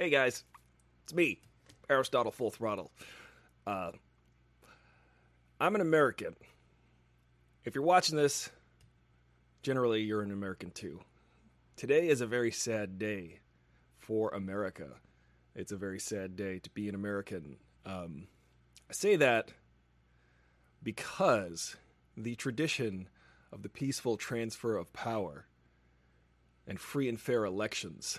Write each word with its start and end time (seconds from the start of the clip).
Hey 0.00 0.08
guys, 0.08 0.44
it's 1.04 1.12
me, 1.12 1.42
Aristotle 1.90 2.32
Full 2.32 2.50
Throttle. 2.50 2.90
Uh, 3.66 3.90
I'm 5.60 5.74
an 5.74 5.82
American. 5.82 6.36
If 7.66 7.74
you're 7.74 7.84
watching 7.84 8.16
this, 8.16 8.48
generally 9.62 10.00
you're 10.00 10.22
an 10.22 10.30
American 10.32 10.70
too. 10.70 11.00
Today 11.76 12.08
is 12.08 12.22
a 12.22 12.26
very 12.26 12.50
sad 12.50 12.98
day 12.98 13.40
for 13.98 14.30
America. 14.30 14.86
It's 15.54 15.70
a 15.70 15.76
very 15.76 16.00
sad 16.00 16.34
day 16.34 16.60
to 16.60 16.70
be 16.70 16.88
an 16.88 16.94
American. 16.94 17.58
Um, 17.84 18.28
I 18.88 18.94
say 18.94 19.16
that 19.16 19.52
because 20.82 21.76
the 22.16 22.36
tradition 22.36 23.10
of 23.52 23.62
the 23.62 23.68
peaceful 23.68 24.16
transfer 24.16 24.78
of 24.78 24.94
power 24.94 25.44
and 26.66 26.80
free 26.80 27.06
and 27.06 27.20
fair 27.20 27.44
elections 27.44 28.18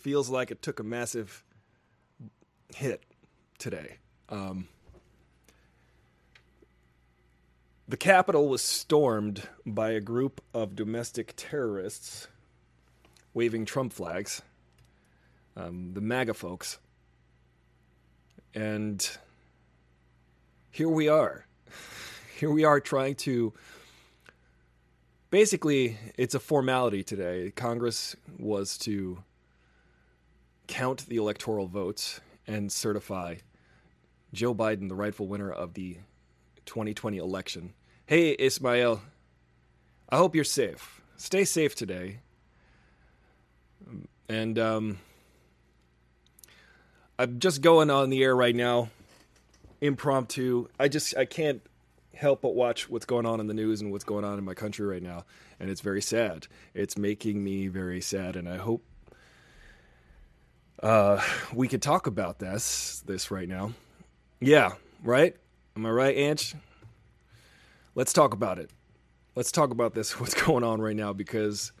feels 0.00 0.30
like 0.30 0.50
it 0.50 0.62
took 0.62 0.80
a 0.80 0.82
massive 0.82 1.44
hit 2.74 3.02
today. 3.58 3.96
Um, 4.28 4.68
the 7.88 7.96
Capitol 7.96 8.48
was 8.48 8.62
stormed 8.62 9.42
by 9.66 9.90
a 9.90 10.00
group 10.00 10.40
of 10.54 10.76
domestic 10.76 11.34
terrorists 11.36 12.28
waving 13.34 13.64
Trump 13.64 13.92
flags, 13.92 14.42
um, 15.56 15.92
the 15.94 16.00
MAGA 16.00 16.34
folks. 16.34 16.78
And 18.54 19.08
here 20.70 20.88
we 20.88 21.08
are. 21.08 21.46
Here 22.38 22.50
we 22.50 22.64
are 22.64 22.80
trying 22.80 23.16
to. 23.16 23.52
Basically, 25.30 25.98
it's 26.16 26.34
a 26.34 26.40
formality 26.40 27.04
today. 27.04 27.52
Congress 27.54 28.16
was 28.38 28.78
to 28.78 29.22
count 30.70 31.04
the 31.08 31.16
electoral 31.16 31.66
votes 31.66 32.20
and 32.46 32.70
certify 32.70 33.34
Joe 34.32 34.54
Biden 34.54 34.88
the 34.88 34.94
rightful 34.94 35.26
winner 35.26 35.50
of 35.50 35.74
the 35.74 35.98
2020 36.64 37.18
election. 37.18 37.74
Hey, 38.06 38.36
Ismail, 38.38 39.02
I 40.08 40.16
hope 40.16 40.36
you're 40.36 40.44
safe. 40.44 41.02
Stay 41.16 41.44
safe 41.44 41.74
today. 41.74 42.20
And 44.28 44.58
um, 44.60 44.98
I'm 47.18 47.40
just 47.40 47.62
going 47.62 47.90
on 47.90 48.08
the 48.08 48.22
air 48.22 48.36
right 48.36 48.54
now, 48.54 48.90
impromptu. 49.80 50.68
I 50.78 50.86
just 50.86 51.16
I 51.16 51.24
can't 51.24 51.62
help 52.14 52.42
but 52.42 52.54
watch 52.54 52.88
what's 52.88 53.06
going 53.06 53.26
on 53.26 53.40
in 53.40 53.48
the 53.48 53.54
news 53.54 53.80
and 53.80 53.90
what's 53.90 54.04
going 54.04 54.24
on 54.24 54.38
in 54.38 54.44
my 54.44 54.54
country 54.54 54.86
right 54.86 55.02
now, 55.02 55.24
and 55.58 55.68
it's 55.68 55.80
very 55.80 56.02
sad. 56.02 56.46
It's 56.74 56.96
making 56.96 57.42
me 57.42 57.66
very 57.66 58.00
sad, 58.00 58.36
and 58.36 58.48
I 58.48 58.58
hope 58.58 58.84
uh, 60.82 61.22
we 61.52 61.68
could 61.68 61.82
talk 61.82 62.06
about 62.06 62.38
this 62.38 63.02
this 63.06 63.30
right 63.30 63.48
now. 63.48 63.72
Yeah, 64.40 64.72
right? 65.02 65.36
Am 65.76 65.86
I 65.86 65.90
right, 65.90 66.16
Anch? 66.16 66.54
Let's 67.94 68.12
talk 68.12 68.32
about 68.32 68.58
it. 68.58 68.70
Let's 69.34 69.52
talk 69.52 69.70
about 69.70 69.94
this. 69.94 70.18
What's 70.20 70.34
going 70.34 70.64
on 70.64 70.80
right 70.80 70.96
now? 70.96 71.12
Because 71.12 71.72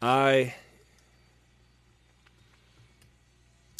I 0.00 0.54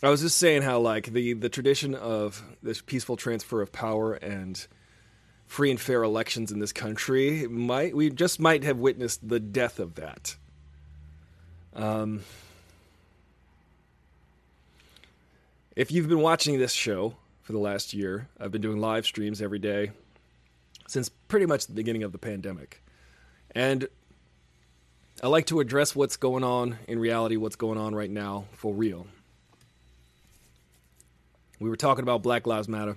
I 0.03 0.11
was 0.11 0.21
just 0.21 0.39
saying 0.39 0.63
how 0.63 0.81
like 0.81 1.13
the 1.13 1.35
the 1.35 1.49
tradition 1.49 1.95
of 1.95 2.43
this 2.63 2.83
peaceful 2.83 3.17
transfer 3.17 3.63
of 3.63 3.73
power 3.73 4.15
and 4.15 4.67
free 5.47 5.71
and 5.71 5.81
fair 5.81 6.03
elections 6.03 6.51
in 6.51 6.59
this 6.59 6.73
country 6.73 7.47
might 7.47 7.95
we 7.97 8.11
just 8.11 8.41
might 8.41 8.65
have 8.65 8.79
witnessed 8.79 9.27
the 9.27 9.39
death 9.39 9.79
of 9.79 9.95
that. 9.95 10.37
Um 11.73 12.23
If 15.77 15.93
you've 15.93 16.09
been 16.09 16.23
watching 16.23 16.59
this 16.59 16.73
show 16.73 17.17
for 17.43 17.53
the 17.53 17.59
last 17.59 17.93
year, 17.93 18.29
I've 18.41 18.51
been 18.51 18.63
doing 18.63 18.81
live 18.81 19.05
streams 19.05 19.43
every 19.43 19.59
day 19.59 19.91
since 20.89 21.11
pretty 21.11 21.45
much 21.45 21.67
the 21.67 21.75
beginning 21.75 22.03
of 22.03 22.13
the 22.13 22.19
pandemic. 22.19 22.83
And 23.55 23.87
I 25.23 25.27
like 25.27 25.45
to 25.49 25.61
address 25.61 25.95
what's 25.95 26.17
going 26.17 26.45
on 26.45 26.79
in 26.89 26.99
reality, 26.99 27.37
what's 27.37 27.57
going 27.57 27.77
on 27.77 27.95
right 27.95 28.09
now 28.09 28.47
for 28.53 28.73
real. 28.73 29.07
We 31.61 31.69
were 31.69 31.77
talking 31.77 32.03
about 32.03 32.23
Black 32.23 32.47
Lives 32.47 32.69
Matter 32.69 32.97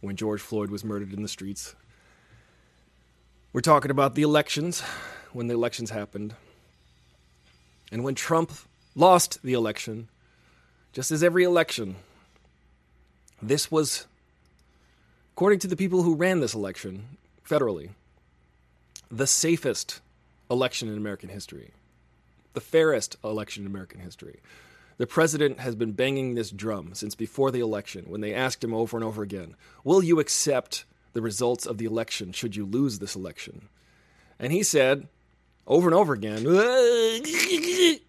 when 0.00 0.16
George 0.16 0.40
Floyd 0.40 0.72
was 0.72 0.82
murdered 0.82 1.12
in 1.12 1.22
the 1.22 1.28
streets. 1.28 1.76
We're 3.52 3.60
talking 3.60 3.92
about 3.92 4.16
the 4.16 4.22
elections, 4.22 4.80
when 5.32 5.46
the 5.46 5.54
elections 5.54 5.90
happened. 5.90 6.34
And 7.92 8.02
when 8.02 8.16
Trump 8.16 8.50
lost 8.96 9.40
the 9.44 9.52
election, 9.52 10.08
just 10.92 11.10
as 11.10 11.22
every 11.22 11.44
election, 11.44 11.96
this 13.40 13.70
was, 13.70 14.06
according 15.34 15.58
to 15.60 15.68
the 15.68 15.76
people 15.76 16.02
who 16.02 16.14
ran 16.14 16.40
this 16.40 16.54
election 16.54 17.16
federally, 17.48 17.90
the 19.10 19.26
safest 19.26 20.00
election 20.50 20.88
in 20.88 20.96
American 20.96 21.28
history, 21.28 21.70
the 22.54 22.60
fairest 22.60 23.16
election 23.22 23.64
in 23.64 23.70
American 23.70 24.00
history. 24.00 24.40
The 24.98 25.06
president 25.06 25.60
has 25.60 25.74
been 25.74 25.92
banging 25.92 26.34
this 26.34 26.50
drum 26.50 26.94
since 26.94 27.14
before 27.14 27.50
the 27.50 27.60
election 27.60 28.04
when 28.08 28.20
they 28.20 28.34
asked 28.34 28.62
him 28.62 28.74
over 28.74 28.96
and 28.96 29.04
over 29.04 29.22
again, 29.22 29.54
Will 29.82 30.04
you 30.04 30.20
accept 30.20 30.84
the 31.14 31.22
results 31.22 31.64
of 31.64 31.78
the 31.78 31.86
election 31.86 32.32
should 32.32 32.54
you 32.54 32.66
lose 32.66 32.98
this 32.98 33.16
election? 33.16 33.68
And 34.38 34.52
he 34.52 34.62
said 34.62 35.08
over 35.66 35.88
and 35.88 35.94
over 35.94 36.12
again, 36.12 36.42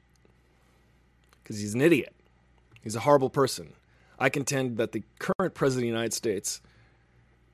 because 1.42 1.60
he's 1.60 1.74
an 1.74 1.82
idiot. 1.82 2.14
He's 2.84 2.96
a 2.96 3.02
horrible 3.02 3.30
person. 3.30 3.74
I 4.20 4.30
contend 4.30 4.78
that 4.78 4.92
the 4.92 5.04
current 5.20 5.54
president 5.54 5.84
of 5.84 5.92
the 5.92 5.98
United 5.98 6.14
States 6.14 6.62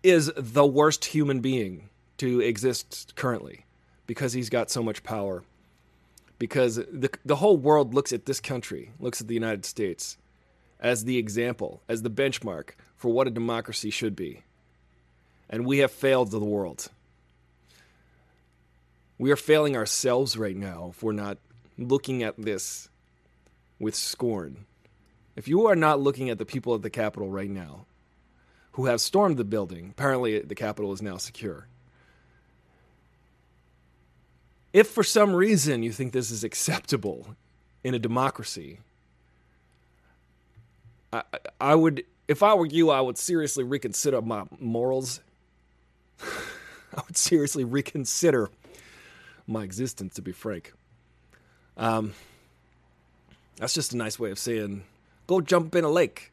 is 0.03 0.31
the 0.35 0.65
worst 0.65 1.05
human 1.05 1.39
being 1.39 1.89
to 2.17 2.39
exist 2.39 3.13
currently 3.15 3.65
because 4.05 4.33
he's 4.33 4.49
got 4.49 4.69
so 4.69 4.83
much 4.83 5.03
power. 5.03 5.43
Because 6.39 6.75
the, 6.75 7.09
the 7.25 7.37
whole 7.37 7.57
world 7.57 7.93
looks 7.93 8.13
at 8.13 8.25
this 8.25 8.39
country, 8.39 8.91
looks 8.99 9.21
at 9.21 9.27
the 9.27 9.33
United 9.33 9.65
States 9.65 10.17
as 10.79 11.05
the 11.05 11.17
example, 11.17 11.81
as 11.89 12.01
the 12.01 12.09
benchmark 12.09 12.71
for 12.95 13.11
what 13.11 13.27
a 13.27 13.31
democracy 13.31 13.89
should 13.89 14.15
be. 14.15 14.41
And 15.49 15.65
we 15.65 15.79
have 15.79 15.91
failed 15.91 16.31
the 16.31 16.39
world. 16.39 16.89
We 19.17 19.31
are 19.31 19.37
failing 19.37 19.75
ourselves 19.75 20.37
right 20.37 20.55
now 20.55 20.89
if 20.91 21.01
we're 21.01 21.13
not 21.13 21.37
looking 21.77 22.21
at 22.21 22.35
this 22.37 22.89
with 23.79 23.95
scorn. 23.95 24.65
If 25.37 25.47
you 25.47 25.67
are 25.67 25.75
not 25.75 26.01
looking 26.01 26.31
at 26.31 26.39
the 26.39 26.45
people 26.45 26.73
at 26.73 26.81
the 26.81 26.89
Capitol 26.89 27.29
right 27.29 27.49
now 27.49 27.85
who 28.71 28.87
have 28.87 28.99
stormed 28.99 29.37
the 29.37 29.43
building, 29.43 29.91
apparently 29.91 30.39
the 30.39 30.55
Capitol 30.55 30.91
is 30.91 31.01
now 31.01 31.17
secure. 31.17 31.67
If 34.73 34.87
for 34.87 35.03
some 35.03 35.35
reason 35.35 35.83
you 35.83 35.91
think 35.91 36.11
this 36.11 36.31
is 36.31 36.43
acceptable 36.43 37.35
in 37.83 37.93
a 37.93 37.99
democracy, 37.99 38.79
I, 41.13 41.21
I 41.61 41.75
would, 41.75 42.03
if 42.27 42.41
I 42.41 42.55
were 42.55 42.65
you, 42.65 42.89
I 42.89 42.99
would 42.99 43.19
seriously 43.19 43.63
reconsider 43.63 44.23
my 44.23 44.45
morals. 44.59 45.21
I 46.21 47.01
would 47.05 47.15
seriously 47.15 47.63
reconsider 47.63 48.49
my 49.45 49.63
existence, 49.63 50.15
to 50.15 50.23
be 50.23 50.31
frank. 50.31 50.73
Um, 51.77 52.15
that's 53.57 53.75
just 53.75 53.93
a 53.93 53.97
nice 53.97 54.17
way 54.17 54.31
of 54.31 54.39
saying 54.39 54.83
Go 55.27 55.41
jump 55.41 55.75
in 55.75 55.83
a 55.83 55.89
lake. 55.89 56.31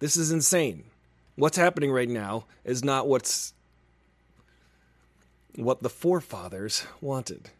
This 0.00 0.16
is 0.16 0.32
insane. 0.32 0.84
What's 1.36 1.56
happening 1.56 1.92
right 1.92 2.08
now 2.08 2.46
is 2.64 2.84
not 2.84 3.06
what's 3.06 3.54
what 5.54 5.82
the 5.82 5.88
forefathers 5.88 6.84
wanted. 7.00 7.50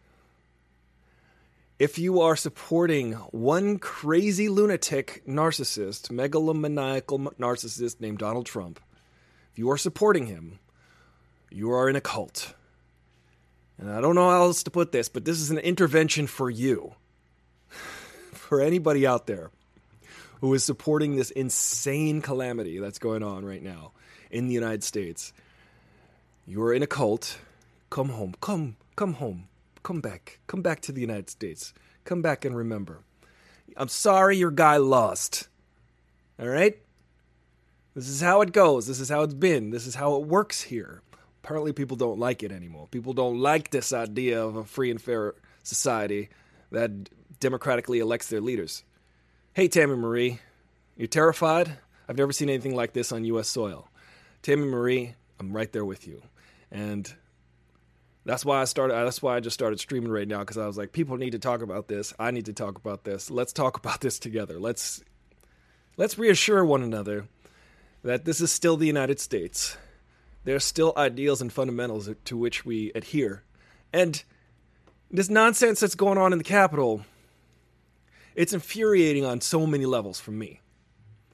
If 1.79 1.99
you 1.99 2.21
are 2.21 2.37
supporting 2.37 3.13
one 3.13 3.79
crazy 3.79 4.49
lunatic 4.49 5.23
narcissist, 5.27 6.11
megalomaniacal 6.11 7.35
narcissist 7.37 8.01
named 8.01 8.19
Donald 8.19 8.47
Trump, 8.47 8.81
if 9.53 9.59
you 9.59 9.71
are 9.71 9.79
supporting 9.79 10.27
him, 10.27 10.59
you 11.51 11.71
are 11.71 11.89
in 11.89 11.97
a 11.97 12.01
cult. 12.01 12.55
And 13.79 13.91
I 13.91 14.01
don't 14.01 14.15
know 14.15 14.29
how 14.29 14.43
else 14.43 14.63
to 14.65 14.71
put 14.71 14.93
this, 14.93 15.09
but 15.09 15.25
this 15.25 15.39
is 15.39 15.51
an 15.51 15.59
intervention 15.59 16.27
for 16.27 16.51
you. 16.51 16.95
for 18.33 18.61
anybody 18.61 19.07
out 19.07 19.27
there 19.27 19.51
who 20.41 20.53
is 20.55 20.65
supporting 20.65 21.17
this 21.17 21.31
insane 21.31 22.21
calamity 22.21 22.79
that's 22.79 22.99
going 22.99 23.23
on 23.23 23.45
right 23.45 23.63
now 23.63 23.93
in 24.31 24.49
the 24.49 24.55
United 24.55 24.85
States. 24.85 25.33
You're 26.47 26.73
in 26.73 26.83
a 26.83 26.87
cult. 26.87 27.39
Come 27.91 28.11
home. 28.11 28.35
Come, 28.41 28.77
come 28.97 29.15
home. 29.15 29.49
Come 29.83 30.01
back. 30.01 30.41
Come 30.47 30.63
back 30.63 30.81
to 30.83 30.93
the 30.93 31.01
United 31.01 31.31
States. 31.31 31.73
Come 32.05 32.23
back 32.23 32.45
and 32.45 32.57
remember. 32.57 33.01
I'm 33.77 33.89
sorry 33.89 34.37
your 34.37 34.51
guy 34.51 34.77
lost. 34.77 35.49
All 36.39 36.49
right? 36.49 36.79
This 37.95 38.09
is 38.09 38.21
how 38.21 38.43
it 38.43 38.53
goes. 38.53 38.87
This 38.87 39.01
is 39.01 39.09
how 39.09 39.23
it's 39.23 39.35
been. 39.35 39.71
This 39.71 39.87
is 39.87 39.95
how 39.95 40.17
it 40.17 40.27
works 40.27 40.61
here. 40.63 41.03
Apparently, 41.43 41.73
people 41.73 41.97
don't 41.97 42.19
like 42.19 42.43
it 42.43 42.53
anymore. 42.53 42.89
People 42.91 43.13
don't 43.13 43.39
like 43.39 43.71
this 43.71 43.93
idea 43.93 44.45
of 44.45 44.57
a 44.57 44.65
free 44.65 44.91
and 44.91 45.01
fair 45.01 45.35
society 45.63 46.29
that 46.73 46.91
democratically 47.41 48.01
elects 48.01 48.29
their 48.29 48.41
leaders. 48.41 48.83
Hey, 49.57 49.69
Tammy 49.69 49.97
Marie, 49.97 50.39
you're 50.99 51.07
terrified? 51.07 51.79
I've 52.07 52.19
never 52.19 52.31
seen 52.31 52.51
anything 52.51 52.77
like 52.77 52.93
this 52.93 53.11
on 53.11 53.25
U.S. 53.25 53.49
soil. 53.49 53.89
Tammy 54.43 54.67
Marie, 54.67 55.15
I'm 55.41 55.57
right 55.57 55.73
there 55.73 55.83
with 55.87 56.07
you. 56.07 56.21
And 56.71 57.11
that's 58.27 58.45
why 58.45 58.61
I 58.61 58.67
started. 58.67 58.93
That's 58.93 59.23
why 59.23 59.35
I 59.35 59.41
just 59.41 59.55
started 59.55 59.81
streaming 59.81 60.13
right 60.13 60.29
now 60.29 60.41
because 60.41 60.59
I 60.59 60.67
was 60.67 60.77
like, 60.77 60.93
people 60.93 61.17
need 61.17 61.31
to 61.31 61.39
talk 61.39 61.63
about 61.63 61.89
this. 61.89 62.13
I 62.19 62.33
need 62.33 62.45
to 62.45 62.53
talk 62.53 62.77
about 62.77 63.05
this. 63.05 63.31
Let's 63.31 63.55
talk 63.55 63.79
about 63.83 64.03
this 64.03 64.19
together. 64.19 64.61
Let's 64.61 65.03
let's 65.97 66.19
reassure 66.19 66.63
one 66.63 66.83
another 66.83 67.27
that 68.05 68.27
this 68.27 68.43
is 68.43 68.53
still 68.53 68.77
the 68.77 68.87
United 68.87 69.21
States. 69.21 69.79
There 70.45 70.57
are 70.57 70.61
still 70.61 70.93
ideals 70.99 71.41
and 71.41 71.51
fundamentals 71.51 72.11
to 72.27 72.37
which 72.37 72.67
we 72.67 72.93
adhere, 72.95 73.43
and 73.91 74.23
this 75.11 75.31
nonsense 75.31 75.81
that's 75.81 75.95
going 75.95 76.19
on 76.19 76.33
in 76.33 76.39
the 76.39 76.45
Capitol. 76.45 77.07
It's 78.37 78.53
infuriating 78.53 79.25
on 79.25 79.41
so 79.41 79.67
many 79.67 79.87
levels 79.87 80.21
for 80.21 80.31
me, 80.31 80.61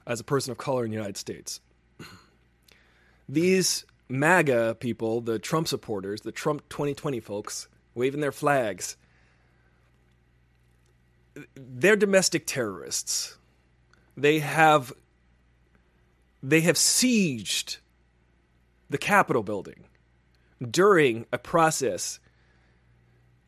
as 0.07 0.21
a 0.21 0.23
person 0.23 0.51
of 0.53 0.57
color 0.57 0.85
in 0.85 0.89
the 0.89 0.95
United 0.95 1.17
States. 1.17 1.59
These 3.29 3.85
MAGA 4.07 4.77
people, 4.79 5.19
the 5.19 5.37
Trump 5.37 5.67
supporters, 5.67 6.21
the 6.21 6.31
Trump 6.31 6.67
2020 6.69 7.19
folks, 7.19 7.67
waving 7.93 8.21
their 8.21 8.31
flags, 8.31 8.95
they're 11.55 11.97
domestic 11.97 12.47
terrorists. 12.47 13.37
They 14.15 14.39
have 14.39 14.93
they 16.41 16.61
have 16.61 16.75
sieged 16.75 17.77
the 18.89 18.97
Capitol 18.97 19.43
building 19.43 19.85
during 20.69 21.25
a 21.33 21.37
process 21.37 22.19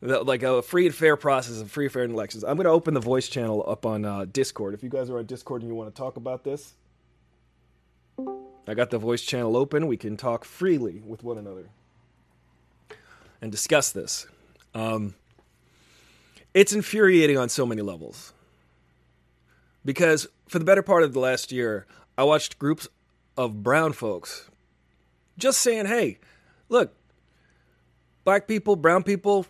like 0.00 0.42
a 0.42 0.62
free 0.62 0.86
and 0.86 0.94
fair 0.94 1.16
process 1.16 1.60
of 1.60 1.70
free, 1.70 1.86
and 1.86 1.92
fair 1.92 2.04
elections. 2.04 2.44
I'm 2.44 2.56
going 2.56 2.64
to 2.64 2.70
open 2.70 2.94
the 2.94 3.00
voice 3.00 3.28
channel 3.28 3.64
up 3.66 3.86
on 3.86 4.04
uh, 4.04 4.26
Discord. 4.30 4.74
If 4.74 4.82
you 4.82 4.90
guys 4.90 5.10
are 5.10 5.18
on 5.18 5.26
Discord 5.26 5.62
and 5.62 5.70
you 5.70 5.74
want 5.74 5.94
to 5.94 5.98
talk 5.98 6.16
about 6.16 6.44
this, 6.44 6.74
I 8.68 8.74
got 8.74 8.90
the 8.90 8.98
voice 8.98 9.22
channel 9.22 9.56
open. 9.56 9.86
We 9.86 9.96
can 9.96 10.16
talk 10.16 10.44
freely 10.44 11.02
with 11.04 11.22
one 11.22 11.38
another 11.38 11.68
and 13.40 13.50
discuss 13.52 13.92
this. 13.92 14.26
Um, 14.74 15.14
it's 16.52 16.72
infuriating 16.72 17.38
on 17.38 17.48
so 17.48 17.64
many 17.64 17.82
levels. 17.82 18.32
Because 19.84 20.26
for 20.48 20.58
the 20.58 20.64
better 20.64 20.82
part 20.82 21.04
of 21.04 21.12
the 21.12 21.20
last 21.20 21.52
year, 21.52 21.86
I 22.18 22.24
watched 22.24 22.58
groups 22.58 22.88
of 23.36 23.62
brown 23.62 23.92
folks 23.92 24.50
just 25.38 25.60
saying, 25.60 25.86
hey, 25.86 26.18
look, 26.68 26.94
black 28.24 28.48
people, 28.48 28.74
brown 28.74 29.02
people, 29.02 29.46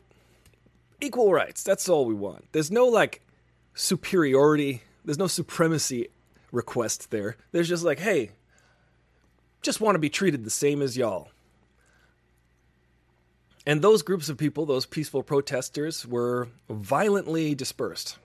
equal 1.00 1.32
rights. 1.32 1.62
That's 1.62 1.88
all 1.88 2.04
we 2.04 2.14
want. 2.14 2.46
There's 2.52 2.70
no 2.70 2.86
like 2.86 3.22
superiority, 3.74 4.82
there's 5.04 5.18
no 5.18 5.26
supremacy 5.26 6.08
request 6.52 7.10
there. 7.10 7.36
There's 7.52 7.68
just 7.68 7.84
like, 7.84 7.98
hey, 7.98 8.30
just 9.62 9.80
want 9.80 9.94
to 9.94 10.00
be 10.00 10.08
treated 10.08 10.44
the 10.44 10.50
same 10.50 10.82
as 10.82 10.96
y'all. 10.96 11.28
And 13.66 13.82
those 13.82 14.02
groups 14.02 14.28
of 14.28 14.38
people, 14.38 14.64
those 14.64 14.86
peaceful 14.86 15.24
protesters, 15.24 16.06
were 16.06 16.48
violently 16.70 17.54
dispersed 17.54 18.16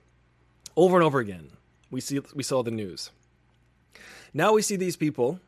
over 0.75 0.95
and 0.95 1.03
over 1.03 1.19
again. 1.19 1.49
We 1.89 1.99
see 1.99 2.19
we 2.35 2.43
saw 2.43 2.63
the 2.63 2.71
news. 2.71 3.09
Now 4.33 4.53
we 4.53 4.61
see 4.61 4.75
these 4.75 4.95
people, 4.95 5.39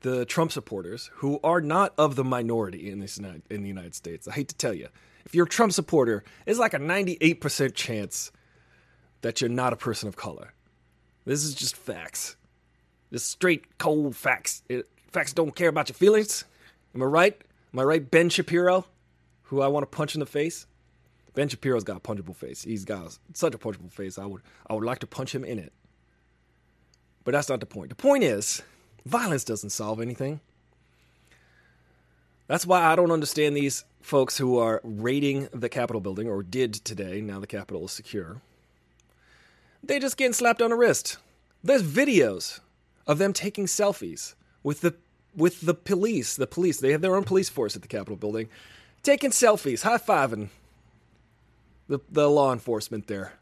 the 0.00 0.24
Trump 0.24 0.52
supporters, 0.52 1.10
who 1.14 1.40
are 1.44 1.60
not 1.60 1.92
of 1.98 2.16
the 2.16 2.24
minority 2.24 2.88
in 2.88 3.00
this 3.00 3.18
in 3.18 3.62
the 3.62 3.68
United 3.68 3.94
States. 3.94 4.28
I 4.28 4.32
hate 4.32 4.48
to 4.48 4.54
tell 4.54 4.72
you, 4.72 4.88
if 5.26 5.34
you're 5.34 5.46
a 5.46 5.48
Trump 5.48 5.72
supporter, 5.72 6.24
it's 6.46 6.58
like 6.58 6.72
a 6.72 6.78
98% 6.78 7.74
chance 7.74 8.30
that 9.22 9.40
you're 9.40 9.50
not 9.50 9.72
a 9.72 9.76
person 9.76 10.08
of 10.08 10.16
color. 10.16 10.54
This 11.24 11.42
is 11.42 11.54
just 11.54 11.76
facts. 11.76 12.36
Just 13.12 13.28
straight 13.28 13.76
cold 13.78 14.14
facts. 14.14 14.62
It, 14.68 14.88
facts 15.10 15.32
don't 15.32 15.54
care 15.54 15.68
about 15.68 15.88
your 15.88 15.94
feelings. 15.94 16.44
Am 16.94 17.02
I 17.02 17.06
right? 17.06 17.36
Am 17.74 17.80
I 17.80 17.82
right, 17.82 18.08
Ben 18.08 18.28
Shapiro, 18.28 18.86
who 19.42 19.60
I 19.60 19.66
want 19.66 19.82
to 19.82 19.94
punch 19.94 20.14
in 20.14 20.20
the 20.20 20.26
face? 20.26 20.66
Ben 21.34 21.48
Shapiro's 21.48 21.84
got 21.84 21.96
a 21.96 22.00
punchable 22.00 22.34
face. 22.34 22.62
He's 22.62 22.84
got 22.84 23.18
such 23.34 23.54
a 23.54 23.58
punchable 23.58 23.92
face. 23.92 24.18
I 24.18 24.24
would 24.24 24.42
I 24.70 24.74
would 24.74 24.84
like 24.84 25.00
to 25.00 25.06
punch 25.06 25.34
him 25.34 25.44
in 25.44 25.58
it. 25.58 25.72
But 27.24 27.32
that's 27.32 27.48
not 27.48 27.60
the 27.60 27.66
point. 27.66 27.88
The 27.90 27.96
point 27.96 28.22
is, 28.22 28.62
violence 29.04 29.42
doesn't 29.42 29.70
solve 29.70 30.00
anything. 30.00 30.40
That's 32.46 32.64
why 32.64 32.82
I 32.84 32.94
don't 32.94 33.10
understand 33.10 33.56
these 33.56 33.84
folks 34.06 34.38
who 34.38 34.56
are 34.56 34.80
raiding 34.84 35.48
the 35.52 35.68
Capitol 35.68 36.00
building, 36.00 36.28
or 36.28 36.42
did 36.42 36.72
today, 36.72 37.20
now 37.20 37.40
the 37.40 37.46
Capitol 37.46 37.86
is 37.86 37.90
secure. 37.90 38.40
They 39.82 39.98
just 39.98 40.16
getting 40.16 40.32
slapped 40.32 40.62
on 40.62 40.70
the 40.70 40.76
wrist. 40.76 41.18
There's 41.62 41.82
videos 41.82 42.60
of 43.06 43.18
them 43.18 43.32
taking 43.32 43.66
selfies 43.66 44.34
with 44.62 44.80
the 44.80 44.94
with 45.34 45.60
the 45.60 45.74
police. 45.74 46.36
The 46.36 46.46
police, 46.46 46.78
they 46.78 46.92
have 46.92 47.00
their 47.00 47.16
own 47.16 47.24
police 47.24 47.48
force 47.48 47.74
at 47.74 47.82
the 47.82 47.88
Capitol 47.88 48.16
building, 48.16 48.48
taking 49.02 49.30
selfies, 49.30 49.82
high 49.82 49.98
fiving 49.98 50.50
the 51.88 51.98
the 52.08 52.30
law 52.30 52.52
enforcement 52.52 53.08
there. 53.08 53.32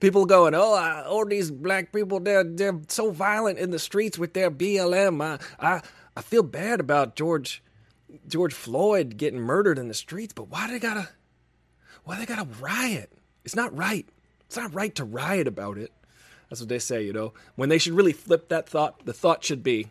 People 0.00 0.26
going, 0.26 0.54
oh, 0.54 0.74
I, 0.74 1.04
all 1.04 1.24
these 1.24 1.50
black 1.50 1.90
people, 1.90 2.20
they're 2.20 2.44
they're 2.44 2.80
so 2.88 3.10
violent 3.10 3.58
in 3.58 3.70
the 3.70 3.78
streets 3.78 4.18
with 4.18 4.34
their 4.34 4.50
BLM. 4.50 5.22
I 5.22 5.38
I, 5.58 5.80
I 6.14 6.20
feel 6.20 6.42
bad 6.42 6.80
about 6.80 7.16
George 7.16 7.62
George 8.28 8.54
Floyd 8.54 9.16
getting 9.16 9.40
murdered 9.40 9.78
in 9.78 9.88
the 9.88 9.94
streets, 9.94 10.32
but 10.32 10.48
why 10.48 10.70
they 10.70 10.78
gotta 10.78 11.08
why 12.04 12.18
they 12.18 12.26
gotta 12.26 12.48
riot? 12.60 13.10
It's 13.44 13.56
not 13.56 13.76
right. 13.76 14.08
It's 14.46 14.56
not 14.56 14.74
right 14.74 14.94
to 14.96 15.04
riot 15.04 15.48
about 15.48 15.78
it. 15.78 15.92
That's 16.48 16.60
what 16.60 16.68
they 16.68 16.78
say, 16.78 17.02
you 17.02 17.12
know. 17.12 17.32
When 17.56 17.68
they 17.68 17.78
should 17.78 17.94
really 17.94 18.12
flip 18.12 18.48
that 18.48 18.68
thought, 18.68 19.04
the 19.04 19.12
thought 19.12 19.42
should 19.44 19.62
be 19.62 19.88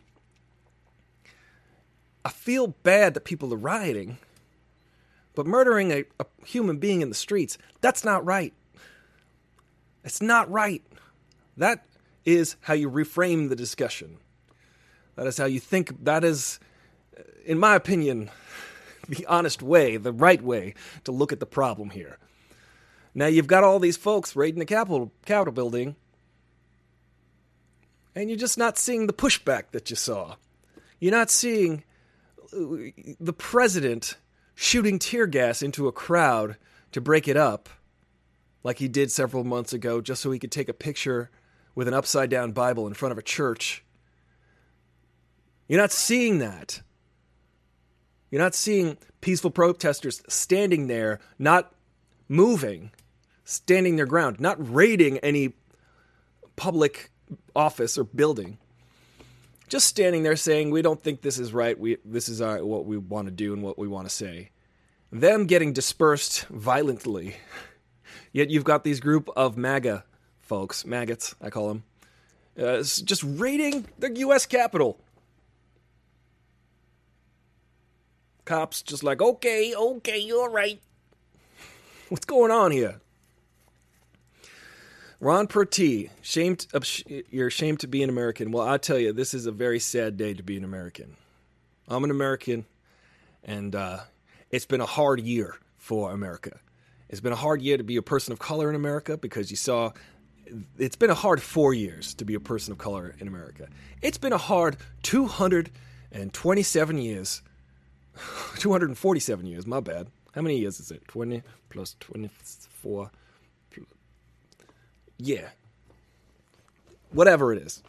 I 2.26 2.30
feel 2.30 2.68
bad 2.68 3.14
that 3.14 3.26
people 3.26 3.54
are 3.54 3.58
rioting, 3.58 4.18
but 5.36 5.46
murdering 5.46 5.92
a, 5.92 6.06
a 6.20 6.26
human 6.46 6.78
being 6.78 7.02
in 7.02 7.10
the 7.10 7.16
streets, 7.16 7.58
that's 7.82 8.06
not 8.06 8.24
right. 8.26 8.54
It's 10.06 10.22
not 10.22 10.50
right. 10.50 10.84
That 11.58 11.86
is 12.26 12.56
how 12.62 12.74
you 12.74 12.90
reframe 12.90 13.50
the 13.50 13.56
discussion. 13.56 14.18
That 15.16 15.28
is 15.28 15.38
how 15.38 15.46
you 15.46 15.60
think. 15.60 16.04
That 16.04 16.24
is, 16.24 16.60
in 17.46 17.60
my 17.60 17.76
opinion, 17.76 18.30
the 19.08 19.26
honest 19.26 19.62
way, 19.62 19.98
the 19.98 20.14
right 20.14 20.42
way 20.42 20.74
to 21.04 21.12
look 21.12 21.32
at 21.32 21.40
the 21.40 21.46
problem 21.46 21.90
here. 21.90 22.18
Now 23.14 23.28
you've 23.28 23.48
got 23.48 23.64
all 23.64 23.80
these 23.80 23.98
folks 23.98 24.36
raiding 24.36 24.60
the 24.60 24.66
Capitol, 24.66 25.12
Capitol 25.26 25.54
building 25.54 25.96
and 28.16 28.30
you're 28.30 28.38
just 28.38 28.58
not 28.58 28.78
seeing 28.78 29.08
the 29.08 29.14
pushback 29.14 29.72
that 29.72 29.90
you 29.90 29.96
saw. 29.96 30.36
You're 31.00 31.12
not 31.12 31.30
seeing 31.30 31.84
uh, 32.54 32.92
the 33.20 33.34
president 33.34 34.18
shooting 34.56 35.00
tear 35.00 35.26
gas 35.26 35.62
into 35.62 35.88
a 35.88 35.92
crowd 35.92 36.58
to 36.92 37.02
break 37.02 37.28
it 37.28 37.38
up, 37.38 37.70
like 38.64 38.78
he 38.78 38.88
did 38.88 39.12
several 39.12 39.44
months 39.44 39.74
ago, 39.74 40.00
just 40.00 40.22
so 40.22 40.32
he 40.32 40.40
could 40.40 40.52
take 40.52 40.70
a 40.70 40.74
picture 40.74 41.32
with 41.76 41.88
an 41.88 41.94
upside 41.94 42.30
down 42.30 42.52
Bible 42.52 42.86
in 42.86 42.94
front 42.94 43.12
of 43.12 43.18
a 43.18 43.24
church. 43.24 43.84
You're 45.68 45.82
not 45.82 45.92
seeing 45.92 46.38
that. 46.38 46.82
You're 48.34 48.42
not 48.42 48.56
seeing 48.56 48.98
peaceful 49.22 49.52
protesters 49.52 50.24
standing 50.28 50.88
there, 50.88 51.20
not 51.38 51.72
moving, 52.28 52.90
standing 53.44 53.96
their 53.96 54.08
ground, 54.08 54.40
not 54.40 54.58
raiding 54.58 55.20
any 55.20 55.54
public 56.56 57.12
office 57.56 57.96
or 57.96 58.04
building, 58.06 58.58
just 59.68 59.86
standing 59.86 60.24
there 60.24 60.36
saying, 60.36 60.72
"We 60.72 60.82
don't 60.82 61.00
think 61.00 61.22
this 61.22 61.38
is 61.38 61.54
right. 61.54 61.80
We 61.80 61.98
this 62.04 62.28
is 62.28 62.42
our, 62.42 62.66
what 62.66 62.88
we 62.88 62.98
want 62.98 63.28
to 63.28 63.32
do 63.32 63.54
and 63.54 63.62
what 63.62 63.78
we 63.78 63.88
want 63.88 64.10
to 64.10 64.16
say." 64.16 64.50
Them 65.12 65.46
getting 65.46 65.72
dispersed 65.72 66.48
violently. 66.48 67.36
Yet 68.32 68.50
you've 68.50 68.64
got 68.64 68.84
these 68.84 69.00
group 69.00 69.30
of 69.36 69.58
MAGA 69.58 70.06
folks, 70.42 70.88
maggots, 70.88 71.36
I 71.40 71.52
call 71.52 71.68
them, 71.68 71.84
uh, 72.60 72.78
just 72.82 73.22
raiding 73.24 73.86
the 74.00 74.12
U.S. 74.22 74.48
Capitol. 74.48 75.00
Cops 78.46 78.82
just 78.82 79.04
like, 79.04 79.22
okay, 79.22 79.74
okay, 79.76 80.20
you're 80.20 80.50
right. 80.50 80.82
What's 82.10 82.26
going 82.26 82.52
on 82.52 82.72
here? 82.72 83.00
Ron 85.20 85.48
Pertee, 85.48 86.10
shamed, 86.22 86.68
you're 87.30 87.48
ashamed 87.48 87.80
to 87.80 87.88
be 87.88 88.04
an 88.04 88.10
American. 88.10 88.52
Well, 88.52 88.68
I 88.68 88.78
tell 88.78 89.00
you, 89.00 89.14
this 89.14 89.34
is 89.34 89.46
a 89.46 89.54
very 89.54 89.80
sad 89.80 90.18
day 90.18 90.34
to 90.34 90.44
be 90.44 90.58
an 90.58 90.66
American. 90.66 91.16
I'm 91.88 92.04
an 92.04 92.12
American, 92.12 92.66
and 93.44 93.74
uh, 93.74 94.00
it's 94.52 94.66
been 94.66 94.82
a 94.82 94.86
hard 94.86 95.22
year 95.22 95.56
for 95.78 96.12
America. 96.12 96.60
It's 97.08 97.22
been 97.22 97.32
a 97.32 97.38
hard 97.38 97.62
year 97.62 97.78
to 97.78 97.84
be 97.84 97.96
a 97.96 98.02
person 98.02 98.34
of 98.34 98.40
color 98.40 98.70
in 98.70 98.76
America 98.76 99.16
because 99.16 99.50
you 99.50 99.56
saw 99.56 99.92
it's 100.78 100.96
been 100.96 101.10
a 101.10 101.16
hard 101.16 101.42
four 101.42 101.74
years 101.74 102.14
to 102.16 102.26
be 102.26 102.34
a 102.34 102.40
person 102.40 102.72
of 102.72 102.78
color 102.78 103.16
in 103.20 103.28
America. 103.28 103.68
It's 104.02 104.18
been 104.18 104.34
a 104.34 104.38
hard 104.38 104.78
227 105.04 106.98
years. 106.98 107.42
247 108.58 109.46
years, 109.46 109.66
my 109.66 109.80
bad. 109.80 110.08
How 110.34 110.42
many 110.42 110.58
years 110.58 110.80
is 110.80 110.92
it? 110.92 111.08
20 111.08 111.44
plus 111.70 111.96
24 112.00 113.12
yeah, 115.18 115.50
whatever 117.12 117.54
it 117.54 117.62
is. 117.62 117.82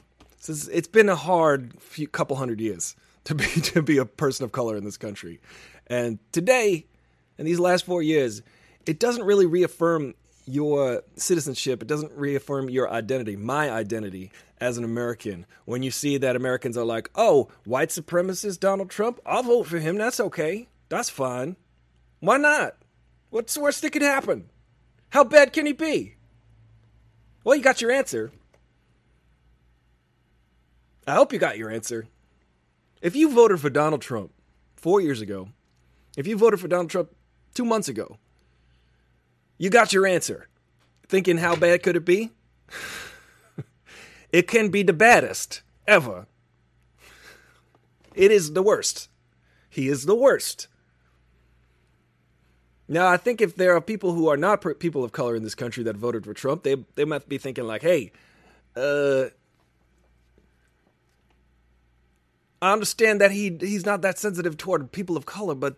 It's, 0.46 0.88
been 0.88 1.08
a 1.08 1.16
hard 1.16 1.74
few, 1.80 2.06
couple 2.06 2.36
hundred 2.36 2.60
years 2.60 2.94
to 3.24 3.34
be 3.34 3.44
to 3.72 3.82
be 3.82 3.98
a 3.98 4.04
person 4.04 4.44
of 4.44 4.52
color 4.52 4.76
in 4.76 4.84
this 4.84 4.96
country, 4.96 5.40
and 5.86 6.18
today, 6.32 6.86
in 7.38 7.46
these 7.46 7.58
last 7.58 7.86
four 7.86 8.02
years, 8.02 8.42
it 8.86 9.00
doesn't 9.00 9.24
really 9.24 9.46
reaffirm 9.46 10.14
your 10.46 11.02
citizenship. 11.16 11.82
It 11.82 11.88
doesn't 11.88 12.12
reaffirm 12.12 12.68
your 12.68 12.90
identity, 12.90 13.36
my 13.36 13.70
identity 13.70 14.30
as 14.60 14.78
an 14.78 14.84
American. 14.84 15.46
When 15.64 15.82
you 15.82 15.90
see 15.90 16.16
that 16.18 16.36
Americans 16.36 16.76
are 16.76 16.84
like, 16.84 17.10
"Oh, 17.14 17.48
white 17.64 17.88
supremacist 17.88 18.60
Donald 18.60 18.90
Trump, 18.90 19.20
I'll 19.24 19.42
vote 19.42 19.66
for 19.66 19.78
him. 19.78 19.96
That's 19.96 20.20
okay. 20.20 20.68
That's 20.88 21.10
fine. 21.10 21.56
Why 22.20 22.36
not? 22.36 22.76
What's 23.30 23.54
the 23.54 23.60
worst 23.60 23.82
that 23.82 23.90
could 23.90 24.02
happen? 24.02 24.50
How 25.10 25.24
bad 25.24 25.52
can 25.52 25.66
he 25.66 25.72
be?" 25.72 26.14
Well, 27.42 27.56
you 27.56 27.62
got 27.62 27.80
your 27.80 27.90
answer. 27.90 28.32
I 31.06 31.14
hope 31.14 31.32
you 31.32 31.38
got 31.38 31.58
your 31.58 31.70
answer. 31.70 32.06
If 33.02 33.14
you 33.14 33.30
voted 33.30 33.60
for 33.60 33.68
Donald 33.68 34.00
Trump 34.00 34.32
four 34.76 35.00
years 35.02 35.20
ago, 35.20 35.48
if 36.16 36.26
you 36.26 36.36
voted 36.36 36.60
for 36.60 36.68
Donald 36.68 36.88
Trump 36.88 37.10
two 37.52 37.66
months 37.66 37.88
ago, 37.88 38.18
you 39.58 39.70
got 39.70 39.92
your 39.92 40.06
answer. 40.06 40.48
Thinking 41.06 41.38
how 41.38 41.56
bad 41.56 41.82
could 41.82 41.96
it 41.96 42.04
be? 42.04 42.30
it 44.32 44.48
can 44.48 44.70
be 44.70 44.82
the 44.82 44.92
baddest 44.92 45.62
ever. 45.86 46.26
It 48.14 48.30
is 48.30 48.52
the 48.52 48.62
worst. 48.62 49.08
He 49.68 49.88
is 49.88 50.06
the 50.06 50.14
worst. 50.14 50.68
Now, 52.86 53.06
I 53.06 53.16
think 53.16 53.40
if 53.40 53.56
there 53.56 53.74
are 53.74 53.80
people 53.80 54.12
who 54.12 54.28
are 54.28 54.36
not 54.36 54.64
people 54.78 55.04
of 55.04 55.12
color 55.12 55.34
in 55.34 55.42
this 55.42 55.54
country 55.54 55.82
that 55.84 55.96
voted 55.96 56.24
for 56.24 56.34
Trump, 56.34 56.62
they 56.62 56.76
they 56.94 57.04
might 57.04 57.28
be 57.28 57.38
thinking 57.38 57.64
like, 57.64 57.82
"Hey, 57.82 58.12
uh, 58.76 59.26
I 62.60 62.72
understand 62.72 63.20
that 63.20 63.30
he 63.30 63.56
he's 63.58 63.86
not 63.86 64.02
that 64.02 64.18
sensitive 64.18 64.56
toward 64.56 64.92
people 64.92 65.16
of 65.16 65.24
color, 65.24 65.54
but 65.54 65.76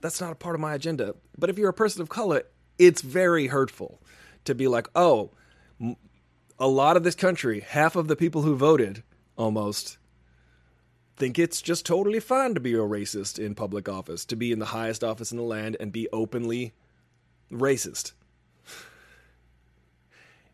that's 0.00 0.20
not 0.20 0.32
a 0.32 0.36
part 0.36 0.54
of 0.54 0.60
my 0.60 0.74
agenda." 0.74 1.14
But 1.36 1.48
if 1.48 1.56
you're 1.58 1.70
a 1.70 1.74
person 1.74 2.02
of 2.02 2.10
color, 2.10 2.42
it's 2.78 3.02
very 3.02 3.48
hurtful 3.48 4.00
to 4.44 4.54
be 4.54 4.68
like, 4.68 4.88
"Oh, 4.94 5.30
a 6.58 6.68
lot 6.68 6.96
of 6.96 7.04
this 7.04 7.14
country, 7.14 7.60
half 7.60 7.96
of 7.96 8.08
the 8.08 8.16
people 8.16 8.42
who 8.42 8.56
voted 8.56 9.02
almost 9.36 9.98
think 11.16 11.38
it's 11.38 11.62
just 11.62 11.86
totally 11.86 12.20
fine 12.20 12.54
to 12.54 12.60
be 12.60 12.74
a 12.74 12.78
racist 12.78 13.38
in 13.38 13.54
public 13.54 13.88
office, 13.88 14.24
to 14.26 14.36
be 14.36 14.52
in 14.52 14.58
the 14.58 14.66
highest 14.66 15.04
office 15.04 15.30
in 15.30 15.38
the 15.38 15.44
land 15.44 15.76
and 15.78 15.92
be 15.92 16.08
openly 16.12 16.74
racist. 17.50 18.12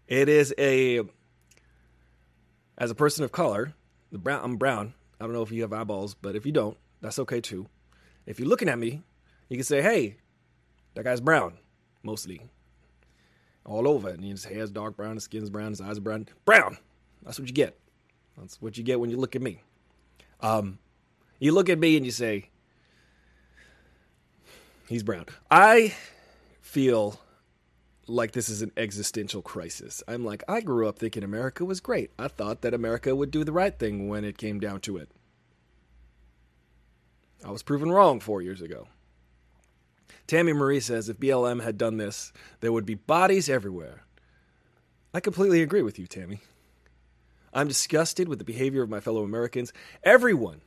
It 0.07 0.29
is 0.29 0.53
a, 0.59 1.01
as 2.77 2.91
a 2.91 2.95
person 2.95 3.25
of 3.25 3.33
color, 3.33 3.75
the 4.11 4.19
brown, 4.19 4.41
I'm 4.43 4.57
brown. 4.57 4.95
I 5.21 5.25
don't 5.25 5.33
know 5.33 5.43
if 5.43 5.53
you 5.53 5.63
have 5.63 5.73
eyeballs, 5.73 6.15
but 6.15 6.35
if 6.35 6.45
you 6.45 6.53
don't, 6.53 6.77
that's 7.01 7.19
okay 7.21 7.41
too. 7.41 7.69
If 8.27 8.39
you're 8.39 8.49
looking 8.49 8.69
at 8.69 8.79
me, 8.79 9.03
you 9.49 9.57
can 9.57 9.65
say, 9.65 9.83
"Hey, 9.83 10.17
that 10.95 11.05
guy's 11.05 11.21
brown," 11.21 11.55
mostly, 12.03 12.41
all 13.65 13.89
over. 13.89 14.09
And 14.09 14.25
his 14.25 14.45
hair's 14.45 14.71
dark 14.71 14.97
brown, 14.97 15.15
his 15.15 15.25
skin's 15.25 15.51
brown, 15.51 15.71
his 15.71 15.81
eyes 15.81 15.99
are 15.99 16.03
brown. 16.03 16.29
Brown. 16.45 16.79
That's 17.23 17.39
what 17.39 17.49
you 17.49 17.55
get. 17.55 17.79
That's 18.39 18.61
what 18.61 18.79
you 18.79 18.85
get 18.85 19.01
when 19.01 19.11
you 19.11 19.17
look 19.17 19.37
at 19.37 19.43
me. 19.43 19.63
Um, 20.41 20.79
you 21.39 21.53
look 21.53 21.69
at 21.69 21.79
me 21.79 21.97
and 21.97 22.07
you 22.07 22.13
say, 22.13 22.51
he's 24.89 25.03
brown. 25.03 25.27
I 25.51 25.95
feel 26.61 27.21
like 28.07 28.33
this 28.33 28.49
is 28.49 28.63
an 28.63 28.73
existential 28.77 29.43
crisis. 29.43 30.03
I'm 30.09 30.25
like, 30.25 30.43
I 30.49 30.61
grew 30.61 30.89
up 30.89 30.99
thinking 30.99 31.23
America 31.23 31.65
was 31.65 31.81
great. 31.81 32.11
I 32.19 32.29
thought 32.29 32.63
that 32.63 32.75
America 32.75 33.15
would 33.15 33.31
do 33.31 33.45
the 33.45 33.53
right 33.53 33.79
thing 33.79 34.09
when 34.09 34.25
it 34.25 34.39
came 34.39 34.59
down 34.59 34.81
to 34.81 34.97
it. 34.97 35.11
I 37.45 37.51
was 37.51 37.63
proven 37.63 37.91
wrong 37.91 38.21
four 38.21 38.43
years 38.43 38.61
ago. 38.61 38.89
Tammy 40.31 40.53
Marie 40.53 40.79
says 40.79 41.09
if 41.09 41.19
BLM 41.19 41.61
had 41.61 41.77
done 41.77 41.97
this, 41.97 42.33
there 42.61 42.71
would 42.71 42.87
be 42.87 42.95
bodies 42.95 43.49
everywhere. 43.49 44.05
I 45.13 45.19
completely 45.19 45.61
agree 45.61 45.83
with 45.83 45.99
you, 45.99 46.07
Tammy. 46.07 46.39
I'm 47.53 47.67
disgusted 47.67 48.29
with 48.29 48.39
the 48.39 48.45
behavior 48.45 48.85
of 48.85 48.89
my 48.89 49.01
fellow 49.01 49.25
Americans. 49.25 49.73
Everyone 50.05 50.61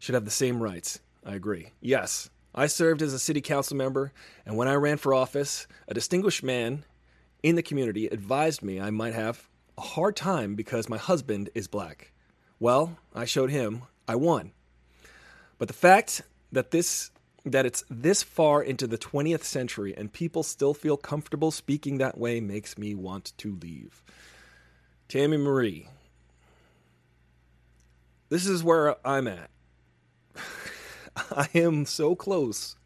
should 0.00 0.16
have 0.16 0.24
the 0.24 0.32
same 0.32 0.60
rights. 0.60 0.98
I 1.24 1.36
agree. 1.36 1.70
Yes, 1.80 2.30
I 2.52 2.66
served 2.66 3.00
as 3.00 3.12
a 3.12 3.20
city 3.20 3.40
council 3.40 3.76
member, 3.76 4.12
and 4.44 4.56
when 4.56 4.66
I 4.66 4.74
ran 4.74 4.96
for 4.96 5.14
office, 5.14 5.68
a 5.86 5.94
distinguished 5.94 6.42
man 6.42 6.84
in 7.44 7.54
the 7.54 7.62
community 7.62 8.08
advised 8.08 8.60
me 8.60 8.80
I 8.80 8.90
might 8.90 9.14
have 9.14 9.48
a 9.78 9.82
hard 9.82 10.16
time 10.16 10.56
because 10.56 10.88
my 10.88 10.98
husband 10.98 11.48
is 11.54 11.68
black. 11.68 12.10
Well, 12.58 12.98
I 13.14 13.24
showed 13.24 13.52
him 13.52 13.82
I 14.08 14.16
won. 14.16 14.50
But 15.58 15.68
the 15.68 15.74
fact 15.74 16.22
that 16.50 16.72
this 16.72 17.12
that 17.46 17.64
it's 17.64 17.84
this 17.88 18.22
far 18.22 18.62
into 18.62 18.86
the 18.86 18.98
20th 18.98 19.44
century 19.44 19.94
and 19.96 20.12
people 20.12 20.42
still 20.42 20.74
feel 20.74 20.96
comfortable 20.96 21.50
speaking 21.50 21.98
that 21.98 22.18
way 22.18 22.40
makes 22.40 22.76
me 22.76 22.94
want 22.94 23.32
to 23.38 23.56
leave. 23.62 24.02
Tammy 25.08 25.36
Marie, 25.36 25.88
this 28.28 28.46
is 28.46 28.64
where 28.64 28.96
I'm 29.06 29.28
at. 29.28 29.50
I 31.16 31.48
am 31.54 31.86
so 31.86 32.16
close 32.16 32.76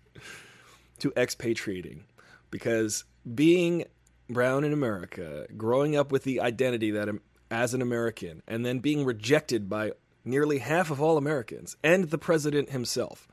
to 0.98 1.12
expatriating 1.16 2.04
because 2.50 3.04
being 3.34 3.86
brown 4.28 4.64
in 4.64 4.74
America, 4.74 5.46
growing 5.56 5.96
up 5.96 6.12
with 6.12 6.24
the 6.24 6.40
identity 6.40 6.90
that 6.90 7.08
I'm 7.08 7.22
as 7.50 7.74
an 7.74 7.82
American, 7.82 8.42
and 8.46 8.64
then 8.64 8.78
being 8.78 9.04
rejected 9.04 9.68
by 9.68 9.90
nearly 10.24 10.58
half 10.58 10.90
of 10.90 11.00
all 11.02 11.16
Americans 11.16 11.76
and 11.82 12.04
the 12.04 12.18
president 12.18 12.70
himself, 12.70 13.26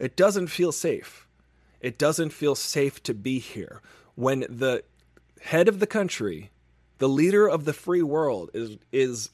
it 0.00 0.16
doesn't 0.16 0.48
feel 0.48 0.72
safe. 0.72 1.28
It 1.80 1.98
doesn't 1.98 2.30
feel 2.30 2.54
safe 2.54 3.02
to 3.04 3.14
be 3.14 3.38
here 3.38 3.80
when 4.14 4.40
the 4.40 4.82
head 5.42 5.68
of 5.68 5.78
the 5.78 5.86
country, 5.86 6.50
the 6.98 7.08
leader 7.08 7.48
of 7.48 7.64
the 7.64 7.72
free 7.72 8.02
world, 8.02 8.50
is 8.52 8.78
is 8.90 9.30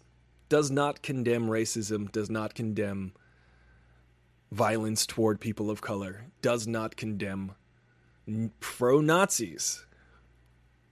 does 0.48 0.70
not 0.70 1.02
condemn 1.02 1.46
racism, 1.46 2.10
does 2.12 2.30
not 2.30 2.54
condemn 2.54 3.12
violence 4.52 5.06
toward 5.06 5.40
people 5.40 5.70
of 5.70 5.80
color, 5.80 6.26
does 6.42 6.66
not 6.66 6.96
condemn 6.96 7.52
pro 8.60 9.00
Nazis. 9.00 9.84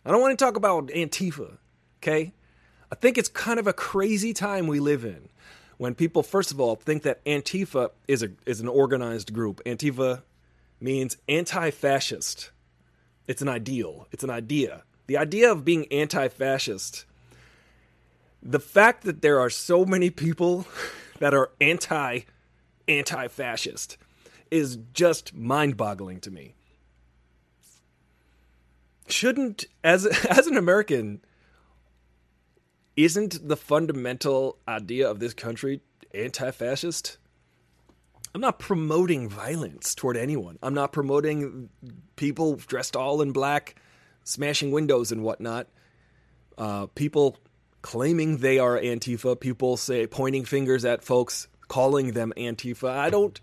I 0.04 0.10
don't 0.10 0.20
want 0.20 0.36
to 0.38 0.44
talk 0.44 0.56
about 0.56 0.88
Antifa, 0.88 1.58
okay? 1.98 2.32
I 2.90 2.94
think 2.94 3.16
it's 3.16 3.28
kind 3.28 3.58
of 3.58 3.66
a 3.66 3.72
crazy 3.72 4.32
time 4.32 4.66
we 4.66 4.80
live 4.80 5.04
in 5.04 5.28
when 5.78 5.94
people, 5.94 6.22
first 6.22 6.52
of 6.52 6.60
all, 6.60 6.76
think 6.76 7.02
that 7.02 7.24
Antifa 7.24 7.90
is, 8.08 8.22
a, 8.22 8.30
is 8.46 8.60
an 8.60 8.68
organized 8.68 9.32
group. 9.32 9.62
Antifa 9.64 10.22
means 10.80 11.16
anti 11.28 11.70
fascist, 11.70 12.50
it's 13.26 13.42
an 13.42 13.48
ideal, 13.48 14.06
it's 14.12 14.24
an 14.24 14.30
idea. 14.30 14.82
The 15.06 15.16
idea 15.16 15.50
of 15.50 15.64
being 15.64 15.86
anti 15.92 16.28
fascist 16.28 17.04
the 18.44 18.60
fact 18.60 19.04
that 19.04 19.22
there 19.22 19.40
are 19.40 19.48
so 19.48 19.84
many 19.84 20.10
people 20.10 20.66
that 21.18 21.34
are 21.34 21.50
anti 21.60 22.20
anti 22.86 23.28
fascist 23.28 23.96
is 24.50 24.78
just 24.92 25.34
mind 25.34 25.76
boggling 25.76 26.20
to 26.20 26.30
me. 26.30 26.54
Shouldn't 29.08 29.64
as 29.82 30.06
as 30.28 30.46
an 30.46 30.56
American 30.56 31.24
isn't 32.96 33.48
the 33.48 33.56
fundamental 33.56 34.58
idea 34.68 35.10
of 35.10 35.18
this 35.20 35.34
country 35.34 35.80
anti 36.12 36.50
fascist? 36.50 37.18
I'm 38.34 38.40
not 38.40 38.58
promoting 38.58 39.28
violence 39.28 39.94
toward 39.94 40.16
anyone. 40.16 40.58
I'm 40.62 40.74
not 40.74 40.92
promoting 40.92 41.68
people 42.16 42.56
dressed 42.56 42.96
all 42.96 43.22
in 43.22 43.32
black, 43.32 43.76
smashing 44.24 44.72
windows 44.72 45.12
and 45.12 45.22
whatnot. 45.22 45.68
Uh, 46.58 46.86
people 46.94 47.38
claiming 47.82 48.38
they 48.38 48.58
are 48.58 48.78
Antifa, 48.78 49.38
people 49.38 49.76
say 49.76 50.06
pointing 50.06 50.44
fingers 50.44 50.84
at 50.84 51.04
folks, 51.04 51.46
calling 51.68 52.12
them 52.12 52.32
Antifa. 52.36 52.90
I 52.90 53.10
don't. 53.10 53.40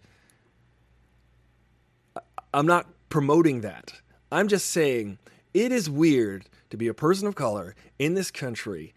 I'm 2.53 2.65
not 2.65 2.87
promoting 3.07 3.61
that. 3.61 3.93
I'm 4.29 4.49
just 4.49 4.69
saying 4.69 5.19
it 5.53 5.71
is 5.71 5.89
weird 5.89 6.47
to 6.69 6.77
be 6.77 6.87
a 6.87 6.93
person 6.93 7.27
of 7.27 7.35
color 7.35 7.75
in 7.97 8.13
this 8.13 8.31
country 8.31 8.93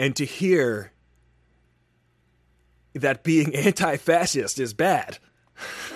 and 0.00 0.16
to 0.16 0.24
hear 0.24 0.92
that 2.94 3.22
being 3.22 3.54
anti-fascist 3.66 4.58
is 4.58 4.72
bad. 4.72 5.18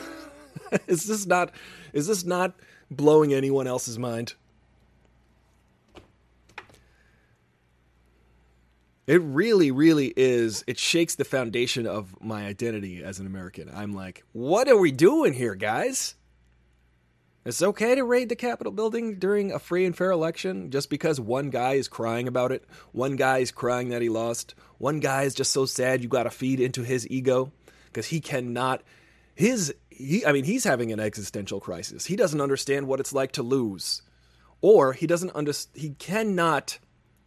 is 0.86 1.06
this 1.06 1.26
not 1.26 1.50
is 1.94 2.06
this 2.06 2.22
not 2.22 2.54
blowing 2.90 3.32
anyone 3.32 3.66
else's 3.66 3.98
mind? 3.98 4.34
It 9.06 9.20
really, 9.22 9.70
really 9.70 10.12
is. 10.16 10.64
It 10.66 10.78
shakes 10.78 11.14
the 11.14 11.24
foundation 11.24 11.86
of 11.86 12.14
my 12.22 12.46
identity 12.46 13.02
as 13.02 13.20
an 13.20 13.26
American. 13.26 13.70
I'm 13.74 13.94
like, 13.94 14.22
what 14.32 14.68
are 14.68 14.78
we 14.78 14.92
doing 14.92 15.34
here, 15.34 15.54
guys? 15.54 16.14
It's 17.44 17.62
okay 17.62 17.94
to 17.94 18.04
raid 18.04 18.30
the 18.30 18.36
Capitol 18.36 18.72
building 18.72 19.18
during 19.18 19.52
a 19.52 19.58
free 19.58 19.84
and 19.84 19.94
fair 19.94 20.10
election 20.10 20.70
just 20.70 20.88
because 20.88 21.20
one 21.20 21.50
guy 21.50 21.74
is 21.74 21.88
crying 21.88 22.26
about 22.26 22.52
it. 22.52 22.64
One 22.92 23.16
guy 23.16 23.38
is 23.38 23.50
crying 23.50 23.90
that 23.90 24.00
he 24.00 24.08
lost. 24.08 24.54
One 24.78 24.98
guy 24.98 25.24
is 25.24 25.34
just 25.34 25.52
so 25.52 25.66
sad 25.66 26.02
you 26.02 26.08
got 26.08 26.22
to 26.22 26.30
feed 26.30 26.58
into 26.58 26.82
his 26.82 27.08
ego 27.10 27.52
because 27.86 28.06
he 28.06 28.20
cannot. 28.20 28.82
His 29.34 29.74
he, 29.90 30.24
I 30.24 30.32
mean, 30.32 30.44
he's 30.44 30.64
having 30.64 30.90
an 30.90 31.00
existential 31.00 31.60
crisis. 31.60 32.06
He 32.06 32.16
doesn't 32.16 32.40
understand 32.40 32.86
what 32.86 32.98
it's 32.98 33.12
like 33.12 33.32
to 33.32 33.42
lose, 33.42 34.00
or 34.62 34.94
he 34.94 35.06
doesn't 35.06 35.32
under, 35.34 35.52
He 35.74 35.90
cannot 35.90 36.78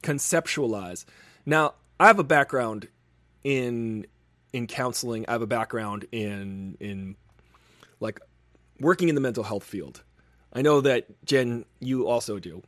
conceptualize. 0.02 1.06
Now, 1.46 1.76
I 2.00 2.08
have 2.08 2.18
a 2.18 2.24
background 2.24 2.88
in 3.44 4.08
in 4.52 4.66
counseling. 4.66 5.26
I 5.28 5.34
have 5.34 5.44
a 5.44 5.48
background 5.48 6.06
in 6.12 6.76
in 6.80 7.18
like 8.00 8.20
working 8.80 9.10
in 9.10 9.16
the 9.16 9.22
mental 9.22 9.44
health 9.44 9.64
field. 9.64 10.04
I 10.54 10.62
know 10.62 10.82
that 10.82 11.06
Jen, 11.26 11.66
you 11.80 12.08
also 12.08 12.40
do. 12.40 12.64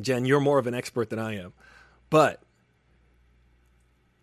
Jen, 0.00 0.24
you're 0.24 0.40
more 0.40 0.58
of 0.58 0.66
an 0.66 0.74
expert 0.74 1.10
than 1.10 1.18
I 1.18 1.36
am, 1.36 1.52
but 2.10 2.42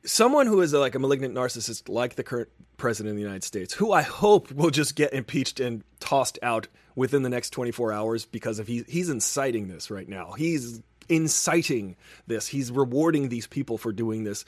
someone 0.05 0.47
who 0.47 0.61
is 0.61 0.73
a, 0.73 0.79
like 0.79 0.95
a 0.95 0.99
malignant 0.99 1.33
narcissist, 1.33 1.89
like 1.89 2.15
the 2.15 2.23
current 2.23 2.49
president 2.77 3.11
of 3.11 3.15
the 3.15 3.21
United 3.21 3.43
States, 3.43 3.73
who 3.73 3.91
I 3.91 4.03
hope 4.03 4.51
will 4.51 4.69
just 4.69 4.95
get 4.95 5.13
impeached 5.13 5.59
and 5.59 5.83
tossed 5.99 6.39
out 6.41 6.67
within 6.95 7.23
the 7.23 7.29
next 7.29 7.49
24 7.49 7.91
hours 7.91 8.25
because 8.25 8.59
of 8.59 8.67
he, 8.67 8.83
he's 8.87 9.09
inciting 9.09 9.67
this 9.67 9.91
right 9.91 10.07
now. 10.07 10.33
He's 10.33 10.81
inciting 11.09 11.95
this. 12.27 12.47
He's 12.47 12.71
rewarding 12.71 13.29
these 13.29 13.47
people 13.47 13.77
for 13.77 13.91
doing 13.91 14.23
this 14.23 14.45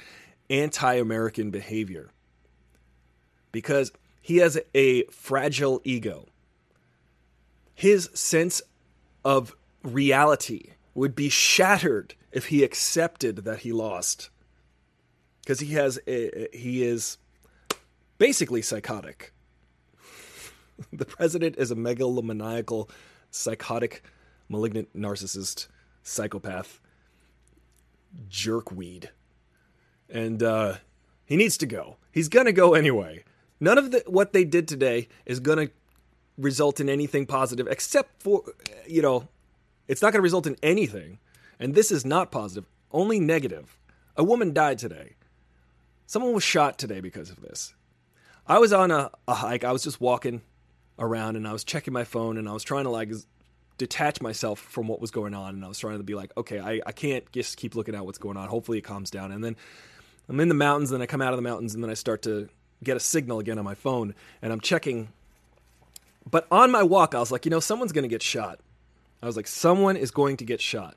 anti-American 0.49 1.51
behavior 1.51 2.09
because 3.51 3.91
he 4.21 4.37
has 4.37 4.59
a 4.73 5.03
fragile 5.05 5.81
ego 5.83 6.27
his 7.77 8.09
sense 8.15 8.59
of 9.23 9.55
reality 9.83 10.71
would 10.95 11.15
be 11.15 11.29
shattered 11.29 12.15
if 12.31 12.47
he 12.47 12.63
accepted 12.63 13.45
that 13.45 13.59
he 13.59 13.71
lost. 13.71 14.31
Because 15.41 15.59
he 15.59 15.75
has 15.75 15.99
a, 16.07 16.47
he 16.51 16.83
is 16.83 17.19
basically 18.17 18.63
psychotic. 18.63 19.31
The 20.91 21.05
president 21.05 21.55
is 21.57 21.71
a 21.71 21.75
megalomaniacal 21.75 22.89
psychotic 23.31 24.03
malignant 24.49 24.95
narcissist 24.95 25.67
psychopath 26.03 26.79
jerkweed. 28.29 29.09
And 30.09 30.41
uh, 30.41 30.75
he 31.25 31.35
needs 31.35 31.57
to 31.57 31.67
go. 31.67 31.97
He's 32.11 32.29
gonna 32.29 32.51
go 32.51 32.73
anyway. 32.73 33.23
None 33.59 33.77
of 33.77 33.91
the, 33.91 34.03
what 34.07 34.33
they 34.33 34.45
did 34.45 34.67
today 34.67 35.07
is 35.25 35.39
gonna 35.39 35.69
result 36.37 36.79
in 36.79 36.89
anything 36.89 37.25
positive 37.25 37.67
except 37.67 38.21
for 38.21 38.43
you 38.85 39.01
know 39.01 39.27
it's 39.87 40.01
not 40.01 40.11
going 40.11 40.19
to 40.19 40.23
result 40.23 40.47
in 40.47 40.57
anything. 40.61 41.19
And 41.59 41.73
this 41.73 41.91
is 41.91 42.05
not 42.05 42.31
positive 42.31 42.65
only 42.91 43.19
negative. 43.19 43.77
A 44.15 44.23
woman 44.23 44.53
died 44.53 44.79
today. 44.79 45.15
Someone 46.05 46.33
was 46.33 46.43
shot 46.43 46.77
today 46.77 47.01
because 47.01 47.29
of 47.29 47.41
this. 47.41 47.73
I 48.47 48.59
was 48.59 48.71
on 48.71 48.91
a, 48.91 49.11
a 49.27 49.33
hike. 49.33 49.63
I 49.63 49.71
was 49.71 49.83
just 49.83 49.99
walking 49.99 50.41
around 50.99 51.35
and 51.35 51.47
i 51.47 51.53
was 51.53 51.63
checking 51.63 51.93
my 51.93 52.03
phone 52.03 52.37
and 52.37 52.49
i 52.49 52.53
was 52.53 52.63
trying 52.63 52.85
to 52.85 52.89
like 52.89 53.11
detach 53.77 54.19
myself 54.19 54.59
from 54.59 54.87
what 54.87 54.99
was 54.99 55.11
going 55.11 55.35
on. 55.35 55.53
And 55.53 55.63
i 55.63 55.67
was 55.67 55.77
trying 55.77 55.97
to 55.97 56.03
be 56.03 56.15
like 56.15 56.31
okay 56.35 56.59
i, 56.59 56.81
I 56.85 56.91
can't 56.91 57.29
just 57.31 57.57
keep 57.57 57.75
looking 57.75 57.95
at 57.95 58.05
what's 58.05 58.17
going 58.17 58.37
on. 58.37 58.47
Hopefully 58.49 58.79
it 58.79 58.83
calms 58.83 59.11
down. 59.11 59.31
And 59.31 59.43
then 59.43 59.55
i'm 60.29 60.39
in 60.39 60.47
the 60.47 60.55
mountains 60.55 60.91
and 60.91 60.99
then 60.99 61.03
i 61.03 61.05
come 61.05 61.21
out 61.21 61.33
of 61.33 61.37
the 61.37 61.43
mountains 61.43 61.75
and 61.75 61.83
then 61.83 61.91
i 61.91 61.93
start 61.93 62.23
to 62.23 62.49
get 62.83 62.97
a 62.97 62.99
signal 62.99 63.39
again 63.39 63.57
on 63.57 63.65
my 63.65 63.75
phone 63.75 64.13
and 64.41 64.51
i'm 64.51 64.59
checking 64.59 65.09
but 66.29 66.47
on 66.51 66.71
my 66.71 66.83
walk, 66.83 67.15
I 67.15 67.19
was 67.19 67.31
like, 67.31 67.45
you 67.45 67.51
know, 67.51 67.59
someone's 67.59 67.91
going 67.91 68.03
to 68.03 68.09
get 68.09 68.21
shot. 68.21 68.59
I 69.21 69.25
was 69.25 69.35
like, 69.35 69.47
someone 69.47 69.97
is 69.97 70.11
going 70.11 70.37
to 70.37 70.45
get 70.45 70.61
shot. 70.61 70.95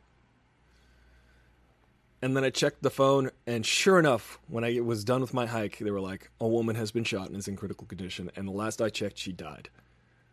And 2.22 2.36
then 2.36 2.44
I 2.44 2.50
checked 2.50 2.82
the 2.82 2.90
phone, 2.90 3.30
and 3.46 3.64
sure 3.64 3.98
enough, 3.98 4.38
when 4.48 4.62
I 4.62 4.80
was 4.80 5.04
done 5.04 5.22
with 5.22 5.32
my 5.32 5.46
hike, 5.46 5.78
they 5.78 5.90
were 5.90 6.00
like, 6.00 6.30
a 6.38 6.46
woman 6.46 6.76
has 6.76 6.90
been 6.90 7.04
shot 7.04 7.28
and 7.28 7.36
is 7.36 7.48
in 7.48 7.56
critical 7.56 7.86
condition. 7.86 8.30
And 8.36 8.46
the 8.46 8.52
last 8.52 8.82
I 8.82 8.90
checked, 8.90 9.16
she 9.16 9.32
died. 9.32 9.70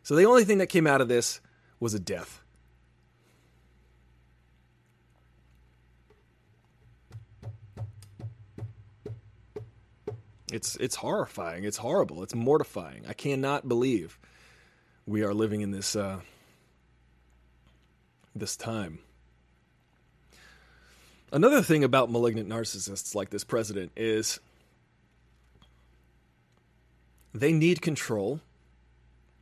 So 0.03 0.15
the 0.15 0.25
only 0.25 0.43
thing 0.43 0.57
that 0.57 0.67
came 0.67 0.85
out 0.85 0.99
of 0.99 1.07
this 1.07 1.39
was 1.79 1.93
a 1.93 1.99
death. 1.99 2.41
It's 10.51 10.77
it's 10.77 10.95
horrifying. 10.95 11.65
It's 11.65 11.77
horrible. 11.77 12.23
It's 12.23 12.33
mortifying. 12.33 13.03
I 13.07 13.11
cannot 13.13 13.67
believe 13.67 14.17
we 15.07 15.23
are 15.23 15.33
living 15.33 15.61
in 15.61 15.71
this 15.71 15.95
uh, 15.95 16.19
this 18.35 18.57
time. 18.57 18.99
Another 21.31 21.61
thing 21.61 21.83
about 21.83 22.11
malignant 22.11 22.47
narcissists 22.47 23.15
like 23.15 23.29
this 23.29 23.43
president 23.43 23.91
is 23.95 24.39
they 27.33 27.53
need 27.53 27.81
control. 27.81 28.41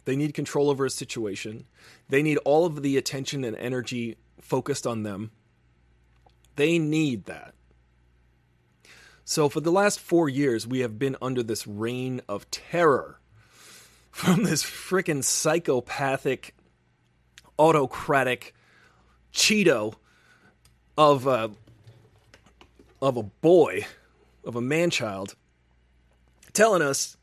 They 0.06 0.16
need 0.16 0.34
control 0.36 0.70
over 0.70 0.86
a 0.86 0.90
situation. 0.90 1.66
They 2.10 2.22
need 2.22 2.38
all 2.46 2.66
of 2.66 2.84
the 2.84 2.96
attention 2.96 3.44
and 3.44 3.56
energy 3.58 4.18
focused 4.40 4.86
on 4.86 5.04
them. 5.04 5.32
They 6.56 6.78
need 6.78 7.26
that. 7.26 7.54
So, 9.28 9.50
for 9.50 9.60
the 9.60 9.72
last 9.72 10.00
four 10.00 10.30
years, 10.30 10.68
we 10.68 10.80
have 10.80 11.00
been 11.00 11.16
under 11.20 11.42
this 11.42 11.66
reign 11.66 12.22
of 12.30 12.50
terror 12.52 13.20
from 14.16 14.44
this 14.44 14.64
freaking 14.64 15.22
psychopathic, 15.22 16.56
autocratic 17.60 18.56
Cheeto 19.34 19.96
of 20.98 21.28
a, 21.28 21.52
of 23.02 23.18
a 23.18 23.24
boy, 23.24 23.86
of 24.46 24.56
a 24.56 24.62
man 24.62 24.90
child, 24.90 25.36
telling 26.54 26.82
us 26.82 27.18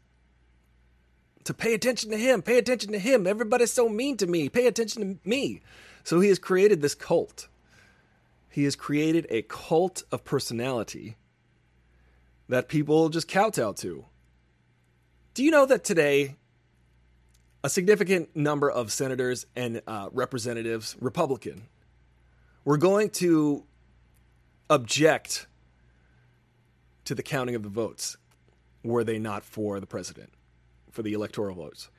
to 1.45 1.55
pay 1.55 1.73
attention 1.73 2.11
to 2.11 2.19
him, 2.19 2.43
pay 2.43 2.59
attention 2.59 2.93
to 2.93 2.99
him. 2.99 3.27
Everybody's 3.27 3.73
so 3.73 3.89
mean 3.89 4.19
to 4.19 4.27
me, 4.27 4.51
pay 4.51 4.67
attention 4.67 5.19
to 5.19 5.29
me. 5.29 5.63
So 6.05 6.21
he 6.21 6.29
has 6.29 6.39
created 6.39 6.83
this 6.83 6.95
cult. 6.95 7.49
He 8.51 8.65
has 8.65 8.77
created 8.77 9.27
a 9.31 9.41
cult 9.41 10.03
of 10.13 10.25
personality 10.25 11.17
that 12.51 12.69
people 12.69 13.09
just 13.09 13.29
kowtow 13.29 13.73
to. 13.73 14.05
Do 15.33 15.43
you 15.43 15.51
know 15.51 15.65
that 15.65 15.85
today 15.85 16.37
a 17.65 17.71
significant 17.71 18.35
number 18.35 18.71
of 18.71 18.91
senators 18.93 19.47
and 19.55 19.83
uh, 19.87 20.09
representatives, 20.13 20.97
Republican, 21.01 21.69
were 22.65 22.77
going 22.77 23.11
to 23.11 23.65
object 24.69 25.47
to 27.05 27.15
the 27.15 27.23
counting 27.23 27.55
of 27.55 27.63
the 27.63 27.69
votes 27.69 28.17
were 28.83 29.05
they 29.05 29.19
not 29.19 29.45
for 29.45 29.81
the 29.81 29.87
president, 29.87 30.31
for 30.91 31.03
the 31.03 31.13
electoral 31.13 31.55
votes. 31.55 31.91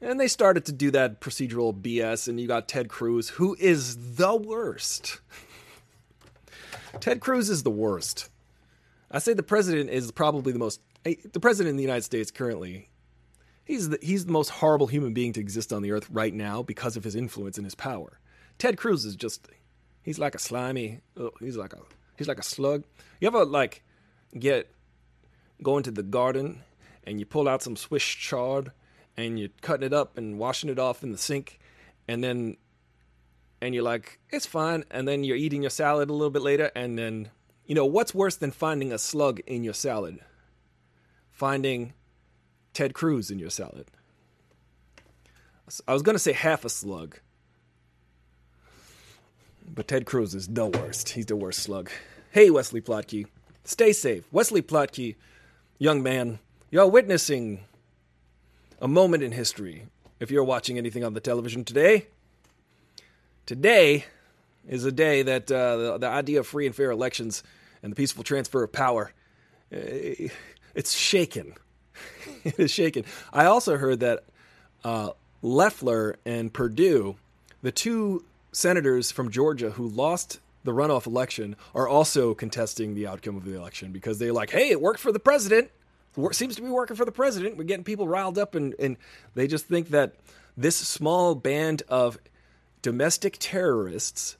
And 0.00 0.18
they 0.18 0.28
started 0.28 0.64
to 0.66 0.72
do 0.72 0.90
that 0.90 1.20
procedural 1.20 1.72
BS, 1.72 2.28
and 2.28 2.40
you 2.40 2.46
got 2.46 2.68
Ted 2.68 2.88
Cruz, 2.88 3.30
who 3.30 3.56
is 3.58 4.16
the 4.16 4.34
worst. 4.36 5.20
Ted 7.00 7.20
Cruz 7.20 7.48
is 7.48 7.62
the 7.62 7.70
worst. 7.70 8.30
I 9.10 9.18
say 9.18 9.32
the 9.32 9.42
president 9.42 9.90
is 9.90 10.10
probably 10.10 10.52
the 10.52 10.58
most. 10.58 10.80
The 11.04 11.40
president 11.40 11.70
in 11.70 11.76
the 11.76 11.82
United 11.82 12.02
States 12.02 12.30
currently 12.30 12.88
He's 13.64 13.88
the, 13.88 13.98
he's 14.02 14.26
the 14.26 14.32
most 14.32 14.50
horrible 14.50 14.86
human 14.86 15.14
being 15.14 15.32
to 15.32 15.40
exist 15.40 15.72
on 15.72 15.82
the 15.82 15.92
earth 15.92 16.08
right 16.10 16.34
now 16.34 16.62
because 16.62 16.96
of 16.96 17.04
his 17.04 17.16
influence 17.16 17.56
and 17.56 17.64
his 17.64 17.74
power. 17.74 18.20
Ted 18.58 18.76
Cruz 18.76 19.04
is 19.04 19.16
just 19.16 19.48
he's 20.02 20.18
like 20.18 20.34
a 20.34 20.38
slimy 20.38 21.00
oh, 21.16 21.30
he's 21.40 21.56
like 21.56 21.72
a 21.72 21.80
he's 22.16 22.28
like 22.28 22.38
a 22.38 22.42
slug. 22.42 22.84
You 23.20 23.28
ever 23.28 23.44
like 23.44 23.82
get 24.38 24.70
go 25.62 25.76
into 25.76 25.90
the 25.90 26.02
garden 26.02 26.60
and 27.04 27.18
you 27.18 27.26
pull 27.26 27.48
out 27.48 27.62
some 27.62 27.76
Swiss 27.76 28.04
chard 28.04 28.72
and 29.16 29.38
you're 29.38 29.48
cutting 29.62 29.86
it 29.86 29.92
up 29.92 30.18
and 30.18 30.38
washing 30.38 30.70
it 30.70 30.78
off 30.78 31.02
in 31.02 31.12
the 31.12 31.18
sink 31.18 31.58
and 32.06 32.22
then 32.22 32.56
and 33.60 33.74
you're 33.74 33.84
like 33.84 34.18
it's 34.30 34.46
fine 34.46 34.84
and 34.90 35.08
then 35.08 35.24
you're 35.24 35.36
eating 35.36 35.62
your 35.62 35.70
salad 35.70 36.10
a 36.10 36.12
little 36.12 36.30
bit 36.30 36.42
later 36.42 36.70
and 36.76 36.98
then 36.98 37.30
you 37.66 37.74
know 37.74 37.86
what's 37.86 38.14
worse 38.14 38.36
than 38.36 38.50
finding 38.50 38.92
a 38.92 38.98
slug 38.98 39.40
in 39.46 39.64
your 39.64 39.74
salad? 39.74 40.18
Finding 41.30 41.94
Ted 42.74 42.92
Cruz 42.92 43.30
in 43.30 43.38
your 43.38 43.50
salad. 43.50 43.86
I 45.88 45.94
was 45.94 46.02
going 46.02 46.14
to 46.14 46.20
say 46.20 46.32
half 46.32 46.64
a 46.64 46.68
slug. 46.68 47.18
But 49.66 49.88
Ted 49.88 50.04
Cruz 50.04 50.34
is 50.34 50.46
the 50.46 50.66
worst. 50.66 51.10
He's 51.10 51.26
the 51.26 51.36
worst 51.36 51.60
slug. 51.60 51.90
Hey, 52.32 52.50
Wesley 52.50 52.82
Plotke. 52.82 53.26
Stay 53.64 53.92
safe. 53.92 54.24
Wesley 54.30 54.60
Plotke, 54.60 55.14
young 55.78 56.02
man, 56.02 56.38
you're 56.70 56.86
witnessing 56.86 57.60
a 58.80 58.88
moment 58.88 59.22
in 59.22 59.32
history. 59.32 59.86
If 60.20 60.30
you're 60.30 60.44
watching 60.44 60.76
anything 60.76 61.02
on 61.02 61.14
the 61.14 61.20
television 61.20 61.64
today, 61.64 62.08
today 63.46 64.04
is 64.68 64.84
a 64.84 64.92
day 64.92 65.22
that 65.22 65.50
uh, 65.50 65.76
the, 65.76 65.98
the, 65.98 66.08
idea 66.08 66.40
of 66.40 66.46
free 66.46 66.66
and 66.66 66.74
fair 66.74 66.90
elections 66.90 67.42
and 67.82 67.92
the 67.92 67.96
peaceful 67.96 68.24
transfer 68.24 68.62
of 68.62 68.72
power, 68.72 69.12
uh, 69.72 69.78
it's 70.74 70.92
shaken. 70.92 71.54
it 72.44 72.58
is 72.58 72.70
shaken. 72.70 73.04
I 73.32 73.46
also 73.46 73.76
heard 73.76 74.00
that 74.00 74.24
uh, 74.84 75.10
Loeffler 75.42 76.16
and 76.24 76.52
Perdue, 76.52 77.16
the 77.62 77.72
two 77.72 78.24
senators 78.52 79.10
from 79.10 79.30
Georgia 79.30 79.70
who 79.70 79.88
lost 79.88 80.40
the 80.64 80.72
runoff 80.72 81.06
election 81.06 81.56
are 81.74 81.86
also 81.86 82.34
contesting 82.34 82.94
the 82.94 83.06
outcome 83.06 83.36
of 83.36 83.44
the 83.44 83.54
election 83.54 83.92
because 83.92 84.18
they're 84.18 84.32
like, 84.32 84.50
hey, 84.50 84.70
it 84.70 84.80
worked 84.80 85.00
for 85.00 85.12
the 85.12 85.18
president. 85.18 85.70
It 86.16 86.34
seems 86.34 86.56
to 86.56 86.62
be 86.62 86.68
working 86.68 86.96
for 86.96 87.04
the 87.04 87.12
president. 87.12 87.56
We're 87.56 87.64
getting 87.64 87.84
people 87.84 88.06
riled 88.06 88.38
up, 88.38 88.54
and, 88.54 88.74
and 88.78 88.96
they 89.34 89.46
just 89.46 89.66
think 89.66 89.88
that 89.88 90.14
this 90.56 90.76
small 90.76 91.34
band 91.34 91.82
of 91.88 92.18
domestic 92.82 93.36
terrorists, 93.40 94.36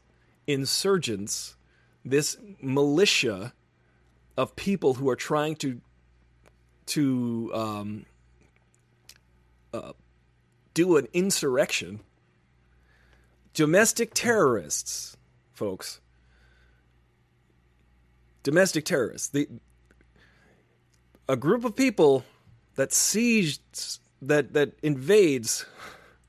insurgents, 0.46 1.56
this 2.04 2.36
militia 2.62 3.52
of 4.36 4.54
people 4.56 4.94
who 4.94 5.08
are 5.08 5.16
trying 5.16 5.56
to 5.56 5.80
to 6.86 7.50
um, 7.54 8.06
uh, 9.72 9.92
do 10.74 10.96
an 10.96 11.08
insurrection, 11.12 12.00
domestic 13.52 14.12
terrorists, 14.14 15.16
folks, 15.52 16.00
domestic 18.42 18.84
terrorists, 18.84 19.28
the 19.28 19.48
a 21.28 21.36
group 21.36 21.64
of 21.64 21.74
people 21.74 22.24
that 22.74 22.90
sieged 22.90 23.98
that 24.20 24.52
that 24.52 24.72
invades 24.82 25.64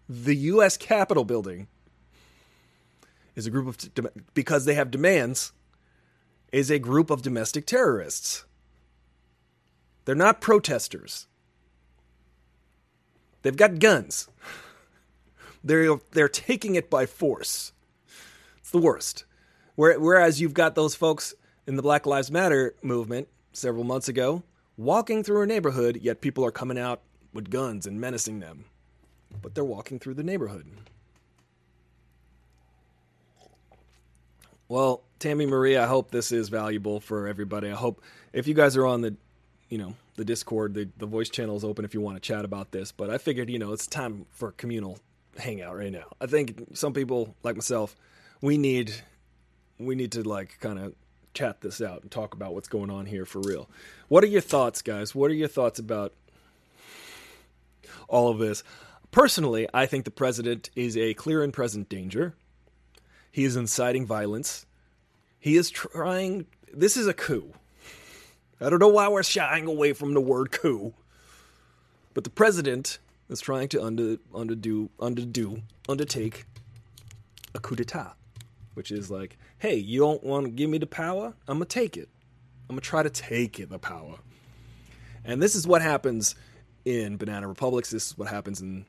the 0.08 0.36
U.S. 0.36 0.78
Capitol 0.78 1.26
building 1.26 1.68
is 3.36 3.46
a 3.46 3.52
group 3.52 3.68
of 3.68 4.34
because 4.34 4.66
they 4.66 4.76
have 4.76 4.92
demands 4.92 5.52
is 6.52 6.72
a 6.72 6.80
group 6.80 7.10
of 7.10 7.22
domestic 7.22 7.66
terrorists. 7.66 8.46
They're 10.06 10.16
not 10.16 10.42
protesters. 10.42 11.28
They've 13.42 13.56
got 13.56 13.80
guns. 13.80 14.28
They're 15.64 16.00
they're 16.12 16.30
taking 16.30 16.76
it 16.76 16.90
by 16.90 17.06
force. 17.06 17.74
It's 18.58 18.72
the 18.72 18.78
worst. 18.80 19.26
Whereas 19.76 20.40
you've 20.40 20.54
got 20.54 20.76
those 20.76 20.96
folks 20.96 21.34
in 21.68 21.76
the 21.76 21.82
Black 21.82 22.06
Lives 22.06 22.32
Matter 22.32 22.76
movement 22.82 23.28
several 23.52 23.84
months 23.84 24.08
ago 24.08 24.44
walking 24.78 25.24
through 25.24 25.42
a 25.42 25.48
neighborhood, 25.48 26.00
yet 26.02 26.22
people 26.22 26.46
are 26.46 26.52
coming 26.52 26.78
out 26.78 27.02
with 27.34 27.50
guns 27.50 27.86
and 27.86 28.00
menacing 28.00 28.40
them. 28.40 28.66
But 29.42 29.56
they're 29.56 29.64
walking 29.64 30.00
through 30.00 30.16
the 30.16 30.24
neighborhood. 30.24 30.66
Well, 34.68 35.04
Tammy 35.20 35.46
Marie, 35.46 35.78
I 35.78 35.86
hope 35.86 36.10
this 36.10 36.32
is 36.32 36.50
valuable 36.50 37.00
for 37.00 37.28
everybody. 37.28 37.70
I 37.70 37.76
hope 37.76 38.02
if 38.34 38.48
you 38.48 38.54
guys 38.54 38.76
are 38.76 38.86
on 38.86 39.02
the, 39.02 39.16
you 39.70 39.78
know, 39.78 39.96
the 40.16 40.26
Discord, 40.26 40.74
the, 40.74 40.88
the 40.98 41.06
voice 41.06 41.30
channel 41.30 41.56
is 41.56 41.64
open 41.64 41.86
if 41.86 41.94
you 41.94 42.02
want 42.02 42.18
to 42.18 42.22
chat 42.22 42.46
about 42.46 42.72
this. 42.72 42.92
But 42.92 43.10
I 43.10 43.18
figured, 43.18 43.50
you 43.50 43.60
know, 43.60 43.74
it's 43.74 43.88
time 43.88 44.26
for 44.32 44.52
communal 44.52 45.00
hangout 45.38 45.78
right 45.78 45.92
now. 45.92 46.06
I 46.22 46.28
think 46.28 46.76
some 46.76 46.94
people 46.94 47.36
like 47.44 47.56
myself, 47.56 47.96
we 48.42 48.58
need, 48.58 48.94
we 49.80 49.96
need 49.96 50.12
to 50.14 50.24
like 50.24 50.60
kind 50.60 50.80
of 50.80 50.94
chat 51.34 51.62
this 51.62 51.82
out 51.82 52.02
and 52.02 52.10
talk 52.10 52.34
about 52.34 52.54
what's 52.54 52.68
going 52.68 52.90
on 52.90 53.06
here 53.06 53.26
for 53.26 53.40
real. 53.40 53.70
What 54.08 54.24
are 54.24 54.28
your 54.28 54.42
thoughts, 54.42 54.82
guys? 54.82 55.14
What 55.14 55.30
are 55.32 55.36
your 55.36 55.48
thoughts 55.48 55.80
about 55.80 56.14
all 58.08 58.30
of 58.30 58.40
this? 58.40 58.64
Personally, 59.12 59.68
I 59.74 59.86
think 59.86 60.06
the 60.06 60.12
president 60.12 60.70
is 60.76 60.98
a 60.98 61.14
clear 61.14 61.44
and 61.44 61.54
present 61.54 61.90
danger. 61.90 62.34
He 63.32 63.44
is 63.44 63.56
inciting 63.56 64.06
violence. 64.06 64.66
He 65.40 65.58
is 65.58 65.70
trying. 65.70 66.48
This 66.74 66.98
is 66.98 67.08
a 67.08 67.14
coup. 67.14 67.54
I 68.62 68.70
don't 68.70 68.80
know 68.80 68.88
why 68.88 69.08
we're 69.08 69.24
shying 69.24 69.68
away 69.68 69.94
from 69.94 70.14
the 70.14 70.22
word 70.22 70.52
coup. 70.52 70.94
But 72.14 72.24
the 72.24 72.30
president 72.30 73.00
is 73.30 73.42
trying 73.42 73.68
to 73.70 73.84
undo, 73.84 74.20
undo, 74.34 74.90
undo, 75.00 75.62
undertake 75.90 76.46
a 77.54 77.60
coup 77.60 77.76
d'etat, 77.76 78.16
which 78.74 78.92
is 78.92 79.12
like, 79.12 79.38
hey, 79.58 79.76
you 79.76 80.00
don't 80.00 80.24
want 80.24 80.46
to 80.46 80.52
give 80.52 80.70
me 80.70 80.78
the 80.78 80.88
power? 80.88 81.34
I'm 81.48 81.58
going 81.58 81.68
to 81.68 81.74
take 81.74 81.98
it. 81.98 82.10
I'm 82.70 82.76
going 82.76 82.82
to 82.82 82.88
try 82.88 83.04
to 83.04 83.10
take 83.10 83.60
it, 83.60 83.70
the 83.70 83.80
power. 83.80 84.16
And 85.26 85.42
this 85.42 85.56
is 85.56 85.68
what 85.68 85.82
happens 85.82 86.36
in 86.86 87.18
banana 87.18 87.48
republics. 87.48 87.90
This 87.90 88.08
is 88.08 88.18
what 88.18 88.30
happens 88.30 88.62
in 88.62 88.86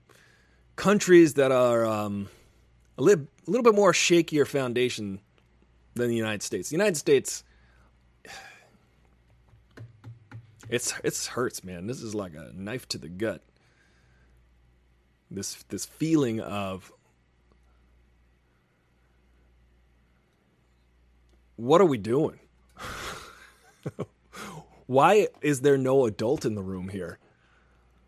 countries 0.76 1.34
that 1.34 1.50
are 1.50 1.84
um, 1.84 2.28
a, 2.98 3.02
li- 3.02 3.14
a 3.14 3.50
little 3.50 3.64
bit 3.64 3.74
more 3.74 3.92
shakier 3.92 4.46
foundation 4.46 5.20
than 5.94 6.08
the 6.08 6.16
United 6.16 6.42
States. 6.42 6.68
The 6.68 6.74
United 6.74 6.96
States, 6.96 7.42
it's 10.68 10.94
it's 11.04 11.28
hurts, 11.28 11.64
man. 11.64 11.86
This 11.86 12.02
is 12.02 12.14
like 12.14 12.34
a 12.34 12.50
knife 12.54 12.88
to 12.88 12.98
the 12.98 13.08
gut. 13.08 13.42
This 15.30 15.62
this 15.68 15.84
feeling 15.84 16.40
of 16.40 16.92
what 21.56 21.80
are 21.80 21.86
we 21.86 21.98
doing? 21.98 22.38
Why 24.86 25.28
is 25.42 25.62
there 25.62 25.78
no 25.78 26.06
adult 26.06 26.44
in 26.44 26.54
the 26.54 26.62
room 26.62 26.88
here? 26.88 27.18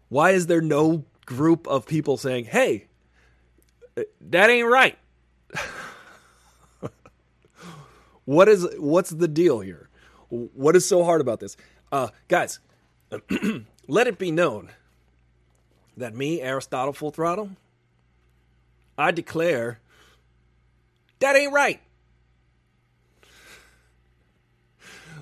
Why 0.09 0.31
is 0.31 0.47
there 0.47 0.61
no 0.61 1.05
group 1.27 1.67
of 1.67 1.87
people 1.87 2.17
saying, 2.17 2.47
"Hey, 2.47 2.87
uh, 3.97 4.03
that 4.21 4.51
ain't 4.51 4.69
right"? 4.69 4.99
what 8.25 8.49
is 8.49 8.67
what's 8.79 9.11
the 9.11 9.29
deal 9.29 9.61
here? 9.61 9.89
What 10.29 10.77
is 10.77 10.87
so 10.87 11.05
hard 11.05 11.21
about 11.21 11.41
this? 11.41 11.57
Uh, 11.91 12.09
guys, 12.29 12.61
let 13.89 14.07
it 14.07 14.19
be 14.19 14.31
known 14.31 14.71
that 15.97 16.15
me, 16.15 16.41
Aristotle 16.41 16.93
Full 16.93 17.11
Throttle, 17.11 17.51
I 18.97 19.11
declare 19.11 19.81
that 21.21 21.37
ain't 21.37 21.53
right. 21.53 21.81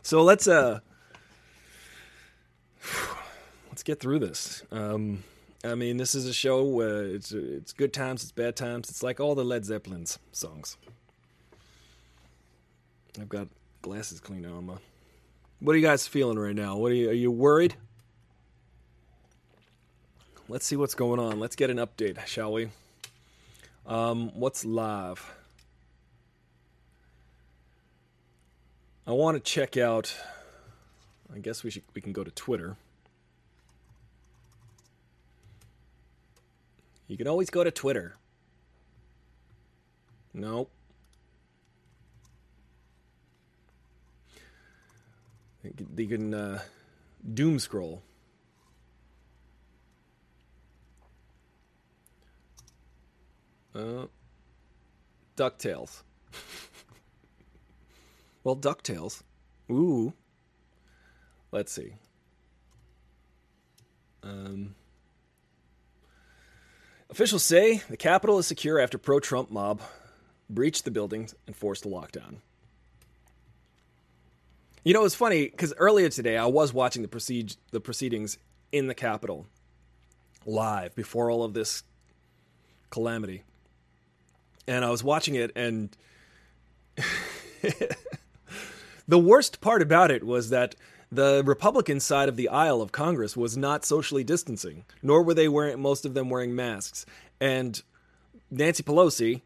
So 0.02 0.22
let's 0.22 0.46
uh 0.46 0.80
let's 3.68 3.82
get 3.82 3.98
through 3.98 4.20
this. 4.20 4.62
Um, 4.70 5.24
I 5.64 5.74
mean, 5.74 5.96
this 5.96 6.14
is 6.14 6.26
a 6.26 6.32
show 6.32 6.62
where 6.64 7.04
it's 7.04 7.32
it's 7.32 7.72
good 7.72 7.92
times, 7.92 8.22
it's 8.22 8.32
bad 8.32 8.56
times. 8.56 8.88
It's 8.88 9.02
like 9.02 9.20
all 9.20 9.34
the 9.34 9.44
Led 9.44 9.64
Zeppelin's 9.64 10.18
songs. 10.32 10.76
I've 13.20 13.28
got 13.28 13.48
glasses 13.82 14.20
cleaned 14.20 14.46
on. 14.46 14.66
My, 14.66 14.74
what 15.60 15.74
are 15.74 15.78
you 15.78 15.86
guys 15.86 16.06
feeling 16.06 16.38
right 16.38 16.54
now? 16.54 16.76
What 16.76 16.92
are 16.92 16.94
you? 16.94 17.10
Are 17.10 17.14
you 17.14 17.30
worried? 17.30 17.74
Let's 20.48 20.64
see 20.66 20.76
what's 20.76 20.94
going 20.94 21.18
on. 21.18 21.40
Let's 21.40 21.56
get 21.56 21.70
an 21.70 21.78
update, 21.78 22.24
shall 22.26 22.52
we? 22.52 22.68
Um, 23.86 24.30
what's 24.34 24.64
live? 24.64 25.34
I 29.06 29.12
want 29.12 29.36
to 29.36 29.40
check 29.40 29.76
out. 29.76 30.14
I 31.34 31.38
guess 31.38 31.64
we 31.64 31.70
should 31.70 31.82
we 31.94 32.00
can 32.00 32.12
go 32.12 32.22
to 32.22 32.30
Twitter. 32.30 32.76
You 37.08 37.16
can 37.16 37.28
always 37.28 37.50
go 37.50 37.62
to 37.62 37.70
Twitter. 37.70 38.14
Nope. 40.34 40.70
You 45.96 46.06
can 46.06 46.34
uh, 46.34 46.60
doom 47.34 47.58
scroll. 47.58 48.02
Uh, 53.74 54.06
DuckTales. 55.36 56.02
Well, 58.46 58.54
DuckTales. 58.54 59.24
Ooh. 59.72 60.12
Let's 61.50 61.72
see. 61.72 61.94
Um, 64.22 64.76
officials 67.10 67.42
say 67.42 67.82
the 67.90 67.96
Capitol 67.96 68.38
is 68.38 68.46
secure 68.46 68.78
after 68.78 68.98
pro 68.98 69.18
Trump 69.18 69.50
mob 69.50 69.80
breached 70.48 70.84
the 70.84 70.92
buildings 70.92 71.34
and 71.48 71.56
forced 71.56 71.84
a 71.86 71.88
lockdown. 71.88 72.36
You 74.86 74.92
know, 74.92 75.04
it's 75.04 75.16
funny 75.16 75.46
because 75.48 75.74
earlier 75.78 76.08
today 76.08 76.36
I 76.36 76.46
was 76.46 76.72
watching 76.72 77.02
the, 77.02 77.08
proceed- 77.08 77.56
the 77.72 77.80
proceedings 77.80 78.38
in 78.70 78.86
the 78.86 78.94
Capitol 78.94 79.46
live 80.44 80.94
before 80.94 81.28
all 81.28 81.42
of 81.42 81.54
this 81.54 81.82
calamity. 82.90 83.42
And 84.68 84.84
I 84.84 84.90
was 84.90 85.02
watching 85.02 85.34
it, 85.34 85.50
and 85.56 85.96
The 89.08 89.18
worst 89.18 89.60
part 89.60 89.82
about 89.82 90.12
it 90.12 90.24
was 90.24 90.50
that 90.50 90.76
the 91.10 91.42
Republican 91.44 91.98
side 91.98 92.28
of 92.28 92.36
the 92.36 92.48
aisle 92.48 92.80
of 92.80 92.92
Congress 92.92 93.36
was 93.36 93.56
not 93.56 93.84
socially 93.84 94.22
distancing, 94.22 94.84
nor 95.02 95.24
were 95.24 95.34
they 95.34 95.48
wearing 95.48 95.80
most 95.80 96.04
of 96.04 96.14
them 96.14 96.30
wearing 96.30 96.54
masks. 96.54 97.06
And 97.40 97.82
Nancy 98.52 98.84
Pelosi, 98.84 99.42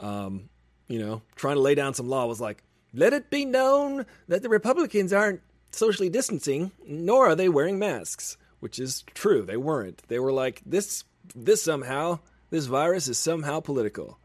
um, 0.00 0.48
you 0.88 0.98
know, 0.98 1.22
trying 1.36 1.54
to 1.54 1.60
lay 1.60 1.76
down 1.76 1.94
some 1.94 2.08
law 2.08 2.26
was 2.26 2.40
like, 2.40 2.64
let 2.94 3.12
it 3.12 3.30
be 3.30 3.44
known 3.44 4.06
that 4.28 4.42
the 4.42 4.48
Republicans 4.48 5.12
aren't 5.12 5.40
socially 5.70 6.08
distancing, 6.08 6.72
nor 6.86 7.26
are 7.26 7.34
they 7.34 7.48
wearing 7.48 7.78
masks, 7.78 8.36
which 8.60 8.78
is 8.78 9.04
true. 9.14 9.42
They 9.42 9.56
weren't. 9.56 10.02
They 10.08 10.18
were 10.18 10.32
like, 10.32 10.60
this, 10.66 11.04
this 11.34 11.62
somehow, 11.62 12.20
this 12.50 12.66
virus 12.66 13.08
is 13.08 13.18
somehow 13.18 13.60
political. 13.60 14.18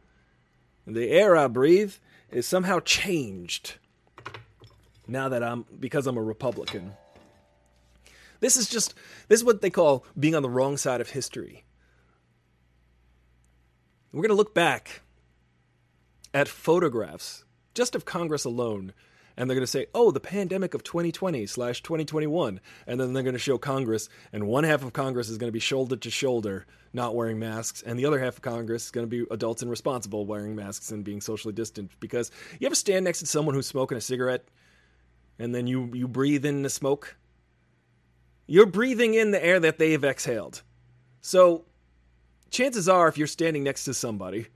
The 0.85 1.09
air 1.09 1.35
I 1.35 1.47
breathe 1.47 1.93
is 2.29 2.45
somehow 2.45 2.79
changed 2.79 3.75
now 5.07 5.29
that 5.29 5.43
I'm 5.43 5.65
because 5.79 6.07
I'm 6.07 6.17
a 6.17 6.21
Republican. 6.21 6.93
This 8.39 8.55
is 8.55 8.69
just 8.69 8.93
this 9.27 9.39
is 9.39 9.43
what 9.43 9.61
they 9.61 9.69
call 9.69 10.05
being 10.17 10.35
on 10.35 10.43
the 10.43 10.49
wrong 10.49 10.77
side 10.77 11.01
of 11.01 11.09
history. 11.09 11.63
We're 14.11 14.21
going 14.21 14.29
to 14.29 14.35
look 14.35 14.53
back 14.53 15.01
at 16.33 16.47
photographs 16.47 17.43
just 17.77 17.95
of 17.95 18.05
Congress 18.05 18.43
alone 18.43 18.91
and 19.37 19.47
they're 19.47 19.55
going 19.55 19.63
to 19.63 19.67
say, 19.67 19.85
"Oh, 19.93 20.09
the 20.09 20.19
pandemic 20.19 20.73
of 20.73 20.83
2020 20.83 21.45
slash 21.45 21.83
2021," 21.83 22.59
and 22.87 22.99
then 22.99 23.13
they're 23.13 23.23
going 23.23 23.33
to 23.33 23.39
show 23.39 23.59
Congress, 23.59 24.09
and 24.33 24.47
one 24.47 24.63
half 24.63 24.83
of 24.83 24.93
Congress 24.93 25.29
is 25.29 25.37
going 25.37 25.47
to 25.47 25.53
be 25.53 25.59
shoulder 25.59 25.95
to 25.95 26.09
shoulder, 26.09 26.65
not 26.91 27.15
wearing 27.15 27.37
masks, 27.37 27.83
and 27.83 27.99
the 27.99 28.05
other 28.05 28.19
half 28.19 28.37
of 28.37 28.41
Congress 28.41 28.85
is 28.85 28.91
going 28.91 29.07
to 29.07 29.09
be 29.09 29.25
adults 29.31 29.61
and 29.61 29.69
responsible, 29.69 30.25
wearing 30.25 30.55
masks 30.55 30.91
and 30.91 31.03
being 31.03 31.21
socially 31.21 31.53
distant. 31.53 31.91
Because 31.99 32.31
you 32.59 32.65
ever 32.65 32.75
stand 32.75 33.05
next 33.05 33.19
to 33.19 33.27
someone 33.27 33.53
who's 33.53 33.67
smoking 33.67 33.97
a 33.97 34.01
cigarette, 34.01 34.47
and 35.37 35.53
then 35.53 35.67
you 35.67 35.91
you 35.93 36.07
breathe 36.07 36.45
in 36.45 36.63
the 36.63 36.69
smoke? 36.69 37.15
You're 38.47 38.65
breathing 38.65 39.13
in 39.13 39.29
the 39.29 39.45
air 39.45 39.59
that 39.59 39.77
they've 39.77 40.03
exhaled. 40.03 40.63
So, 41.21 41.65
chances 42.49 42.89
are, 42.89 43.07
if 43.07 43.17
you're 43.17 43.27
standing 43.27 43.63
next 43.63 43.83
to 43.85 43.93
somebody, 43.93 44.47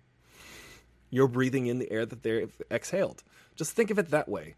you're 1.12 1.28
breathing 1.28 1.68
in 1.68 1.78
the 1.78 1.92
air 1.92 2.06
that 2.06 2.24
they've 2.24 2.62
exhaled. 2.72 3.22
Just 3.56 3.74
think 3.74 3.92
of 3.92 4.00
it 4.00 4.10
that 4.10 4.28
way. 4.28 4.56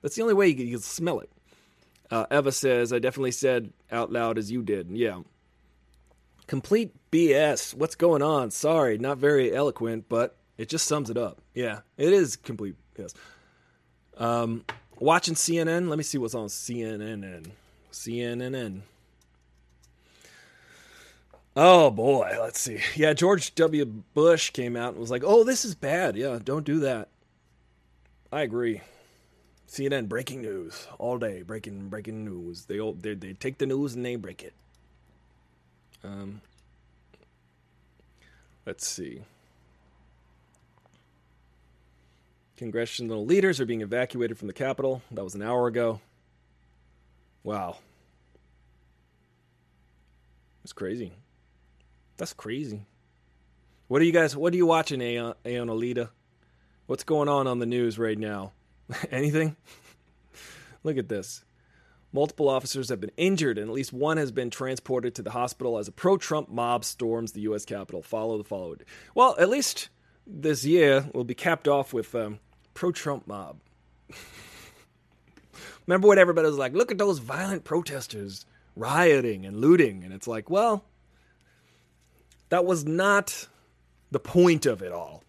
That's 0.00 0.16
the 0.16 0.22
only 0.22 0.34
way 0.34 0.48
you 0.48 0.54
can, 0.54 0.66
you 0.66 0.76
can 0.76 0.82
smell 0.82 1.20
it. 1.20 1.30
Uh, 2.10 2.24
Eva 2.30 2.52
says, 2.52 2.92
I 2.92 2.98
definitely 3.00 3.32
said 3.32 3.72
out 3.90 4.12
loud 4.12 4.38
as 4.38 4.50
you 4.50 4.62
did. 4.62 4.88
Yeah. 4.90 5.20
Complete 6.46 6.94
BS. 7.10 7.74
What's 7.74 7.96
going 7.96 8.22
on? 8.22 8.52
Sorry, 8.52 8.96
not 8.98 9.18
very 9.18 9.54
eloquent, 9.54 10.08
but 10.08 10.36
it 10.56 10.68
just 10.68 10.86
sums 10.86 11.10
it 11.10 11.16
up. 11.16 11.40
Yeah, 11.54 11.80
it 11.96 12.12
is 12.12 12.36
complete 12.36 12.76
BS. 12.96 13.14
Um, 14.16 14.64
watching 14.98 15.34
CNN. 15.34 15.88
Let 15.88 15.98
me 15.98 16.04
see 16.04 16.18
what's 16.18 16.34
on 16.34 16.46
CNN. 16.46 17.50
CNN. 17.92 18.80
Oh 21.56 21.90
boy, 21.90 22.36
let's 22.40 22.60
see. 22.60 22.80
Yeah, 22.96 23.14
George 23.14 23.54
W. 23.54 23.84
Bush 24.14 24.50
came 24.50 24.76
out 24.76 24.90
and 24.92 25.00
was 25.00 25.10
like, 25.10 25.22
"Oh, 25.24 25.42
this 25.44 25.64
is 25.64 25.74
bad. 25.74 26.16
Yeah, 26.16 26.38
don't 26.42 26.64
do 26.64 26.80
that." 26.80 27.08
I 28.32 28.42
agree. 28.42 28.82
CNN 29.68 30.08
breaking 30.08 30.42
news 30.42 30.86
all 30.98 31.18
day, 31.18 31.42
breaking 31.42 31.88
breaking 31.88 32.24
news. 32.24 32.66
They 32.66 32.78
all 32.80 32.92
they, 32.92 33.14
they 33.14 33.32
take 33.32 33.58
the 33.58 33.66
news 33.66 33.94
and 33.94 34.04
they 34.04 34.16
break 34.16 34.42
it. 34.42 34.54
Um, 36.04 36.40
let's 38.66 38.86
see. 38.86 39.22
Congressional 42.56 43.24
leaders 43.26 43.60
are 43.60 43.66
being 43.66 43.82
evacuated 43.82 44.38
from 44.38 44.46
the 44.48 44.54
Capitol. 44.54 45.02
That 45.10 45.24
was 45.24 45.34
an 45.34 45.42
hour 45.42 45.66
ago. 45.66 46.00
Wow. 47.44 47.78
it's 50.64 50.72
crazy. 50.72 51.12
That's 52.16 52.32
crazy. 52.32 52.86
What 53.88 54.02
are 54.02 54.04
you 54.04 54.12
guys? 54.12 54.36
What 54.36 54.52
are 54.52 54.56
you 54.56 54.66
watching, 54.66 55.00
Aeon, 55.00 55.34
Aeon 55.44 55.68
Alita? 55.68 56.10
What's 56.86 57.04
going 57.04 57.28
on 57.28 57.46
on 57.46 57.58
the 57.58 57.66
news 57.66 57.98
right 57.98 58.18
now? 58.18 58.52
Anything? 59.10 59.56
Look 60.82 60.96
at 60.98 61.08
this. 61.08 61.44
Multiple 62.12 62.48
officers 62.48 62.88
have 62.88 63.00
been 63.00 63.12
injured, 63.16 63.58
and 63.58 63.68
at 63.68 63.74
least 63.74 63.92
one 63.92 64.16
has 64.16 64.32
been 64.32 64.50
transported 64.50 65.14
to 65.16 65.22
the 65.22 65.32
hospital 65.32 65.78
as 65.78 65.88
a 65.88 65.92
pro 65.92 66.16
Trump 66.16 66.48
mob 66.48 66.84
storms 66.84 67.32
the 67.32 67.42
U.S. 67.42 67.64
Capitol. 67.64 68.02
Follow 68.02 68.38
the 68.38 68.44
followed. 68.44 68.84
Well, 69.14 69.36
at 69.38 69.48
least 69.48 69.88
this 70.26 70.64
year 70.64 71.08
will 71.12 71.24
be 71.24 71.34
capped 71.34 71.68
off 71.68 71.92
with 71.92 72.14
um, 72.14 72.38
pro 72.74 72.92
Trump 72.92 73.26
mob. 73.26 73.60
Remember 75.86 76.08
when 76.08 76.18
everybody 76.18 76.46
was 76.46 76.58
like, 76.58 76.72
look 76.72 76.90
at 76.90 76.98
those 76.98 77.18
violent 77.18 77.64
protesters 77.64 78.46
rioting 78.74 79.44
and 79.44 79.60
looting? 79.60 80.02
And 80.02 80.12
it's 80.12 80.26
like, 80.26 80.48
well, 80.50 80.84
that 82.48 82.64
was 82.64 82.84
not 82.84 83.48
the 84.10 84.20
point 84.20 84.66
of 84.66 84.82
it 84.82 84.92
all. 84.92 85.22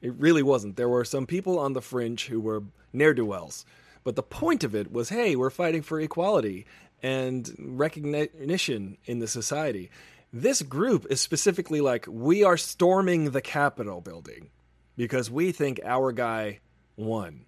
It 0.00 0.14
really 0.14 0.42
wasn't. 0.42 0.76
There 0.76 0.88
were 0.88 1.04
some 1.04 1.26
people 1.26 1.58
on 1.58 1.72
the 1.72 1.80
fringe 1.80 2.26
who 2.26 2.40
were 2.40 2.62
ne'er 2.92 3.14
do 3.14 3.24
wells. 3.24 3.64
But 4.04 4.14
the 4.14 4.22
point 4.22 4.62
of 4.62 4.74
it 4.74 4.92
was 4.92 5.08
hey, 5.08 5.34
we're 5.34 5.50
fighting 5.50 5.82
for 5.82 6.00
equality 6.00 6.66
and 7.02 7.54
recognition 7.58 8.98
in 9.04 9.18
the 9.18 9.28
society. 9.28 9.90
This 10.32 10.62
group 10.62 11.06
is 11.10 11.20
specifically 11.20 11.80
like, 11.80 12.06
we 12.08 12.44
are 12.44 12.56
storming 12.56 13.30
the 13.30 13.40
Capitol 13.40 14.00
building 14.00 14.50
because 14.96 15.30
we 15.30 15.52
think 15.52 15.80
our 15.84 16.12
guy 16.12 16.60
won. 16.96 17.46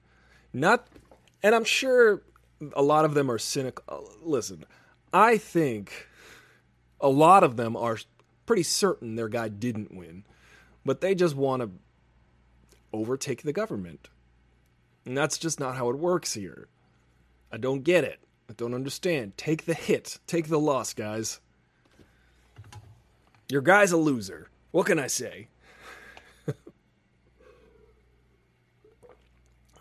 Not, 0.52 0.86
and 1.42 1.54
I'm 1.54 1.64
sure 1.64 2.22
a 2.74 2.82
lot 2.82 3.04
of 3.04 3.14
them 3.14 3.30
are 3.30 3.38
cynical. 3.38 3.84
Uh, 3.88 4.00
listen, 4.22 4.64
I 5.12 5.38
think 5.38 6.08
a 7.00 7.08
lot 7.08 7.44
of 7.44 7.56
them 7.56 7.76
are 7.76 7.98
pretty 8.48 8.62
certain 8.62 9.14
their 9.14 9.28
guy 9.28 9.46
didn't 9.46 9.94
win, 9.94 10.24
but 10.82 11.02
they 11.02 11.14
just 11.14 11.36
want 11.36 11.60
to 11.60 11.70
overtake 12.94 13.42
the 13.42 13.52
government. 13.52 14.08
And 15.04 15.14
that's 15.14 15.36
just 15.36 15.60
not 15.60 15.76
how 15.76 15.90
it 15.90 15.98
works 15.98 16.32
here. 16.32 16.68
I 17.52 17.58
don't 17.58 17.84
get 17.84 18.04
it. 18.04 18.20
I 18.48 18.54
don't 18.54 18.72
understand. 18.72 19.36
Take 19.36 19.66
the 19.66 19.74
hit. 19.74 20.18
Take 20.26 20.48
the 20.48 20.58
loss, 20.58 20.94
guys. 20.94 21.40
Your 23.50 23.60
guy's 23.60 23.92
a 23.92 23.98
loser. 23.98 24.48
What 24.70 24.86
can 24.86 24.98
I 24.98 25.08
say? 25.08 25.48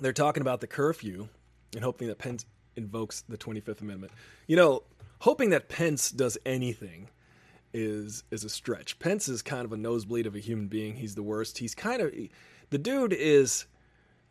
They're 0.01 0.11
talking 0.11 0.41
about 0.41 0.59
the 0.59 0.67
curfew 0.67 1.29
and 1.73 1.85
hoping 1.85 2.09
that 2.09 2.17
Pence 2.17 2.45
invokes 2.75 3.21
the 3.29 3.37
25th 3.37 3.79
Amendment. 3.79 4.11
You 4.45 4.57
know, 4.57 4.83
hoping 5.19 5.51
that 5.51 5.69
Pence 5.69 6.11
does 6.11 6.37
anything 6.45 7.07
is 7.77 8.23
is 8.31 8.43
a 8.43 8.49
stretch. 8.49 8.97
Pence 8.99 9.29
is 9.29 9.41
kind 9.41 9.63
of 9.63 9.71
a 9.71 9.77
nosebleed 9.77 10.25
of 10.25 10.35
a 10.35 10.39
human 10.39 10.67
being. 10.67 10.95
He's 10.95 11.15
the 11.15 11.23
worst. 11.23 11.59
He's 11.59 11.75
kind 11.75 12.01
of 12.01 12.11
the 12.69 12.77
dude 12.77 13.13
is 13.13 13.65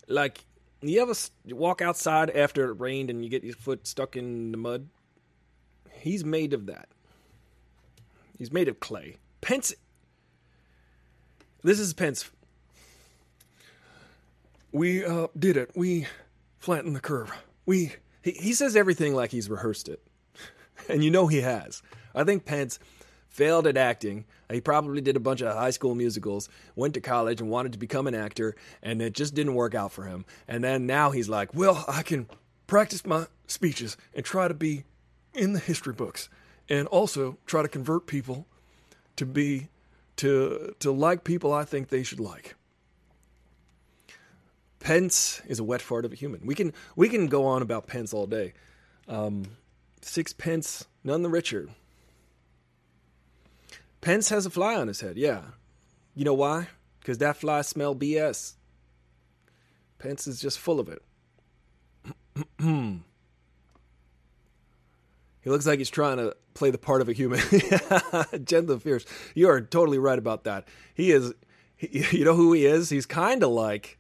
like 0.09 0.44
you 0.82 1.00
ever 1.00 1.14
walk 1.50 1.80
outside 1.80 2.30
after 2.30 2.70
it 2.70 2.80
rained 2.80 3.09
and 3.09 3.24
you 3.24 3.30
get 3.30 3.44
your 3.44 3.54
foot 3.54 3.87
stuck 3.87 4.16
in 4.16 4.50
the 4.50 4.59
mud? 4.59 4.88
He's 5.90 6.24
made 6.24 6.52
of 6.52 6.66
that. 6.66 6.88
He's 8.37 8.52
made 8.52 8.68
of 8.68 8.80
clay. 8.80 9.16
Pence. 9.40 9.74
This 11.62 11.80
is 11.80 11.94
Pence. 11.94 12.30
We 14.72 15.04
uh, 15.04 15.28
did 15.38 15.56
it. 15.56 15.70
We 15.74 16.06
flattened 16.59 16.96
the 16.96 17.00
curve. 17.00 17.32
We. 17.64 17.92
He, 18.22 18.32
he 18.32 18.52
says 18.52 18.74
everything 18.74 19.14
like 19.14 19.30
he's 19.30 19.48
rehearsed 19.48 19.88
it, 19.88 20.02
and 20.88 21.02
you 21.02 21.11
know 21.11 21.28
he 21.28 21.40
has. 21.40 21.80
I 22.14 22.24
think 22.24 22.44
Pence 22.44 22.78
failed 23.37 23.66
at 23.66 23.77
acting. 23.77 24.25
He 24.51 24.62
probably 24.62 25.03
did 25.03 25.14
a 25.14 25.20
bunch 25.20 25.42
of 25.42 25.55
high 25.55 25.70
school 25.70 25.94
musicals, 25.94 26.49
went 26.75 26.94
to 26.94 27.03
college 27.03 27.42
and 27.42 27.51
wanted 27.51 27.72
to 27.72 27.79
become 27.79 28.07
an 28.07 28.14
actor, 28.14 28.57
and 28.83 29.03
it 29.03 29.12
just 29.12 29.35
didn't 29.35 29.55
work 29.55 29.75
out 29.75 29.92
for 29.92 30.05
him. 30.05 30.25
And 30.49 30.64
then 30.64 30.87
now 30.87 31.11
he's 31.11 31.29
like, 31.29 31.55
well, 31.55 31.85
I 31.87 32.03
can 32.03 32.29
practice 32.66 33.05
my 33.05 33.27
speeches 33.46 33.99
and 34.14 34.25
try 34.25 34.49
to 34.49 34.55
be 34.55 34.85
in 35.35 35.53
the 35.53 35.59
history 35.59 35.92
books 35.92 36.31
and 36.66 36.88
also 36.88 37.37
try 37.44 37.61
to 37.61 37.68
convert 37.68 38.07
people 38.07 38.46
to 39.16 39.27
be 39.27 39.68
to 40.16 40.75
to 40.81 40.90
like 40.90 41.22
people 41.22 41.53
I 41.53 41.64
think 41.64 41.88
they 41.88 42.03
should 42.03 42.20
like. 42.20 42.55
Pence 44.81 45.42
is 45.46 45.59
a 45.59 45.64
wet 45.64 45.83
fart 45.83 46.07
of 46.07 46.12
a 46.12 46.16
human. 46.16 46.46
We 46.46 46.55
can 46.55 46.72
we 46.96 47.11
can 47.11 47.27
go 47.27 47.44
on 47.44 47.61
about 47.61 47.87
Pence 47.87 48.14
all 48.14 48.27
day. 48.27 48.55
Um, 49.09 49.44
six 50.01 50.33
pence, 50.33 50.87
none 51.05 51.22
the 51.22 51.29
richer. 51.29 51.68
Pence 54.07 54.29
has 54.29 54.47
a 54.47 54.51
fly 54.51 54.77
on 54.77 54.87
his 54.87 55.01
head, 55.01 55.16
yeah. 55.16 55.40
You 56.14 56.25
know 56.25 56.33
why? 56.33 56.69
Because 57.01 57.19
that 57.19 57.37
fly 57.37 57.62
smell 57.62 57.92
BS. 57.92 58.53
Pence 59.99 60.29
is 60.29 60.40
just 60.40 60.61
full 60.61 60.79
of 60.79 60.88
it. 60.88 61.03
he 62.61 63.01
looks 65.51 65.66
like 65.66 65.81
he's 65.81 65.90
trying 65.90 66.19
to 66.19 66.37
play 66.55 66.71
the 66.71 66.79
part 66.79 67.01
of 67.01 67.09
a 67.09 67.12
human. 67.12 67.40
Gentle 68.45 68.79
Fierce. 68.79 69.05
You 69.35 69.49
are 69.49 69.61
totally 69.61 69.99
right 69.99 70.21
about 70.21 70.45
that. 70.45 70.69
He 70.95 71.11
is, 71.11 71.35
he, 71.75 72.07
you 72.19 72.25
know 72.25 72.37
who 72.37 72.53
he 72.53 72.64
is? 72.64 72.88
He's 72.88 73.07
kind 73.07 73.42
of 73.42 73.51
like, 73.51 73.99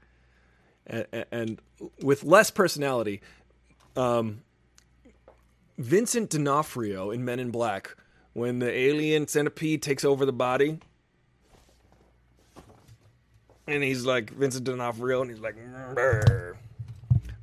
and, 0.86 1.04
and, 1.32 1.60
with 2.00 2.22
less 2.22 2.52
personality, 2.52 3.22
um, 3.96 4.42
Vincent 5.78 6.30
D'Onofrio 6.30 7.10
in 7.10 7.24
Men 7.24 7.40
in 7.40 7.50
Black 7.50 7.96
when 8.36 8.58
the 8.58 8.70
alien 8.70 9.26
centipede 9.26 9.80
takes 9.80 10.04
over 10.04 10.26
the 10.26 10.32
body. 10.32 10.78
And 13.66 13.82
he's 13.82 14.04
like 14.04 14.30
Vincent 14.30 14.64
D'Onofrio, 14.64 15.22
and 15.22 15.30
he's 15.30 15.40
like, 15.40 15.56
Brr. 15.94 16.54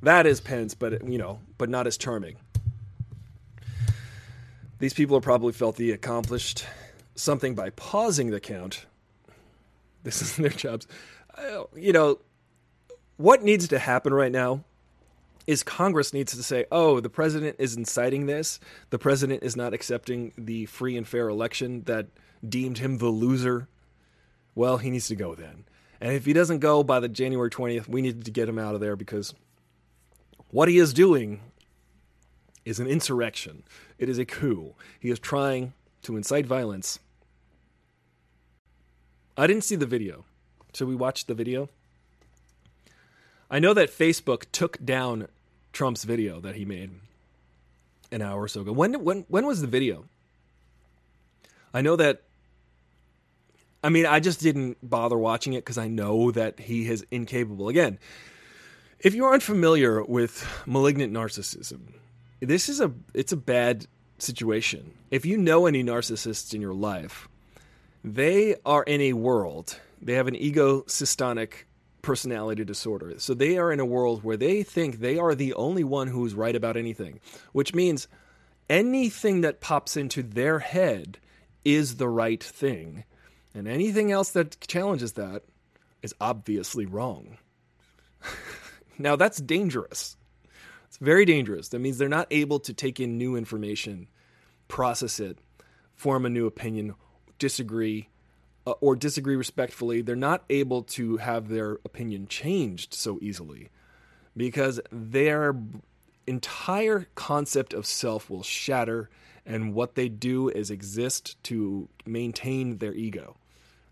that 0.02 0.24
is 0.24 0.40
Pence, 0.40 0.74
but 0.74 1.04
you 1.04 1.18
know, 1.18 1.40
but 1.58 1.68
not 1.68 1.88
as 1.88 1.98
charming. 1.98 2.36
These 4.78 4.94
people 4.94 5.16
have 5.16 5.24
probably 5.24 5.52
felt 5.52 5.78
he 5.78 5.90
accomplished 5.90 6.64
something 7.16 7.56
by 7.56 7.70
pausing 7.70 8.30
the 8.30 8.38
count. 8.38 8.86
This 10.04 10.22
is 10.22 10.36
their 10.36 10.48
jobs. 10.50 10.86
uh, 11.36 11.64
you 11.74 11.92
know, 11.92 12.20
what 13.16 13.42
needs 13.42 13.66
to 13.68 13.80
happen 13.80 14.14
right 14.14 14.32
now 14.32 14.62
is 15.46 15.62
Congress 15.62 16.12
needs 16.12 16.34
to 16.34 16.42
say, 16.42 16.64
oh, 16.72 17.00
the 17.00 17.10
president 17.10 17.56
is 17.58 17.76
inciting 17.76 18.26
this. 18.26 18.58
The 18.90 18.98
president 18.98 19.42
is 19.42 19.56
not 19.56 19.74
accepting 19.74 20.32
the 20.38 20.66
free 20.66 20.96
and 20.96 21.06
fair 21.06 21.28
election 21.28 21.82
that 21.84 22.06
deemed 22.46 22.78
him 22.78 22.98
the 22.98 23.08
loser. 23.08 23.68
Well, 24.54 24.78
he 24.78 24.90
needs 24.90 25.08
to 25.08 25.16
go 25.16 25.34
then. 25.34 25.64
And 26.00 26.12
if 26.12 26.24
he 26.24 26.32
doesn't 26.32 26.58
go 26.58 26.82
by 26.82 27.00
the 27.00 27.08
January 27.08 27.50
20th, 27.50 27.88
we 27.88 28.02
need 28.02 28.24
to 28.24 28.30
get 28.30 28.48
him 28.48 28.58
out 28.58 28.74
of 28.74 28.80
there 28.80 28.96
because 28.96 29.34
what 30.50 30.68
he 30.68 30.78
is 30.78 30.92
doing 30.92 31.40
is 32.64 32.80
an 32.80 32.86
insurrection. 32.86 33.64
It 33.98 34.08
is 34.08 34.18
a 34.18 34.24
coup. 34.24 34.74
He 35.00 35.10
is 35.10 35.18
trying 35.18 35.74
to 36.02 36.16
incite 36.16 36.46
violence. 36.46 36.98
I 39.36 39.46
didn't 39.46 39.64
see 39.64 39.76
the 39.76 39.86
video. 39.86 40.24
Should 40.72 40.88
we 40.88 40.94
watch 40.94 41.26
the 41.26 41.34
video? 41.34 41.68
I 43.54 43.60
know 43.60 43.72
that 43.72 43.96
Facebook 43.96 44.46
took 44.50 44.84
down 44.84 45.28
Trump's 45.72 46.02
video 46.02 46.40
that 46.40 46.56
he 46.56 46.64
made 46.64 46.90
an 48.10 48.20
hour 48.20 48.42
or 48.42 48.48
so 48.48 48.62
ago. 48.62 48.72
When 48.72 49.04
when 49.04 49.26
when 49.28 49.46
was 49.46 49.60
the 49.60 49.68
video? 49.68 50.06
I 51.72 51.80
know 51.80 51.94
that 51.94 52.22
I 53.84 53.90
mean, 53.90 54.06
I 54.06 54.18
just 54.18 54.40
didn't 54.40 54.78
bother 54.82 55.16
watching 55.16 55.52
it 55.52 55.58
because 55.58 55.78
I 55.78 55.86
know 55.86 56.32
that 56.32 56.58
he 56.58 56.88
is 56.88 57.06
incapable. 57.12 57.68
Again, 57.68 58.00
if 58.98 59.14
you 59.14 59.24
aren't 59.24 59.44
familiar 59.44 60.02
with 60.02 60.44
malignant 60.66 61.12
narcissism, 61.12 61.92
this 62.40 62.68
is 62.68 62.80
a 62.80 62.90
it's 63.14 63.30
a 63.30 63.36
bad 63.36 63.86
situation. 64.18 64.94
If 65.12 65.24
you 65.24 65.36
know 65.36 65.66
any 65.66 65.84
narcissists 65.84 66.54
in 66.54 66.60
your 66.60 66.74
life, 66.74 67.28
they 68.02 68.56
are 68.66 68.82
in 68.82 69.00
a 69.00 69.12
world. 69.12 69.78
They 70.02 70.14
have 70.14 70.26
an 70.26 70.34
ego-syntonic 70.34 71.66
personality 72.04 72.64
disorder. 72.64 73.14
So 73.18 73.34
they 73.34 73.58
are 73.58 73.72
in 73.72 73.80
a 73.80 73.84
world 73.84 74.22
where 74.22 74.36
they 74.36 74.62
think 74.62 74.98
they 74.98 75.18
are 75.18 75.34
the 75.34 75.54
only 75.54 75.82
one 75.82 76.08
who's 76.08 76.34
right 76.34 76.54
about 76.54 76.76
anything, 76.76 77.18
which 77.52 77.74
means 77.74 78.06
anything 78.68 79.40
that 79.40 79.60
pops 79.60 79.96
into 79.96 80.22
their 80.22 80.60
head 80.60 81.18
is 81.64 81.96
the 81.96 82.08
right 82.08 82.42
thing. 82.42 83.04
And 83.54 83.66
anything 83.66 84.12
else 84.12 84.30
that 84.32 84.60
challenges 84.60 85.14
that 85.14 85.44
is 86.02 86.14
obviously 86.20 86.86
wrong. 86.86 87.38
now 88.98 89.16
that's 89.16 89.38
dangerous. 89.38 90.16
It's 90.86 90.98
very 90.98 91.24
dangerous. 91.24 91.68
That 91.68 91.80
means 91.80 91.98
they're 91.98 92.08
not 92.08 92.28
able 92.30 92.60
to 92.60 92.74
take 92.74 93.00
in 93.00 93.16
new 93.16 93.34
information, 93.34 94.08
process 94.68 95.18
it, 95.18 95.38
form 95.94 96.26
a 96.26 96.30
new 96.30 96.46
opinion, 96.46 96.94
disagree, 97.38 98.08
uh, 98.66 98.72
or 98.80 98.96
disagree 98.96 99.36
respectfully, 99.36 100.02
they're 100.02 100.16
not 100.16 100.44
able 100.48 100.82
to 100.82 101.18
have 101.18 101.48
their 101.48 101.72
opinion 101.84 102.26
changed 102.26 102.94
so 102.94 103.18
easily 103.20 103.70
because 104.36 104.80
their 104.90 105.54
entire 106.26 107.06
concept 107.14 107.74
of 107.74 107.86
self 107.86 108.30
will 108.30 108.42
shatter 108.42 109.10
and 109.46 109.74
what 109.74 109.94
they 109.94 110.08
do 110.08 110.48
is 110.48 110.70
exist 110.70 111.42
to 111.44 111.88
maintain 112.06 112.78
their 112.78 112.94
ego 112.94 113.36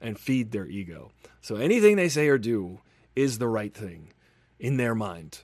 and 0.01 0.19
feed 0.19 0.51
their 0.51 0.67
ego. 0.67 1.11
So 1.41 1.57
anything 1.57 1.97
they 1.97 2.09
say 2.09 2.29
or 2.29 2.39
do 2.39 2.81
is 3.15 3.39
the 3.39 3.49
right 3.49 3.75
thing 3.75 4.13
in 4.59 4.77
their 4.77 4.95
mind. 4.95 5.43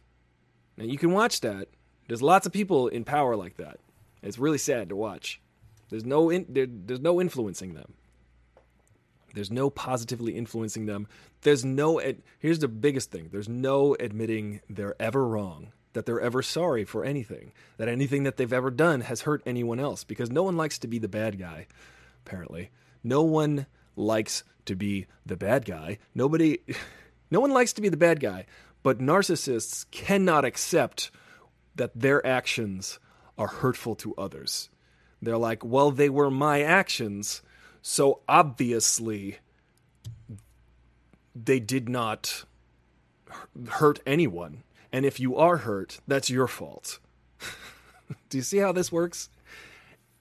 Now 0.76 0.84
you 0.84 0.98
can 0.98 1.12
watch 1.12 1.40
that. 1.42 1.68
There's 2.06 2.22
lots 2.22 2.46
of 2.46 2.52
people 2.52 2.88
in 2.88 3.04
power 3.04 3.36
like 3.36 3.58
that. 3.58 3.78
It's 4.22 4.38
really 4.38 4.58
sad 4.58 4.88
to 4.88 4.96
watch. 4.96 5.40
There's 5.90 6.04
no 6.04 6.30
in, 6.30 6.46
there, 6.48 6.66
there's 6.68 7.00
no 7.00 7.20
influencing 7.20 7.74
them. 7.74 7.94
There's 9.38 9.52
no 9.52 9.70
positively 9.70 10.36
influencing 10.36 10.86
them. 10.86 11.06
There's 11.42 11.64
no, 11.64 12.00
ad- 12.00 12.22
here's 12.40 12.58
the 12.58 12.66
biggest 12.66 13.12
thing 13.12 13.28
there's 13.30 13.48
no 13.48 13.94
admitting 14.00 14.62
they're 14.68 15.00
ever 15.00 15.24
wrong, 15.28 15.72
that 15.92 16.06
they're 16.06 16.20
ever 16.20 16.42
sorry 16.42 16.84
for 16.84 17.04
anything, 17.04 17.52
that 17.76 17.86
anything 17.86 18.24
that 18.24 18.36
they've 18.36 18.52
ever 18.52 18.72
done 18.72 19.02
has 19.02 19.20
hurt 19.20 19.40
anyone 19.46 19.78
else, 19.78 20.02
because 20.02 20.28
no 20.28 20.42
one 20.42 20.56
likes 20.56 20.76
to 20.80 20.88
be 20.88 20.98
the 20.98 21.06
bad 21.06 21.38
guy, 21.38 21.68
apparently. 22.26 22.70
No 23.04 23.22
one 23.22 23.66
likes 23.94 24.42
to 24.64 24.74
be 24.74 25.06
the 25.24 25.36
bad 25.36 25.64
guy. 25.64 25.98
Nobody, 26.16 26.58
no 27.30 27.38
one 27.38 27.52
likes 27.52 27.72
to 27.74 27.80
be 27.80 27.88
the 27.88 27.96
bad 27.96 28.18
guy, 28.18 28.44
but 28.82 28.98
narcissists 28.98 29.88
cannot 29.92 30.44
accept 30.44 31.12
that 31.76 31.92
their 31.94 32.26
actions 32.26 32.98
are 33.38 33.46
hurtful 33.46 33.94
to 33.94 34.16
others. 34.16 34.68
They're 35.22 35.38
like, 35.38 35.64
well, 35.64 35.92
they 35.92 36.08
were 36.08 36.28
my 36.28 36.62
actions 36.62 37.40
so 37.90 38.20
obviously, 38.28 39.38
they 41.34 41.58
did 41.58 41.88
not 41.88 42.44
hurt 43.66 44.00
anyone. 44.04 44.62
And 44.92 45.06
if 45.06 45.18
you 45.18 45.36
are 45.36 45.56
hurt, 45.56 45.98
that's 46.06 46.28
your 46.28 46.48
fault. 46.48 46.98
Do 48.28 48.36
you 48.36 48.42
see 48.42 48.58
how 48.58 48.72
this 48.72 48.92
works? 48.92 49.30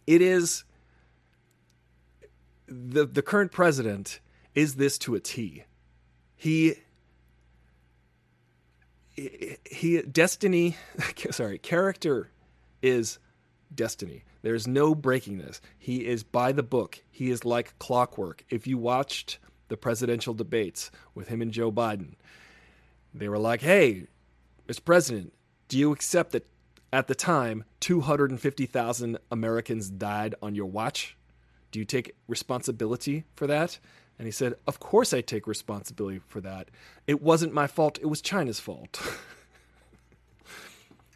It 0.08 0.22
is 0.22 0.64
the 2.68 3.06
the 3.06 3.22
current 3.22 3.52
president 3.52 4.22
is 4.56 4.76
this 4.76 4.98
to 5.00 5.16
a 5.16 5.20
T. 5.20 5.66
He 6.38 6.76
he 9.70 10.02
destiny 10.04 10.78
sorry, 11.32 11.58
character 11.58 12.32
is 12.82 13.20
destiny. 13.76 14.24
There's 14.42 14.68
no 14.68 14.96
breaking 14.96 15.40
this. 15.40 15.62
He 15.78 16.06
is 16.06 16.24
by 16.24 16.52
the 16.52 16.64
book. 16.64 17.00
He 17.10 17.30
is 17.30 17.46
like 17.46 17.78
clockwork. 17.80 18.44
If 18.50 18.68
you 18.68 18.78
watched 18.78 19.40
the 19.68 19.78
presidential 19.78 20.34
debates 20.34 20.92
with 21.14 21.28
him 21.28 21.42
and 21.42 21.52
Joe 21.52 21.72
Biden, 21.72 22.14
they 23.14 23.30
were 23.30 23.40
like, 23.40 23.62
hey, 23.62 24.08
Mr. 24.68 24.84
President, 24.84 25.34
do 25.68 25.78
you 25.78 25.92
accept 25.92 26.32
that 26.32 26.48
at 26.94 27.08
the 27.08 27.16
time 27.16 27.64
250,000 27.80 29.18
Americans 29.32 29.90
died 29.90 30.36
on 30.42 30.56
your 30.56 30.66
watch? 30.66 31.18
Do 31.72 31.80
you 31.80 31.86
take 31.86 32.16
responsibility 32.28 33.26
for 33.36 33.48
that? 33.48 33.80
And 34.18 34.26
he 34.26 34.32
said, 34.32 34.56
Of 34.66 34.80
course 34.80 35.14
I 35.14 35.22
take 35.22 35.48
responsibility 35.48 36.22
for 36.28 36.42
that. 36.42 36.70
It 37.06 37.22
wasn't 37.22 37.54
my 37.54 37.68
fault, 37.68 38.00
it 38.02 38.08
was 38.08 38.22
China's 38.22 38.60
fault. 38.60 39.02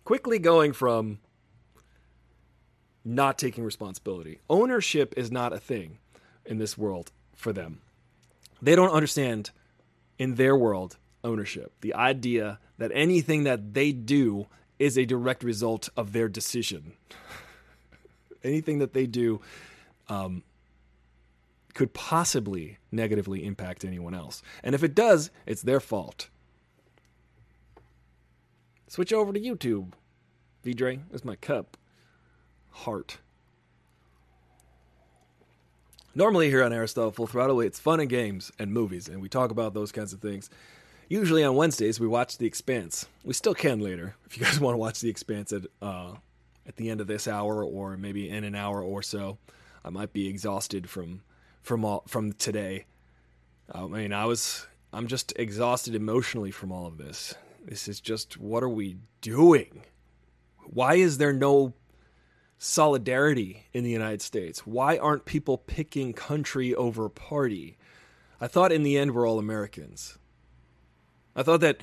Quickly 0.03 0.39
going 0.39 0.73
from 0.73 1.19
not 3.03 3.37
taking 3.37 3.63
responsibility. 3.63 4.39
Ownership 4.49 5.13
is 5.17 5.31
not 5.31 5.53
a 5.53 5.59
thing 5.59 5.97
in 6.45 6.57
this 6.57 6.77
world 6.77 7.11
for 7.35 7.51
them. 7.51 7.81
They 8.61 8.75
don't 8.75 8.91
understand 8.91 9.51
in 10.19 10.35
their 10.35 10.55
world 10.55 10.97
ownership, 11.23 11.71
the 11.81 11.93
idea 11.93 12.59
that 12.77 12.91
anything 12.93 13.43
that 13.43 13.73
they 13.73 13.91
do 13.91 14.47
is 14.79 14.97
a 14.97 15.05
direct 15.05 15.43
result 15.43 15.89
of 15.95 16.13
their 16.13 16.27
decision. 16.27 16.93
anything 18.43 18.79
that 18.79 18.93
they 18.93 19.05
do 19.05 19.41
um, 20.09 20.43
could 21.73 21.93
possibly 21.93 22.77
negatively 22.91 23.45
impact 23.45 23.85
anyone 23.85 24.13
else. 24.13 24.41
And 24.63 24.75
if 24.75 24.83
it 24.83 24.95
does, 24.95 25.31
it's 25.45 25.61
their 25.61 25.79
fault. 25.79 26.29
Switch 28.87 29.13
over 29.13 29.31
to 29.31 29.39
YouTube. 29.39 29.93
Vidre, 30.63 30.99
there's 31.09 31.25
my 31.25 31.35
cup 31.35 31.77
heart. 32.71 33.17
Normally, 36.13 36.49
here 36.49 36.63
on 36.63 36.73
Aristotle 36.73 37.11
Full 37.11 37.27
Throttle, 37.27 37.61
it's 37.61 37.79
fun 37.79 38.01
and 38.01 38.09
games 38.09 38.51
and 38.59 38.73
movies, 38.73 39.07
and 39.07 39.21
we 39.21 39.29
talk 39.29 39.49
about 39.49 39.73
those 39.73 39.93
kinds 39.93 40.11
of 40.11 40.19
things. 40.19 40.49
Usually 41.07 41.43
on 41.43 41.55
Wednesdays, 41.55 41.99
we 41.99 42.07
watch 42.07 42.37
The 42.37 42.45
Expanse. 42.45 43.07
We 43.23 43.33
still 43.33 43.53
can 43.53 43.79
later 43.79 44.15
if 44.25 44.37
you 44.37 44.43
guys 44.43 44.59
want 44.59 44.73
to 44.73 44.77
watch 44.77 44.99
The 44.99 45.09
Expanse 45.09 45.53
at 45.53 45.63
uh, 45.81 46.13
at 46.67 46.75
the 46.75 46.89
end 46.89 47.01
of 47.01 47.07
this 47.07 47.27
hour, 47.27 47.63
or 47.63 47.97
maybe 47.97 48.29
in 48.29 48.43
an 48.43 48.55
hour 48.55 48.81
or 48.81 49.01
so. 49.01 49.37
I 49.83 49.89
might 49.89 50.13
be 50.13 50.27
exhausted 50.27 50.89
from 50.89 51.21
from 51.61 51.85
all 51.85 52.03
from 52.07 52.33
today. 52.33 52.85
I 53.71 53.85
mean, 53.87 54.13
I 54.13 54.25
was 54.25 54.67
I'm 54.93 55.07
just 55.07 55.33
exhausted 55.37 55.95
emotionally 55.95 56.51
from 56.51 56.71
all 56.71 56.87
of 56.87 56.97
this. 56.97 57.35
This 57.65 57.87
is 57.87 58.01
just 58.01 58.37
what 58.37 58.63
are 58.63 58.69
we 58.69 58.97
doing? 59.21 59.83
Why 60.65 60.95
is 60.95 61.17
there 61.17 61.33
no 61.33 61.73
solidarity 62.63 63.65
in 63.73 63.83
the 63.83 63.89
United 63.89 64.21
States? 64.21 64.67
Why 64.67 64.95
aren't 64.95 65.25
people 65.25 65.57
picking 65.57 66.13
country 66.13 66.75
over 66.75 67.09
party? 67.09 67.75
I 68.39 68.45
thought 68.45 68.71
in 68.71 68.83
the 68.83 68.99
end 68.99 69.15
we're 69.15 69.27
all 69.27 69.39
Americans. 69.39 70.19
I 71.35 71.41
thought 71.41 71.61
that 71.61 71.81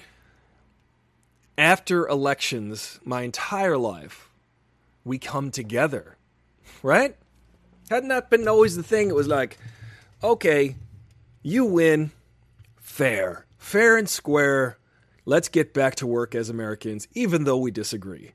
after 1.57 2.07
elections, 2.07 3.01
my 3.05 3.23
entire 3.23 3.77
life, 3.77 4.31
we 5.05 5.19
come 5.19 5.51
together, 5.51 6.17
right? 6.85 7.17
Hadn't 7.91 8.11
that 8.11 8.31
been 8.31 8.47
always 8.47 8.77
the 8.77 8.85
thing? 8.85 9.09
It 9.09 9.17
was 9.17 9.27
like, 9.27 9.59
okay, 10.23 10.77
you 11.43 11.65
win, 11.65 12.13
fair, 12.77 13.47
fair 13.57 13.97
and 13.97 14.09
square. 14.09 14.79
Let's 15.25 15.49
get 15.49 15.75
back 15.75 15.97
to 15.97 16.07
work 16.07 16.37
as 16.37 16.49
Americans, 16.49 17.09
even 17.15 17.43
though 17.43 17.59
we 17.59 17.73
disagree. 17.73 18.33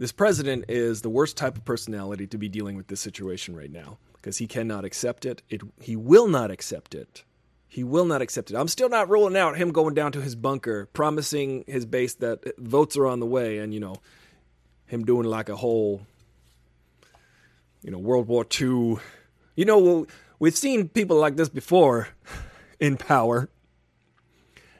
This 0.00 0.12
president 0.12 0.64
is 0.66 1.02
the 1.02 1.10
worst 1.10 1.36
type 1.36 1.58
of 1.58 1.66
personality 1.66 2.26
to 2.28 2.38
be 2.38 2.48
dealing 2.48 2.74
with 2.74 2.86
this 2.86 3.02
situation 3.02 3.54
right 3.54 3.70
now 3.70 3.98
because 4.14 4.38
he 4.38 4.46
cannot 4.46 4.82
accept 4.82 5.26
it. 5.26 5.42
it. 5.50 5.60
He 5.78 5.94
will 5.94 6.26
not 6.26 6.50
accept 6.50 6.94
it 6.94 7.22
He 7.68 7.84
will 7.84 8.06
not 8.06 8.22
accept 8.22 8.50
it. 8.50 8.56
I'm 8.56 8.66
still 8.66 8.88
not 8.88 9.10
ruling 9.10 9.36
out 9.36 9.58
him 9.58 9.72
going 9.72 9.92
down 9.92 10.12
to 10.12 10.22
his 10.22 10.34
bunker, 10.34 10.86
promising 10.94 11.64
his 11.66 11.84
base 11.84 12.14
that 12.14 12.56
votes 12.56 12.96
are 12.96 13.06
on 13.06 13.20
the 13.20 13.26
way, 13.26 13.58
and 13.58 13.74
you 13.74 13.80
know, 13.80 13.96
him 14.86 15.04
doing 15.04 15.26
like 15.26 15.50
a 15.50 15.56
whole, 15.56 16.00
you 17.82 17.90
know, 17.90 17.98
World 17.98 18.26
War 18.26 18.46
II. 18.58 18.96
You 19.54 19.64
know, 19.66 20.06
we've 20.38 20.56
seen 20.56 20.88
people 20.88 21.18
like 21.18 21.36
this 21.36 21.50
before 21.50 22.08
in 22.80 22.96
power, 22.96 23.50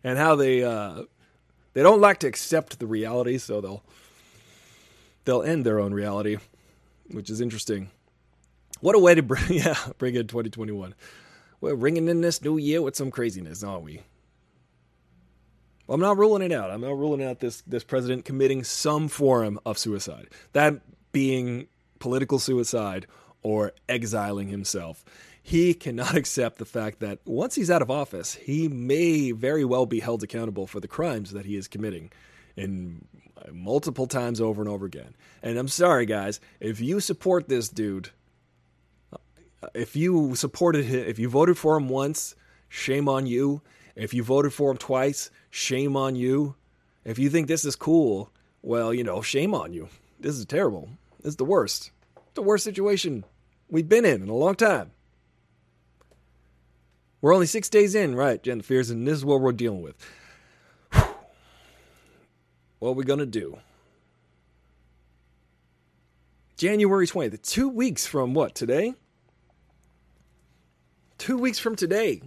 and 0.02 0.16
how 0.16 0.34
they 0.34 0.64
uh, 0.64 1.02
they 1.74 1.82
don't 1.82 2.00
like 2.00 2.20
to 2.20 2.26
accept 2.26 2.78
the 2.78 2.86
reality, 2.86 3.36
so 3.36 3.60
they'll 3.60 3.84
they'll 5.24 5.42
end 5.42 5.64
their 5.64 5.80
own 5.80 5.92
reality, 5.92 6.38
which 7.10 7.30
is 7.30 7.40
interesting. 7.40 7.90
What 8.80 8.94
a 8.94 8.98
way 8.98 9.14
to 9.14 9.22
bring 9.22 9.44
yeah 9.48 9.76
bring 9.98 10.14
in 10.14 10.26
2021. 10.26 10.94
We're 11.60 11.74
ringing 11.74 12.08
in 12.08 12.22
this 12.22 12.42
new 12.42 12.56
year 12.56 12.80
with 12.80 12.96
some 12.96 13.10
craziness, 13.10 13.62
aren't 13.62 13.84
we? 13.84 14.00
I'm 15.88 16.00
not 16.00 16.16
ruling 16.16 16.42
it 16.42 16.52
out. 16.52 16.70
I'm 16.70 16.80
not 16.80 16.96
ruling 16.96 17.22
out 17.22 17.40
this 17.40 17.62
this 17.62 17.84
president 17.84 18.24
committing 18.24 18.64
some 18.64 19.08
form 19.08 19.58
of 19.66 19.76
suicide. 19.78 20.28
That 20.52 20.80
being 21.12 21.66
political 21.98 22.38
suicide 22.38 23.06
or 23.42 23.72
exiling 23.88 24.48
himself. 24.48 25.04
He 25.42 25.74
cannot 25.74 26.14
accept 26.16 26.58
the 26.58 26.64
fact 26.64 27.00
that 27.00 27.18
once 27.24 27.54
he's 27.54 27.70
out 27.70 27.82
of 27.82 27.90
office, 27.90 28.34
he 28.34 28.68
may 28.68 29.32
very 29.32 29.64
well 29.64 29.86
be 29.86 30.00
held 30.00 30.22
accountable 30.22 30.66
for 30.66 30.80
the 30.80 30.88
crimes 30.88 31.32
that 31.32 31.46
he 31.46 31.56
is 31.56 31.68
committing 31.68 32.10
in 32.56 33.04
multiple 33.52 34.06
times 34.06 34.40
over 34.40 34.62
and 34.62 34.70
over 34.70 34.86
again. 34.86 35.14
And 35.42 35.58
I'm 35.58 35.68
sorry 35.68 36.06
guys, 36.06 36.40
if 36.60 36.80
you 36.80 37.00
support 37.00 37.48
this 37.48 37.68
dude, 37.68 38.10
uh, 39.12 39.68
if 39.74 39.96
you 39.96 40.34
supported 40.34 40.84
him, 40.84 41.06
if 41.06 41.18
you 41.18 41.28
voted 41.28 41.58
for 41.58 41.76
him 41.76 41.88
once, 41.88 42.34
shame 42.68 43.08
on 43.08 43.26
you. 43.26 43.62
If 43.96 44.14
you 44.14 44.22
voted 44.22 44.52
for 44.52 44.70
him 44.70 44.78
twice, 44.78 45.30
shame 45.50 45.96
on 45.96 46.16
you. 46.16 46.54
If 47.04 47.18
you 47.18 47.28
think 47.30 47.48
this 47.48 47.64
is 47.64 47.76
cool, 47.76 48.30
well, 48.62 48.94
you 48.94 49.04
know, 49.04 49.20
shame 49.20 49.54
on 49.54 49.72
you. 49.72 49.88
This 50.18 50.36
is 50.36 50.46
terrible. 50.46 50.90
This 51.18 51.30
is 51.30 51.36
the 51.36 51.44
worst. 51.44 51.90
The 52.34 52.42
worst 52.42 52.64
situation 52.64 53.24
we've 53.68 53.88
been 53.88 54.04
in 54.04 54.22
in 54.22 54.28
a 54.28 54.34
long 54.34 54.54
time. 54.54 54.92
We're 57.20 57.34
only 57.34 57.46
six 57.46 57.68
days 57.68 57.94
in, 57.94 58.14
right, 58.14 58.42
Jen 58.42 58.62
Fears, 58.62 58.88
and 58.88 59.06
this 59.06 59.18
is 59.18 59.24
what 59.24 59.40
we're 59.40 59.52
dealing 59.52 59.82
with. 59.82 59.96
What 62.80 62.90
are 62.90 62.94
we 62.94 63.04
going 63.04 63.20
to 63.20 63.26
do? 63.26 63.58
January 66.56 67.06
20th, 67.06 67.40
two 67.42 67.68
weeks 67.68 68.06
from 68.06 68.34
what, 68.34 68.54
today? 68.54 68.94
Two 71.18 71.38
weeks 71.38 71.58
from 71.58 71.76
today. 71.76 72.22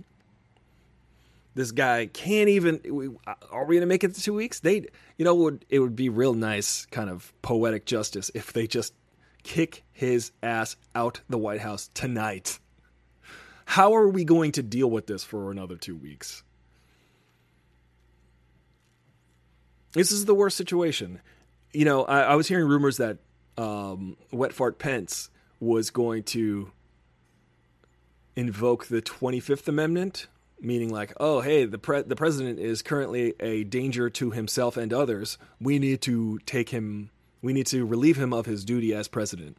This 1.55 1.71
guy 1.71 2.07
can't 2.07 2.49
even. 2.49 3.17
Uh, 3.27 3.33
are 3.51 3.65
we 3.65 3.75
going 3.75 3.81
to 3.81 3.87
make 3.87 4.03
it 4.03 4.15
to 4.15 4.21
two 4.21 4.33
weeks? 4.33 4.59
They, 4.59 4.87
you 5.17 5.25
know, 5.25 5.35
would 5.35 5.65
it 5.69 5.79
would 5.79 5.95
be 5.95 6.09
real 6.09 6.33
nice, 6.33 6.87
kind 6.87 7.09
of 7.09 7.31
poetic 7.41 7.85
justice 7.85 8.31
if 8.33 8.53
they 8.53 8.65
just 8.65 8.93
kick 9.43 9.83
his 9.91 10.31
ass 10.41 10.75
out 10.95 11.21
the 11.29 11.37
White 11.37 11.61
House 11.61 11.89
tonight. 11.93 12.59
How 13.65 13.95
are 13.95 14.07
we 14.07 14.23
going 14.23 14.51
to 14.53 14.63
deal 14.63 14.89
with 14.89 15.07
this 15.07 15.23
for 15.23 15.51
another 15.51 15.75
two 15.75 15.95
weeks? 15.95 16.43
This 19.93 20.11
is 20.11 20.25
the 20.25 20.35
worst 20.35 20.57
situation. 20.57 21.21
You 21.71 21.85
know, 21.85 22.03
I, 22.03 22.21
I 22.21 22.35
was 22.35 22.47
hearing 22.47 22.67
rumors 22.67 22.97
that 22.97 23.17
um, 23.57 24.17
Wet 24.31 24.53
Fart 24.53 24.79
Pence 24.79 25.29
was 25.59 25.89
going 25.89 26.23
to 26.23 26.71
invoke 28.35 28.87
the 28.87 29.01
25th 29.01 29.67
Amendment, 29.67 30.27
meaning 30.59 30.89
like, 30.89 31.13
oh, 31.19 31.41
hey, 31.41 31.65
the 31.65 31.77
pre- 31.77 32.01
the 32.01 32.15
president 32.15 32.59
is 32.59 32.81
currently 32.81 33.33
a 33.39 33.63
danger 33.63 34.09
to 34.09 34.31
himself 34.31 34.77
and 34.77 34.91
others. 34.93 35.37
We 35.59 35.79
need 35.79 36.01
to 36.01 36.39
take 36.45 36.69
him. 36.69 37.11
We 37.41 37.53
need 37.53 37.67
to 37.67 37.85
relieve 37.85 38.17
him 38.17 38.33
of 38.33 38.45
his 38.45 38.65
duty 38.65 38.93
as 38.93 39.07
president. 39.07 39.57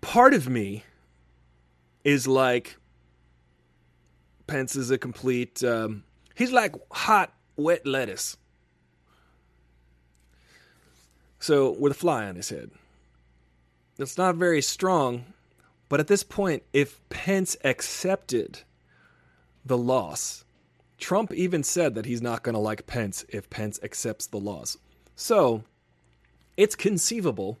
Part 0.00 0.34
of 0.34 0.48
me 0.48 0.84
is 2.04 2.28
like, 2.28 2.76
Pence 4.46 4.76
is 4.76 4.90
a 4.90 4.98
complete. 4.98 5.64
Um, 5.64 6.04
he's 6.34 6.52
like 6.52 6.74
hot, 6.92 7.32
wet 7.56 7.86
lettuce. 7.86 8.36
So, 11.38 11.70
with 11.70 11.92
a 11.92 11.94
fly 11.94 12.26
on 12.26 12.36
his 12.36 12.48
head. 12.48 12.70
It's 13.98 14.18
not 14.18 14.34
very 14.36 14.60
strong, 14.60 15.24
but 15.88 16.00
at 16.00 16.08
this 16.08 16.22
point, 16.22 16.62
if 16.72 17.00
Pence 17.08 17.56
accepted 17.64 18.60
the 19.64 19.78
loss, 19.78 20.44
Trump 20.98 21.32
even 21.32 21.62
said 21.62 21.94
that 21.94 22.06
he's 22.06 22.22
not 22.22 22.42
going 22.42 22.54
to 22.54 22.60
like 22.60 22.86
Pence 22.86 23.24
if 23.28 23.48
Pence 23.48 23.78
accepts 23.82 24.26
the 24.26 24.38
loss. 24.38 24.76
So, 25.14 25.62
it's 26.56 26.74
conceivable 26.74 27.58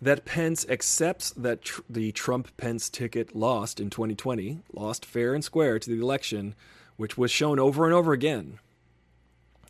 that 0.00 0.24
Pence 0.24 0.66
accepts 0.68 1.30
that 1.30 1.62
tr- 1.62 1.80
the 1.88 2.12
Trump 2.12 2.54
Pence 2.56 2.90
ticket 2.90 3.34
lost 3.34 3.80
in 3.80 3.88
2020, 3.90 4.60
lost 4.72 5.04
fair 5.04 5.34
and 5.34 5.44
square 5.44 5.78
to 5.78 5.90
the 5.90 6.00
election, 6.00 6.54
which 6.96 7.18
was 7.18 7.30
shown 7.30 7.58
over 7.58 7.84
and 7.84 7.94
over 7.94 8.12
again 8.12 8.58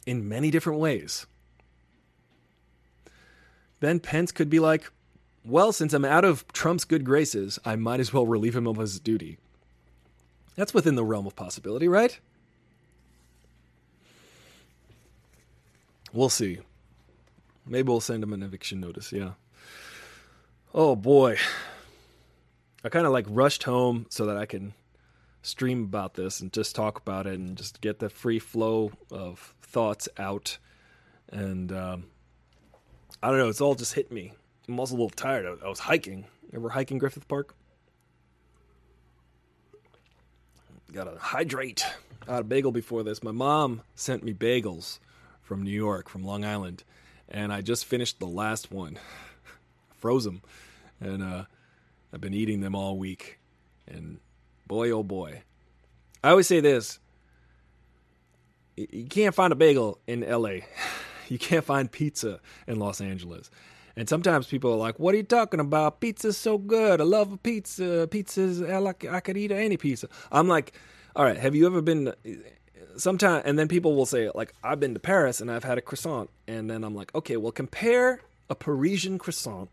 in 0.06 0.28
many 0.28 0.50
different 0.50 0.78
ways. 0.78 1.26
Then 3.80 4.00
Pence 4.00 4.32
could 4.32 4.48
be 4.48 4.60
like, 4.60 4.90
well, 5.44 5.72
since 5.72 5.92
I'm 5.92 6.04
out 6.04 6.24
of 6.24 6.46
Trump's 6.52 6.84
good 6.84 7.04
graces, 7.04 7.58
I 7.64 7.76
might 7.76 8.00
as 8.00 8.12
well 8.12 8.26
relieve 8.26 8.56
him 8.56 8.66
of 8.66 8.78
his 8.78 8.98
duty. 8.98 9.38
That's 10.56 10.74
within 10.74 10.94
the 10.94 11.04
realm 11.04 11.26
of 11.26 11.36
possibility, 11.36 11.86
right? 11.86 12.18
We'll 16.12 16.30
see. 16.30 16.60
Maybe 17.66 17.88
we'll 17.88 18.00
send 18.00 18.22
him 18.22 18.32
an 18.32 18.42
eviction 18.42 18.80
notice, 18.80 19.12
yeah. 19.12 19.32
Oh 20.74 20.96
boy. 20.96 21.36
I 22.84 22.88
kind 22.88 23.06
of 23.06 23.12
like 23.12 23.26
rushed 23.28 23.64
home 23.64 24.06
so 24.08 24.26
that 24.26 24.36
I 24.36 24.46
can 24.46 24.72
stream 25.46 25.84
about 25.84 26.14
this 26.14 26.40
and 26.40 26.52
just 26.52 26.74
talk 26.74 26.98
about 26.98 27.26
it 27.26 27.38
and 27.38 27.56
just 27.56 27.80
get 27.80 28.00
the 28.00 28.08
free 28.08 28.38
flow 28.38 28.90
of 29.10 29.54
thoughts 29.62 30.08
out. 30.18 30.58
And 31.30 31.70
um, 31.72 32.04
I 33.22 33.28
don't 33.28 33.38
know, 33.38 33.48
it's 33.48 33.60
all 33.60 33.74
just 33.74 33.94
hit 33.94 34.10
me. 34.10 34.32
I'm 34.68 34.80
also 34.80 34.94
a 34.94 34.96
little 34.96 35.10
tired. 35.10 35.46
I, 35.46 35.66
I 35.66 35.68
was 35.68 35.78
hiking. 35.78 36.26
Ever 36.52 36.70
hiking 36.70 36.98
Griffith 36.98 37.28
Park? 37.28 37.54
Gotta 40.92 41.16
hydrate. 41.18 41.84
I 42.26 42.34
had 42.34 42.40
a 42.40 42.44
bagel 42.44 42.72
before 42.72 43.02
this. 43.02 43.22
My 43.22 43.32
mom 43.32 43.82
sent 43.94 44.24
me 44.24 44.32
bagels 44.32 44.98
from 45.42 45.62
New 45.62 45.70
York, 45.70 46.08
from 46.08 46.24
Long 46.24 46.44
Island, 46.44 46.82
and 47.28 47.52
I 47.52 47.60
just 47.60 47.84
finished 47.84 48.18
the 48.18 48.26
last 48.26 48.72
one. 48.72 48.98
Froze 49.98 50.24
them, 50.24 50.42
and 51.00 51.22
uh, 51.22 51.44
I've 52.12 52.20
been 52.20 52.34
eating 52.34 52.60
them 52.60 52.74
all 52.74 52.98
week. 52.98 53.38
And 53.86 54.18
boy, 54.66 54.90
oh 54.90 55.02
boy, 55.02 55.42
I 56.22 56.30
always 56.30 56.46
say 56.46 56.60
this: 56.60 56.98
you 58.76 59.06
can't 59.06 59.34
find 59.34 59.52
a 59.52 59.56
bagel 59.56 59.98
in 60.06 60.24
L.A. 60.24 60.66
You 61.28 61.40
can't 61.40 61.64
find 61.64 61.90
pizza 61.90 62.38
in 62.68 62.78
Los 62.78 63.00
Angeles. 63.00 63.50
And 63.96 64.08
sometimes 64.08 64.46
people 64.46 64.72
are 64.72 64.76
like, 64.76 65.00
"What 65.00 65.12
are 65.12 65.16
you 65.16 65.24
talking 65.24 65.58
about? 65.58 66.00
Pizza's 66.00 66.36
so 66.36 66.56
good. 66.56 67.00
I 67.00 67.04
love 67.04 67.42
pizza. 67.42 68.06
Pizza's 68.08 68.62
I 68.62 68.76
like. 68.76 69.04
I 69.04 69.18
could 69.18 69.36
eat 69.36 69.50
any 69.50 69.76
pizza." 69.76 70.08
I'm 70.30 70.46
like, 70.46 70.72
"All 71.16 71.24
right. 71.24 71.36
Have 71.36 71.56
you 71.56 71.66
ever 71.66 71.82
been?" 71.82 72.14
Sometime, 72.96 73.42
and 73.44 73.58
then 73.58 73.66
people 73.66 73.96
will 73.96 74.06
say, 74.06 74.30
"Like 74.36 74.52
I've 74.62 74.78
been 74.78 74.94
to 74.94 75.00
Paris 75.00 75.40
and 75.40 75.50
I've 75.50 75.64
had 75.64 75.78
a 75.78 75.80
croissant," 75.80 76.30
and 76.46 76.70
then 76.70 76.84
I'm 76.84 76.94
like, 76.94 77.12
"Okay, 77.12 77.36
well, 77.36 77.50
compare 77.50 78.20
a 78.48 78.54
Parisian 78.54 79.18
croissant 79.18 79.68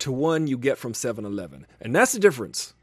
to 0.00 0.12
one 0.12 0.46
you 0.48 0.58
get 0.58 0.76
from 0.76 0.92
7-Eleven, 0.92 1.64
and 1.80 1.94
that's 1.94 2.12
the 2.12 2.18
difference. 2.18 2.74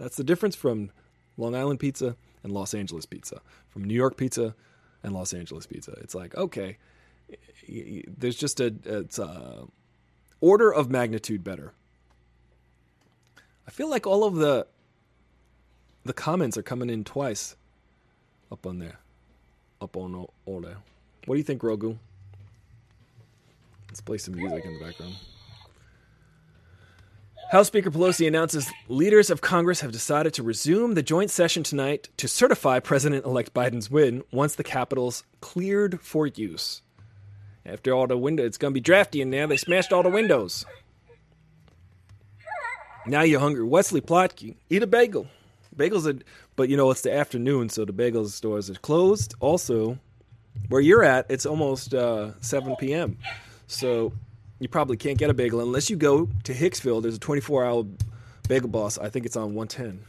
That's 0.00 0.16
the 0.16 0.24
difference 0.24 0.56
from 0.56 0.90
Long 1.36 1.54
Island 1.54 1.78
pizza 1.78 2.16
and 2.42 2.52
Los 2.52 2.72
Angeles 2.72 3.04
pizza, 3.04 3.42
from 3.68 3.84
New 3.84 3.94
York 3.94 4.16
pizza 4.16 4.54
and 5.02 5.12
Los 5.12 5.34
Angeles 5.34 5.66
pizza. 5.66 5.92
It's 6.00 6.14
like 6.14 6.34
okay." 6.34 6.78
there's 7.68 8.36
just 8.36 8.60
a 8.60 8.74
it's 8.84 9.18
a 9.18 9.66
order 10.40 10.72
of 10.72 10.90
magnitude 10.90 11.44
better. 11.44 11.72
I 13.68 13.70
feel 13.70 13.88
like 13.88 14.06
all 14.06 14.24
of 14.24 14.36
the 14.36 14.66
the 16.04 16.12
comments 16.12 16.56
are 16.56 16.62
coming 16.62 16.90
in 16.90 17.04
twice 17.04 17.56
up 18.50 18.66
on 18.66 18.78
there. 18.78 18.98
Up 19.80 19.96
on 19.96 20.26
all 20.46 20.60
there. 20.60 20.78
What 21.26 21.34
do 21.34 21.38
you 21.38 21.44
think, 21.44 21.60
Grogu? 21.60 21.96
Let's 23.88 24.00
play 24.00 24.18
some 24.18 24.34
music 24.34 24.64
in 24.64 24.78
the 24.78 24.84
background. 24.84 25.14
House 27.50 27.66
Speaker 27.66 27.90
Pelosi 27.90 28.28
announces 28.28 28.70
leaders 28.86 29.28
of 29.28 29.40
Congress 29.40 29.80
have 29.80 29.90
decided 29.90 30.32
to 30.34 30.42
resume 30.44 30.94
the 30.94 31.02
joint 31.02 31.32
session 31.32 31.64
tonight 31.64 32.08
to 32.16 32.28
certify 32.28 32.78
President 32.78 33.24
elect 33.24 33.52
Biden's 33.52 33.90
win 33.90 34.22
once 34.30 34.54
the 34.54 34.62
Capitol's 34.62 35.24
cleared 35.40 36.00
for 36.00 36.28
use. 36.28 36.82
After 37.66 37.92
all 37.92 38.06
the 38.06 38.16
windows, 38.16 38.46
it's 38.46 38.56
going 38.56 38.72
to 38.72 38.76
be 38.76 38.80
drafty 38.80 39.20
in 39.20 39.30
there. 39.30 39.48
They 39.48 39.56
smashed 39.56 39.92
all 39.92 40.04
the 40.04 40.10
windows. 40.10 40.64
Now 43.04 43.22
you're 43.22 43.40
hungry. 43.40 43.64
Wesley 43.64 44.00
Plotkin, 44.00 44.54
eat 44.68 44.84
a 44.84 44.86
bagel. 44.86 45.26
Bagels 45.74 46.06
are, 46.06 46.22
but 46.54 46.68
you 46.68 46.76
know 46.76 46.92
it's 46.92 47.00
the 47.00 47.12
afternoon, 47.12 47.68
so 47.68 47.84
the 47.84 47.92
bagel 47.92 48.28
stores 48.28 48.70
are 48.70 48.74
closed. 48.74 49.34
Also, 49.40 49.98
where 50.68 50.80
you're 50.80 51.02
at, 51.02 51.26
it's 51.28 51.46
almost 51.46 51.94
uh, 51.94 52.40
7 52.42 52.76
p.m. 52.76 53.18
So 53.66 54.12
you 54.60 54.68
probably 54.68 54.96
can't 54.96 55.18
get 55.18 55.30
a 55.30 55.34
bagel 55.34 55.60
unless 55.60 55.90
you 55.90 55.96
go 55.96 56.28
to 56.44 56.54
Hicksville. 56.54 57.02
There's 57.02 57.16
a 57.16 57.20
24 57.20 57.64
hour 57.64 57.86
bagel 58.46 58.68
boss. 58.68 58.98
I 58.98 59.08
think 59.08 59.26
it's 59.26 59.36
on 59.36 59.54
110. 59.54 60.04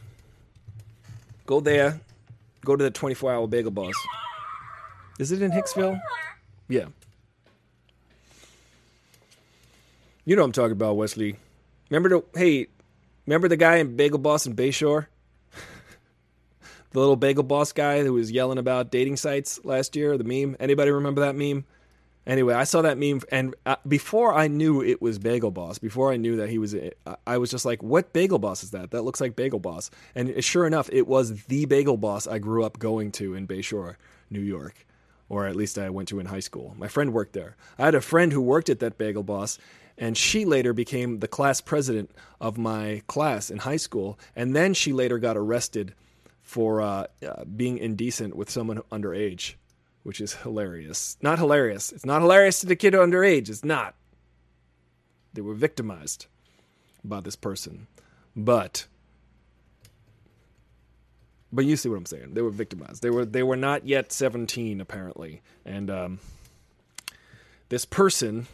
Go 1.46 1.60
there. 1.60 2.00
Go 2.64 2.76
to 2.76 2.84
the 2.84 2.90
24 2.90 3.32
hour 3.32 3.48
bagel 3.48 3.72
boss. 3.72 3.94
Is 5.18 5.32
it 5.32 5.42
in 5.42 5.50
Hicksville? 5.50 6.00
Yeah. 6.68 6.86
You 10.24 10.36
know 10.36 10.44
I'm 10.44 10.52
talking 10.52 10.72
about, 10.72 10.96
Wesley. 10.96 11.36
Remember 11.90 12.08
the 12.08 12.38
hey, 12.38 12.68
remember 13.26 13.48
the 13.48 13.56
guy 13.56 13.76
in 13.76 13.96
Bagel 13.96 14.18
Boss 14.18 14.46
in 14.46 14.54
Bayshore? 14.54 15.06
the 16.90 16.98
little 16.98 17.16
Bagel 17.16 17.42
Boss 17.42 17.72
guy 17.72 18.02
who 18.02 18.12
was 18.12 18.30
yelling 18.30 18.58
about 18.58 18.92
dating 18.92 19.16
sites 19.16 19.64
last 19.64 19.96
year, 19.96 20.16
the 20.16 20.24
meme. 20.24 20.56
Anybody 20.60 20.92
remember 20.92 21.22
that 21.22 21.34
meme? 21.34 21.64
Anyway, 22.24 22.54
I 22.54 22.64
saw 22.64 22.82
that 22.82 22.98
meme, 22.98 23.20
and 23.32 23.54
uh, 23.66 23.76
before 23.86 24.32
I 24.32 24.46
knew 24.46 24.80
it 24.80 25.02
was 25.02 25.18
Bagel 25.18 25.50
Boss, 25.50 25.78
before 25.78 26.12
I 26.12 26.16
knew 26.16 26.36
that 26.36 26.48
he 26.48 26.58
was, 26.58 26.76
I 27.26 27.38
was 27.38 27.50
just 27.50 27.64
like, 27.64 27.82
"What 27.82 28.12
Bagel 28.12 28.38
Boss 28.38 28.62
is 28.62 28.70
that? 28.70 28.92
That 28.92 29.02
looks 29.02 29.20
like 29.20 29.34
Bagel 29.34 29.58
Boss." 29.58 29.90
And 30.14 30.42
sure 30.44 30.64
enough, 30.64 30.88
it 30.92 31.08
was 31.08 31.44
the 31.44 31.64
Bagel 31.64 31.96
Boss 31.96 32.28
I 32.28 32.38
grew 32.38 32.64
up 32.64 32.78
going 32.78 33.10
to 33.12 33.34
in 33.34 33.48
Bayshore, 33.48 33.96
New 34.30 34.40
York, 34.40 34.86
or 35.28 35.46
at 35.46 35.56
least 35.56 35.78
I 35.78 35.90
went 35.90 36.08
to 36.10 36.20
in 36.20 36.26
high 36.26 36.40
school. 36.40 36.76
My 36.78 36.86
friend 36.86 37.12
worked 37.12 37.32
there. 37.32 37.56
I 37.76 37.86
had 37.86 37.96
a 37.96 38.00
friend 38.00 38.32
who 38.32 38.40
worked 38.40 38.70
at 38.70 38.78
that 38.78 38.98
Bagel 38.98 39.24
Boss, 39.24 39.58
and 39.98 40.16
she 40.16 40.44
later 40.44 40.72
became 40.72 41.18
the 41.18 41.28
class 41.28 41.60
president 41.60 42.12
of 42.40 42.56
my 42.56 43.02
class 43.08 43.50
in 43.50 43.58
high 43.58 43.76
school. 43.76 44.16
And 44.36 44.54
then 44.54 44.74
she 44.74 44.92
later 44.92 45.18
got 45.18 45.36
arrested 45.36 45.92
for 46.40 46.80
uh, 46.82 47.06
uh, 47.26 47.44
being 47.44 47.78
indecent 47.78 48.36
with 48.36 48.48
someone 48.48 48.78
underage 48.92 49.54
which 50.02 50.20
is 50.20 50.34
hilarious. 50.34 51.16
Not 51.22 51.38
hilarious. 51.38 51.92
It's 51.92 52.06
not 52.06 52.22
hilarious 52.22 52.60
to 52.60 52.66
the 52.66 52.76
kid 52.76 52.94
underage. 52.94 53.48
It's 53.48 53.64
not. 53.64 53.94
They 55.32 55.40
were 55.40 55.54
victimized 55.54 56.26
by 57.04 57.20
this 57.20 57.36
person. 57.36 57.86
But 58.36 58.86
but 61.52 61.66
you 61.66 61.76
see 61.76 61.88
what 61.88 61.96
I'm 61.96 62.06
saying. 62.06 62.32
They 62.32 62.42
were 62.42 62.50
victimized. 62.50 63.02
They 63.02 63.10
were 63.10 63.24
they 63.24 63.42
were 63.42 63.56
not 63.56 63.86
yet 63.86 64.12
17 64.12 64.80
apparently. 64.80 65.42
And 65.64 65.90
um, 65.90 66.20
this 67.68 67.84
person 67.84 68.46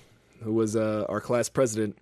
who 0.43 0.53
was 0.53 0.77
uh, 0.77 1.07
our 1.09 1.21
class 1.21 1.49
president 1.49 1.97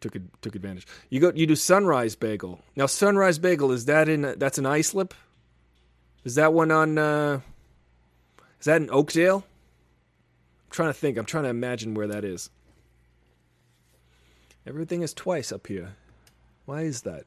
took 0.00 0.16
took 0.42 0.54
advantage. 0.54 0.86
You 1.10 1.20
go 1.20 1.32
you 1.34 1.46
do 1.46 1.56
Sunrise 1.56 2.14
Bagel. 2.14 2.60
Now 2.76 2.86
Sunrise 2.86 3.38
Bagel 3.38 3.72
is 3.72 3.86
that 3.86 4.08
in 4.08 4.34
that's 4.38 4.58
an 4.58 4.66
Islip? 4.66 5.14
Is 6.24 6.34
that 6.34 6.52
one 6.52 6.70
on 6.70 6.98
uh, 6.98 7.40
is 8.60 8.66
that 8.66 8.82
in 8.82 8.90
Oakdale? 8.90 9.44
I'm 9.46 10.70
trying 10.70 10.90
to 10.90 10.94
think. 10.94 11.16
I'm 11.16 11.24
trying 11.24 11.44
to 11.44 11.50
imagine 11.50 11.94
where 11.94 12.08
that 12.08 12.24
is. 12.24 12.50
Everything 14.66 15.02
is 15.02 15.14
twice 15.14 15.50
up 15.52 15.66
here. 15.66 15.94
Why 16.66 16.82
is 16.82 17.02
that? 17.02 17.24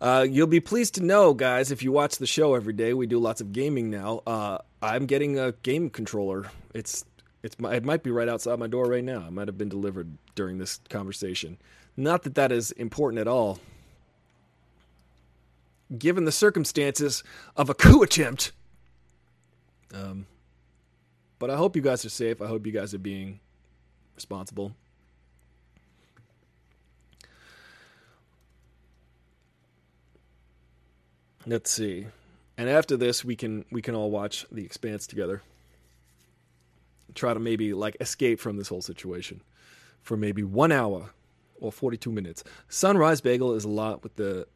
Uh, 0.00 0.26
you'll 0.28 0.46
be 0.46 0.60
pleased 0.60 0.94
to 0.94 1.02
know, 1.02 1.34
guys, 1.34 1.70
if 1.70 1.82
you 1.82 1.90
watch 1.90 2.18
the 2.18 2.26
show 2.26 2.54
every 2.54 2.72
day, 2.72 2.94
we 2.94 3.06
do 3.06 3.18
lots 3.18 3.40
of 3.40 3.52
gaming 3.52 3.90
now. 3.90 4.22
Uh, 4.26 4.58
I'm 4.80 5.06
getting 5.06 5.38
a 5.38 5.52
game 5.52 5.90
controller. 5.90 6.46
It's 6.72 7.04
it's 7.42 7.56
it 7.60 7.84
might 7.84 8.02
be 8.02 8.10
right 8.10 8.28
outside 8.28 8.58
my 8.58 8.66
door 8.66 8.86
right 8.86 9.02
now. 9.02 9.26
It 9.26 9.32
might 9.32 9.48
have 9.48 9.58
been 9.58 9.68
delivered 9.68 10.16
during 10.34 10.58
this 10.58 10.80
conversation. 10.88 11.58
Not 11.96 12.22
that 12.22 12.36
that 12.36 12.52
is 12.52 12.70
important 12.72 13.20
at 13.20 13.26
all, 13.26 13.58
given 15.96 16.24
the 16.24 16.32
circumstances 16.32 17.24
of 17.56 17.68
a 17.68 17.74
coup 17.74 18.02
attempt 18.02 18.52
um, 19.94 20.26
but 21.38 21.50
I 21.50 21.56
hope 21.56 21.76
you 21.76 21.82
guys 21.82 22.04
are 22.04 22.10
safe. 22.10 22.42
I 22.42 22.46
hope 22.46 22.66
you 22.66 22.72
guys 22.72 22.94
are 22.94 22.98
being 22.98 23.40
responsible. 24.14 24.72
Let's 31.46 31.70
see. 31.70 32.06
And 32.58 32.68
after 32.68 32.96
this, 32.96 33.24
we 33.24 33.36
can 33.36 33.64
we 33.70 33.80
can 33.80 33.94
all 33.94 34.10
watch 34.10 34.44
The 34.50 34.64
Expanse 34.64 35.06
together. 35.06 35.42
Try 37.14 37.32
to 37.32 37.40
maybe 37.40 37.72
like 37.72 37.96
escape 38.00 38.40
from 38.40 38.56
this 38.56 38.68
whole 38.68 38.82
situation 38.82 39.40
for 40.02 40.16
maybe 40.16 40.42
one 40.42 40.72
hour 40.72 41.10
or 41.60 41.72
42 41.72 42.10
minutes. 42.10 42.44
Sunrise 42.68 43.20
Bagel 43.20 43.54
is 43.54 43.64
a 43.64 43.68
lot 43.68 44.02
with 44.02 44.16
the 44.16 44.46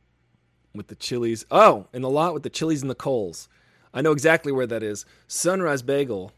with 0.74 0.88
the 0.88 0.96
Chili's. 0.96 1.46
Oh, 1.50 1.86
and 1.92 2.04
a 2.04 2.08
lot 2.08 2.34
with 2.34 2.42
the 2.42 2.50
Chili's 2.50 2.82
and 2.82 2.90
the 2.90 2.96
Kohl's. 2.96 3.48
I 3.94 4.00
know 4.00 4.12
exactly 4.12 4.52
where 4.52 4.66
that 4.66 4.82
is. 4.82 5.04
Sunrise 5.26 5.82
Bagel 5.82 6.32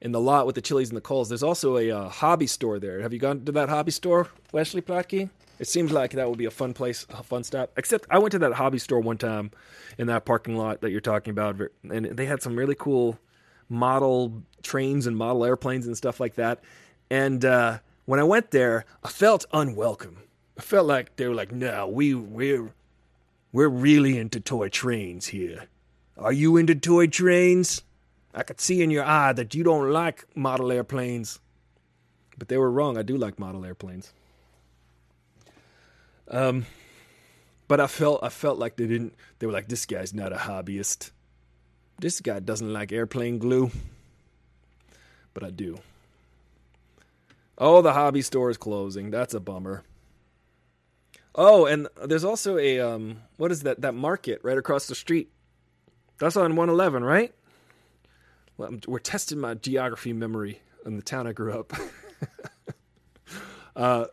in 0.00 0.12
the 0.12 0.20
lot 0.20 0.46
with 0.46 0.54
the 0.54 0.60
Chili's 0.60 0.88
and 0.88 0.96
the 0.96 1.02
Kohl's. 1.02 1.28
There's 1.28 1.42
also 1.42 1.76
a 1.76 1.90
uh, 1.90 2.08
hobby 2.08 2.46
store 2.46 2.78
there. 2.78 3.00
Have 3.00 3.12
you 3.12 3.18
gone 3.18 3.44
to 3.44 3.52
that 3.52 3.68
hobby 3.68 3.92
store, 3.92 4.28
Wesley 4.52 4.82
Plotke? 4.82 5.30
It 5.58 5.68
seems 5.68 5.92
like 5.92 6.12
that 6.12 6.28
would 6.28 6.38
be 6.38 6.46
a 6.46 6.50
fun 6.50 6.74
place, 6.74 7.06
a 7.10 7.22
fun 7.22 7.44
stop. 7.44 7.70
Except 7.76 8.06
I 8.10 8.18
went 8.18 8.32
to 8.32 8.38
that 8.40 8.54
hobby 8.54 8.78
store 8.78 9.00
one 9.00 9.18
time 9.18 9.52
in 9.96 10.08
that 10.08 10.24
parking 10.24 10.56
lot 10.56 10.80
that 10.80 10.90
you're 10.90 11.00
talking 11.00 11.30
about, 11.30 11.56
and 11.88 12.06
they 12.06 12.26
had 12.26 12.42
some 12.42 12.56
really 12.56 12.74
cool 12.74 13.18
model 13.68 14.42
trains 14.62 15.06
and 15.06 15.16
model 15.16 15.44
airplanes 15.44 15.86
and 15.86 15.96
stuff 15.96 16.18
like 16.18 16.34
that. 16.34 16.60
And 17.10 17.44
uh, 17.44 17.78
when 18.06 18.18
I 18.18 18.24
went 18.24 18.50
there, 18.50 18.86
I 19.04 19.08
felt 19.08 19.46
unwelcome. 19.52 20.16
I 20.58 20.62
felt 20.62 20.86
like 20.86 21.14
they 21.16 21.28
were 21.28 21.34
like, 21.34 21.52
"No, 21.52 21.86
we 21.86 22.14
we're 22.14 22.74
we're 23.52 23.68
really 23.68 24.18
into 24.18 24.40
toy 24.40 24.68
trains 24.68 25.28
here." 25.28 25.68
Are 26.18 26.32
you 26.32 26.56
into 26.56 26.74
toy 26.74 27.06
trains? 27.06 27.82
I 28.34 28.42
could 28.42 28.60
see 28.60 28.82
in 28.82 28.90
your 28.90 29.04
eye 29.04 29.32
that 29.32 29.54
you 29.54 29.62
don't 29.64 29.90
like 29.90 30.24
model 30.34 30.72
airplanes. 30.72 31.38
But 32.38 32.48
they 32.48 32.58
were 32.58 32.70
wrong. 32.70 32.96
I 32.96 33.02
do 33.02 33.16
like 33.16 33.38
model 33.38 33.64
airplanes. 33.64 34.12
Um, 36.28 36.66
but 37.68 37.80
I 37.80 37.86
felt 37.86 38.22
I 38.22 38.28
felt 38.30 38.58
like 38.58 38.76
they 38.76 38.86
didn't. 38.86 39.14
They 39.38 39.46
were 39.46 39.52
like, 39.52 39.68
this 39.68 39.86
guy's 39.86 40.14
not 40.14 40.32
a 40.32 40.36
hobbyist. 40.36 41.10
This 41.98 42.20
guy 42.20 42.40
doesn't 42.40 42.72
like 42.72 42.90
airplane 42.90 43.38
glue. 43.38 43.70
But 45.34 45.44
I 45.44 45.50
do. 45.50 45.78
Oh, 47.58 47.82
the 47.82 47.92
hobby 47.92 48.22
store 48.22 48.50
is 48.50 48.56
closing. 48.56 49.10
That's 49.10 49.34
a 49.34 49.40
bummer. 49.40 49.84
Oh, 51.34 51.64
and 51.66 51.88
there's 52.04 52.24
also 52.24 52.58
a 52.58 52.80
um, 52.80 53.22
what 53.36 53.52
is 53.52 53.62
that? 53.62 53.82
That 53.82 53.94
market 53.94 54.40
right 54.42 54.58
across 54.58 54.86
the 54.86 54.94
street 54.94 55.30
that's 56.22 56.36
on 56.36 56.54
111, 56.54 57.02
right? 57.02 57.34
Well, 58.56 58.78
we're 58.86 59.00
testing 59.00 59.40
my 59.40 59.54
geography 59.54 60.12
memory 60.12 60.60
in 60.86 60.94
the 60.94 61.02
town 61.02 61.26
I 61.26 61.32
grew 61.32 61.52
up. 61.52 61.72
uh, 63.76 64.04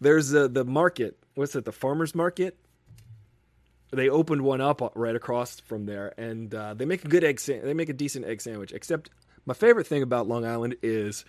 there's 0.00 0.30
the 0.30 0.48
the 0.48 0.64
market. 0.64 1.18
What's 1.34 1.54
it? 1.54 1.66
The 1.66 1.72
farmers 1.72 2.14
market. 2.14 2.56
They 3.90 4.08
opened 4.08 4.40
one 4.40 4.62
up 4.62 4.80
right 4.96 5.14
across 5.14 5.60
from 5.60 5.84
there, 5.84 6.14
and 6.18 6.54
uh, 6.54 6.72
they 6.72 6.86
make 6.86 7.04
a 7.04 7.08
good 7.08 7.22
egg. 7.22 7.38
Sa- 7.38 7.60
they 7.62 7.74
make 7.74 7.90
a 7.90 7.94
decent 7.94 8.24
egg 8.24 8.40
sandwich. 8.40 8.72
Except 8.72 9.10
my 9.44 9.52
favorite 9.52 9.86
thing 9.86 10.02
about 10.02 10.26
Long 10.26 10.46
Island 10.46 10.76
is 10.82 11.26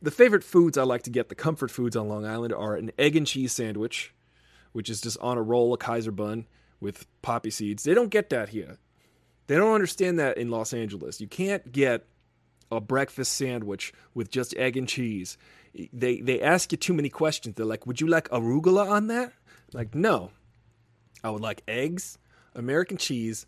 the 0.00 0.12
favorite 0.12 0.44
foods 0.44 0.78
I 0.78 0.84
like 0.84 1.02
to 1.02 1.10
get. 1.10 1.28
The 1.28 1.34
comfort 1.34 1.72
foods 1.72 1.96
on 1.96 2.08
Long 2.08 2.24
Island 2.24 2.54
are 2.54 2.76
an 2.76 2.92
egg 2.96 3.16
and 3.16 3.26
cheese 3.26 3.52
sandwich, 3.52 4.14
which 4.70 4.88
is 4.88 5.00
just 5.00 5.18
on 5.18 5.36
a 5.36 5.42
roll, 5.42 5.74
a 5.74 5.78
Kaiser 5.78 6.12
bun 6.12 6.46
with 6.80 7.06
poppy 7.22 7.50
seeds. 7.50 7.82
They 7.82 7.94
don't 7.94 8.10
get 8.10 8.30
that 8.30 8.50
here. 8.50 8.78
They 9.46 9.56
don't 9.56 9.74
understand 9.74 10.18
that 10.18 10.38
in 10.38 10.50
Los 10.50 10.72
Angeles. 10.72 11.20
You 11.20 11.28
can't 11.28 11.70
get 11.70 12.06
a 12.72 12.80
breakfast 12.80 13.32
sandwich 13.32 13.92
with 14.14 14.30
just 14.30 14.56
egg 14.56 14.76
and 14.76 14.88
cheese. 14.88 15.36
They 15.92 16.20
they 16.20 16.40
ask 16.40 16.72
you 16.72 16.78
too 16.78 16.94
many 16.94 17.08
questions. 17.08 17.54
They're 17.56 17.66
like, 17.66 17.86
"Would 17.86 18.00
you 18.00 18.06
like 18.06 18.28
arugula 18.30 18.88
on 18.88 19.08
that?" 19.08 19.32
Like, 19.72 19.94
no. 19.94 20.30
I 21.22 21.30
would 21.30 21.42
like 21.42 21.62
eggs, 21.66 22.18
American 22.54 22.96
cheese 22.96 23.46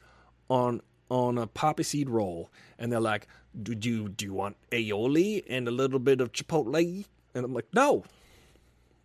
on 0.49 0.82
on 1.09 1.38
a 1.38 1.47
poppy 1.47 1.82
seed 1.82 2.11
roll. 2.11 2.51
And 2.78 2.90
they're 2.90 3.01
like, 3.01 3.28
"Do 3.61 3.72
you 3.80 4.09
do 4.09 4.24
you 4.24 4.34
want 4.34 4.57
aioli 4.70 5.44
and 5.49 5.68
a 5.68 5.70
little 5.70 5.99
bit 6.01 6.20
of 6.20 6.32
chipotle?" 6.32 7.05
And 7.34 7.44
I'm 7.44 7.55
like, 7.55 7.72
"No. 7.72 8.05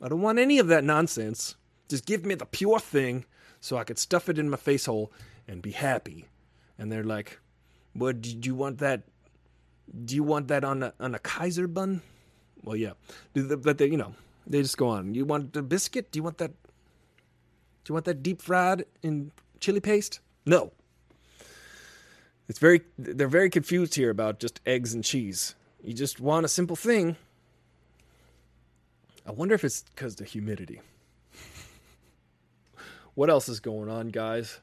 I 0.02 0.08
don't 0.10 0.22
want 0.22 0.40
any 0.40 0.58
of 0.58 0.68
that 0.68 0.84
nonsense. 0.84 1.56
Just 1.88 2.06
give 2.06 2.26
me 2.26 2.34
the 2.36 2.46
pure 2.46 2.80
thing 2.80 3.26
so 3.60 3.78
I 3.78 3.84
could 3.84 4.00
stuff 4.00 4.30
it 4.30 4.40
in 4.40 4.50
my 4.50 4.58
face 4.58 4.88
hole 4.88 5.12
and 5.48 5.62
be 5.62 5.72
happy." 5.72 6.26
And 6.82 6.92
they're 6.92 7.04
like, 7.04 7.40
"What 7.94 8.22
do 8.22 8.36
you 8.42 8.56
want 8.56 8.80
that? 8.80 9.04
Do 10.04 10.16
you 10.16 10.24
want 10.24 10.48
that 10.48 10.64
on 10.64 10.82
a 10.82 10.94
on 11.00 11.14
a 11.14 11.20
Kaiser 11.20 11.68
bun?" 11.68 12.02
Well, 12.64 12.76
yeah, 12.76 12.94
but 13.34 13.78
they, 13.78 13.86
you 13.86 13.98
know, 13.98 14.16
they 14.48 14.62
just 14.62 14.78
go 14.78 14.90
on. 14.90 15.14
You 15.14 15.26
want 15.26 15.54
the 15.54 15.62
biscuit? 15.62 16.12
Do 16.12 16.18
you 16.18 16.24
want 16.24 16.40
that? 16.40 16.52
Do 17.84 17.92
you 17.92 17.94
want 17.94 18.06
that 18.06 18.24
deep 18.24 18.42
fried 18.42 18.86
in 19.04 19.32
chili 19.60 19.80
paste? 19.80 20.20
No. 20.46 20.72
It's 22.50 22.60
very 22.60 22.82
they're 22.98 23.28
very 23.28 23.52
confused 23.52 23.96
here 23.96 24.10
about 24.10 24.40
just 24.40 24.60
eggs 24.66 24.94
and 24.94 25.04
cheese. 25.04 25.56
You 25.84 25.94
just 25.94 26.20
want 26.20 26.46
a 26.46 26.50
simple 26.50 26.76
thing. 26.76 27.16
I 29.26 29.32
wonder 29.32 29.54
if 29.54 29.64
it's 29.64 29.84
because 29.84 30.16
the 30.16 30.26
humidity. 30.26 30.82
what 33.14 33.30
else 33.30 33.48
is 33.48 33.60
going 33.60 33.88
on, 33.88 34.10
guys? 34.10 34.60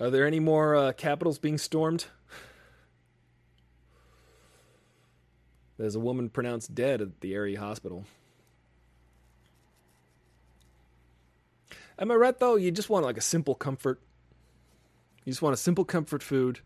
Are 0.00 0.10
there 0.10 0.26
any 0.26 0.40
more 0.40 0.76
uh, 0.76 0.92
capitals 0.92 1.38
being 1.38 1.58
stormed? 1.58 2.06
There's 5.76 5.94
a 5.94 6.00
woman 6.00 6.28
pronounced 6.28 6.74
dead 6.74 7.00
at 7.00 7.20
the 7.20 7.34
area 7.34 7.58
hospital. 7.58 8.04
Am 11.98 12.10
I 12.10 12.14
right 12.14 12.38
though? 12.38 12.56
You 12.56 12.70
just 12.70 12.90
want 12.90 13.04
like 13.04 13.16
a 13.16 13.22
simple 13.22 13.54
comfort. 13.54 14.00
You 15.24 15.32
just 15.32 15.42
want 15.42 15.54
a 15.54 15.58
simple 15.58 15.84
comfort 15.84 16.22
food 16.22 16.60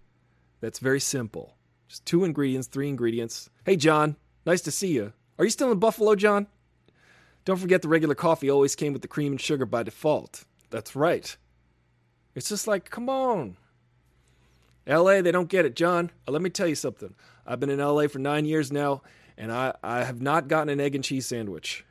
that's 0.60 0.78
very 0.78 1.00
simple. 1.00 1.56
Just 1.88 2.06
two 2.06 2.24
ingredients, 2.24 2.68
three 2.68 2.88
ingredients. 2.88 3.50
Hey, 3.64 3.76
John, 3.76 4.16
nice 4.46 4.60
to 4.62 4.70
see 4.70 4.88
you. 4.88 5.12
Are 5.38 5.44
you 5.44 5.50
still 5.50 5.72
in 5.72 5.78
Buffalo, 5.78 6.14
John? 6.14 6.46
Don't 7.44 7.58
forget 7.58 7.82
the 7.82 7.88
regular 7.88 8.14
coffee 8.14 8.50
always 8.50 8.76
came 8.76 8.92
with 8.92 9.02
the 9.02 9.08
cream 9.08 9.32
and 9.32 9.40
sugar 9.40 9.66
by 9.66 9.82
default. 9.82 10.44
That's 10.70 10.94
right. 10.94 11.36
It's 12.34 12.48
just 12.48 12.66
like, 12.66 12.90
come 12.90 13.08
on. 13.08 13.56
LA, 14.86 15.22
they 15.22 15.32
don't 15.32 15.48
get 15.48 15.64
it. 15.64 15.76
John, 15.76 16.10
uh, 16.26 16.32
let 16.32 16.42
me 16.42 16.50
tell 16.50 16.66
you 16.66 16.74
something. 16.74 17.14
I've 17.46 17.60
been 17.60 17.70
in 17.70 17.78
LA 17.78 18.08
for 18.08 18.18
nine 18.18 18.44
years 18.44 18.72
now, 18.72 19.02
and 19.36 19.52
I, 19.52 19.74
I 19.82 20.04
have 20.04 20.20
not 20.20 20.48
gotten 20.48 20.68
an 20.68 20.80
egg 20.80 20.94
and 20.94 21.04
cheese 21.04 21.26
sandwich. 21.26 21.84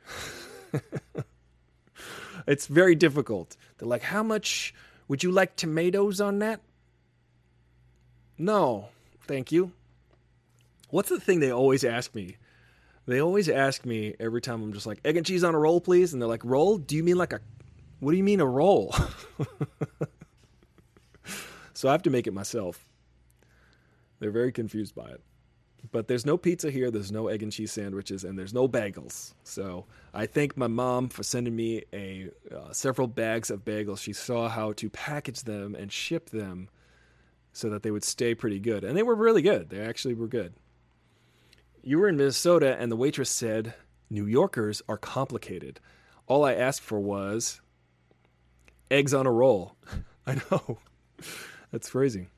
it's 2.46 2.66
very 2.66 2.94
difficult. 2.94 3.56
They're 3.78 3.88
like, 3.88 4.02
how 4.02 4.22
much 4.22 4.74
would 5.08 5.22
you 5.22 5.30
like 5.30 5.56
tomatoes 5.56 6.20
on 6.20 6.40
that? 6.40 6.60
No, 8.36 8.88
thank 9.22 9.52
you. 9.52 9.72
What's 10.90 11.08
the 11.08 11.20
thing 11.20 11.40
they 11.40 11.52
always 11.52 11.84
ask 11.84 12.14
me? 12.14 12.36
They 13.06 13.20
always 13.20 13.48
ask 13.48 13.84
me 13.84 14.14
every 14.20 14.40
time 14.40 14.62
I'm 14.62 14.72
just 14.72 14.86
like, 14.86 15.00
egg 15.04 15.16
and 15.16 15.26
cheese 15.26 15.42
on 15.44 15.54
a 15.54 15.58
roll, 15.58 15.80
please. 15.80 16.12
And 16.12 16.20
they're 16.20 16.28
like, 16.28 16.44
roll? 16.44 16.78
Do 16.78 16.94
you 16.94 17.02
mean 17.02 17.16
like 17.16 17.32
a, 17.32 17.40
what 18.00 18.12
do 18.12 18.16
you 18.16 18.24
mean 18.24 18.40
a 18.40 18.46
roll? 18.46 18.94
so 21.82 21.88
I 21.88 21.92
have 21.92 22.02
to 22.02 22.10
make 22.10 22.28
it 22.28 22.32
myself. 22.32 22.88
They're 24.20 24.30
very 24.30 24.52
confused 24.52 24.94
by 24.94 25.08
it. 25.08 25.20
But 25.90 26.06
there's 26.06 26.24
no 26.24 26.36
pizza 26.36 26.70
here, 26.70 26.92
there's 26.92 27.10
no 27.10 27.26
egg 27.26 27.42
and 27.42 27.50
cheese 27.50 27.72
sandwiches, 27.72 28.22
and 28.22 28.38
there's 28.38 28.54
no 28.54 28.68
bagels. 28.68 29.34
So 29.42 29.86
I 30.14 30.26
thank 30.26 30.56
my 30.56 30.68
mom 30.68 31.08
for 31.08 31.24
sending 31.24 31.56
me 31.56 31.82
a 31.92 32.30
uh, 32.54 32.72
several 32.72 33.08
bags 33.08 33.50
of 33.50 33.64
bagels. 33.64 33.98
She 33.98 34.12
saw 34.12 34.48
how 34.48 34.74
to 34.74 34.90
package 34.90 35.42
them 35.42 35.74
and 35.74 35.90
ship 35.90 36.30
them 36.30 36.68
so 37.52 37.68
that 37.70 37.82
they 37.82 37.90
would 37.90 38.04
stay 38.04 38.32
pretty 38.32 38.60
good. 38.60 38.84
And 38.84 38.96
they 38.96 39.02
were 39.02 39.16
really 39.16 39.42
good. 39.42 39.68
They 39.68 39.80
actually 39.80 40.14
were 40.14 40.28
good. 40.28 40.54
You 41.82 41.98
were 41.98 42.08
in 42.08 42.16
Minnesota, 42.16 42.76
and 42.78 42.92
the 42.92 42.96
waitress 42.96 43.28
said, 43.28 43.74
New 44.08 44.26
Yorkers 44.26 44.82
are 44.88 44.98
complicated. 44.98 45.80
All 46.28 46.44
I 46.44 46.54
asked 46.54 46.82
for 46.82 47.00
was 47.00 47.60
eggs 48.88 49.12
on 49.12 49.26
a 49.26 49.32
roll. 49.32 49.74
I 50.28 50.36
know. 50.48 50.78
That's 51.72 51.90
crazy. 51.90 52.28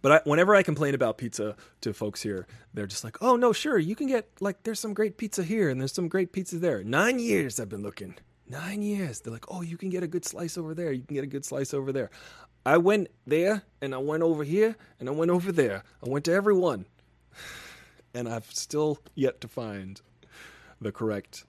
But 0.00 0.12
I, 0.12 0.20
whenever 0.24 0.54
I 0.54 0.62
complain 0.62 0.94
about 0.94 1.18
pizza 1.18 1.56
to 1.80 1.92
folks 1.92 2.22
here, 2.22 2.46
they're 2.72 2.86
just 2.86 3.04
like, 3.04 3.18
"Oh 3.20 3.36
no, 3.36 3.52
sure, 3.52 3.78
you 3.78 3.94
can 3.94 4.06
get 4.06 4.28
like 4.40 4.62
there's 4.62 4.80
some 4.80 4.94
great 4.94 5.16
pizza 5.16 5.42
here 5.42 5.68
and 5.68 5.80
there's 5.80 5.92
some 5.92 6.08
great 6.08 6.32
pizza 6.32 6.58
there." 6.58 6.82
Nine 6.82 7.18
years 7.18 7.60
I've 7.60 7.68
been 7.68 7.82
looking. 7.82 8.14
Nine 8.48 8.82
years. 8.82 9.20
They're 9.20 9.32
like, 9.32 9.50
"Oh, 9.50 9.62
you 9.62 9.76
can 9.76 9.90
get 9.90 10.02
a 10.02 10.08
good 10.08 10.24
slice 10.24 10.56
over 10.56 10.74
there. 10.74 10.92
You 10.92 11.02
can 11.02 11.14
get 11.14 11.24
a 11.24 11.28
good 11.28 11.44
slice 11.44 11.74
over 11.74 11.92
there." 11.92 12.10
I 12.64 12.76
went 12.76 13.08
there 13.26 13.62
and 13.80 13.92
I 13.92 13.98
went 13.98 14.22
over 14.22 14.44
here 14.44 14.76
and 15.00 15.08
I 15.08 15.12
went 15.12 15.32
over 15.32 15.50
there. 15.50 15.82
I 16.04 16.08
went 16.08 16.24
to 16.26 16.32
every 16.32 16.54
one, 16.54 16.86
and 18.14 18.28
I've 18.28 18.50
still 18.52 18.98
yet 19.14 19.40
to 19.40 19.48
find 19.48 20.00
the 20.80 20.92
correct 20.92 21.44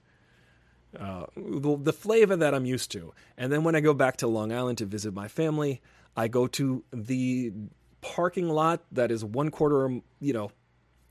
uh, 0.98 1.26
the, 1.36 1.76
the 1.76 1.92
flavor 1.92 2.36
that 2.36 2.54
I'm 2.54 2.64
used 2.64 2.92
to. 2.92 3.12
And 3.36 3.52
then 3.52 3.64
when 3.64 3.74
I 3.74 3.80
go 3.80 3.94
back 3.94 4.16
to 4.18 4.28
Long 4.28 4.52
Island 4.52 4.78
to 4.78 4.86
visit 4.86 5.12
my 5.12 5.28
family, 5.28 5.80
I 6.16 6.28
go 6.28 6.46
to 6.46 6.84
the 6.92 7.52
parking 8.00 8.48
lot 8.48 8.84
that 8.92 9.10
is 9.10 9.24
one 9.24 9.50
quarter, 9.50 9.86
um, 9.86 10.02
you 10.20 10.32
know, 10.32 10.50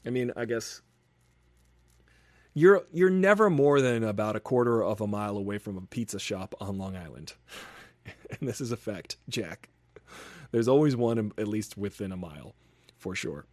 I 0.05 0.09
mean, 0.09 0.31
I 0.35 0.45
guess 0.45 0.81
you're 2.53 2.83
you're 2.93 3.09
never 3.09 3.49
more 3.49 3.81
than 3.81 4.03
about 4.03 4.35
a 4.35 4.39
quarter 4.39 4.83
of 4.83 5.01
a 5.01 5.07
mile 5.07 5.37
away 5.37 5.57
from 5.57 5.77
a 5.77 5.81
pizza 5.81 6.19
shop 6.19 6.55
on 6.59 6.77
Long 6.77 6.95
Island. 6.95 7.33
and 8.05 8.47
this 8.47 8.61
is 8.61 8.71
a 8.71 8.77
fact, 8.77 9.17
Jack. 9.27 9.69
There's 10.51 10.67
always 10.67 10.95
one 10.95 11.17
um, 11.17 11.31
at 11.37 11.47
least 11.47 11.77
within 11.77 12.11
a 12.11 12.17
mile, 12.17 12.53
for 12.97 13.15
sure. 13.15 13.45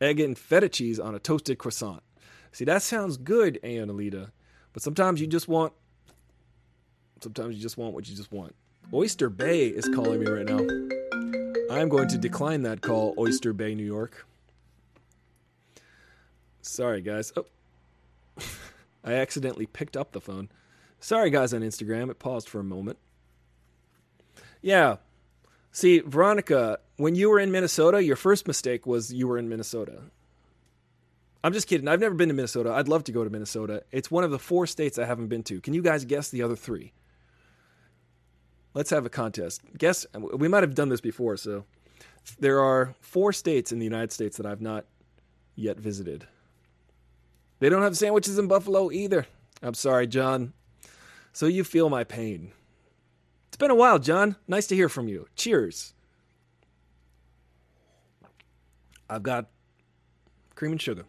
Egg 0.00 0.20
and 0.20 0.36
feta 0.36 0.68
cheese 0.68 0.98
on 0.98 1.14
a 1.14 1.18
toasted 1.18 1.58
croissant. 1.58 2.02
See, 2.50 2.64
that 2.64 2.82
sounds 2.82 3.16
good, 3.16 3.58
Annalita, 3.62 4.30
but 4.72 4.82
sometimes 4.82 5.20
you 5.20 5.26
just 5.26 5.48
want 5.48 5.72
sometimes 7.22 7.56
you 7.56 7.62
just 7.62 7.76
want 7.76 7.94
what 7.94 8.08
you 8.08 8.16
just 8.16 8.32
want. 8.32 8.54
Oyster 8.92 9.28
Bay 9.28 9.66
is 9.66 9.86
calling 9.94 10.20
me 10.20 10.26
right 10.26 10.46
now. 10.46 10.60
I'm 11.70 11.90
going 11.90 12.08
to 12.08 12.16
decline 12.16 12.62
that 12.62 12.80
call, 12.80 13.14
Oyster 13.18 13.52
Bay, 13.52 13.74
New 13.74 13.84
York. 13.84 14.26
Sorry, 16.62 17.02
guys. 17.02 17.30
Oh. 17.36 17.44
I 19.04 19.12
accidentally 19.12 19.66
picked 19.66 19.96
up 19.96 20.12
the 20.12 20.22
phone. 20.22 20.48
Sorry, 21.00 21.28
guys, 21.28 21.52
on 21.52 21.60
Instagram. 21.60 22.10
It 22.10 22.18
paused 22.18 22.48
for 22.48 22.60
a 22.60 22.64
moment. 22.64 22.98
Yeah. 24.62 24.96
See, 25.70 26.00
Veronica, 26.00 26.78
when 26.96 27.14
you 27.14 27.28
were 27.28 27.38
in 27.38 27.52
Minnesota, 27.52 28.02
your 28.02 28.16
first 28.16 28.48
mistake 28.48 28.86
was 28.86 29.12
you 29.12 29.28
were 29.28 29.36
in 29.36 29.50
Minnesota. 29.50 30.00
I'm 31.44 31.52
just 31.52 31.68
kidding. 31.68 31.88
I've 31.88 32.00
never 32.00 32.14
been 32.14 32.28
to 32.28 32.34
Minnesota. 32.34 32.72
I'd 32.72 32.88
love 32.88 33.04
to 33.04 33.12
go 33.12 33.22
to 33.22 33.30
Minnesota. 33.30 33.82
It's 33.92 34.10
one 34.10 34.24
of 34.24 34.30
the 34.30 34.38
four 34.38 34.66
states 34.66 34.98
I 34.98 35.04
haven't 35.04 35.28
been 35.28 35.42
to. 35.44 35.60
Can 35.60 35.74
you 35.74 35.82
guys 35.82 36.06
guess 36.06 36.30
the 36.30 36.42
other 36.42 36.56
three? 36.56 36.92
Let's 38.74 38.90
have 38.90 39.06
a 39.06 39.10
contest. 39.10 39.62
Guess 39.76 40.06
we 40.14 40.48
might 40.48 40.62
have 40.62 40.74
done 40.74 40.88
this 40.88 41.00
before, 41.00 41.36
so 41.36 41.64
there 42.38 42.60
are 42.60 42.94
four 43.00 43.32
states 43.32 43.72
in 43.72 43.78
the 43.78 43.84
United 43.84 44.12
States 44.12 44.36
that 44.36 44.46
I've 44.46 44.60
not 44.60 44.84
yet 45.56 45.78
visited. 45.78 46.26
They 47.60 47.68
don't 47.68 47.82
have 47.82 47.96
sandwiches 47.96 48.38
in 48.38 48.46
Buffalo 48.46 48.90
either. 48.90 49.26
I'm 49.62 49.74
sorry, 49.74 50.06
John. 50.06 50.52
So 51.32 51.46
you 51.46 51.64
feel 51.64 51.90
my 51.90 52.04
pain. 52.04 52.52
It's 53.48 53.56
been 53.56 53.70
a 53.70 53.74
while, 53.74 53.98
John. 53.98 54.36
Nice 54.46 54.66
to 54.68 54.76
hear 54.76 54.88
from 54.88 55.08
you. 55.08 55.26
Cheers. 55.34 55.94
I've 59.10 59.22
got 59.22 59.46
cream 60.54 60.72
and 60.72 60.82
sugar. 60.82 61.04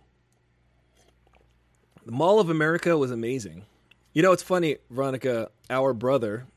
The 2.05 2.11
Mall 2.11 2.39
of 2.39 2.49
America 2.49 2.97
was 2.97 3.11
amazing. 3.11 3.65
You 4.13 4.23
know, 4.23 4.31
it's 4.31 4.41
funny, 4.41 4.77
Veronica, 4.89 5.51
our 5.69 5.93
brother, 5.93 6.47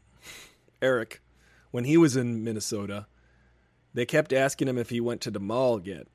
Eric, 0.82 1.22
when 1.70 1.84
he 1.84 1.96
was 1.96 2.16
in 2.16 2.44
Minnesota, 2.44 3.06
they 3.94 4.04
kept 4.04 4.32
asking 4.32 4.68
him 4.68 4.76
if 4.76 4.90
he 4.90 5.00
went 5.00 5.20
to 5.22 5.30
the 5.30 5.40
mall 5.40 5.80
yet. 5.80 6.08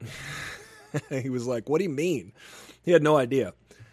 he 1.10 1.28
was 1.28 1.46
like, 1.46 1.68
"What 1.68 1.78
do 1.78 1.84
you 1.84 1.90
mean?" 1.90 2.32
He 2.82 2.92
had 2.92 3.02
no 3.02 3.16
idea. 3.16 3.52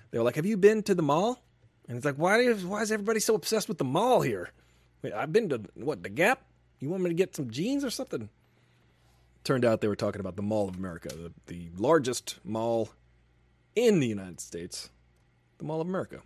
They 0.09 0.17
were 0.17 0.23
like, 0.23 0.35
"Have 0.35 0.45
you 0.45 0.57
been 0.57 0.81
to 0.83 0.95
the 0.95 1.03
mall?" 1.03 1.43
And 1.87 1.97
he's 1.97 2.05
like, 2.05 2.15
"Why? 2.15 2.39
You, 2.39 2.55
why 2.55 2.81
is 2.81 2.91
everybody 2.91 3.19
so 3.19 3.35
obsessed 3.35 3.67
with 3.67 3.77
the 3.77 3.83
mall 3.83 4.21
here? 4.21 4.51
I've 5.15 5.33
been 5.33 5.49
to 5.49 5.61
what 5.75 6.01
the 6.01 6.09
Gap. 6.09 6.41
You 6.79 6.89
want 6.89 7.03
me 7.03 7.09
to 7.09 7.15
get 7.15 7.35
some 7.35 7.49
jeans 7.49 7.83
or 7.83 7.89
something?" 7.89 8.29
Turned 9.43 9.65
out 9.65 9.81
they 9.81 9.87
were 9.87 9.95
talking 9.95 10.21
about 10.21 10.37
the 10.37 10.41
Mall 10.41 10.67
of 10.67 10.75
America, 10.75 11.09
the, 11.09 11.31
the 11.45 11.69
largest 11.77 12.39
mall 12.43 12.89
in 13.75 13.99
the 13.99 14.07
United 14.07 14.39
States, 14.39 14.89
the 15.59 15.65
Mall 15.65 15.81
of 15.81 15.87
America. 15.87 16.21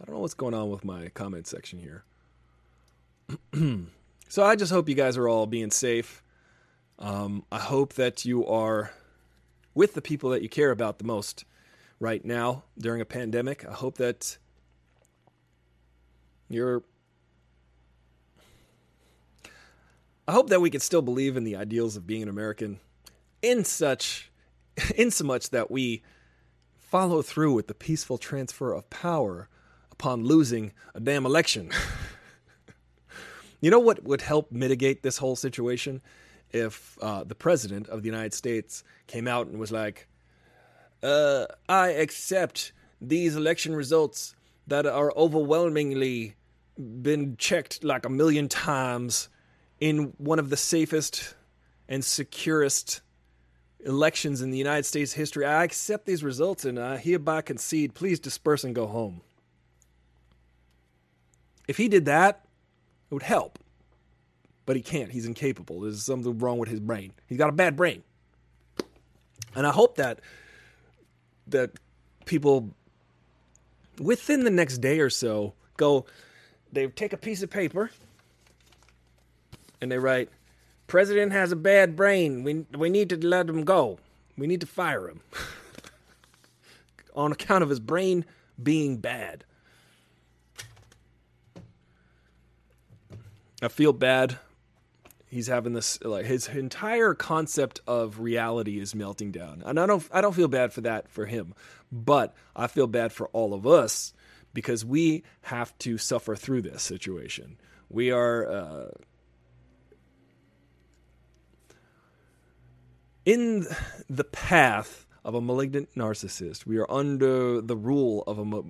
I 0.00 0.04
don't 0.04 0.14
know 0.14 0.20
what's 0.20 0.34
going 0.34 0.54
on 0.54 0.70
with 0.70 0.84
my 0.84 1.08
comment 1.08 1.48
section 1.48 1.80
here. 1.80 2.04
so 4.28 4.44
I 4.44 4.56
just 4.56 4.72
hope 4.72 4.88
you 4.88 4.94
guys 4.94 5.16
are 5.16 5.28
all 5.28 5.46
being 5.46 5.70
safe. 5.70 6.22
Um, 6.98 7.44
I 7.50 7.58
hope 7.58 7.94
that 7.94 8.24
you 8.24 8.46
are 8.46 8.92
with 9.74 9.94
the 9.94 10.02
people 10.02 10.30
that 10.30 10.42
you 10.42 10.48
care 10.48 10.70
about 10.70 10.98
the 10.98 11.04
most 11.04 11.44
right 11.98 12.24
now 12.24 12.64
during 12.78 13.00
a 13.00 13.04
pandemic. 13.04 13.66
I 13.66 13.72
hope 13.72 13.98
that 13.98 14.38
you're. 16.48 16.82
I 20.28 20.32
hope 20.32 20.50
that 20.50 20.60
we 20.60 20.70
can 20.70 20.80
still 20.80 21.02
believe 21.02 21.36
in 21.36 21.44
the 21.44 21.56
ideals 21.56 21.96
of 21.96 22.06
being 22.06 22.22
an 22.22 22.28
American 22.28 22.78
in 23.40 23.64
such 23.64 24.30
in 24.94 25.10
so 25.10 25.24
much 25.24 25.50
that 25.50 25.70
we 25.70 26.02
follow 26.74 27.22
through 27.22 27.54
with 27.54 27.68
the 27.68 27.74
peaceful 27.74 28.18
transfer 28.18 28.72
of 28.72 28.88
power 28.90 29.48
upon 29.90 30.24
losing 30.24 30.72
a 30.94 31.00
damn 31.00 31.26
election. 31.26 31.70
You 33.62 33.70
know 33.70 33.78
what 33.78 34.02
would 34.02 34.20
help 34.20 34.50
mitigate 34.50 35.02
this 35.02 35.16
whole 35.16 35.36
situation? 35.36 36.02
If 36.50 36.98
uh, 37.00 37.24
the 37.24 37.36
president 37.36 37.88
of 37.88 38.02
the 38.02 38.08
United 38.08 38.34
States 38.34 38.82
came 39.06 39.26
out 39.26 39.46
and 39.46 39.58
was 39.58 39.70
like, 39.70 40.08
uh, 41.02 41.46
I 41.68 41.90
accept 41.90 42.72
these 43.00 43.36
election 43.36 43.74
results 43.74 44.34
that 44.66 44.84
are 44.84 45.12
overwhelmingly 45.16 46.34
been 46.76 47.36
checked 47.36 47.84
like 47.84 48.04
a 48.04 48.10
million 48.10 48.48
times 48.48 49.28
in 49.80 50.12
one 50.18 50.40
of 50.40 50.50
the 50.50 50.56
safest 50.56 51.34
and 51.88 52.04
securest 52.04 53.00
elections 53.84 54.42
in 54.42 54.50
the 54.50 54.58
United 54.58 54.86
States 54.86 55.12
history. 55.12 55.44
I 55.44 55.62
accept 55.62 56.06
these 56.06 56.24
results 56.24 56.64
and 56.64 56.80
I 56.80 56.96
hereby 56.96 57.42
concede. 57.42 57.94
Please 57.94 58.18
disperse 58.18 58.64
and 58.64 58.74
go 58.74 58.88
home. 58.88 59.20
If 61.68 61.76
he 61.76 61.88
did 61.88 62.06
that, 62.06 62.44
it 63.12 63.14
would 63.14 63.22
help. 63.22 63.58
But 64.64 64.76
he 64.76 64.80
can't. 64.80 65.12
He's 65.12 65.26
incapable. 65.26 65.80
There's 65.80 66.02
something 66.02 66.38
wrong 66.38 66.56
with 66.56 66.70
his 66.70 66.80
brain. 66.80 67.12
He's 67.26 67.36
got 67.36 67.50
a 67.50 67.52
bad 67.52 67.76
brain. 67.76 68.02
And 69.54 69.66
I 69.66 69.70
hope 69.70 69.96
that 69.96 70.20
that 71.48 71.72
people 72.24 72.70
within 73.98 74.44
the 74.44 74.50
next 74.50 74.78
day 74.78 75.00
or 75.00 75.10
so 75.10 75.52
go 75.76 76.06
they 76.72 76.86
take 76.86 77.12
a 77.12 77.16
piece 77.18 77.42
of 77.42 77.50
paper 77.50 77.90
and 79.80 79.92
they 79.92 79.98
write 79.98 80.30
president 80.86 81.32
has 81.32 81.50
a 81.52 81.56
bad 81.56 81.96
brain 81.96 82.44
we 82.44 82.64
we 82.78 82.88
need 82.88 83.10
to 83.10 83.16
let 83.26 83.48
him 83.48 83.64
go 83.64 83.98
we 84.38 84.46
need 84.46 84.60
to 84.60 84.66
fire 84.66 85.08
him 85.08 85.20
on 87.14 87.32
account 87.32 87.62
of 87.62 87.68
his 87.68 87.80
brain 87.80 88.24
being 88.62 88.96
bad 88.96 89.44
i 93.62 93.68
feel 93.68 93.92
bad. 93.92 94.38
He's 95.26 95.46
having 95.46 95.72
this 95.72 95.98
like 96.02 96.26
his 96.26 96.46
entire 96.48 97.14
concept 97.14 97.80
of 97.86 98.20
reality 98.20 98.78
is 98.78 98.94
melting 98.94 99.30
down. 99.30 99.62
And 99.64 99.80
i 99.80 99.86
don't 99.86 100.06
i 100.12 100.20
don't 100.20 100.34
feel 100.34 100.48
bad 100.48 100.72
for 100.72 100.82
that 100.82 101.08
for 101.08 101.24
him 101.24 101.54
but 101.90 102.34
i 102.54 102.66
feel 102.66 102.86
bad 102.86 103.12
for 103.12 103.28
all 103.28 103.54
of 103.54 103.66
us 103.66 104.12
because 104.54 104.84
we 104.84 105.22
have 105.42 105.76
to 105.78 105.96
suffer 105.98 106.36
through 106.36 106.62
this 106.62 106.82
situation. 106.82 107.56
We 107.88 108.10
are 108.10 108.50
uh, 108.50 108.90
in 113.24 113.66
the 114.08 114.24
path 114.24 115.06
of 115.24 115.34
a 115.34 115.40
malignant 115.40 115.94
narcissist. 115.94 116.66
We 116.66 116.78
are 116.78 116.90
under 116.90 117.60
the 117.60 117.76
rule 117.76 118.24
of 118.26 118.38
a 118.38 118.62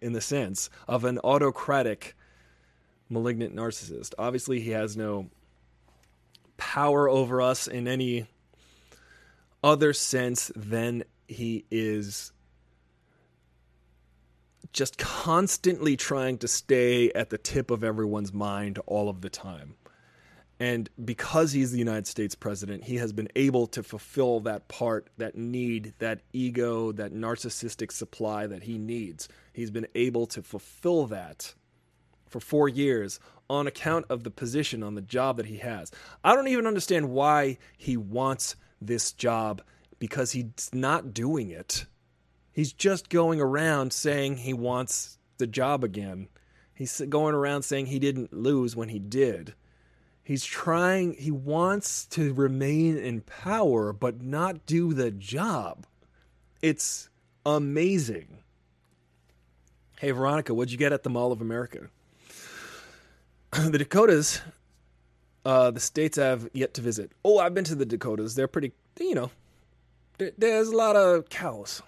in 0.00 0.12
the 0.12 0.20
sense 0.20 0.70
of 0.86 1.04
an 1.04 1.18
autocratic 1.20 2.14
malignant 3.08 3.54
narcissist 3.54 4.12
obviously 4.18 4.60
he 4.60 4.70
has 4.70 4.96
no 4.96 5.28
power 6.56 7.08
over 7.08 7.42
us 7.42 7.66
in 7.66 7.86
any 7.86 8.26
other 9.62 9.92
sense 9.92 10.52
than 10.54 11.02
he 11.26 11.64
is 11.70 12.32
just 14.72 14.98
constantly 14.98 15.96
trying 15.96 16.36
to 16.38 16.48
stay 16.48 17.10
at 17.12 17.30
the 17.30 17.38
tip 17.38 17.70
of 17.70 17.84
everyone's 17.84 18.32
mind 18.32 18.78
all 18.86 19.08
of 19.08 19.20
the 19.20 19.30
time. 19.30 19.74
And 20.60 20.88
because 21.02 21.52
he's 21.52 21.72
the 21.72 21.78
United 21.78 22.06
States 22.06 22.34
president, 22.34 22.84
he 22.84 22.96
has 22.96 23.12
been 23.12 23.28
able 23.34 23.66
to 23.68 23.82
fulfill 23.82 24.40
that 24.40 24.68
part, 24.68 25.08
that 25.16 25.36
need, 25.36 25.94
that 25.98 26.20
ego, 26.32 26.92
that 26.92 27.12
narcissistic 27.12 27.90
supply 27.90 28.46
that 28.46 28.64
he 28.64 28.78
needs. 28.78 29.28
He's 29.52 29.70
been 29.70 29.86
able 29.94 30.26
to 30.26 30.42
fulfill 30.42 31.06
that 31.06 31.54
for 32.34 32.40
four 32.40 32.68
years 32.68 33.20
on 33.48 33.68
account 33.68 34.04
of 34.08 34.24
the 34.24 34.30
position 34.30 34.82
on 34.82 34.96
the 34.96 35.00
job 35.00 35.36
that 35.36 35.46
he 35.46 35.58
has. 35.58 35.92
I 36.24 36.34
don't 36.34 36.48
even 36.48 36.66
understand 36.66 37.10
why 37.10 37.58
he 37.78 37.96
wants 37.96 38.56
this 38.82 39.12
job 39.12 39.62
because 40.00 40.32
he's 40.32 40.68
not 40.72 41.14
doing 41.14 41.50
it. 41.50 41.86
He's 42.50 42.72
just 42.72 43.08
going 43.08 43.40
around 43.40 43.92
saying 43.92 44.38
he 44.38 44.52
wants 44.52 45.16
the 45.38 45.46
job 45.46 45.84
again. 45.84 46.26
He's 46.74 47.00
going 47.08 47.36
around 47.36 47.62
saying 47.62 47.86
he 47.86 48.00
didn't 48.00 48.32
lose 48.32 48.74
when 48.74 48.88
he 48.88 48.98
did. 48.98 49.54
He's 50.24 50.44
trying, 50.44 51.14
he 51.14 51.30
wants 51.30 52.04
to 52.06 52.34
remain 52.34 52.96
in 52.96 53.20
power, 53.20 53.92
but 53.92 54.20
not 54.20 54.66
do 54.66 54.92
the 54.92 55.12
job. 55.12 55.86
It's 56.60 57.08
amazing. 57.46 58.38
Hey, 60.00 60.10
Veronica, 60.10 60.52
what'd 60.52 60.72
you 60.72 60.78
get 60.78 60.92
at 60.92 61.04
the 61.04 61.10
Mall 61.10 61.30
of 61.30 61.40
America? 61.40 61.90
the 63.70 63.78
Dakotas, 63.78 64.40
uh, 65.44 65.70
the 65.70 65.78
states 65.78 66.18
I've 66.18 66.48
yet 66.52 66.74
to 66.74 66.80
visit. 66.80 67.12
Oh, 67.24 67.38
I've 67.38 67.54
been 67.54 67.64
to 67.64 67.76
the 67.76 67.86
Dakotas. 67.86 68.34
They're 68.34 68.48
pretty, 68.48 68.72
you 68.98 69.14
know, 69.14 69.30
there's 70.18 70.68
a 70.68 70.76
lot 70.76 70.96
of 70.96 71.28
cows. 71.28 71.80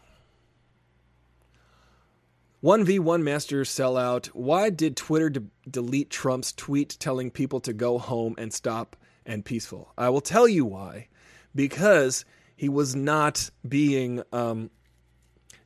1v1 2.63 3.23
Master 3.23 3.63
sellout. 3.63 4.27
Why 4.29 4.71
did 4.71 4.97
Twitter 4.97 5.29
de- 5.29 5.43
delete 5.69 6.11
Trump's 6.11 6.53
tweet 6.53 6.97
telling 7.01 7.31
people 7.33 7.61
to 7.61 7.73
go 7.73 7.99
home 7.99 8.37
and 8.39 8.53
stop 8.53 8.97
and 9.25 9.45
peaceful? 9.45 9.93
I 9.99 10.09
will 10.11 10.21
tell 10.21 10.47
you 10.47 10.65
why. 10.65 11.09
Because 11.55 12.25
he 12.55 12.69
was 12.69 12.95
not 12.95 13.51
being. 13.69 14.23
Um, 14.33 14.71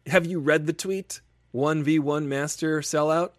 have 0.07 0.25
you 0.25 0.41
read 0.41 0.67
the 0.67 0.73
tweet? 0.73 1.21
1v1 1.55 2.27
Master 2.27 2.81
sellout? 2.81 3.33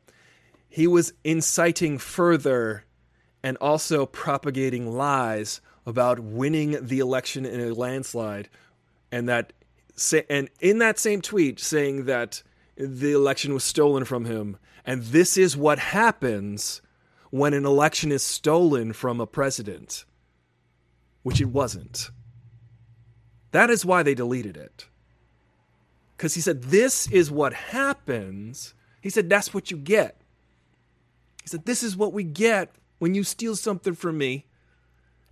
He 0.71 0.87
was 0.87 1.11
inciting 1.25 1.97
further 1.97 2.85
and 3.43 3.57
also 3.57 4.05
propagating 4.05 4.95
lies 4.95 5.59
about 5.85 6.19
winning 6.19 6.77
the 6.81 6.99
election 6.99 7.45
in 7.45 7.59
a 7.59 7.73
landslide 7.73 8.47
and 9.11 9.27
that 9.27 9.51
and 10.29 10.49
in 10.61 10.77
that 10.77 10.97
same 10.97 11.21
tweet 11.21 11.59
saying 11.59 12.05
that 12.05 12.41
the 12.77 13.11
election 13.11 13.53
was 13.53 13.65
stolen 13.65 14.05
from 14.05 14.23
him. 14.23 14.57
And 14.85 15.03
this 15.03 15.37
is 15.37 15.57
what 15.57 15.77
happens 15.77 16.81
when 17.31 17.53
an 17.53 17.65
election 17.65 18.09
is 18.11 18.23
stolen 18.23 18.93
from 18.93 19.19
a 19.19 19.27
president 19.27 20.05
which 21.23 21.41
it 21.41 21.49
wasn't. 21.49 22.11
That 23.51 23.69
is 23.69 23.85
why 23.85 24.03
they 24.03 24.15
deleted 24.15 24.55
it. 24.55 24.87
Cuz 26.17 26.33
he 26.33 26.39
said 26.39 26.63
this 26.63 27.11
is 27.11 27.29
what 27.29 27.51
happens. 27.51 28.73
He 29.01 29.09
said 29.09 29.29
that's 29.29 29.53
what 29.53 29.69
you 29.69 29.75
get 29.75 30.20
he 31.41 31.47
said, 31.47 31.65
This 31.65 31.83
is 31.83 31.97
what 31.97 32.13
we 32.13 32.23
get 32.23 32.71
when 32.99 33.15
you 33.15 33.23
steal 33.23 33.55
something 33.55 33.95
from 33.95 34.17
me. 34.17 34.45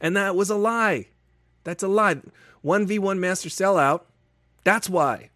And 0.01 0.15
that 0.15 0.35
was 0.35 0.49
a 0.49 0.55
lie. 0.55 1.07
That's 1.63 1.83
a 1.83 1.87
lie. 1.87 2.21
1v1 2.63 3.19
master 3.19 3.49
sellout. 3.49 4.01
That's 4.63 4.89
why. 4.89 5.29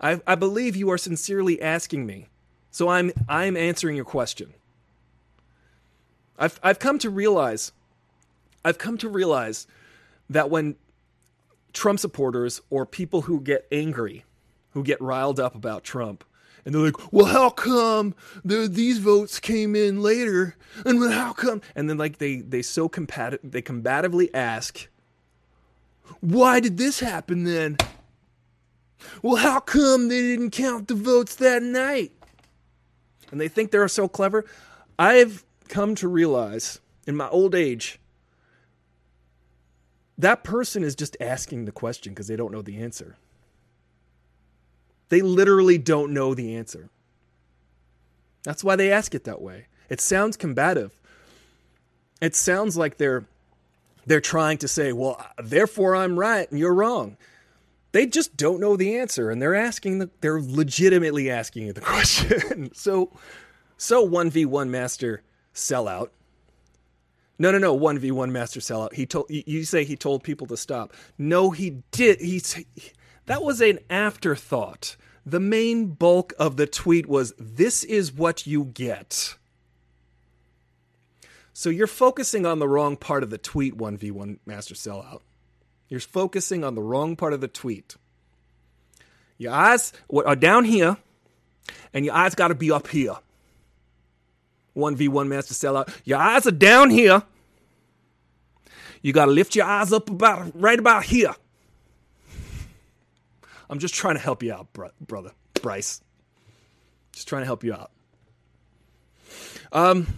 I, 0.00 0.20
I 0.26 0.34
believe 0.34 0.76
you 0.76 0.90
are 0.90 0.98
sincerely 0.98 1.60
asking 1.60 2.06
me. 2.06 2.28
So 2.70 2.88
I'm, 2.88 3.12
I'm 3.28 3.56
answering 3.56 3.96
your 3.96 4.04
question. 4.04 4.54
I've, 6.38 6.58
I've 6.62 6.78
come 6.78 6.98
to 7.00 7.10
realize, 7.10 7.72
I've 8.64 8.78
come 8.78 8.96
to 8.98 9.08
realize 9.08 9.66
that 10.30 10.48
when 10.48 10.76
Trump 11.72 12.00
supporters 12.00 12.62
or 12.70 12.86
people 12.86 13.22
who 13.22 13.40
get 13.40 13.66
angry, 13.70 14.24
who 14.70 14.82
get 14.82 15.00
riled 15.00 15.38
up 15.38 15.54
about 15.54 15.84
Trump, 15.84 16.24
and 16.64 16.74
they're 16.74 16.82
like, 16.82 17.12
"Well, 17.12 17.26
how 17.26 17.50
come 17.50 18.14
the, 18.44 18.68
these 18.68 18.98
votes 18.98 19.40
came 19.40 19.74
in 19.74 20.02
later?" 20.02 20.56
And 20.84 21.00
well, 21.00 21.10
how 21.10 21.32
come? 21.32 21.62
And 21.74 21.88
then 21.88 21.98
like 21.98 22.18
they 22.18 22.36
they 22.36 22.62
so 22.62 22.88
combat 22.88 23.38
they 23.42 23.62
combatively 23.62 24.28
ask, 24.34 24.88
"Why 26.20 26.60
did 26.60 26.76
this 26.76 27.00
happen 27.00 27.44
then?" 27.44 27.76
Well, 29.22 29.36
how 29.36 29.60
come 29.60 30.08
they 30.08 30.20
didn't 30.20 30.50
count 30.50 30.88
the 30.88 30.94
votes 30.94 31.34
that 31.36 31.62
night? 31.62 32.12
And 33.30 33.40
they 33.40 33.48
think 33.48 33.70
they're 33.70 33.88
so 33.88 34.08
clever. 34.08 34.44
I've 34.98 35.44
come 35.68 35.94
to 35.96 36.08
realize 36.08 36.80
in 37.06 37.16
my 37.16 37.28
old 37.28 37.54
age 37.54 37.98
that 40.18 40.44
person 40.44 40.84
is 40.84 40.94
just 40.94 41.16
asking 41.20 41.64
the 41.64 41.72
question 41.72 42.12
because 42.12 42.26
they 42.28 42.36
don't 42.36 42.52
know 42.52 42.60
the 42.62 42.78
answer. 42.78 43.16
They 45.10 45.20
literally 45.20 45.76
don't 45.76 46.12
know 46.12 46.34
the 46.34 46.56
answer. 46.56 46.88
That's 48.42 48.64
why 48.64 48.76
they 48.76 48.90
ask 48.90 49.14
it 49.14 49.24
that 49.24 49.42
way. 49.42 49.66
It 49.90 50.00
sounds 50.00 50.36
combative. 50.36 50.98
It 52.22 52.34
sounds 52.34 52.76
like 52.76 52.96
they're 52.96 53.24
they're 54.06 54.20
trying 54.20 54.58
to 54.58 54.68
say, 54.68 54.92
"Well, 54.92 55.24
therefore 55.42 55.94
I'm 55.94 56.18
right 56.18 56.50
and 56.50 56.58
you're 56.58 56.74
wrong." 56.74 57.16
They 57.92 58.06
just 58.06 58.36
don't 58.36 58.60
know 58.60 58.76
the 58.76 58.98
answer 58.98 59.30
and 59.30 59.42
they're 59.42 59.54
asking 59.54 59.98
the 59.98 60.10
they're 60.20 60.40
legitimately 60.40 61.28
asking 61.28 61.66
you 61.66 61.72
the 61.72 61.80
question. 61.92 62.72
so 62.72 63.10
so 63.76 64.08
1v1 64.08 64.68
master 64.68 65.22
sellout. 65.54 66.10
No, 67.38 67.50
no, 67.50 67.58
no, 67.58 67.76
1v1 67.76 68.30
master 68.30 68.60
sellout. 68.60 68.92
He 68.92 69.06
told 69.06 69.26
you 69.28 69.64
say 69.64 69.82
he 69.82 69.96
told 69.96 70.22
people 70.22 70.46
to 70.48 70.56
stop. 70.56 70.92
No, 71.18 71.50
he 71.50 71.82
did. 71.90 72.20
He 72.20 72.40
that 73.30 73.44
was 73.44 73.60
an 73.60 73.78
afterthought. 73.88 74.96
The 75.24 75.38
main 75.38 75.90
bulk 75.90 76.34
of 76.36 76.56
the 76.56 76.66
tweet 76.66 77.06
was 77.06 77.32
this 77.38 77.84
is 77.84 78.12
what 78.12 78.44
you 78.44 78.64
get. 78.64 79.36
So 81.52 81.70
you're 81.70 81.86
focusing 81.86 82.44
on 82.44 82.58
the 82.58 82.66
wrong 82.66 82.96
part 82.96 83.22
of 83.22 83.30
the 83.30 83.38
tweet, 83.38 83.78
1v1 83.78 84.40
Master 84.46 84.74
Sellout. 84.74 85.20
You're 85.88 86.00
focusing 86.00 86.64
on 86.64 86.74
the 86.74 86.82
wrong 86.82 87.14
part 87.14 87.32
of 87.32 87.40
the 87.40 87.46
tweet. 87.46 87.94
Your 89.38 89.52
eyes 89.52 89.92
are 90.12 90.34
down 90.34 90.64
here, 90.64 90.96
and 91.94 92.04
your 92.04 92.16
eyes 92.16 92.34
got 92.34 92.48
to 92.48 92.56
be 92.56 92.72
up 92.72 92.88
here. 92.88 93.14
1v1 94.76 95.28
Master 95.28 95.54
Sellout. 95.54 95.88
Your 96.04 96.18
eyes 96.18 96.48
are 96.48 96.50
down 96.50 96.90
here. 96.90 97.22
You 99.02 99.12
got 99.12 99.26
to 99.26 99.30
lift 99.30 99.54
your 99.54 99.66
eyes 99.66 99.92
up 99.92 100.10
about 100.10 100.50
right 100.60 100.80
about 100.80 101.04
here. 101.04 101.36
I'm 103.70 103.78
just 103.78 103.94
trying 103.94 104.16
to 104.16 104.20
help 104.20 104.42
you 104.42 104.52
out, 104.52 104.72
br- 104.72 104.86
brother 105.00 105.30
Bryce. 105.62 106.02
Just 107.12 107.28
trying 107.28 107.42
to 107.42 107.46
help 107.46 107.62
you 107.62 107.72
out. 107.72 107.92
Um, 109.72 110.08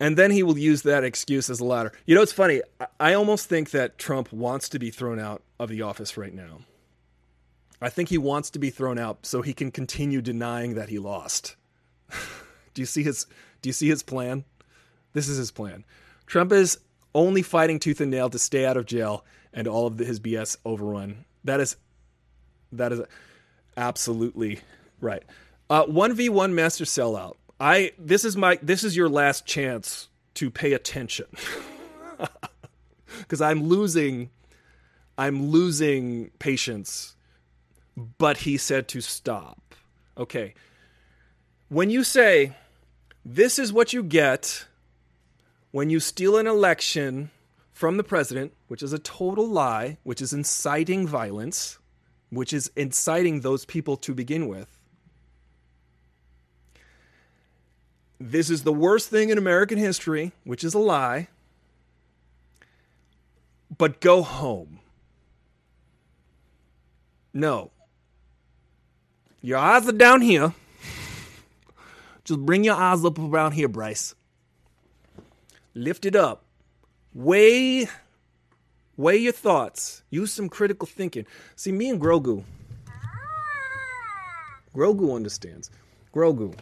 and 0.00 0.16
then 0.16 0.30
he 0.30 0.42
will 0.42 0.58
use 0.58 0.82
that 0.82 1.04
excuse 1.04 1.50
as 1.50 1.60
a 1.60 1.64
ladder. 1.64 1.92
You 2.06 2.14
know, 2.14 2.22
it's 2.22 2.32
funny. 2.32 2.62
I 2.98 3.12
almost 3.12 3.48
think 3.48 3.70
that 3.70 3.98
Trump 3.98 4.32
wants 4.32 4.70
to 4.70 4.78
be 4.78 4.90
thrown 4.90 5.20
out 5.20 5.42
of 5.60 5.68
the 5.68 5.82
office 5.82 6.16
right 6.16 6.32
now. 6.32 6.60
I 7.82 7.90
think 7.90 8.08
he 8.08 8.18
wants 8.18 8.48
to 8.50 8.58
be 8.58 8.70
thrown 8.70 8.98
out 8.98 9.26
so 9.26 9.42
he 9.42 9.52
can 9.52 9.70
continue 9.70 10.22
denying 10.22 10.74
that 10.74 10.88
he 10.88 10.98
lost. 10.98 11.56
do 12.74 12.80
you 12.80 12.86
see 12.86 13.02
his 13.02 13.26
do 13.60 13.68
you 13.68 13.72
see 13.72 13.88
his 13.88 14.02
plan? 14.02 14.44
This 15.12 15.28
is 15.28 15.36
his 15.36 15.50
plan. 15.50 15.84
Trump 16.26 16.52
is 16.52 16.78
only 17.14 17.42
fighting 17.42 17.78
tooth 17.78 18.00
and 18.00 18.10
nail 18.10 18.30
to 18.30 18.38
stay 18.38 18.64
out 18.64 18.76
of 18.76 18.86
jail 18.86 19.24
and 19.52 19.68
all 19.68 19.86
of 19.86 19.98
his 19.98 20.20
BS 20.20 20.56
overrun. 20.64 21.24
That 21.44 21.60
is 21.60 21.76
that 22.72 22.92
is 22.92 23.02
absolutely 23.76 24.60
right. 25.00 25.22
Uh, 25.68 25.84
one 25.84 26.14
v 26.14 26.28
one 26.28 26.54
master 26.54 26.84
sellout. 26.84 27.36
I 27.60 27.92
this 27.98 28.24
is 28.24 28.36
my 28.36 28.58
this 28.62 28.84
is 28.84 28.96
your 28.96 29.08
last 29.08 29.46
chance 29.46 30.08
to 30.34 30.50
pay 30.50 30.72
attention 30.72 31.26
because 33.18 33.40
I'm 33.40 33.64
losing 33.64 34.30
I'm 35.18 35.50
losing 35.50 36.30
patience. 36.38 37.16
But 37.94 38.38
he 38.38 38.56
said 38.56 38.88
to 38.88 39.02
stop. 39.02 39.74
Okay. 40.16 40.54
When 41.68 41.90
you 41.90 42.04
say 42.04 42.52
this 43.24 43.58
is 43.58 43.72
what 43.72 43.92
you 43.92 44.02
get 44.02 44.66
when 45.70 45.88
you 45.90 46.00
steal 46.00 46.36
an 46.36 46.46
election 46.46 47.30
from 47.72 47.96
the 47.96 48.04
president, 48.04 48.52
which 48.68 48.82
is 48.82 48.92
a 48.92 48.98
total 48.98 49.46
lie, 49.48 49.98
which 50.02 50.20
is 50.20 50.32
inciting 50.32 51.06
violence, 51.06 51.78
which 52.30 52.52
is 52.52 52.70
inciting 52.76 53.40
those 53.40 53.64
people 53.64 53.96
to 53.96 54.14
begin 54.14 54.46
with. 54.46 54.78
This 58.20 58.50
is 58.50 58.62
the 58.62 58.72
worst 58.72 59.08
thing 59.08 59.30
in 59.30 59.38
American 59.38 59.78
history, 59.78 60.32
which 60.44 60.62
is 60.62 60.74
a 60.74 60.78
lie. 60.78 61.28
But 63.76 64.00
go 64.00 64.22
home. 64.22 64.78
No. 67.34 67.72
Your 69.40 69.58
eyes 69.58 69.88
are 69.88 69.92
down 69.92 70.20
here. 70.20 70.54
Just 72.24 72.40
bring 72.40 72.62
your 72.62 72.76
eyes 72.76 73.04
up 73.04 73.18
around 73.18 73.52
here, 73.52 73.66
Bryce. 73.66 74.14
Lift 75.74 76.06
it 76.06 76.14
up. 76.14 76.41
Weigh 77.14 77.88
weigh 78.96 79.16
your 79.18 79.32
thoughts. 79.32 80.02
Use 80.10 80.32
some 80.32 80.48
critical 80.48 80.86
thinking. 80.86 81.26
See, 81.56 81.72
me 81.72 81.90
and 81.90 82.00
Grogu. 82.00 82.44
Grogu 84.74 85.14
understands. 85.14 85.70
Grogu. 86.14 86.54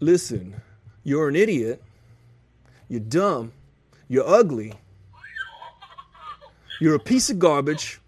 Listen, 0.00 0.60
you're 1.04 1.28
an 1.28 1.36
idiot. 1.36 1.82
You're 2.88 3.00
dumb. 3.00 3.52
You're 4.08 4.26
ugly. 4.28 4.74
You're 6.80 6.96
a 6.96 7.00
piece 7.00 7.30
of 7.30 7.38
garbage. 7.38 8.00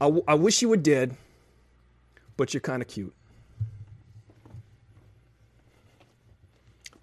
I, 0.00 0.06
w- 0.06 0.24
I 0.26 0.34
wish 0.34 0.62
you 0.62 0.68
were 0.68 0.76
dead, 0.76 1.16
but 2.36 2.54
you're 2.54 2.60
kind 2.60 2.80
of 2.80 2.88
cute. 2.88 3.14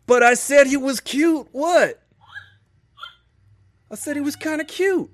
But 0.10 0.24
I 0.24 0.34
said 0.34 0.66
he 0.66 0.76
was 0.76 1.00
cute. 1.00 1.48
What? 1.52 2.02
I 3.92 3.96
said 3.96 4.16
he 4.16 4.22
was 4.22 4.36
kind 4.36 4.60
of 4.60 4.66
cute. 4.66 5.12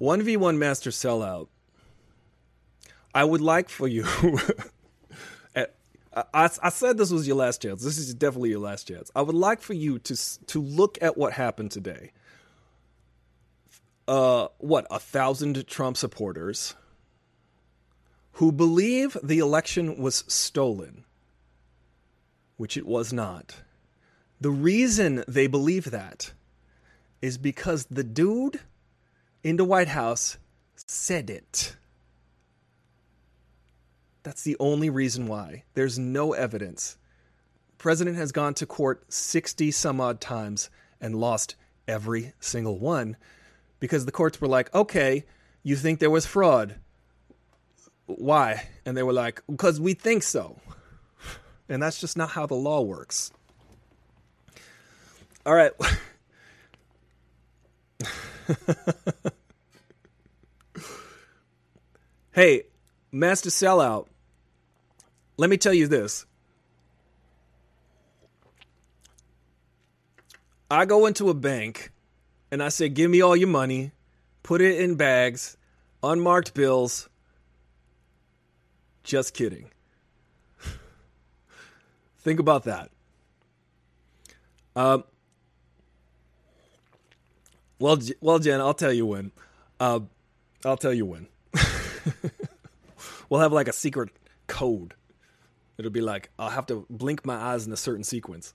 One 0.00 0.22
v 0.22 0.36
one 0.36 0.58
master 0.58 0.90
sellout. 0.90 1.46
I 3.14 3.22
would 3.22 3.40
like 3.40 3.68
for 3.68 3.86
you. 3.86 4.04
I, 5.54 6.50
I 6.60 6.70
said 6.70 6.98
this 6.98 7.12
was 7.12 7.28
your 7.28 7.36
last 7.36 7.62
chance. 7.62 7.84
This 7.84 7.98
is 7.98 8.12
definitely 8.14 8.50
your 8.50 8.58
last 8.58 8.88
chance. 8.88 9.12
I 9.14 9.22
would 9.22 9.36
like 9.36 9.60
for 9.60 9.74
you 9.74 10.00
to 10.00 10.46
to 10.46 10.60
look 10.60 10.98
at 11.00 11.16
what 11.16 11.32
happened 11.34 11.70
today 11.70 12.10
uh, 14.08 14.48
what, 14.56 14.86
a 14.90 14.98
thousand 14.98 15.66
Trump 15.66 15.96
supporters 15.96 16.74
who 18.32 18.50
believe 18.50 19.16
the 19.22 19.38
election 19.38 19.98
was 19.98 20.24
stolen, 20.26 21.04
which 22.56 22.76
it 22.76 22.86
was 22.86 23.12
not. 23.12 23.56
The 24.40 24.50
reason 24.50 25.24
they 25.28 25.46
believe 25.46 25.90
that 25.90 26.32
is 27.20 27.36
because 27.36 27.84
the 27.86 28.04
dude 28.04 28.60
in 29.42 29.56
the 29.56 29.64
White 29.64 29.88
House 29.88 30.38
said 30.74 31.28
it. 31.28 31.76
That's 34.22 34.42
the 34.42 34.56
only 34.58 34.88
reason 34.88 35.26
why. 35.26 35.64
There's 35.74 35.98
no 35.98 36.32
evidence. 36.32 36.96
President 37.76 38.16
has 38.16 38.32
gone 38.32 38.54
to 38.54 38.66
court 38.66 39.12
60 39.12 39.70
some 39.70 40.00
odd 40.00 40.20
times 40.20 40.70
and 41.00 41.14
lost 41.14 41.56
every 41.86 42.32
single 42.40 42.78
one 42.78 43.16
because 43.80 44.06
the 44.06 44.12
courts 44.12 44.40
were 44.40 44.48
like, 44.48 44.74
okay, 44.74 45.24
you 45.62 45.76
think 45.76 46.00
there 46.00 46.10
was 46.10 46.26
fraud. 46.26 46.76
Why? 48.06 48.68
And 48.84 48.96
they 48.96 49.02
were 49.02 49.12
like, 49.12 49.42
because 49.46 49.80
we 49.80 49.94
think 49.94 50.22
so. 50.22 50.58
And 51.68 51.82
that's 51.82 52.00
just 52.00 52.16
not 52.16 52.30
how 52.30 52.46
the 52.46 52.54
law 52.54 52.80
works. 52.80 53.30
All 55.44 55.54
right. 55.54 55.72
hey, 62.32 62.62
Master 63.12 63.50
Sellout, 63.50 64.06
let 65.36 65.50
me 65.50 65.56
tell 65.56 65.74
you 65.74 65.86
this. 65.86 66.24
I 70.70 70.84
go 70.84 71.06
into 71.06 71.30
a 71.30 71.34
bank 71.34 71.92
and 72.50 72.62
I 72.62 72.68
said, 72.68 72.94
Give 72.94 73.10
me 73.10 73.20
all 73.20 73.36
your 73.36 73.48
money, 73.48 73.92
put 74.42 74.60
it 74.60 74.80
in 74.80 74.94
bags, 74.94 75.56
unmarked 76.02 76.54
bills. 76.54 77.08
Just 79.02 79.34
kidding. 79.34 79.70
Think 82.18 82.40
about 82.40 82.64
that. 82.64 82.90
Um, 84.76 85.04
well, 87.78 87.98
well, 88.20 88.38
Jen, 88.38 88.60
I'll 88.60 88.74
tell 88.74 88.92
you 88.92 89.06
when. 89.06 89.32
Uh, 89.80 90.00
I'll 90.64 90.76
tell 90.76 90.92
you 90.92 91.06
when. 91.06 91.26
we'll 93.28 93.40
have 93.40 93.52
like 93.52 93.68
a 93.68 93.72
secret 93.72 94.10
code. 94.46 94.94
It'll 95.78 95.90
be 95.90 96.00
like 96.00 96.30
I'll 96.38 96.50
have 96.50 96.66
to 96.66 96.84
blink 96.90 97.24
my 97.24 97.36
eyes 97.36 97.66
in 97.66 97.72
a 97.72 97.76
certain 97.76 98.04
sequence. 98.04 98.52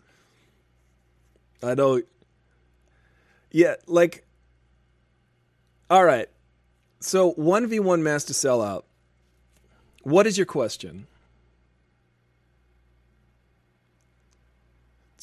I 1.61 1.75
know 1.75 2.01
yeah, 3.53 3.75
like 3.87 4.25
all 5.89 6.03
right. 6.03 6.27
So 6.99 7.33
1v1 7.33 8.01
master 8.01 8.33
sellout. 8.33 8.83
What 10.01 10.25
is 10.25 10.37
your 10.37 10.47
question? 10.47 11.07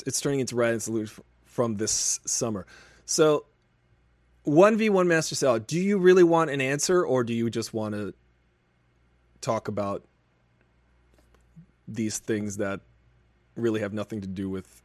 It's 0.06 0.20
turning 0.20 0.40
into 0.40 0.56
Ryan 0.56 0.80
Salute 0.80 1.10
from 1.44 1.76
this 1.76 2.20
summer. 2.24 2.66
So 3.04 3.46
1v1 4.46 5.06
master 5.06 5.34
sellout. 5.34 5.66
Do 5.66 5.78
you 5.78 5.98
really 5.98 6.22
want 6.22 6.50
an 6.50 6.60
answer 6.60 7.04
or 7.04 7.24
do 7.24 7.34
you 7.34 7.50
just 7.50 7.74
want 7.74 7.94
to 7.94 8.14
talk 9.40 9.68
about 9.68 10.04
these 11.88 12.18
things 12.18 12.58
that 12.58 12.80
really 13.56 13.80
have 13.80 13.92
nothing 13.92 14.20
to 14.20 14.28
do 14.28 14.48
with 14.48 14.82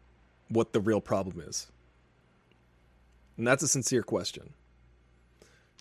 what 0.50 0.74
the 0.74 0.80
real 0.80 1.00
problem 1.00 1.42
is? 1.42 1.68
And 3.38 3.46
that's 3.46 3.64
a 3.64 3.68
sincere 3.68 4.04
question. 4.04 4.54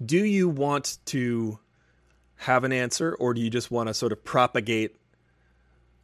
Do 0.04 0.24
you 0.24 0.48
want 0.48 0.98
to 1.06 1.58
have 2.36 2.64
an 2.64 2.72
answer, 2.72 3.14
or 3.14 3.32
do 3.32 3.40
you 3.40 3.50
just 3.50 3.70
want 3.70 3.88
to 3.88 3.94
sort 3.94 4.12
of 4.12 4.24
propagate 4.24 4.96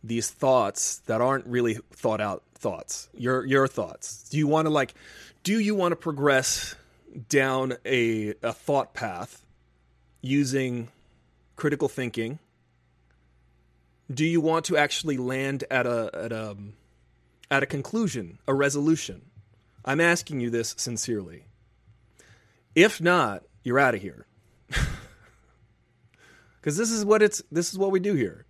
these 0.03 0.31
thoughts 0.31 0.99
that 1.07 1.21
aren't 1.21 1.47
really 1.47 1.79
thought 1.91 2.21
out 2.21 2.43
thoughts? 2.55 3.09
Your 3.15 3.45
your 3.45 3.67
thoughts. 3.67 4.29
Do 4.29 4.39
you 4.39 4.47
want 4.47 4.67
to 4.67 4.71
like? 4.71 4.95
Do 5.43 5.59
you 5.59 5.75
want 5.75 5.93
to 5.93 5.97
progress 5.97 6.77
down 7.29 7.75
a 7.85 8.35
a 8.43 8.53
thought 8.53 8.95
path 8.95 9.45
using 10.21 10.89
critical 11.57 11.89
thinking? 11.89 12.39
Do 14.13 14.25
you 14.25 14.41
want 14.41 14.67
to 14.67 14.77
actually 14.77 15.17
land 15.17 15.65
at 15.71 15.87
a 15.87 16.11
at 16.15 16.33
a 16.33 16.57
at 17.51 17.63
a 17.65 17.67
conclusion, 17.67 18.39
a 18.47 18.55
resolution? 18.55 19.23
I'm 19.85 20.01
asking 20.01 20.41
you 20.41 20.51
this 20.51 20.75
sincerely. 20.77 21.45
If 22.75 23.01
not, 23.01 23.43
you're 23.63 23.79
out 23.79 23.95
of 23.95 24.03
here. 24.03 24.27
Because 26.61 26.77
this 26.77 26.91
is 26.91 27.07
what 27.07 27.23
it's 27.23 27.43
this 27.51 27.73
is 27.73 27.79
what 27.79 27.91
we 27.91 28.01
do 28.01 28.15
here. 28.15 28.45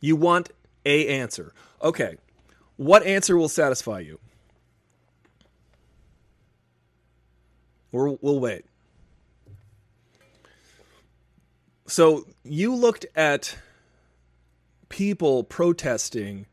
You 0.00 0.16
want 0.16 0.50
a 0.84 1.06
answer. 1.06 1.52
Okay. 1.80 2.16
What 2.76 3.04
answer 3.04 3.36
will 3.36 3.48
satisfy 3.48 4.00
you? 4.00 4.18
We're, 7.92 8.10
we'll 8.20 8.40
wait. 8.40 8.64
So 11.86 12.26
you 12.42 12.74
looked 12.74 13.06
at 13.14 13.56
people 14.88 15.44
protesting 15.44 16.46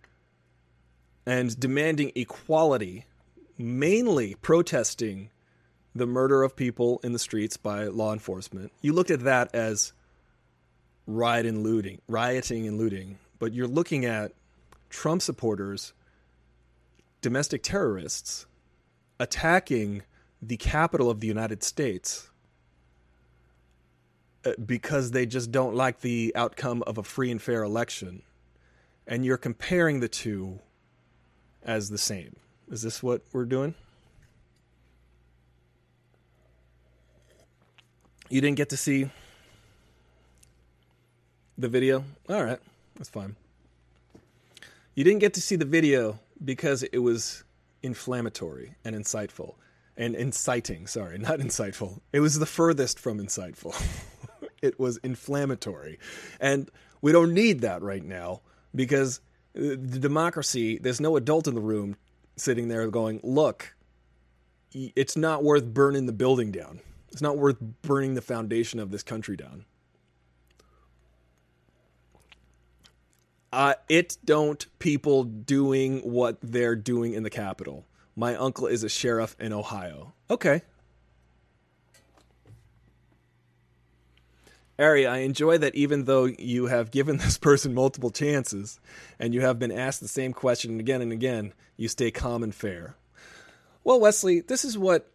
and 1.26 1.60
demanding 1.60 2.12
equality, 2.16 3.06
mainly 3.58 4.36
protesting 4.42 5.30
the 5.96 6.06
murder 6.06 6.44
of 6.44 6.56
people 6.56 7.00
in 7.04 7.14
the 7.14 7.20
streets 7.20 7.58
by 7.58 7.86
law 7.86 8.14
enforcement. 8.14 8.72
You 8.82 8.94
looked 8.94 9.12
at 9.12 9.22
that 9.22 9.54
as 9.54 9.94
riot 11.06 11.46
and 11.46 11.64
looting, 11.64 12.02
rioting 12.08 12.68
and 12.68 12.78
looting, 12.78 13.20
but 13.40 13.54
you're 13.54 13.68
looking 13.68 14.06
at 14.06 14.32
Trump 14.90 15.22
supporters, 15.22 15.94
domestic 17.22 17.64
terrorists 17.64 18.46
attacking 19.20 20.04
the 20.42 20.58
capital 20.58 21.10
of 21.10 21.20
the 21.20 21.28
United 21.28 21.64
States 21.64 22.30
uh, 24.46 24.52
because 24.66 25.12
they 25.12 25.26
just 25.26 25.52
don't 25.52 25.76
like 25.76 26.02
the 26.02 26.34
outcome 26.36 26.84
of 26.86 26.98
a 26.98 27.04
free 27.04 27.32
and 27.32 27.42
fair 27.42 27.64
election. 27.64 28.22
And 29.08 29.26
you're 29.26 29.38
comparing 29.38 30.00
the 30.00 30.10
two 30.10 30.60
as 31.64 31.90
the 31.90 31.98
same. 31.98 32.36
Is 32.74 32.82
this 32.82 33.04
what 33.04 33.22
we're 33.32 33.46
doing? 33.46 33.76
You 38.30 38.42
didn't 38.42 38.58
get 38.58 38.70
to 38.70 38.78
see 38.78 39.12
the 41.56 41.68
video? 41.68 42.04
All 42.28 42.44
right, 42.44 42.58
that's 42.96 43.10
fine. 43.10 43.36
You 44.96 45.04
didn't 45.04 45.20
get 45.20 45.36
to 45.36 45.42
see 45.42 45.56
the 45.56 45.66
video 45.66 46.18
because 46.44 46.82
it 46.82 46.98
was 46.98 47.44
inflammatory 47.84 48.74
and 48.84 48.96
insightful 48.96 49.54
and 49.96 50.16
inciting. 50.16 50.88
Sorry, 50.88 51.20
not 51.20 51.38
insightful. 51.48 52.00
It 52.12 52.22
was 52.22 52.40
the 52.40 52.48
furthest 52.48 52.98
from 52.98 53.20
insightful. 53.20 53.80
it 54.64 54.80
was 54.80 54.98
inflammatory. 55.04 56.00
And 56.40 56.72
we 57.04 57.12
don't 57.12 57.36
need 57.36 57.62
that 57.62 57.84
right 57.84 58.04
now 58.04 58.42
because 58.74 59.20
uh, 59.56 59.78
the 59.78 60.00
democracy, 60.00 60.80
there's 60.80 61.00
no 61.00 61.18
adult 61.18 61.48
in 61.48 61.54
the 61.54 61.62
room 61.62 61.98
sitting 62.36 62.68
there 62.68 62.88
going, 62.88 63.20
look, 63.24 63.76
it's 64.74 65.16
not 65.16 65.44
worth 65.44 65.66
burning 65.66 66.06
the 66.06 66.14
building 66.14 66.52
down. 66.52 66.80
It's 67.12 67.22
not 67.22 67.38
worth 67.38 67.58
burning 67.60 68.16
the 68.16 68.22
foundation 68.22 68.80
of 68.80 68.92
this 68.92 69.04
country 69.04 69.36
down. 69.36 69.66
Uh, 73.52 73.76
it 73.88 74.18
don't 74.26 74.66
people 74.80 75.24
doing 75.24 76.00
what 76.00 76.40
they're 76.42 76.76
doing 76.76 77.14
in 77.14 77.22
the 77.22 77.30
Capitol. 77.30 77.86
My 78.16 78.36
uncle 78.36 78.66
is 78.66 78.84
a 78.84 78.90
sheriff 78.90 79.36
in 79.40 79.54
Ohio. 79.54 80.14
Okay. 80.30 80.64
Ari, 84.84 85.08
I 85.08 85.20
enjoy 85.20 85.58
that 85.60 85.76
even 85.76 86.06
though 86.06 86.26
you 86.26 86.68
have 86.68 86.92
given 86.92 87.18
this 87.20 87.38
person 87.38 87.74
multiple 87.74 88.12
chances 88.12 88.80
and 89.18 89.34
you 89.34 89.42
have 89.42 89.58
been 89.58 89.72
asked 89.72 90.02
the 90.02 90.08
same 90.08 90.34
question 90.34 90.80
again 90.80 91.02
and 91.02 91.12
again, 91.12 91.54
you 91.78 91.88
stay 91.88 92.12
calm 92.12 92.44
and 92.44 92.54
fair. 92.54 92.96
Well, 93.84 94.00
Wesley, 94.00 94.42
this 94.42 94.64
is 94.64 94.78
what 94.78 95.10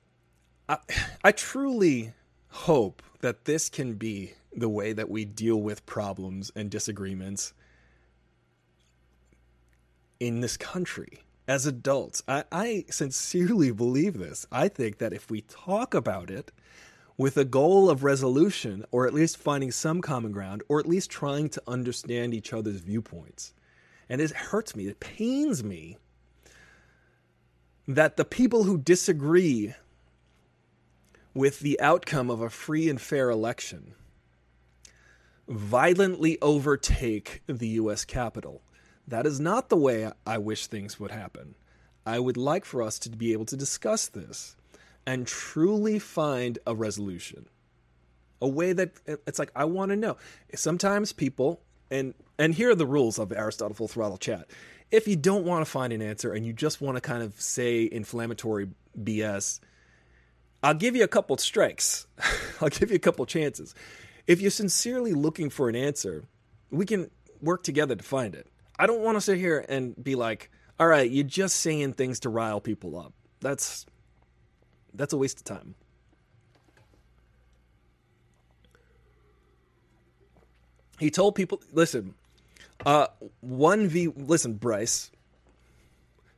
I, 0.69 0.79
I 1.23 1.33
truly 1.33 2.13
hope 2.49 3.03
that 3.21 3.45
this 3.45 3.69
can 3.69 3.95
be 3.95 4.33
the 4.55 4.69
way 4.69 4.93
that 4.93 5.11
we 5.11 5.25
deal 5.25 5.61
with 5.61 5.87
problems 5.87 6.51
and 6.57 6.71
disagreements 6.71 7.53
in 10.19 10.41
this 10.41 10.57
country 10.57 11.21
as 11.47 11.67
adults. 11.67 12.23
I, 12.27 12.45
I 12.51 12.85
sincerely 12.91 13.71
believe 13.71 14.19
this. 14.19 14.47
I 14.51 14.69
think 14.69 14.99
that 14.99 15.13
if 15.13 15.31
we 15.31 15.43
talk 15.43 15.95
about 15.95 16.31
it 16.31 16.53
with 17.19 17.37
a 17.37 17.45
goal 17.45 17.91
of 17.91 18.05
resolution, 18.05 18.85
or 18.91 19.07
at 19.07 19.13
least 19.13 19.37
finding 19.37 19.71
some 19.71 20.01
common 20.01 20.33
ground, 20.33 20.63
or 20.69 20.79
at 20.79 20.87
least 20.87 21.11
trying 21.11 21.49
to 21.51 21.63
understand 21.67 22.33
each 22.33 22.53
other's 22.53 22.81
viewpoints, 22.81 23.53
and 24.09 24.21
it 24.21 24.31
hurts 24.31 24.75
me, 24.75 24.87
it 24.87 25.01
pains 25.01 25.63
me 25.63 25.99
that 27.87 28.17
the 28.17 28.25
people 28.25 28.65
who 28.65 28.79
disagree 28.79 29.75
with 31.35 31.61
the 31.61 31.79
outcome 31.81 32.31
of 32.31 32.41
a 32.41 32.51
free 32.51 32.89
and 32.89 33.01
fair 33.01 33.29
election 33.31 33.95
violently 35.49 36.39
overtake 36.41 37.43
the 37.47 37.69
U.S. 37.69 38.05
Capitol 38.05 38.63
that 39.09 39.27
is 39.27 39.41
not 39.41 39.71
the 39.71 39.77
way 39.77 40.11
I 40.27 40.37
wish 40.39 40.67
things 40.67 41.01
would 41.01 41.11
happen. 41.11 41.55
I 42.05 42.19
would 42.19 42.37
like 42.37 42.67
for 42.67 42.83
us 42.83 42.99
to 43.01 43.11
be 43.11 43.33
able 43.33 43.47
to 43.47 43.57
discuss 43.57 44.07
this 44.07 44.55
and 45.09 45.27
truly 45.27 45.99
find 45.99 46.59
a 46.67 46.75
resolution. 46.75 47.47
A 48.43 48.47
way 48.47 48.75
that 48.75 48.93
it's 49.27 49.39
like 49.39 49.51
I 49.57 49.65
want 49.65 49.89
to 49.89 49.97
know. 49.97 50.19
Sometimes 50.55 51.15
people 51.15 51.63
and 51.91 52.13
and 52.39 52.55
here 52.55 52.71
are 52.71 52.75
the 52.75 52.87
rules 52.87 53.19
of 53.19 53.33
Aristotle 53.33 53.75
Full 53.75 53.89
Throttle 53.89 54.19
Chat. 54.19 54.51
If 54.91 55.09
you 55.09 55.17
don't 55.17 55.47
want 55.47 55.65
to 55.65 55.71
find 55.71 55.95
an 55.95 56.03
answer 56.03 56.35
and 56.35 56.45
you 56.45 56.53
just 56.53 56.83
want 56.83 56.99
to 56.99 57.01
kind 57.01 57.23
of 57.23 57.41
say 57.41 57.89
inflammatory 57.91 58.69
BS, 59.03 59.61
I'll 60.63 60.75
give 60.75 60.95
you 60.95 61.05
a 61.05 61.09
couple 61.09 61.39
strikes. 61.39 62.07
I'll 62.61 62.69
give 62.69 62.91
you 62.91 62.97
a 62.97 63.01
couple 63.01 63.25
chances. 63.25 63.75
If 64.27 64.43
you're 64.43 64.51
sincerely 64.51 65.15
looking 65.15 65.49
for 65.49 65.71
an 65.71 65.75
answer, 65.75 66.25
we 66.71 66.85
can 66.85 67.11
work 67.41 67.63
together 67.63 67.97
to 67.97 68.05
find 68.05 68.35
it. 68.35 68.47
I 68.79 68.87
don't 68.87 69.01
want 69.01 69.17
to 69.17 69.23
sit 69.23 69.39
here 69.39 69.65
and 69.71 69.95
be 70.03 70.17
like, 70.17 70.51
all 70.79 70.87
right, 70.87 71.11
you're 71.11 71.25
just 71.25 71.57
saying 71.57 71.95
things 71.95 72.21
to 72.21 72.29
rile 72.29 72.61
people 72.61 72.99
up. 72.99 73.15
That's 73.41 73.87
that's 74.95 75.13
a 75.13 75.17
waste 75.17 75.39
of 75.39 75.45
time. 75.45 75.75
He 80.99 81.11
told 81.11 81.35
people, 81.35 81.63
listen, 81.73 82.15
uh, 82.85 83.07
one 83.41 83.89
v 83.89 84.09
listen, 84.09 84.55
Bryce, 84.55 85.11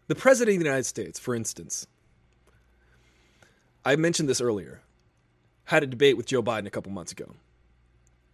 the 0.06 0.14
president 0.14 0.56
of 0.56 0.60
the 0.60 0.66
United 0.66 0.84
States, 0.84 1.18
for 1.18 1.34
instance, 1.34 1.86
I 3.84 3.96
mentioned 3.96 4.28
this 4.28 4.40
earlier, 4.40 4.82
had 5.64 5.82
a 5.82 5.86
debate 5.86 6.16
with 6.16 6.26
Joe 6.26 6.42
Biden 6.42 6.66
a 6.66 6.70
couple 6.70 6.92
months 6.92 7.12
ago. 7.12 7.34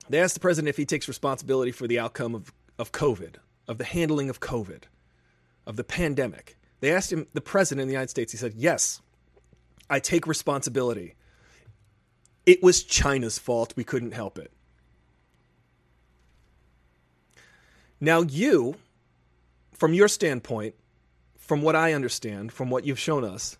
They 0.08 0.20
asked 0.20 0.34
the 0.34 0.40
president 0.40 0.68
if 0.68 0.76
he 0.76 0.86
takes 0.86 1.06
responsibility 1.06 1.70
for 1.70 1.86
the 1.86 1.98
outcome 1.98 2.34
of, 2.34 2.52
of 2.78 2.92
COVID, 2.92 3.36
of 3.68 3.78
the 3.78 3.84
handling 3.84 4.30
of 4.30 4.40
COVID, 4.40 4.84
of 5.66 5.76
the 5.76 5.84
pandemic. 5.84 6.56
They 6.80 6.92
asked 6.92 7.12
him, 7.12 7.26
the 7.32 7.40
president 7.40 7.82
of 7.82 7.88
the 7.88 7.92
United 7.92 8.10
States, 8.10 8.32
he 8.32 8.38
said, 8.38 8.54
Yes, 8.56 9.00
I 9.88 10.00
take 10.00 10.26
responsibility. 10.26 11.14
It 12.44 12.62
was 12.62 12.82
China's 12.82 13.38
fault. 13.38 13.74
We 13.76 13.84
couldn't 13.84 14.12
help 14.12 14.38
it. 14.38 14.50
Now, 18.00 18.22
you, 18.22 18.76
from 19.72 19.94
your 19.94 20.08
standpoint, 20.08 20.74
from 21.38 21.62
what 21.62 21.76
I 21.76 21.92
understand, 21.92 22.52
from 22.52 22.70
what 22.70 22.84
you've 22.84 22.98
shown 22.98 23.24
us, 23.24 23.56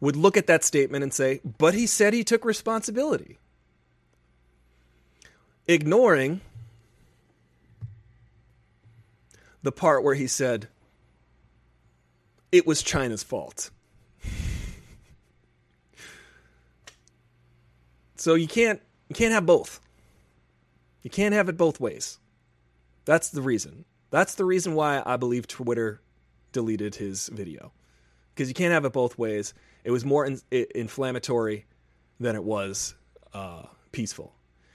would 0.00 0.16
look 0.16 0.36
at 0.36 0.46
that 0.46 0.62
statement 0.62 1.02
and 1.02 1.12
say, 1.12 1.40
but 1.58 1.74
he 1.74 1.86
said 1.86 2.12
he 2.12 2.22
took 2.22 2.44
responsibility. 2.44 3.38
Ignoring 5.66 6.42
the 9.62 9.72
part 9.72 10.04
where 10.04 10.14
he 10.14 10.26
said 10.26 10.68
it 12.52 12.66
was 12.66 12.82
China's 12.82 13.22
fault. 13.22 13.70
So 18.20 18.34
you 18.34 18.48
can't 18.48 18.80
you 19.08 19.14
can't 19.14 19.32
have 19.32 19.46
both. 19.46 19.80
You 21.02 21.10
can't 21.10 21.34
have 21.34 21.48
it 21.48 21.56
both 21.56 21.80
ways. 21.80 22.18
That's 23.04 23.30
the 23.30 23.42
reason. 23.42 23.84
That's 24.10 24.34
the 24.34 24.44
reason 24.44 24.74
why 24.74 25.02
I 25.06 25.16
believe 25.16 25.46
Twitter 25.46 26.00
deleted 26.52 26.96
his 26.96 27.28
video. 27.28 27.72
Because 28.34 28.48
you 28.48 28.54
can't 28.54 28.72
have 28.72 28.84
it 28.84 28.92
both 28.92 29.16
ways. 29.16 29.54
It 29.84 29.90
was 29.90 30.04
more 30.04 30.26
in, 30.26 30.40
inflammatory 30.50 31.66
than 32.18 32.34
it 32.34 32.44
was 32.44 32.94
uh, 33.32 33.62
peaceful. 33.92 34.34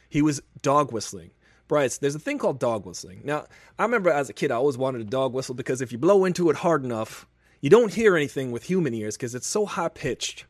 He 0.09 0.21
was 0.21 0.41
dog 0.61 0.91
whistling. 0.91 1.31
Bryce, 1.67 1.97
there's 1.97 2.15
a 2.15 2.19
thing 2.19 2.37
called 2.37 2.59
dog 2.59 2.85
whistling. 2.85 3.21
Now, 3.23 3.45
I 3.79 3.83
remember 3.83 4.09
as 4.09 4.29
a 4.29 4.33
kid, 4.33 4.51
I 4.51 4.55
always 4.55 4.77
wanted 4.77 5.01
a 5.01 5.05
dog 5.05 5.33
whistle 5.33 5.55
because 5.55 5.81
if 5.81 5.91
you 5.91 5.97
blow 5.97 6.25
into 6.25 6.49
it 6.49 6.57
hard 6.57 6.83
enough, 6.83 7.27
you 7.61 7.69
don't 7.69 7.93
hear 7.93 8.15
anything 8.15 8.51
with 8.51 8.63
human 8.63 8.93
ears 8.93 9.15
because 9.15 9.35
it's 9.35 9.47
so 9.47 9.65
high 9.65 9.89
pitched 9.89 10.45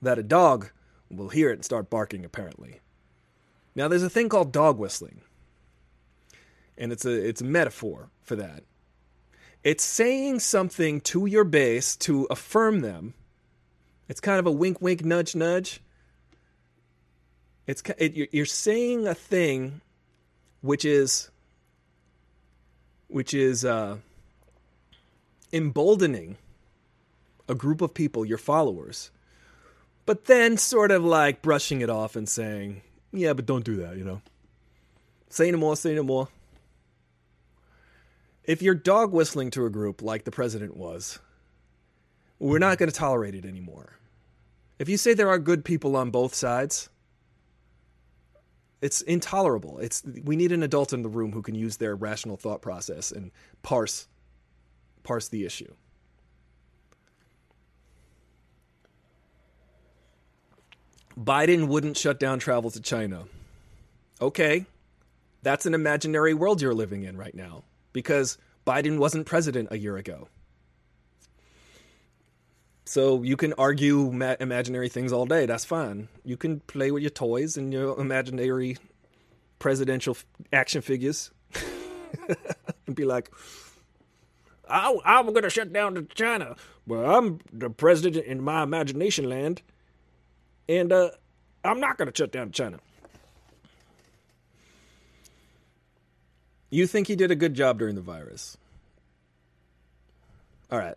that 0.00 0.18
a 0.18 0.22
dog 0.22 0.70
will 1.10 1.28
hear 1.28 1.50
it 1.50 1.54
and 1.54 1.64
start 1.64 1.90
barking, 1.90 2.24
apparently. 2.24 2.80
Now, 3.74 3.88
there's 3.88 4.02
a 4.02 4.10
thing 4.10 4.28
called 4.28 4.52
dog 4.52 4.78
whistling, 4.78 5.22
and 6.78 6.92
it's 6.92 7.04
a, 7.04 7.10
it's 7.10 7.40
a 7.40 7.44
metaphor 7.44 8.10
for 8.22 8.36
that. 8.36 8.64
It's 9.62 9.82
saying 9.82 10.40
something 10.40 11.00
to 11.02 11.26
your 11.26 11.44
base 11.44 11.96
to 11.96 12.26
affirm 12.30 12.80
them. 12.80 13.14
It's 14.08 14.20
kind 14.20 14.38
of 14.38 14.46
a 14.46 14.52
wink, 14.52 14.82
wink, 14.82 15.04
nudge, 15.04 15.34
nudge. 15.34 15.80
It's 17.66 17.82
it, 17.96 18.28
you're 18.32 18.44
saying 18.44 19.06
a 19.06 19.14
thing, 19.14 19.80
which 20.60 20.84
is, 20.84 21.30
which 23.08 23.32
is 23.32 23.64
uh, 23.64 23.96
emboldening 25.50 26.36
a 27.48 27.54
group 27.54 27.80
of 27.80 27.94
people, 27.94 28.26
your 28.26 28.38
followers, 28.38 29.10
but 30.06 30.26
then 30.26 30.56
sort 30.56 30.90
of 30.90 31.04
like 31.04 31.42
brushing 31.42 31.80
it 31.80 31.90
off 31.90 32.16
and 32.16 32.28
saying, 32.28 32.82
"Yeah, 33.12 33.32
but 33.32 33.46
don't 33.46 33.64
do 33.64 33.76
that," 33.76 33.96
you 33.96 34.04
know. 34.04 34.22
Say 35.28 35.50
no 35.50 35.58
more. 35.58 35.76
Say 35.76 35.94
no 35.94 36.02
more. 36.02 36.28
If 38.44 38.60
you're 38.60 38.74
dog 38.74 39.12
whistling 39.12 39.50
to 39.52 39.64
a 39.64 39.70
group 39.70 40.02
like 40.02 40.24
the 40.24 40.30
president 40.30 40.76
was, 40.76 41.18
we're 42.38 42.58
not 42.58 42.78
going 42.78 42.90
to 42.90 42.94
tolerate 42.94 43.34
it 43.34 43.46
anymore. 43.46 43.96
If 44.78 44.88
you 44.88 44.96
say 44.96 45.14
there 45.14 45.30
are 45.30 45.38
good 45.38 45.64
people 45.64 45.96
on 45.96 46.10
both 46.10 46.34
sides, 46.34 46.90
it's 48.82 49.00
intolerable. 49.00 49.78
It's 49.78 50.02
we 50.24 50.36
need 50.36 50.52
an 50.52 50.62
adult 50.62 50.92
in 50.92 51.02
the 51.02 51.08
room 51.08 51.32
who 51.32 51.40
can 51.40 51.54
use 51.54 51.78
their 51.78 51.96
rational 51.96 52.36
thought 52.36 52.60
process 52.60 53.10
and 53.10 53.30
parse 53.62 54.08
parse 55.04 55.28
the 55.28 55.46
issue. 55.46 55.72
Biden 61.18 61.68
wouldn't 61.68 61.96
shut 61.96 62.18
down 62.18 62.38
travel 62.38 62.70
to 62.70 62.80
China. 62.80 63.24
Okay, 64.20 64.66
that's 65.42 65.66
an 65.66 65.74
imaginary 65.74 66.34
world 66.34 66.60
you're 66.62 66.74
living 66.74 67.04
in 67.04 67.16
right 67.16 67.34
now 67.34 67.64
because 67.92 68.38
Biden 68.66 68.98
wasn't 68.98 69.26
president 69.26 69.68
a 69.70 69.78
year 69.78 69.96
ago. 69.96 70.28
So 72.84 73.22
you 73.22 73.36
can 73.36 73.54
argue 73.54 74.10
ma- 74.12 74.36
imaginary 74.40 74.88
things 74.88 75.12
all 75.12 75.26
day. 75.26 75.46
That's 75.46 75.64
fine. 75.64 76.08
You 76.24 76.36
can 76.36 76.60
play 76.60 76.90
with 76.90 77.02
your 77.02 77.10
toys 77.10 77.56
and 77.56 77.72
your 77.72 77.98
imaginary 77.98 78.76
presidential 79.58 80.14
f- 80.14 80.26
action 80.52 80.82
figures 80.82 81.30
and 82.86 82.94
be 82.94 83.04
like, 83.04 83.30
I, 84.68 84.96
I'm 85.04 85.26
going 85.26 85.42
to 85.42 85.50
shut 85.50 85.72
down 85.72 85.94
to 85.94 86.02
China. 86.02 86.56
Well, 86.86 87.16
I'm 87.16 87.40
the 87.52 87.70
president 87.70 88.26
in 88.26 88.42
my 88.42 88.62
imagination 88.62 89.28
land, 89.28 89.62
and 90.68 90.92
uh, 90.92 91.10
I'm 91.64 91.80
not 91.80 91.98
going 91.98 92.10
to 92.10 92.16
shut 92.16 92.32
down 92.32 92.50
China. 92.52 92.78
You 96.70 96.86
think 96.86 97.06
he 97.06 97.16
did 97.16 97.30
a 97.30 97.36
good 97.36 97.54
job 97.54 97.78
during 97.78 97.94
the 97.94 98.00
virus? 98.00 98.56
All 100.70 100.78
right. 100.78 100.96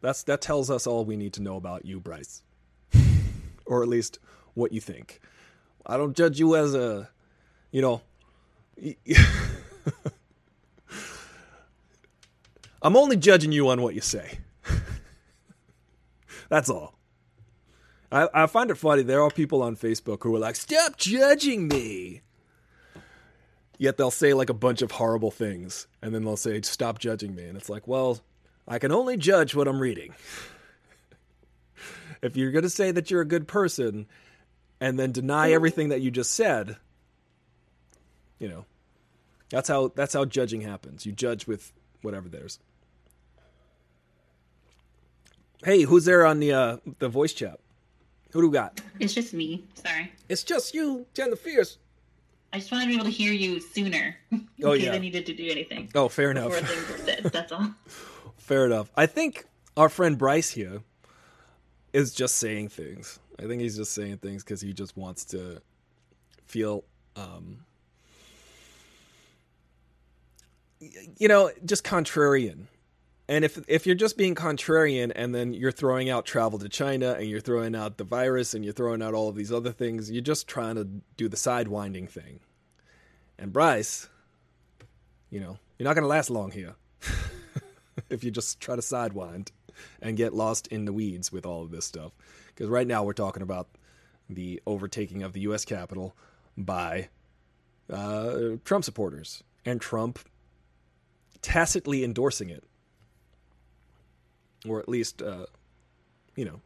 That's 0.00 0.22
that 0.24 0.40
tells 0.40 0.70
us 0.70 0.86
all 0.86 1.04
we 1.04 1.16
need 1.16 1.34
to 1.34 1.42
know 1.42 1.56
about 1.56 1.84
you, 1.84 2.00
Bryce. 2.00 2.42
or 3.66 3.82
at 3.82 3.88
least 3.88 4.18
what 4.54 4.72
you 4.72 4.80
think. 4.80 5.20
I 5.84 5.96
don't 5.96 6.16
judge 6.16 6.38
you 6.38 6.56
as 6.56 6.74
a, 6.74 7.08
you 7.70 7.82
know, 7.82 8.02
I'm 12.82 12.96
only 12.96 13.16
judging 13.16 13.52
you 13.52 13.68
on 13.68 13.82
what 13.82 13.94
you 13.94 14.00
say. 14.00 14.38
That's 16.48 16.70
all. 16.70 16.97
I, 18.10 18.28
I 18.32 18.46
find 18.46 18.70
it 18.70 18.76
funny. 18.76 19.02
There 19.02 19.22
are 19.22 19.30
people 19.30 19.62
on 19.62 19.76
Facebook 19.76 20.22
who 20.22 20.34
are 20.34 20.38
like, 20.38 20.56
stop 20.56 20.96
judging 20.96 21.68
me. 21.68 22.22
Yet 23.76 23.96
they'll 23.96 24.10
say 24.10 24.34
like 24.34 24.50
a 24.50 24.54
bunch 24.54 24.82
of 24.82 24.92
horrible 24.92 25.30
things. 25.30 25.86
And 26.02 26.14
then 26.14 26.24
they'll 26.24 26.36
say, 26.36 26.60
stop 26.62 26.98
judging 26.98 27.34
me. 27.34 27.44
And 27.44 27.56
it's 27.56 27.68
like, 27.68 27.86
well, 27.86 28.20
I 28.66 28.78
can 28.78 28.92
only 28.92 29.16
judge 29.16 29.54
what 29.54 29.68
I'm 29.68 29.80
reading. 29.80 30.14
if 32.22 32.36
you're 32.36 32.50
going 32.50 32.64
to 32.64 32.70
say 32.70 32.90
that 32.90 33.10
you're 33.10 33.20
a 33.20 33.26
good 33.26 33.46
person 33.46 34.06
and 34.80 34.98
then 34.98 35.12
deny 35.12 35.52
everything 35.52 35.90
that 35.90 36.00
you 36.00 36.10
just 36.10 36.32
said, 36.32 36.76
you 38.38 38.48
know, 38.48 38.64
that's 39.50 39.68
how 39.68 39.92
that's 39.94 40.14
how 40.14 40.24
judging 40.24 40.60
happens. 40.60 41.06
You 41.06 41.12
judge 41.12 41.46
with 41.46 41.72
whatever 42.02 42.28
there's. 42.28 42.58
Hey, 45.64 45.82
who's 45.82 46.04
there 46.04 46.24
on 46.24 46.38
the 46.38 46.52
uh, 46.52 46.76
the 46.98 47.08
voice 47.08 47.32
chat? 47.32 47.58
Who 48.30 48.42
do 48.42 48.48
we 48.48 48.52
got? 48.52 48.80
It's 48.98 49.14
just 49.14 49.32
me. 49.32 49.64
Sorry. 49.74 50.12
It's 50.28 50.42
just 50.42 50.74
you, 50.74 51.06
Jen 51.14 51.30
the 51.30 51.36
Fierce. 51.36 51.78
I 52.52 52.58
just 52.58 52.70
wanted 52.70 52.84
to 52.84 52.88
be 52.88 52.94
able 52.94 53.04
to 53.04 53.10
hear 53.10 53.32
you 53.32 53.60
sooner. 53.60 54.16
oh 54.64 54.72
yeah. 54.72 54.92
I 54.92 54.98
needed 54.98 55.26
to 55.26 55.34
do 55.34 55.48
anything. 55.50 55.90
Oh, 55.94 56.08
fair 56.08 56.30
enough. 56.30 56.54
things 56.54 56.88
were 56.88 56.98
said. 57.04 57.24
That's 57.24 57.52
all. 57.52 57.74
fair 58.36 58.66
enough. 58.66 58.90
I 58.96 59.06
think 59.06 59.44
our 59.76 59.88
friend 59.88 60.16
Bryce 60.16 60.50
here 60.50 60.82
is 61.92 62.12
just 62.14 62.36
saying 62.36 62.68
things. 62.68 63.18
I 63.38 63.46
think 63.46 63.62
he's 63.62 63.76
just 63.76 63.92
saying 63.92 64.18
things 64.18 64.42
because 64.42 64.60
he 64.60 64.72
just 64.72 64.96
wants 64.96 65.24
to 65.26 65.62
feel, 66.46 66.84
um, 67.16 67.64
you 70.80 71.28
know, 71.28 71.50
just 71.64 71.84
contrarian. 71.84 72.66
And 73.28 73.44
if 73.44 73.58
if 73.68 73.86
you're 73.86 73.94
just 73.94 74.16
being 74.16 74.34
contrarian 74.34 75.12
and 75.14 75.34
then 75.34 75.52
you're 75.52 75.72
throwing 75.72 76.08
out 76.08 76.24
travel 76.24 76.58
to 76.58 76.68
China 76.68 77.12
and 77.12 77.28
you're 77.28 77.40
throwing 77.40 77.74
out 77.74 77.98
the 77.98 78.04
virus 78.04 78.54
and 78.54 78.64
you're 78.64 78.72
throwing 78.72 79.02
out 79.02 79.12
all 79.12 79.28
of 79.28 79.36
these 79.36 79.52
other 79.52 79.70
things, 79.70 80.10
you're 80.10 80.22
just 80.22 80.48
trying 80.48 80.76
to 80.76 80.84
do 81.16 81.28
the 81.28 81.36
sidewinding 81.36 82.08
thing. 82.08 82.40
And 83.38 83.52
Bryce, 83.52 84.08
you 85.30 85.40
know, 85.40 85.58
you're 85.78 85.84
not 85.84 85.94
going 85.94 86.04
to 86.04 86.08
last 86.08 86.30
long 86.30 86.50
here. 86.50 86.74
if 88.10 88.24
you 88.24 88.30
just 88.30 88.60
try 88.60 88.74
to 88.74 88.82
sidewind 88.82 89.50
and 90.00 90.16
get 90.16 90.34
lost 90.34 90.66
in 90.68 90.84
the 90.84 90.92
weeds 90.92 91.30
with 91.30 91.46
all 91.46 91.62
of 91.62 91.70
this 91.70 91.84
stuff. 91.84 92.12
Because 92.46 92.68
right 92.68 92.86
now 92.86 93.04
we're 93.04 93.12
talking 93.12 93.42
about 93.42 93.68
the 94.28 94.60
overtaking 94.66 95.22
of 95.22 95.32
the 95.32 95.40
U.S. 95.40 95.64
Capitol 95.64 96.16
by 96.56 97.08
uh, 97.90 98.56
Trump 98.64 98.84
supporters 98.84 99.42
and 99.64 99.80
Trump 99.80 100.18
tacitly 101.40 102.04
endorsing 102.04 102.50
it, 102.50 102.64
or 104.66 104.80
at 104.80 104.88
least, 104.88 105.22
uh, 105.22 105.46
you 106.34 106.44
know, 106.44 106.60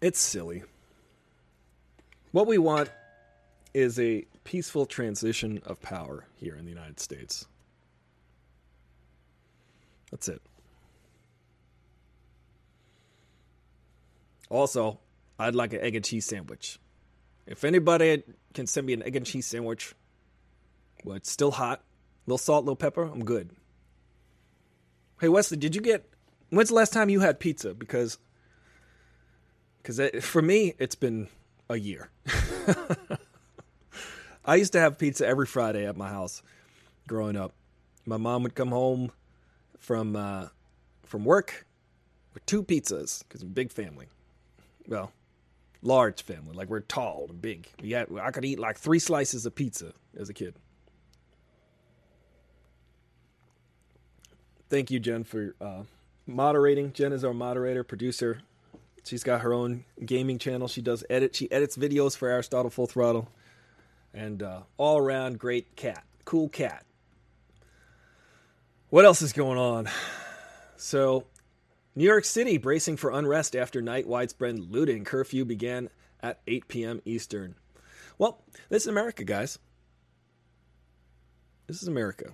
it's 0.00 0.18
silly. 0.18 0.62
What 2.32 2.46
we 2.46 2.58
want 2.58 2.90
is 3.74 3.98
a 3.98 4.24
peaceful 4.44 4.86
transition 4.86 5.60
of 5.64 5.80
power 5.80 6.26
here 6.36 6.56
in 6.56 6.64
the 6.64 6.70
United 6.70 6.98
States. 6.98 7.46
That's 10.10 10.28
it. 10.28 10.42
Also, 14.48 14.98
I'd 15.38 15.54
like 15.54 15.72
an 15.72 15.80
egg 15.80 15.94
and 15.94 16.04
cheese 16.04 16.26
sandwich. 16.26 16.78
If 17.46 17.64
anybody 17.64 18.22
can 18.52 18.66
send 18.66 18.86
me 18.86 18.92
an 18.92 19.02
egg 19.02 19.16
and 19.16 19.24
cheese 19.24 19.46
sandwich, 19.46 19.94
well, 21.04 21.16
it's 21.16 21.30
still 21.30 21.52
hot, 21.52 21.78
a 21.78 22.30
little 22.30 22.38
salt, 22.38 22.62
a 22.62 22.66
little 22.66 22.76
pepper, 22.76 23.04
I'm 23.04 23.24
good. 23.24 23.50
Hey 25.20 25.28
Wesley, 25.28 25.58
did 25.58 25.74
you 25.74 25.82
get? 25.82 26.08
When's 26.48 26.70
the 26.70 26.74
last 26.74 26.94
time 26.94 27.10
you 27.10 27.20
had 27.20 27.38
pizza? 27.38 27.74
Because, 27.74 28.16
because 29.82 30.00
for 30.24 30.40
me, 30.40 30.72
it's 30.78 30.94
been 30.94 31.28
a 31.68 31.76
year. 31.76 32.08
I 34.46 34.54
used 34.54 34.72
to 34.72 34.80
have 34.80 34.96
pizza 34.96 35.26
every 35.26 35.44
Friday 35.44 35.86
at 35.86 35.94
my 35.94 36.08
house 36.08 36.42
growing 37.06 37.36
up. 37.36 37.52
My 38.06 38.16
mom 38.16 38.44
would 38.44 38.54
come 38.54 38.70
home 38.70 39.12
from 39.78 40.16
uh, 40.16 40.46
from 41.04 41.26
work 41.26 41.66
with 42.32 42.46
two 42.46 42.62
pizzas 42.62 43.22
because 43.28 43.42
I'm 43.42 43.48
a 43.48 43.52
big 43.52 43.70
family. 43.70 44.06
Well, 44.88 45.12
large 45.82 46.22
family. 46.22 46.54
Like 46.54 46.70
we're 46.70 46.80
tall 46.80 47.26
and 47.28 47.42
big. 47.42 47.68
We 47.82 47.90
had, 47.90 48.08
I 48.18 48.30
could 48.30 48.46
eat 48.46 48.58
like 48.58 48.78
three 48.78 48.98
slices 48.98 49.44
of 49.44 49.54
pizza 49.54 49.92
as 50.18 50.30
a 50.30 50.34
kid. 50.34 50.54
Thank 54.70 54.92
you, 54.92 55.00
Jen, 55.00 55.24
for 55.24 55.56
uh, 55.60 55.82
moderating. 56.28 56.92
Jen 56.92 57.12
is 57.12 57.24
our 57.24 57.34
moderator, 57.34 57.82
producer. 57.82 58.40
She's 59.04 59.24
got 59.24 59.40
her 59.40 59.52
own 59.52 59.84
gaming 60.04 60.38
channel. 60.38 60.68
She 60.68 60.80
does 60.80 61.04
edit. 61.10 61.34
She 61.34 61.50
edits 61.50 61.76
videos 61.76 62.16
for 62.16 62.28
Aristotle 62.28 62.70
Full 62.70 62.86
Throttle, 62.86 63.28
and 64.14 64.44
uh, 64.44 64.60
all 64.76 64.98
around 64.98 65.40
great 65.40 65.74
cat, 65.74 66.04
cool 66.24 66.48
cat. 66.48 66.86
What 68.90 69.04
else 69.04 69.22
is 69.22 69.32
going 69.32 69.58
on? 69.58 69.88
So, 70.76 71.26
New 71.96 72.04
York 72.04 72.24
City 72.24 72.56
bracing 72.56 72.96
for 72.96 73.10
unrest 73.10 73.56
after 73.56 73.82
night 73.82 74.06
widespread 74.06 74.58
looting. 74.58 75.04
Curfew 75.04 75.44
began 75.44 75.90
at 76.22 76.40
8 76.46 76.68
p.m. 76.68 77.02
Eastern. 77.04 77.56
Well, 78.18 78.44
this 78.68 78.84
is 78.84 78.88
America, 78.88 79.24
guys. 79.24 79.58
This 81.66 81.82
is 81.82 81.88
America. 81.88 82.32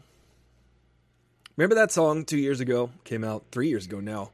Remember 1.57 1.75
that 1.77 1.91
song 1.91 2.27
two 2.27 2.37
years 2.37 2.61
ago? 2.61 2.91
Came 3.05 3.25
out 3.25 3.47
three 3.51 3.69
years 3.69 3.87
ago 3.87 3.99
now. 3.99 4.31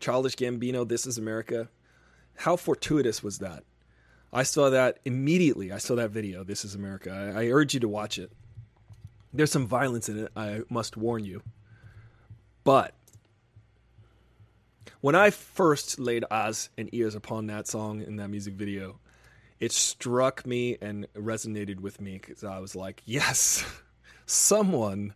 Childish 0.00 0.34
Gambino, 0.34 0.86
This 0.86 1.06
is 1.06 1.18
America. 1.18 1.68
How 2.34 2.56
fortuitous 2.56 3.22
was 3.22 3.38
that? 3.38 3.62
I 4.32 4.42
saw 4.42 4.70
that 4.70 4.98
immediately. 5.04 5.70
I 5.70 5.78
saw 5.78 5.94
that 5.94 6.10
video, 6.10 6.42
This 6.42 6.64
is 6.64 6.74
America. 6.74 7.32
I, 7.36 7.42
I 7.42 7.46
urge 7.50 7.74
you 7.74 7.80
to 7.80 7.88
watch 7.88 8.18
it. 8.18 8.32
There's 9.32 9.52
some 9.52 9.68
violence 9.68 10.08
in 10.08 10.18
it, 10.18 10.32
I 10.34 10.62
must 10.68 10.96
warn 10.96 11.24
you. 11.24 11.42
But 12.64 12.94
when 15.00 15.14
I 15.14 15.30
first 15.30 16.00
laid 16.00 16.24
eyes 16.28 16.70
and 16.76 16.92
ears 16.92 17.14
upon 17.14 17.46
that 17.46 17.68
song 17.68 18.02
in 18.02 18.16
that 18.16 18.30
music 18.30 18.54
video, 18.54 18.98
it 19.60 19.70
struck 19.70 20.44
me 20.44 20.76
and 20.80 21.06
resonated 21.14 21.78
with 21.78 22.00
me 22.00 22.18
because 22.18 22.42
I 22.42 22.58
was 22.58 22.74
like, 22.74 23.00
yes, 23.04 23.64
someone 24.26 25.14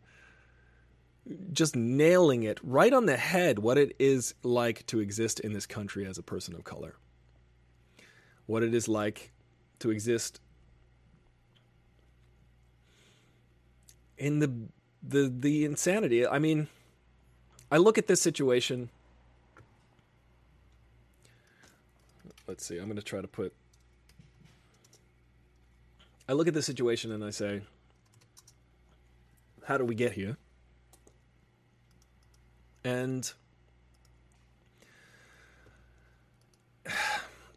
just 1.53 1.77
nailing 1.77 2.43
it 2.43 2.59
right 2.63 2.93
on 2.93 3.07
the 3.07 3.17
head 3.17 3.59
what 3.59 3.79
it 3.79 3.95
is 3.99 4.35
like 4.43 4.87
to 4.87 5.01
exist 5.01 5.41
in 5.41 5.53
this 5.53 5.67
country 5.67 6.07
as 6.07 6.19
a 6.19 6.23
person 6.23 6.55
of 6.55 6.65
color. 6.65 6.97
What 8.47 8.63
it 8.63 8.75
is 8.75 8.89
like 8.89 9.33
to 9.81 9.91
exist 9.91 10.41
in 14.17 14.39
the 14.39 14.53
the 15.03 15.33
the 15.35 15.65
insanity. 15.65 16.27
I 16.27 16.39
mean, 16.39 16.69
I 17.71 17.77
look 17.77 17.99
at 17.99 18.07
this 18.07 18.21
situation 18.21 18.89
let's 22.49 22.65
see. 22.65 22.79
I'm 22.79 22.87
going 22.87 22.97
to 22.97 23.03
try 23.03 23.21
to 23.21 23.29
put. 23.29 23.53
I 26.29 26.33
look 26.33 26.49
at 26.49 26.55
this 26.55 26.67
situation 26.67 27.13
and 27.13 27.23
I 27.23 27.31
say, 27.31 27.61
how 29.65 29.79
do 29.79 29.85
we 29.85 29.95
get 29.95 30.13
here? 30.13 30.37
And 32.89 33.31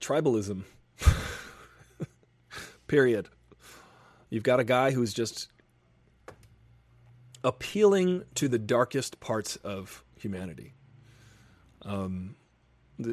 tribalism. 0.01 0.63
Period. 2.87 3.29
You've 4.29 4.43
got 4.43 4.59
a 4.59 4.65
guy 4.65 4.91
who's 4.91 5.13
just 5.13 5.47
appealing 7.45 8.25
to 8.35 8.49
the 8.49 8.59
darkest 8.59 9.21
parts 9.21 9.55
of 9.55 10.03
humanity. 10.19 10.73
Um, 11.83 12.35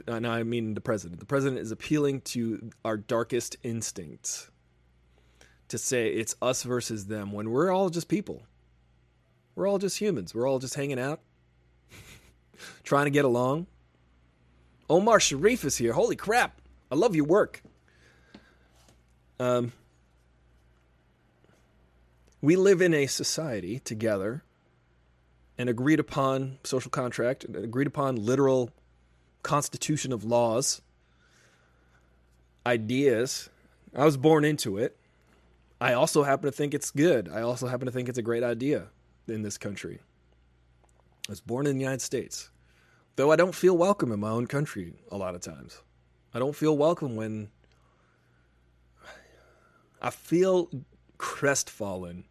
and 0.08 0.26
I 0.26 0.42
mean 0.42 0.74
the 0.74 0.80
president. 0.80 1.20
The 1.20 1.26
president 1.26 1.60
is 1.60 1.70
appealing 1.70 2.22
to 2.22 2.70
our 2.84 2.96
darkest 2.96 3.54
instincts 3.62 4.50
to 5.68 5.78
say 5.78 6.08
it's 6.08 6.34
us 6.42 6.64
versus 6.64 7.06
them 7.06 7.30
when 7.30 7.50
we're 7.50 7.70
all 7.70 7.90
just 7.90 8.08
people. 8.08 8.42
We're 9.54 9.68
all 9.68 9.78
just 9.78 10.00
humans. 10.00 10.34
We're 10.34 10.48
all 10.48 10.58
just 10.58 10.74
hanging 10.74 10.98
out, 10.98 11.20
trying 12.82 13.06
to 13.06 13.10
get 13.10 13.24
along. 13.24 13.66
Omar 14.90 15.20
Sharif 15.20 15.64
is 15.64 15.76
here. 15.76 15.92
Holy 15.92 16.16
crap. 16.16 16.60
I 16.90 16.94
love 16.94 17.14
your 17.14 17.26
work. 17.26 17.62
Um, 19.38 19.72
we 22.40 22.56
live 22.56 22.80
in 22.80 22.94
a 22.94 23.06
society 23.06 23.78
together, 23.80 24.42
an 25.58 25.68
agreed 25.68 26.00
upon 26.00 26.58
social 26.64 26.90
contract, 26.90 27.44
an 27.44 27.56
agreed 27.56 27.86
upon 27.86 28.16
literal 28.16 28.70
constitution 29.42 30.12
of 30.12 30.24
laws, 30.24 30.80
ideas. 32.66 33.48
I 33.94 34.04
was 34.04 34.16
born 34.16 34.44
into 34.44 34.78
it. 34.78 34.96
I 35.80 35.92
also 35.92 36.22
happen 36.24 36.46
to 36.46 36.52
think 36.52 36.74
it's 36.74 36.90
good. 36.90 37.28
I 37.28 37.42
also 37.42 37.66
happen 37.68 37.86
to 37.86 37.92
think 37.92 38.08
it's 38.08 38.18
a 38.18 38.22
great 38.22 38.42
idea 38.42 38.86
in 39.28 39.42
this 39.42 39.58
country. 39.58 40.00
I 41.28 41.32
was 41.32 41.40
born 41.42 41.66
in 41.66 41.76
the 41.76 41.82
United 41.82 42.00
States, 42.00 42.50
though 43.16 43.30
I 43.30 43.36
don't 43.36 43.54
feel 43.54 43.76
welcome 43.76 44.12
in 44.12 44.20
my 44.20 44.30
own 44.30 44.46
country 44.46 44.94
a 45.10 45.16
lot 45.18 45.34
of 45.34 45.42
times. 45.42 45.82
I 46.32 46.38
don't 46.38 46.56
feel 46.56 46.76
welcome 46.76 47.16
when 47.16 47.50
I 50.00 50.08
feel 50.08 50.70
crestfallen 51.18 52.24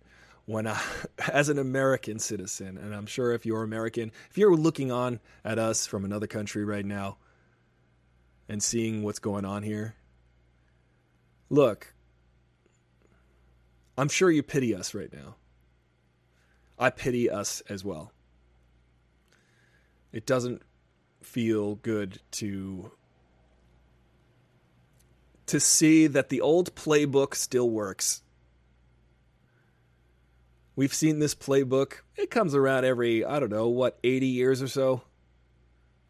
when 0.46 0.66
I, 0.66 0.82
as 1.32 1.50
an 1.50 1.60
American 1.60 2.18
citizen, 2.18 2.78
and 2.78 2.96
I'm 2.96 3.06
sure 3.06 3.34
if 3.34 3.46
you're 3.46 3.62
American, 3.62 4.12
if 4.32 4.38
you're 4.38 4.56
looking 4.56 4.92
on 4.92 5.20
at 5.46 5.60
us 5.60 5.86
from 5.86 6.04
another 6.04 6.28
country 6.28 6.66
right 6.66 6.86
now 6.86 7.18
and 8.50 8.64
seeing 8.64 9.04
what's 9.04 9.20
going 9.20 9.46
on 9.46 9.62
here, 9.62 9.94
look, 11.50 11.94
I'm 13.96 14.10
sure 14.10 14.32
you 14.32 14.42
pity 14.42 14.74
us 14.74 14.96
right 14.96 15.12
now. 15.14 15.36
I 16.80 16.90
pity 16.90 17.30
us 17.30 17.62
as 17.70 17.84
well. 17.84 18.12
It 20.18 20.26
doesn't 20.26 20.64
feel 21.22 21.76
good 21.76 22.20
to 22.32 22.92
to 25.46 25.60
see 25.60 26.08
that 26.08 26.30
the 26.30 26.42
old 26.42 26.74
playbook 26.76 27.36
still 27.36 27.70
works 27.70 28.24
We've 30.78 30.94
seen 30.94 31.18
this 31.18 31.34
playbook. 31.34 32.02
It 32.16 32.30
comes 32.30 32.54
around 32.54 32.86
every, 32.86 33.26
I 33.26 33.40
don't 33.40 33.52
know, 33.52 33.68
what, 33.68 33.98
80 34.04 34.28
years 34.28 34.62
or 34.62 34.68
so? 34.68 35.02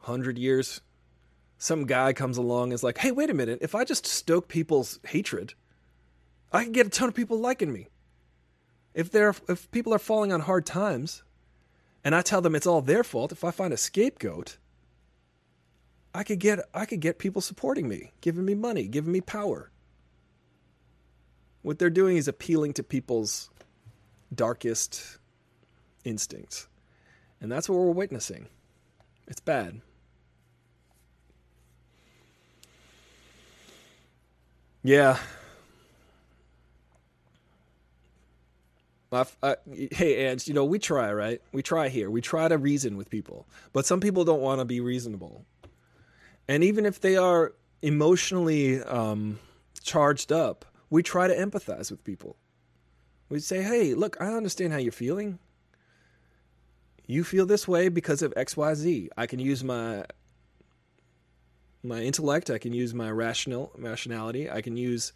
100 0.01 0.37
years? 0.37 0.81
Some 1.57 1.85
guy 1.85 2.11
comes 2.11 2.37
along 2.37 2.65
and 2.65 2.73
is 2.73 2.83
like, 2.83 2.97
hey, 2.97 3.11
wait 3.11 3.29
a 3.29 3.33
minute. 3.33 3.59
If 3.61 3.75
I 3.75 3.85
just 3.85 4.05
stoke 4.05 4.49
people's 4.49 4.99
hatred, 5.05 5.53
I 6.51 6.63
can 6.63 6.73
get 6.73 6.85
a 6.85 6.89
ton 6.89 7.07
of 7.07 7.15
people 7.15 7.39
liking 7.39 7.71
me. 7.71 7.87
If 8.93 9.09
they're 9.09 9.33
if 9.47 9.71
people 9.71 9.93
are 9.93 9.99
falling 9.99 10.33
on 10.33 10.41
hard 10.41 10.65
times 10.65 11.23
and 12.07 12.15
I 12.15 12.21
tell 12.21 12.39
them 12.39 12.55
it's 12.55 12.65
all 12.65 12.79
their 12.79 13.03
fault, 13.03 13.33
if 13.33 13.43
I 13.43 13.51
find 13.51 13.73
a 13.73 13.77
scapegoat, 13.77 14.59
I 16.13 16.23
could 16.23 16.39
get 16.39 16.59
I 16.73 16.85
could 16.85 17.01
get 17.01 17.19
people 17.19 17.41
supporting 17.41 17.85
me, 17.89 18.13
giving 18.21 18.45
me 18.45 18.55
money, 18.55 18.87
giving 18.87 19.11
me 19.11 19.19
power. 19.19 19.71
What 21.63 21.79
they're 21.79 21.89
doing 21.89 22.15
is 22.15 22.29
appealing 22.29 22.75
to 22.75 22.83
people's 22.83 23.49
darkest 24.33 25.17
instincts. 26.05 26.69
And 27.41 27.51
that's 27.51 27.67
what 27.67 27.77
we're 27.77 27.91
witnessing. 27.91 28.47
It's 29.27 29.41
bad. 29.41 29.81
Yeah. 34.81 35.17
I, 39.11 39.25
I, 39.41 39.55
hey, 39.91 40.27
Ange, 40.27 40.47
you 40.47 40.53
know, 40.53 40.65
we 40.65 40.79
try, 40.79 41.11
right? 41.13 41.41
We 41.51 41.61
try 41.61 41.89
here. 41.89 42.09
We 42.09 42.21
try 42.21 42.47
to 42.47 42.57
reason 42.57 42.97
with 42.97 43.09
people. 43.09 43.47
But 43.73 43.85
some 43.85 43.99
people 43.99 44.25
don't 44.25 44.41
want 44.41 44.59
to 44.59 44.65
be 44.65 44.79
reasonable. 44.81 45.45
And 46.47 46.63
even 46.63 46.85
if 46.85 46.99
they 46.99 47.17
are 47.17 47.53
emotionally 47.81 48.81
um, 48.83 49.39
charged 49.81 50.31
up, 50.31 50.65
we 50.89 51.03
try 51.03 51.27
to 51.27 51.35
empathize 51.35 51.91
with 51.91 52.03
people. 52.03 52.35
We'd 53.29 53.43
say, 53.43 53.61
hey, 53.61 53.93
look, 53.93 54.17
I 54.21 54.27
understand 54.27 54.73
how 54.73 54.79
you're 54.79 54.91
feeling. 54.91 55.39
You 57.05 57.23
feel 57.23 57.45
this 57.45 57.67
way 57.67 57.89
because 57.89 58.21
of 58.21 58.33
XYZ. 58.35 59.09
I 59.17 59.25
can 59.27 59.39
use 59.39 59.63
my 59.63 60.05
my 61.83 62.01
intellect, 62.01 62.49
I 62.49 62.57
can 62.57 62.73
use 62.73 62.93
my 62.93 63.09
rational 63.09 63.71
rationality, 63.77 64.49
I 64.49 64.61
can 64.61 64.75
use 64.75 65.13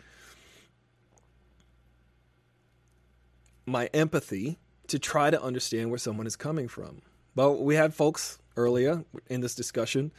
my 3.65 3.87
empathy 3.93 4.59
to 4.87 4.99
try 4.99 5.29
to 5.29 5.41
understand 5.41 5.89
where 5.89 5.99
someone 5.99 6.27
is 6.27 6.35
coming 6.35 6.67
from. 6.67 7.01
But 7.35 7.61
we 7.61 7.75
had 7.75 7.93
folks 7.93 8.39
earlier 8.57 9.05
in 9.29 9.41
this 9.41 9.55
discussion 9.55 10.11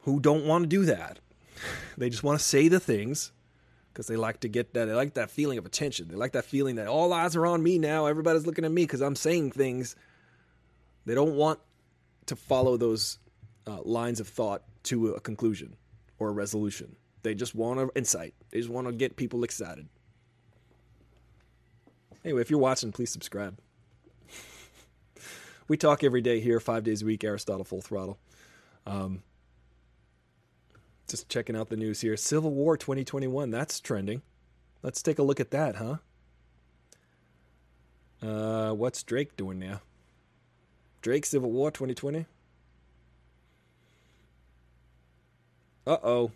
who 0.00 0.20
don't 0.20 0.44
want 0.44 0.64
to 0.64 0.68
do 0.68 0.84
that. 0.84 1.18
They 1.96 2.10
just 2.10 2.22
want 2.22 2.38
to 2.38 2.44
say 2.44 2.68
the 2.68 2.80
things 2.80 3.32
because 3.92 4.06
they 4.06 4.16
like 4.16 4.40
to 4.40 4.48
get 4.48 4.74
that. 4.74 4.86
They 4.86 4.94
like 4.94 5.14
that 5.14 5.30
feeling 5.30 5.58
of 5.58 5.66
attention. 5.66 6.08
They 6.08 6.16
like 6.16 6.32
that 6.32 6.44
feeling 6.44 6.76
that 6.76 6.88
all 6.88 7.12
eyes 7.12 7.36
are 7.36 7.46
on 7.46 7.62
me 7.62 7.78
now. 7.78 8.06
Everybody's 8.06 8.46
looking 8.46 8.64
at 8.64 8.72
me 8.72 8.84
because 8.84 9.00
I'm 9.00 9.16
saying 9.16 9.52
things. 9.52 9.96
They 11.04 11.14
don't 11.14 11.34
want 11.34 11.60
to 12.26 12.36
follow 12.36 12.76
those 12.76 13.18
uh, 13.66 13.80
lines 13.82 14.20
of 14.20 14.28
thought 14.28 14.62
to 14.84 15.12
a 15.12 15.20
conclusion 15.20 15.76
or 16.18 16.28
a 16.28 16.32
resolution. 16.32 16.96
They 17.22 17.34
just 17.34 17.54
want 17.54 17.80
an 17.80 17.90
insight. 17.94 18.34
They 18.50 18.58
just 18.58 18.70
want 18.70 18.86
to 18.88 18.92
get 18.92 19.16
people 19.16 19.44
excited. 19.44 19.88
Anyway, 22.24 22.40
if 22.40 22.50
you're 22.50 22.58
watching, 22.60 22.92
please 22.92 23.10
subscribe. 23.10 23.58
we 25.68 25.76
talk 25.76 26.04
every 26.04 26.20
day 26.20 26.40
here, 26.40 26.60
five 26.60 26.84
days 26.84 27.02
a 27.02 27.06
week. 27.06 27.24
Aristotle 27.24 27.64
Full 27.64 27.80
Throttle. 27.80 28.18
Um, 28.86 29.22
just 31.08 31.28
checking 31.28 31.56
out 31.56 31.68
the 31.68 31.76
news 31.76 32.00
here. 32.00 32.16
Civil 32.16 32.52
War 32.52 32.76
2021, 32.76 33.50
that's 33.50 33.80
trending. 33.80 34.22
Let's 34.82 35.02
take 35.02 35.18
a 35.18 35.22
look 35.22 35.40
at 35.40 35.50
that, 35.50 35.76
huh? 35.76 35.96
Uh, 38.22 38.72
what's 38.72 39.02
Drake 39.02 39.36
doing 39.36 39.58
now? 39.58 39.80
Drake 41.00 41.26
Civil 41.26 41.50
War 41.50 41.70
2020? 41.70 42.26
Uh 45.84 45.96
oh. 46.02 46.30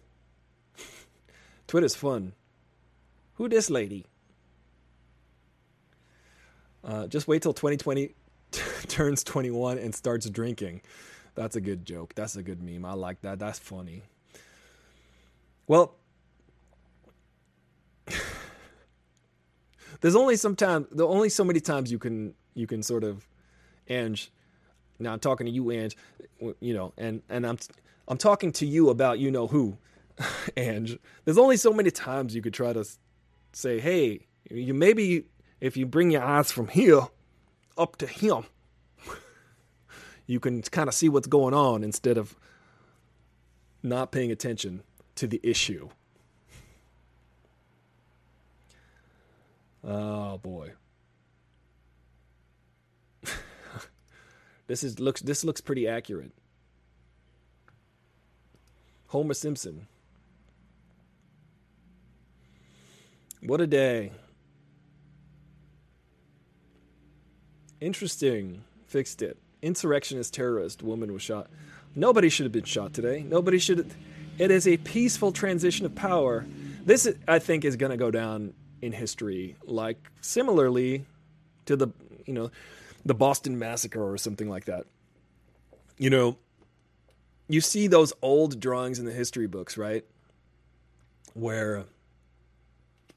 Twitter's 1.69 1.95
fun. 1.95 2.33
Who 3.35 3.49
this 3.49 3.71
lady? 3.71 4.07
Uh, 6.87 7.09
just 7.09 7.29
wait 7.29 7.43
till 7.43 7.53
2020 7.53 8.15
turns 8.89 9.25
21 9.25 9.79
and 9.79 9.95
starts 9.95 10.31
drinking. 10.31 10.83
That's 11.35 11.57
a 11.57 11.61
good 11.61 11.85
joke. 11.85 12.15
That's 12.15 12.37
a 12.37 12.43
good 12.43 12.63
meme. 12.63 12.85
I 12.85 12.95
like 12.95 13.21
that. 13.23 13.41
That's 13.41 13.59
funny. 13.59 14.03
Well, 15.67 15.97
there's 20.01 20.17
only 20.17 20.37
some 20.37 20.57
time, 20.57 20.87
there 20.93 21.07
only 21.07 21.29
so 21.29 21.45
many 21.45 21.61
times 21.61 21.93
you 21.93 21.99
can 21.99 22.35
you 22.55 22.67
can 22.67 22.83
sort 22.83 23.05
of, 23.05 23.27
and 23.89 24.21
Now 24.99 25.13
I'm 25.13 25.21
talking 25.21 25.47
to 25.47 25.53
you, 25.53 25.71
and 25.71 25.95
you 26.61 26.75
know, 26.75 26.93
and 26.97 27.23
and 27.29 27.47
I'm 27.47 27.59
I'm 28.09 28.19
talking 28.19 28.53
to 28.53 28.67
you 28.67 28.91
about 28.91 29.19
you 29.19 29.31
know 29.31 29.47
who, 29.49 29.79
and 30.57 30.99
there's 31.25 31.39
only 31.39 31.57
so 31.57 31.73
many 31.73 31.91
times 31.91 32.35
you 32.35 32.43
could 32.43 32.55
try 32.55 32.73
to 32.73 32.85
say, 33.53 33.81
hey, 33.81 34.27
you 34.51 34.75
maybe 34.75 35.27
if 35.61 35.77
you 35.77 35.87
bring 35.87 36.11
your 36.11 36.23
eyes 36.23 36.53
from 36.53 36.69
here 36.69 37.03
up 37.77 37.97
to 37.97 38.07
him, 38.07 38.45
you 40.27 40.41
can 40.41 40.63
kind 40.63 40.89
of 40.89 40.95
see 40.95 41.09
what's 41.09 41.27
going 41.27 41.55
on 41.55 41.83
instead 41.83 42.19
of 42.19 42.37
not 43.83 44.13
paying 44.13 44.31
attention 44.31 44.83
to 45.15 45.27
the 45.27 45.41
issue. 45.43 45.89
Oh 49.85 50.39
boy. 50.39 50.73
this 54.67 54.83
is 54.83 54.99
looks 54.99 55.21
this 55.21 55.45
looks 55.45 55.61
pretty 55.61 55.87
accurate. 55.87 56.33
Homer 59.09 59.35
Simpson. 59.35 59.87
What 63.43 63.61
a 63.61 63.67
day. 63.67 64.11
Interesting. 67.81 68.65
Fixed 68.87 69.23
it. 69.23 69.39
Insurrectionist 69.63 70.35
terrorist 70.35 70.83
woman 70.83 71.13
was 71.13 71.23
shot. 71.23 71.49
Nobody 71.95 72.29
should 72.29 72.45
have 72.45 72.53
been 72.53 72.65
shot 72.65 72.93
today. 72.93 73.25
Nobody 73.27 73.59
should. 73.59 73.79
Have, 73.79 73.97
it 74.39 74.51
is 74.51 74.69
a 74.69 74.77
peaceful 74.79 75.33
transition 75.33 75.87
of 75.87 75.95
power. 75.95 76.47
This, 76.85 77.09
I 77.27 77.39
think, 77.39 77.65
is 77.65 77.77
going 77.77 77.91
to 77.91 77.97
go 77.97 78.11
down 78.11 78.55
in 78.83 78.93
history, 78.93 79.57
like 79.65 79.99
similarly 80.21 81.05
to 81.65 81.75
the, 81.75 81.89
you 82.27 82.35
know, 82.35 82.51
the 83.05 83.15
Boston 83.15 83.59
Massacre 83.59 84.03
or 84.03 84.19
something 84.19 84.49
like 84.49 84.67
that. 84.67 84.85
You 85.99 86.11
know, 86.11 86.37
you 87.49 87.61
see 87.61 87.87
those 87.87 88.13
old 88.21 88.61
drawings 88.61 88.99
in 88.99 89.07
the 89.07 89.13
history 89.13 89.47
books, 89.47 89.77
right? 89.77 90.05
Where 91.35 91.85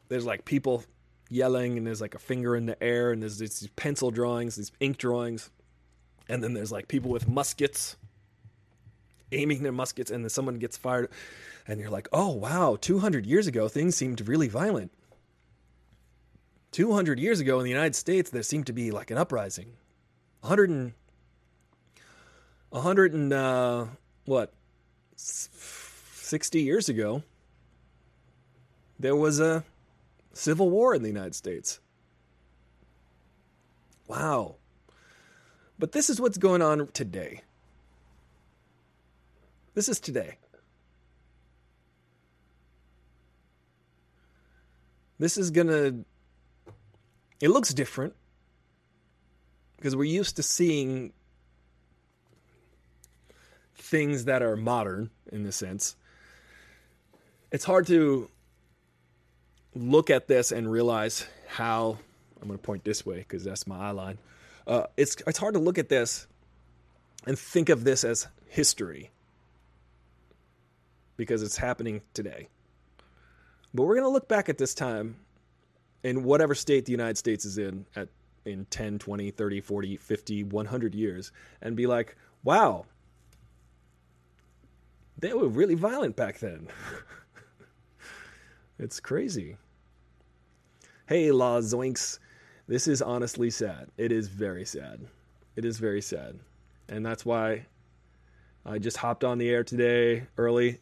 there's 0.07 0.26
like 0.26 0.45
people 0.45 0.84
yelling 1.30 1.78
and 1.78 1.88
there's 1.88 2.02
like 2.02 2.16
a 2.16 2.20
finger 2.20 2.56
in 2.56 2.66
the 2.66 2.82
air 2.84 3.12
and 3.12 3.22
there's 3.22 3.38
these 3.38 3.68
pencil 3.76 4.12
drawings, 4.12 4.56
these 4.56 4.72
ink 4.80 4.98
drawings. 4.98 5.50
And 6.28 6.44
then 6.44 6.54
there's 6.54 6.72
like 6.72 6.88
people 6.88 7.10
with 7.12 7.28
muskets 7.28 7.96
aiming 9.32 9.64
their 9.64 9.72
muskets 9.72 10.12
and 10.12 10.24
then 10.24 10.30
someone 10.30 10.58
gets 10.58 10.76
fired 10.78 11.10
and 11.68 11.80
you're 11.80 11.90
like, 11.90 12.08
"Oh, 12.12 12.30
wow, 12.30 12.78
200 12.80 13.26
years 13.26 13.48
ago 13.48 13.68
things 13.68 13.96
seemed 13.96 14.28
really 14.28 14.48
violent." 14.48 14.92
200 16.72 17.20
years 17.20 17.40
ago 17.40 17.58
in 17.58 17.64
the 17.64 17.70
United 17.70 17.96
States 17.96 18.30
there 18.30 18.44
seemed 18.44 18.68
to 18.68 18.74
be 18.74 18.92
like 18.92 19.12
an 19.12 19.18
uprising. 19.18 19.74
100 20.42 20.70
and 20.70 20.94
100 22.70 23.14
and 23.14 23.34
uh, 23.34 23.86
what 24.26 24.54
60 25.16 26.62
years 26.62 26.88
ago 26.88 27.24
there 29.00 29.16
was 29.16 29.40
a 29.40 29.64
civil 30.40 30.70
war 30.70 30.95
in 30.95 31.02
the 31.02 31.10
United 31.10 31.36
States. 31.36 31.80
Wow. 34.07 34.56
But 35.78 35.91
this 35.91 36.10
is 36.10 36.20
what's 36.20 36.38
going 36.38 36.61
on 36.61 36.88
today. 36.94 37.41
This 39.74 39.90
is 39.90 39.99
today. 39.99 40.38
This 45.20 45.38
is 45.38 45.52
going 45.52 45.68
to. 45.68 46.06
It 47.41 47.49
looks 47.49 47.74
different 47.74 48.16
because 49.76 49.95
we're 49.95 50.06
used 50.06 50.38
to 50.38 50.44
seeing 50.44 51.11
things 53.76 54.26
that 54.26 54.41
are 54.41 54.56
modern 54.56 55.10
in 55.32 55.44
the 55.44 55.52
sense. 55.52 55.98
It's 57.52 57.66
hard 57.66 57.88
to 57.88 58.30
look 59.76 60.10
at 60.10 60.28
this 60.28 60.52
and 60.52 60.70
realize 60.72 61.26
how 61.48 61.98
I'm 62.41 62.48
going 62.48 62.60
to 62.60 62.64
point 62.64 62.84
this 62.84 63.06
way 63.06 63.18
because 63.18 63.44
that's 63.44 63.68
my 63.68 63.78
eye 63.78 63.91
line. 63.91 64.18
Uh, 64.66 64.84
it's 64.98 65.18
it's 65.28 65.40
hard 65.40 65.56
to 65.56 65.60
look 65.60 65.78
at 65.78 65.90
this 65.90 66.28
and 67.26 67.38
think 67.38 67.70
of 67.70 67.84
this 67.84 68.04
as 68.04 68.28
history 68.48 69.12
because 71.18 71.44
it's 71.44 71.58
happening 71.58 72.02
today. 72.14 72.48
But 73.74 73.84
we're 73.84 73.96
going 73.96 74.06
to 74.06 74.14
look 74.14 74.28
back 74.28 74.50
at 74.50 74.58
this 74.58 74.74
time 74.74 75.18
in 76.04 76.24
whatever 76.24 76.56
state 76.56 76.86
the 76.86 76.91
United 76.91 77.18
States 77.18 77.46
is 77.46 77.58
in 77.58 77.86
at 77.96 78.10
in 78.46 78.66
10, 78.66 79.00
20, 79.00 79.32
30, 79.32 79.62
40, 79.62 79.98
50, 79.98 80.44
100 80.46 80.96
years 80.96 81.32
and 81.62 81.76
be 81.76 81.88
like, 81.88 82.16
"Wow. 82.44 82.86
They 85.18 85.34
were 85.34 85.50
really 85.50 85.76
violent 85.76 86.16
back 86.16 86.40
then." 86.40 86.68
It's 88.80 89.02
crazy. 89.02 89.58
Hey, 91.06 91.32
La 91.32 91.60
Zoinks. 91.60 92.20
This 92.68 92.88
is 92.88 93.02
honestly 93.02 93.50
sad. 93.50 93.90
It 93.98 94.12
is 94.14 94.30
very 94.30 94.64
sad. 94.64 95.02
It 95.58 95.66
is 95.66 95.80
very 95.80 96.02
sad. 96.02 96.40
And 96.88 97.06
that's 97.06 97.26
why 97.26 97.66
I 98.66 98.80
just 98.80 98.98
hopped 98.98 99.26
on 99.26 99.38
the 99.38 99.50
air 99.50 99.66
today 99.66 100.28
early 100.38 100.80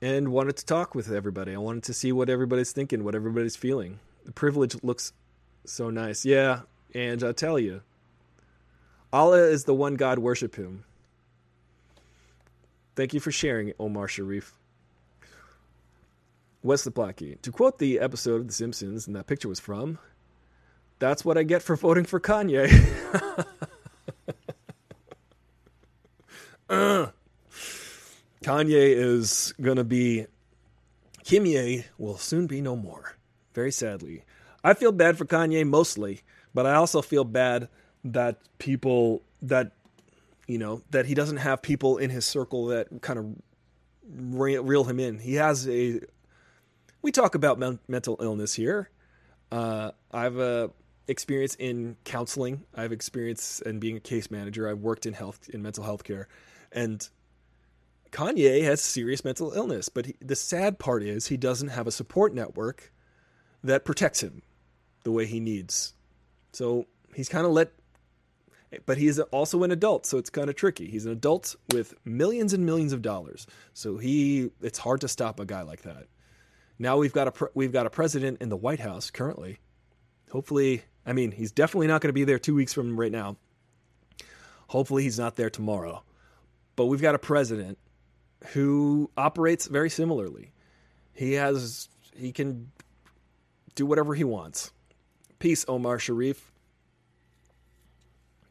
and 0.00 0.28
wanted 0.32 0.56
to 0.56 0.64
talk 0.64 0.94
with 0.94 1.12
everybody. 1.12 1.54
I 1.54 1.58
wanted 1.58 1.82
to 1.84 1.92
see 1.94 2.12
what 2.12 2.30
everybody's 2.30 2.72
thinking, 2.72 3.04
what 3.04 3.14
everybody's 3.14 3.56
feeling. 3.56 3.98
The 4.24 4.32
privilege 4.32 4.82
looks 4.82 5.12
so 5.66 5.90
nice. 5.90 6.24
Yeah, 6.24 6.60
and 6.94 7.22
I 7.22 7.32
tell 7.32 7.58
you, 7.58 7.82
Allah 9.12 9.42
is 9.42 9.64
the 9.64 9.74
one 9.74 9.96
God, 9.96 10.18
worship 10.18 10.56
him. 10.56 10.84
Thank 12.96 13.12
you 13.12 13.20
for 13.20 13.32
sharing, 13.32 13.72
Omar 13.78 14.08
Sharif. 14.08 14.54
Wesley 16.64 16.90
Blackie. 16.92 17.40
To 17.42 17.52
quote 17.52 17.78
the 17.78 18.00
episode 18.00 18.40
of 18.40 18.46
The 18.48 18.52
Simpsons 18.52 19.06
and 19.06 19.14
that 19.14 19.26
picture 19.26 19.48
was 19.48 19.60
from, 19.60 19.98
that's 20.98 21.24
what 21.24 21.36
I 21.36 21.42
get 21.42 21.62
for 21.62 21.76
voting 21.76 22.04
for 22.04 22.18
Kanye. 22.18 22.72
uh, 26.70 27.08
Kanye 28.42 28.96
is 28.96 29.54
going 29.60 29.76
to 29.76 29.84
be. 29.84 30.26
Kimye 31.22 31.84
will 31.98 32.16
soon 32.16 32.46
be 32.46 32.60
no 32.60 32.76
more. 32.76 33.16
Very 33.54 33.70
sadly. 33.70 34.24
I 34.62 34.74
feel 34.74 34.92
bad 34.92 35.18
for 35.18 35.26
Kanye 35.26 35.66
mostly, 35.66 36.22
but 36.54 36.66
I 36.66 36.74
also 36.74 37.02
feel 37.02 37.24
bad 37.24 37.68
that 38.04 38.38
people 38.58 39.22
that 39.42 39.72
you 40.46 40.58
know 40.58 40.82
that 40.90 41.06
he 41.06 41.14
doesn't 41.14 41.38
have 41.38 41.60
people 41.60 41.98
in 41.98 42.08
his 42.10 42.24
circle 42.24 42.66
that 42.66 42.88
kind 43.02 43.18
of 43.18 43.26
reel 44.06 44.84
him 44.84 45.00
in. 45.00 45.18
He 45.18 45.34
has 45.34 45.68
a 45.68 46.00
we 47.04 47.12
talk 47.12 47.34
about 47.34 47.58
men- 47.58 47.78
mental 47.86 48.16
illness 48.20 48.54
here. 48.54 48.88
Uh, 49.52 49.90
I've 50.10 50.38
uh, 50.38 50.68
experience 51.06 51.54
in 51.56 51.96
counseling. 52.04 52.64
I've 52.74 52.92
experience 52.92 53.60
in 53.60 53.78
being 53.78 53.98
a 53.98 54.00
case 54.00 54.30
manager. 54.30 54.66
I've 54.66 54.78
worked 54.78 55.04
in 55.04 55.12
health 55.12 55.50
in 55.52 55.62
mental 55.62 55.84
health 55.84 56.02
care, 56.02 56.28
and 56.72 57.06
Kanye 58.10 58.64
has 58.64 58.80
serious 58.80 59.22
mental 59.22 59.52
illness. 59.52 59.90
But 59.90 60.06
he, 60.06 60.16
the 60.20 60.34
sad 60.34 60.78
part 60.78 61.02
is 61.02 61.26
he 61.26 61.36
doesn't 61.36 61.68
have 61.68 61.86
a 61.86 61.92
support 61.92 62.34
network 62.34 62.90
that 63.62 63.84
protects 63.84 64.22
him 64.22 64.40
the 65.04 65.12
way 65.12 65.26
he 65.26 65.40
needs. 65.40 65.92
So 66.52 66.86
he's 67.14 67.28
kind 67.28 67.44
of 67.44 67.52
let. 67.52 67.70
But 68.86 68.96
he's 68.96 69.20
also 69.20 69.62
an 69.62 69.70
adult, 69.70 70.06
so 70.06 70.16
it's 70.16 70.30
kind 70.30 70.48
of 70.48 70.56
tricky. 70.56 70.90
He's 70.90 71.04
an 71.04 71.12
adult 71.12 71.54
with 71.70 71.94
millions 72.06 72.54
and 72.54 72.64
millions 72.64 72.94
of 72.94 73.02
dollars, 73.02 73.46
so 73.74 73.98
he 73.98 74.50
it's 74.62 74.78
hard 74.78 75.02
to 75.02 75.08
stop 75.08 75.38
a 75.38 75.44
guy 75.44 75.60
like 75.60 75.82
that. 75.82 76.06
Now 76.78 76.96
we've 76.96 77.12
got 77.12 77.28
a 77.28 77.48
we've 77.54 77.72
got 77.72 77.86
a 77.86 77.90
president 77.90 78.42
in 78.42 78.48
the 78.48 78.56
White 78.56 78.80
House 78.80 79.10
currently. 79.10 79.58
Hopefully, 80.30 80.82
I 81.06 81.12
mean, 81.12 81.30
he's 81.30 81.52
definitely 81.52 81.86
not 81.86 82.00
going 82.00 82.08
to 82.08 82.14
be 82.14 82.24
there 82.24 82.38
2 82.38 82.54
weeks 82.54 82.72
from 82.72 82.98
right 82.98 83.12
now. 83.12 83.36
Hopefully 84.68 85.04
he's 85.04 85.18
not 85.18 85.36
there 85.36 85.50
tomorrow. 85.50 86.02
But 86.76 86.86
we've 86.86 87.02
got 87.02 87.14
a 87.14 87.18
president 87.20 87.78
who 88.52 89.10
operates 89.16 89.66
very 89.68 89.88
similarly. 89.88 90.52
He 91.12 91.34
has 91.34 91.88
he 92.16 92.32
can 92.32 92.72
do 93.76 93.86
whatever 93.86 94.14
he 94.14 94.24
wants. 94.24 94.72
Peace, 95.38 95.64
Omar 95.68 95.98
Sharif. 95.98 96.50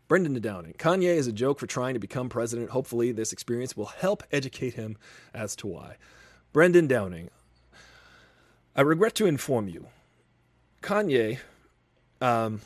Brendan 0.07 0.39
Downing. 0.41 0.73
Kanye 0.73 1.15
is 1.15 1.27
a 1.27 1.31
joke 1.31 1.59
for 1.59 1.65
trying 1.65 1.95
to 1.95 1.99
become 1.99 2.29
president. 2.29 2.69
Hopefully, 2.69 3.11
this 3.11 3.33
experience 3.33 3.75
will 3.75 3.85
help 3.85 4.23
educate 4.31 4.75
him 4.75 4.97
as 5.33 5.55
to 5.57 5.67
why. 5.67 5.97
Brendan 6.53 6.87
Downing. 6.87 7.29
I 8.75 8.81
regret 8.81 9.15
to 9.15 9.25
inform 9.25 9.67
you, 9.67 9.87
Kanye, 10.81 11.39
um, 12.21 12.61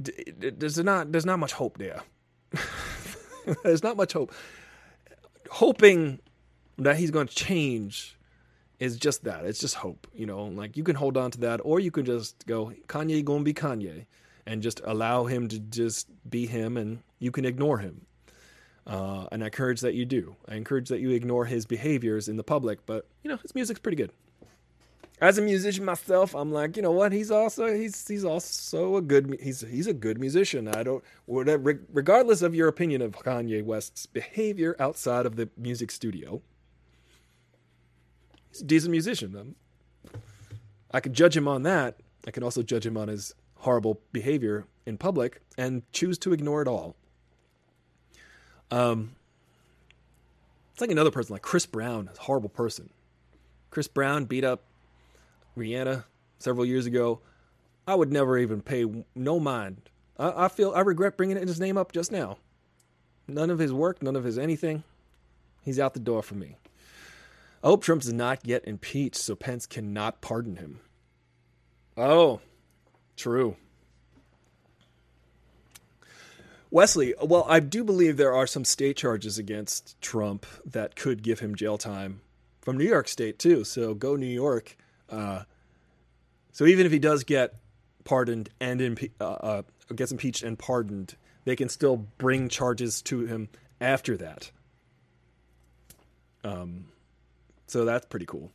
d- 0.00 0.32
d- 0.38 0.50
there's 0.50 0.78
not 0.78 1.12
there's 1.12 1.26
not 1.26 1.38
much 1.38 1.52
hope 1.52 1.78
there. 1.78 2.02
there's 3.64 3.82
not 3.82 3.96
much 3.96 4.12
hope. 4.14 4.32
Hoping 5.50 6.20
that 6.78 6.96
he's 6.96 7.10
going 7.10 7.26
to 7.26 7.34
change 7.34 8.16
is 8.78 8.96
just 8.96 9.24
that. 9.24 9.44
It's 9.44 9.58
just 9.58 9.76
hope. 9.76 10.06
You 10.14 10.26
know, 10.26 10.44
like 10.44 10.76
you 10.76 10.84
can 10.84 10.96
hold 10.96 11.16
on 11.16 11.30
to 11.32 11.40
that, 11.40 11.60
or 11.62 11.80
you 11.80 11.90
can 11.90 12.04
just 12.04 12.46
go 12.46 12.72
Kanye 12.88 13.24
gonna 13.24 13.44
be 13.44 13.54
Kanye, 13.54 14.06
and 14.46 14.62
just 14.62 14.80
allow 14.84 15.24
him 15.26 15.48
to 15.48 15.58
just 15.58 16.08
be 16.28 16.46
him, 16.46 16.76
and 16.76 17.00
you 17.18 17.30
can 17.30 17.44
ignore 17.44 17.78
him. 17.78 18.06
Uh, 18.86 19.26
and 19.30 19.42
I 19.42 19.46
encourage 19.46 19.80
that 19.80 19.94
you 19.94 20.04
do. 20.04 20.36
I 20.48 20.56
encourage 20.56 20.88
that 20.88 21.00
you 21.00 21.10
ignore 21.10 21.44
his 21.44 21.66
behaviors 21.66 22.28
in 22.28 22.36
the 22.36 22.42
public, 22.42 22.84
but 22.86 23.06
you 23.22 23.30
know 23.30 23.36
his 23.36 23.54
music's 23.54 23.80
pretty 23.80 23.96
good. 23.96 24.12
As 25.20 25.38
a 25.38 25.42
musician 25.42 25.84
myself, 25.84 26.34
I'm 26.34 26.50
like, 26.50 26.76
you 26.76 26.82
know 26.82 26.90
what? 26.90 27.12
He's 27.12 27.30
also 27.30 27.72
he's 27.72 28.08
he's 28.08 28.24
also 28.24 28.96
a 28.96 29.02
good 29.02 29.38
he's 29.40 29.60
he's 29.60 29.86
a 29.86 29.94
good 29.94 30.18
musician. 30.18 30.66
I 30.66 30.82
don't 30.82 31.04
whatever, 31.26 31.80
regardless 31.92 32.42
of 32.42 32.56
your 32.56 32.66
opinion 32.66 33.02
of 33.02 33.12
Kanye 33.12 33.64
West's 33.64 34.06
behavior 34.06 34.74
outside 34.80 35.26
of 35.26 35.36
the 35.36 35.48
music 35.56 35.92
studio. 35.92 36.42
He's 38.50 38.62
a 38.62 38.64
decent 38.64 38.90
musician. 38.90 39.36
Um, 39.36 39.54
I 40.90 40.98
can 40.98 41.14
judge 41.14 41.36
him 41.36 41.46
on 41.46 41.62
that. 41.62 42.00
I 42.26 42.32
can 42.32 42.42
also 42.42 42.62
judge 42.62 42.84
him 42.84 42.96
on 42.96 43.06
his 43.06 43.32
horrible 43.58 44.00
behavior 44.12 44.66
in 44.86 44.98
public 44.98 45.40
and 45.56 45.82
choose 45.92 46.18
to 46.18 46.32
ignore 46.32 46.62
it 46.62 46.68
all. 46.68 46.96
Um, 48.72 49.12
it's 50.72 50.80
like 50.80 50.90
another 50.90 51.10
person, 51.10 51.34
like 51.34 51.42
Chris 51.42 51.66
Brown, 51.66 52.08
a 52.12 52.22
horrible 52.22 52.48
person. 52.48 52.88
Chris 53.70 53.86
Brown 53.86 54.24
beat 54.24 54.44
up 54.44 54.62
Rihanna 55.56 56.04
several 56.38 56.64
years 56.64 56.86
ago. 56.86 57.20
I 57.86 57.94
would 57.94 58.10
never 58.10 58.38
even 58.38 58.62
pay 58.62 58.86
no 59.14 59.38
mind. 59.38 59.90
I, 60.18 60.44
I 60.44 60.48
feel 60.48 60.72
I 60.74 60.80
regret 60.80 61.18
bringing 61.18 61.36
his 61.36 61.60
name 61.60 61.76
up 61.76 61.92
just 61.92 62.10
now. 62.10 62.38
None 63.28 63.50
of 63.50 63.58
his 63.58 63.72
work, 63.74 64.02
none 64.02 64.16
of 64.16 64.24
his 64.24 64.38
anything. 64.38 64.84
He's 65.62 65.78
out 65.78 65.92
the 65.92 66.00
door 66.00 66.22
for 66.22 66.34
me. 66.34 66.56
I 67.62 67.68
hope 67.68 67.84
Trump 67.84 68.02
is 68.02 68.12
not 68.12 68.40
yet 68.44 68.66
impeached, 68.66 69.16
so 69.16 69.36
Pence 69.36 69.66
cannot 69.66 70.22
pardon 70.22 70.56
him. 70.56 70.80
Oh, 71.96 72.40
true. 73.16 73.56
Wesley, 76.72 77.14
well, 77.22 77.44
I 77.50 77.60
do 77.60 77.84
believe 77.84 78.16
there 78.16 78.32
are 78.32 78.46
some 78.46 78.64
state 78.64 78.96
charges 78.96 79.36
against 79.36 80.00
Trump 80.00 80.46
that 80.64 80.96
could 80.96 81.22
give 81.22 81.38
him 81.38 81.54
jail 81.54 81.76
time 81.76 82.22
from 82.62 82.78
New 82.78 82.88
York 82.88 83.08
State 83.08 83.38
too. 83.38 83.62
So 83.62 83.92
go 83.92 84.16
New 84.16 84.24
York. 84.24 84.78
Uh, 85.10 85.42
so 86.50 86.64
even 86.64 86.86
if 86.86 86.92
he 86.92 86.98
does 86.98 87.24
get 87.24 87.56
pardoned 88.04 88.48
and 88.58 88.80
impe- 88.80 89.10
uh, 89.20 89.24
uh, 89.24 89.62
gets 89.94 90.12
impeached 90.12 90.42
and 90.42 90.58
pardoned, 90.58 91.14
they 91.44 91.56
can 91.56 91.68
still 91.68 92.06
bring 92.16 92.48
charges 92.48 93.02
to 93.02 93.26
him 93.26 93.50
after 93.78 94.16
that. 94.16 94.50
Um, 96.42 96.86
so 97.66 97.84
that's 97.84 98.06
pretty 98.06 98.26
cool. 98.26 98.50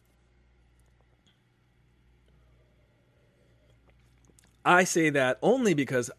I 4.66 4.86
say 4.86 5.12
that 5.12 5.38
only 5.44 5.76
because 5.76 6.10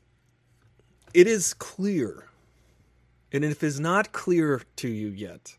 it 1.15 1.27
is 1.27 1.55
clear, 1.55 2.29
and 3.33 3.45
if 3.45 3.63
it 3.63 3.67
is 3.67 3.81
not 3.81 4.13
clear 4.13 4.63
to 4.77 4.89
you 4.89 5.09
yet, 5.09 5.57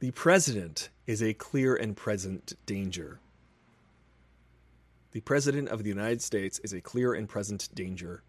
the 0.00 0.10
president 0.10 0.90
is 1.06 1.22
a 1.22 1.34
clear 1.34 1.74
and 1.74 1.96
present 1.96 2.54
danger. 2.66 3.20
The 5.12 5.20
president 5.20 5.68
of 5.68 5.82
the 5.82 5.88
United 5.88 6.20
States 6.20 6.58
is 6.60 6.72
a 6.72 6.80
clear 6.80 7.14
and 7.14 7.28
present 7.28 7.68
danger, 7.74 8.22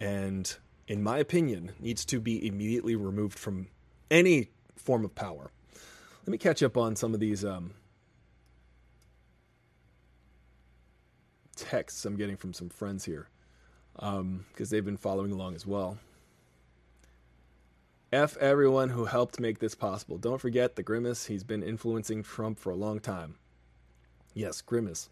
and, 0.00 0.54
in 0.86 1.02
my 1.02 1.18
opinion, 1.18 1.72
needs 1.80 2.04
to 2.06 2.20
be 2.20 2.46
immediately 2.46 2.96
removed 2.96 3.38
from 3.38 3.68
any 4.10 4.50
form 4.76 5.04
of 5.04 5.14
power. 5.14 5.50
Let 6.26 6.32
me 6.32 6.38
catch 6.38 6.62
up 6.62 6.76
on 6.76 6.94
some 6.96 7.14
of 7.14 7.20
these 7.20 7.44
um, 7.44 7.72
texts 11.56 12.04
I'm 12.04 12.16
getting 12.16 12.36
from 12.36 12.52
some 12.52 12.68
friends 12.68 13.04
here 13.04 13.28
because 13.98 14.20
um, 14.20 14.44
they've 14.56 14.84
been 14.84 14.96
following 14.96 15.32
along 15.32 15.56
as 15.56 15.66
well. 15.66 15.98
F 18.12 18.36
everyone 18.38 18.90
who 18.90 19.04
helped 19.04 19.40
make 19.40 19.58
this 19.58 19.74
possible. 19.74 20.16
Don't 20.16 20.40
forget 20.40 20.76
the 20.76 20.82
Grimace. 20.82 21.26
He's 21.26 21.44
been 21.44 21.62
influencing 21.62 22.22
Trump 22.22 22.58
for 22.58 22.70
a 22.70 22.76
long 22.76 23.00
time. 23.00 23.34
Yes, 24.34 24.62
Grimace. 24.62 25.10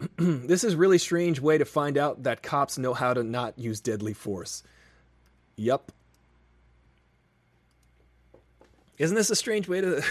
this 0.16 0.62
is 0.62 0.76
really 0.76 0.96
strange 0.96 1.40
way 1.40 1.58
to 1.58 1.64
find 1.64 1.98
out 1.98 2.22
that 2.22 2.42
cops 2.42 2.78
know 2.78 2.94
how 2.94 3.12
to 3.12 3.24
not 3.24 3.58
use 3.58 3.80
deadly 3.80 4.14
force. 4.14 4.62
Yup. 5.56 5.90
Isn't 8.96 9.16
this 9.16 9.30
a 9.30 9.36
strange 9.36 9.68
way 9.68 9.80
to 9.80 10.02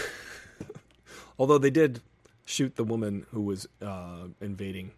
Although 1.38 1.58
they 1.58 1.70
did 1.70 2.00
shoot 2.44 2.76
the 2.76 2.84
woman 2.84 3.26
who 3.30 3.42
was 3.42 3.66
uh, 3.80 4.26
invading 4.40 4.92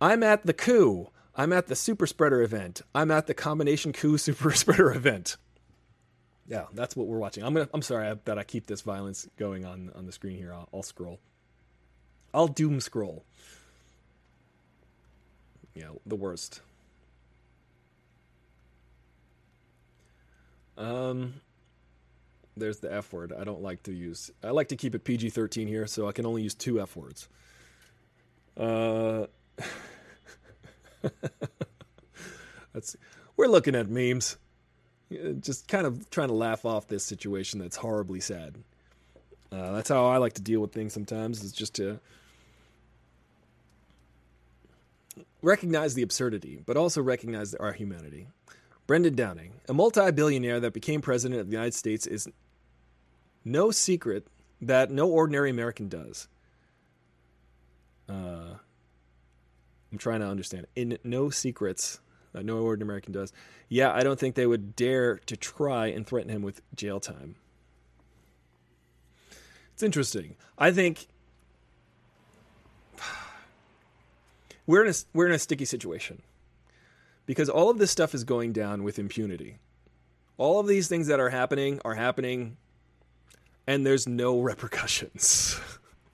I'm 0.00 0.22
at 0.22 0.46
the 0.46 0.52
coup. 0.52 1.08
I'm 1.34 1.52
at 1.52 1.68
the 1.68 1.76
super 1.76 2.06
spreader 2.06 2.42
event. 2.42 2.82
I'm 2.94 3.10
at 3.10 3.26
the 3.26 3.34
combination 3.34 3.92
coup 3.92 4.18
super 4.18 4.52
spreader 4.52 4.92
event. 4.92 5.36
Yeah, 6.48 6.64
that's 6.72 6.96
what 6.96 7.06
we're 7.06 7.18
watching. 7.18 7.44
I'm 7.44 7.52
gonna. 7.52 7.68
I'm 7.74 7.82
sorry 7.82 8.16
that 8.24 8.38
I 8.38 8.42
keep 8.42 8.66
this 8.66 8.80
violence 8.80 9.28
going 9.36 9.64
on 9.64 9.92
on 9.94 10.06
the 10.06 10.12
screen 10.12 10.38
here. 10.38 10.52
I'll, 10.52 10.68
I'll 10.72 10.82
scroll. 10.82 11.20
I'll 12.32 12.48
doom 12.48 12.80
scroll. 12.80 13.24
Yeah, 15.74 15.90
the 16.06 16.16
worst. 16.16 16.60
Um, 20.78 21.34
there's 22.56 22.78
the 22.78 22.92
F 22.92 23.12
word. 23.12 23.32
I 23.38 23.44
don't 23.44 23.62
like 23.62 23.82
to 23.84 23.92
use. 23.92 24.30
I 24.42 24.50
like 24.50 24.68
to 24.68 24.76
keep 24.76 24.94
it 24.94 25.04
PG-13 25.04 25.66
here, 25.68 25.86
so 25.86 26.08
I 26.08 26.12
can 26.12 26.24
only 26.24 26.42
use 26.42 26.54
two 26.54 26.80
F 26.80 26.96
words. 26.96 27.28
Uh. 28.56 29.26
we're 33.36 33.48
looking 33.48 33.74
at 33.74 33.88
memes, 33.88 34.36
just 35.40 35.68
kind 35.68 35.86
of 35.86 36.10
trying 36.10 36.28
to 36.28 36.34
laugh 36.34 36.64
off 36.64 36.88
this 36.88 37.04
situation 37.04 37.60
that's 37.60 37.76
horribly 37.76 38.20
sad. 38.20 38.56
Uh, 39.50 39.72
that's 39.72 39.88
how 39.88 40.06
I 40.06 40.18
like 40.18 40.34
to 40.34 40.42
deal 40.42 40.60
with 40.60 40.72
things 40.72 40.92
sometimes. 40.92 41.42
Is 41.42 41.52
just 41.52 41.74
to 41.74 42.00
recognize 45.42 45.94
the 45.94 46.02
absurdity, 46.02 46.62
but 46.66 46.76
also 46.76 47.00
recognize 47.02 47.54
our 47.54 47.72
humanity. 47.72 48.28
Brendan 48.86 49.14
Downing, 49.14 49.52
a 49.68 49.74
multi-billionaire 49.74 50.60
that 50.60 50.72
became 50.72 51.00
president 51.00 51.40
of 51.40 51.46
the 51.48 51.52
United 51.52 51.74
States, 51.74 52.06
is 52.06 52.28
no 53.44 53.70
secret 53.70 54.26
that 54.60 54.90
no 54.90 55.08
ordinary 55.08 55.50
American 55.50 55.88
does. 55.88 56.28
Uh, 58.08 58.54
I'm 59.90 59.98
trying 59.98 60.20
to 60.20 60.26
understand. 60.26 60.66
In 60.76 60.98
no 61.04 61.30
secrets 61.30 62.00
that 62.32 62.44
no 62.44 62.58
ordinary 62.58 62.86
American 62.86 63.12
does. 63.12 63.32
Yeah, 63.68 63.92
I 63.92 64.02
don't 64.02 64.18
think 64.18 64.34
they 64.34 64.46
would 64.46 64.76
dare 64.76 65.16
to 65.26 65.36
try 65.36 65.86
and 65.86 66.06
threaten 66.06 66.30
him 66.30 66.42
with 66.42 66.62
jail 66.74 67.00
time. 67.00 67.36
It's 69.72 69.82
interesting. 69.82 70.36
I 70.58 70.72
think 70.72 71.06
we're 74.66 74.84
in 74.84 74.90
a 74.90 74.94
we're 75.12 75.26
in 75.26 75.32
a 75.32 75.38
sticky 75.38 75.64
situation 75.64 76.22
because 77.26 77.48
all 77.48 77.70
of 77.70 77.78
this 77.78 77.90
stuff 77.90 78.14
is 78.14 78.24
going 78.24 78.52
down 78.52 78.82
with 78.82 78.98
impunity. 78.98 79.58
All 80.36 80.60
of 80.60 80.66
these 80.66 80.88
things 80.88 81.08
that 81.08 81.20
are 81.20 81.30
happening 81.30 81.80
are 81.84 81.94
happening 81.94 82.56
and 83.66 83.84
there's 83.84 84.08
no 84.08 84.40
repercussions. 84.40 85.60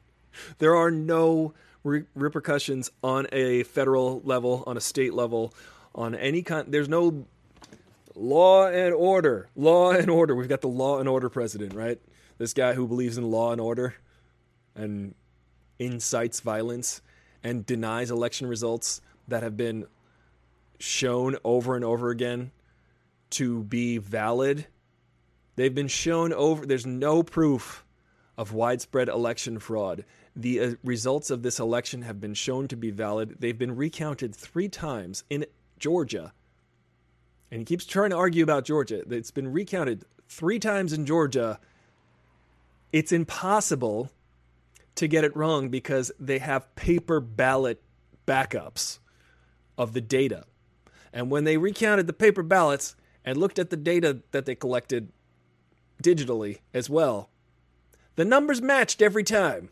there 0.58 0.74
are 0.74 0.90
no 0.90 1.54
re- 1.84 2.04
repercussions 2.14 2.90
on 3.02 3.28
a 3.30 3.62
federal 3.62 4.20
level, 4.24 4.64
on 4.66 4.76
a 4.76 4.80
state 4.80 5.14
level, 5.14 5.54
on 5.94 6.14
any 6.14 6.42
kind. 6.42 6.72
There's 6.72 6.88
no 6.88 7.26
law 8.16 8.66
and 8.66 8.92
order. 8.92 9.48
Law 9.54 9.92
and 9.92 10.10
order. 10.10 10.34
We've 10.34 10.48
got 10.48 10.62
the 10.62 10.68
law 10.68 10.98
and 10.98 11.08
order 11.08 11.28
president, 11.28 11.74
right? 11.74 12.00
This 12.38 12.52
guy 12.52 12.72
who 12.72 12.88
believes 12.88 13.16
in 13.16 13.30
law 13.30 13.52
and 13.52 13.60
order 13.60 13.94
and 14.74 15.14
incites 15.78 16.40
violence 16.40 17.00
and 17.44 17.64
denies 17.64 18.10
election 18.10 18.46
results 18.48 19.00
that 19.28 19.42
have 19.42 19.56
been 19.56 19.86
shown 20.78 21.36
over 21.44 21.76
and 21.76 21.84
over 21.84 22.10
again 22.10 22.50
to 23.30 23.62
be 23.64 23.98
valid. 23.98 24.66
They've 25.56 25.74
been 25.74 25.88
shown 25.88 26.32
over, 26.32 26.66
there's 26.66 26.86
no 26.86 27.22
proof 27.22 27.84
of 28.36 28.52
widespread 28.52 29.08
election 29.08 29.58
fraud. 29.58 30.04
The 30.36 30.60
uh, 30.60 30.74
results 30.82 31.30
of 31.30 31.42
this 31.42 31.60
election 31.60 32.02
have 32.02 32.20
been 32.20 32.34
shown 32.34 32.66
to 32.68 32.76
be 32.76 32.90
valid. 32.90 33.36
They've 33.38 33.56
been 33.58 33.76
recounted 33.76 34.34
three 34.34 34.68
times 34.68 35.24
in 35.30 35.46
Georgia. 35.78 36.32
And 37.50 37.60
he 37.60 37.64
keeps 37.64 37.86
trying 37.86 38.10
to 38.10 38.16
argue 38.16 38.42
about 38.42 38.64
Georgia. 38.64 39.02
It's 39.08 39.30
been 39.30 39.52
recounted 39.52 40.04
three 40.28 40.58
times 40.58 40.92
in 40.92 41.06
Georgia. 41.06 41.60
It's 42.92 43.12
impossible 43.12 44.10
to 44.96 45.06
get 45.06 45.24
it 45.24 45.36
wrong 45.36 45.68
because 45.68 46.10
they 46.18 46.38
have 46.38 46.74
paper 46.74 47.20
ballot 47.20 47.80
backups 48.26 48.98
of 49.78 49.92
the 49.92 50.00
data. 50.00 50.44
And 51.12 51.30
when 51.30 51.44
they 51.44 51.58
recounted 51.58 52.06
the 52.08 52.12
paper 52.12 52.42
ballots 52.42 52.96
and 53.24 53.36
looked 53.36 53.58
at 53.58 53.70
the 53.70 53.76
data 53.76 54.20
that 54.32 54.46
they 54.46 54.54
collected 54.54 55.12
digitally 56.02 56.58
as 56.72 56.90
well, 56.90 57.30
The 58.16 58.24
numbers 58.24 58.62
matched 58.62 59.02
every 59.02 59.24
time. 59.24 59.70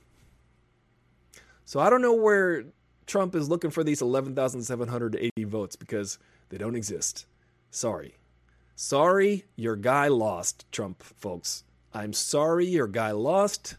So 1.64 1.80
I 1.80 1.90
don't 1.90 2.02
know 2.02 2.14
where 2.14 2.64
Trump 3.06 3.34
is 3.34 3.48
looking 3.48 3.70
for 3.70 3.84
these 3.84 4.02
11,780 4.02 5.44
votes 5.44 5.76
because 5.76 6.18
they 6.48 6.59
don't 6.59 6.76
exist. 6.76 7.26
Sorry. 7.70 8.16
Sorry, 8.74 9.44
your 9.56 9.76
guy 9.76 10.09
lost, 10.09 10.70
Trump 10.72 11.02
folks. 11.02 11.64
I'm 11.93 12.12
sorry 12.12 12.66
your 12.66 12.89
guy 12.89 13.10
lost. 13.12 13.76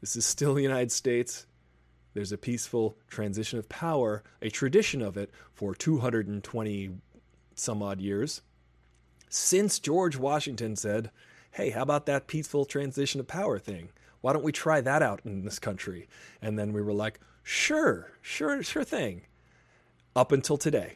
This 0.00 0.16
is 0.16 0.24
still 0.24 0.54
the 0.54 0.62
United 0.62 0.92
States. 0.92 1.46
There's 2.14 2.32
a 2.32 2.38
peaceful 2.38 2.96
transition 3.08 3.58
of 3.58 3.68
power, 3.68 4.22
a 4.40 4.48
tradition 4.48 5.02
of 5.02 5.16
it 5.16 5.30
for 5.52 5.74
220 5.74 6.90
some 7.54 7.82
odd 7.82 8.00
years 8.00 8.42
since 9.28 9.78
George 9.78 10.16
Washington 10.16 10.76
said, 10.76 11.10
hey, 11.52 11.70
how 11.70 11.82
about 11.82 12.06
that 12.06 12.26
peaceful 12.26 12.64
transition 12.64 13.20
of 13.20 13.26
power 13.26 13.58
thing? 13.58 13.90
Why 14.26 14.32
don't 14.32 14.42
we 14.42 14.50
try 14.50 14.80
that 14.80 15.02
out 15.02 15.20
in 15.24 15.44
this 15.44 15.60
country? 15.60 16.08
And 16.42 16.58
then 16.58 16.72
we 16.72 16.82
were 16.82 16.92
like, 16.92 17.20
sure, 17.44 18.10
sure, 18.20 18.60
sure 18.60 18.82
thing. 18.82 19.22
Up 20.16 20.32
until 20.32 20.56
today. 20.56 20.94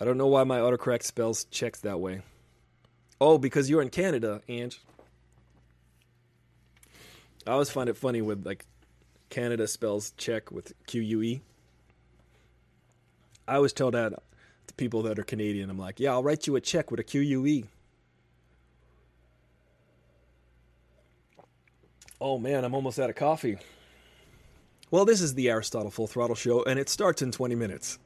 I 0.00 0.06
don't 0.06 0.16
know 0.16 0.28
why 0.28 0.44
my 0.44 0.60
autocorrect 0.60 1.02
spells 1.02 1.44
checks 1.50 1.80
that 1.80 2.00
way. 2.00 2.22
Oh, 3.20 3.36
because 3.36 3.68
you're 3.68 3.82
in 3.82 3.90
Canada, 3.90 4.40
Ange. 4.48 4.80
I 7.46 7.50
always 7.50 7.68
find 7.68 7.90
it 7.90 7.96
funny 7.98 8.22
with 8.22 8.46
like 8.46 8.64
Canada 9.28 9.68
spells 9.68 10.12
check 10.16 10.50
with 10.50 10.72
Q 10.86 11.02
U 11.02 11.22
E. 11.22 11.42
I 13.46 13.56
always 13.56 13.74
tell 13.74 13.90
that 13.90 14.14
to 14.68 14.74
people 14.76 15.02
that 15.02 15.18
are 15.18 15.24
Canadian. 15.24 15.68
I'm 15.68 15.78
like, 15.78 16.00
yeah, 16.00 16.12
I'll 16.12 16.22
write 16.22 16.46
you 16.46 16.56
a 16.56 16.60
check 16.62 16.90
with 16.90 17.00
a 17.00 17.04
Q 17.04 17.20
U 17.20 17.46
E. 17.46 17.66
Oh 22.20 22.38
man, 22.38 22.64
I'm 22.64 22.74
almost 22.74 22.98
out 22.98 23.10
of 23.10 23.16
coffee. 23.16 23.58
Well, 24.90 25.04
this 25.04 25.20
is 25.20 25.34
the 25.34 25.50
Aristotle 25.50 25.90
Full 25.90 26.08
Throttle 26.08 26.34
Show, 26.34 26.64
and 26.64 26.78
it 26.78 26.88
starts 26.88 27.22
in 27.22 27.30
20 27.30 27.54
minutes. 27.54 27.98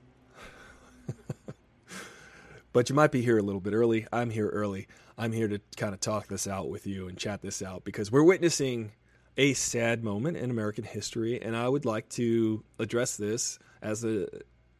but 2.72 2.90
you 2.90 2.94
might 2.94 3.12
be 3.12 3.22
here 3.22 3.38
a 3.38 3.42
little 3.42 3.60
bit 3.60 3.72
early. 3.72 4.06
I'm 4.12 4.28
here 4.28 4.48
early. 4.48 4.86
I'm 5.16 5.32
here 5.32 5.48
to 5.48 5.60
kind 5.76 5.94
of 5.94 6.00
talk 6.00 6.26
this 6.26 6.46
out 6.46 6.68
with 6.68 6.86
you 6.86 7.08
and 7.08 7.16
chat 7.16 7.40
this 7.40 7.62
out 7.62 7.84
because 7.84 8.12
we're 8.12 8.24
witnessing 8.24 8.92
a 9.38 9.54
sad 9.54 10.04
moment 10.04 10.36
in 10.36 10.50
American 10.50 10.84
history, 10.84 11.40
and 11.40 11.56
I 11.56 11.68
would 11.68 11.86
like 11.86 12.08
to 12.10 12.64
address 12.78 13.16
this 13.16 13.58
as 13.80 14.04
a 14.04 14.26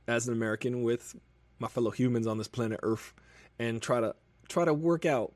as 0.06 0.26
an 0.28 0.34
American 0.34 0.82
with 0.82 1.16
my 1.58 1.68
fellow 1.68 1.90
humans 1.90 2.26
on 2.26 2.36
this 2.36 2.48
planet 2.48 2.80
Earth 2.82 3.14
and 3.58 3.80
try 3.80 4.00
to 4.00 4.14
try 4.48 4.66
to 4.66 4.74
work 4.74 5.06
out 5.06 5.32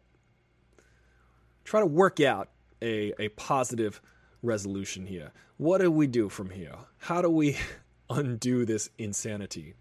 try 1.64 1.81
to 1.81 1.86
work 1.86 2.20
out 2.20 2.51
a 2.82 3.12
a 3.18 3.28
positive 3.30 4.00
resolution 4.42 5.06
here. 5.06 5.32
What 5.56 5.80
do 5.80 5.90
we 5.90 6.06
do 6.06 6.28
from 6.28 6.50
here? 6.50 6.74
How 6.98 7.22
do 7.22 7.30
we 7.30 7.56
undo 8.10 8.64
this 8.64 8.90
insanity? 8.98 9.74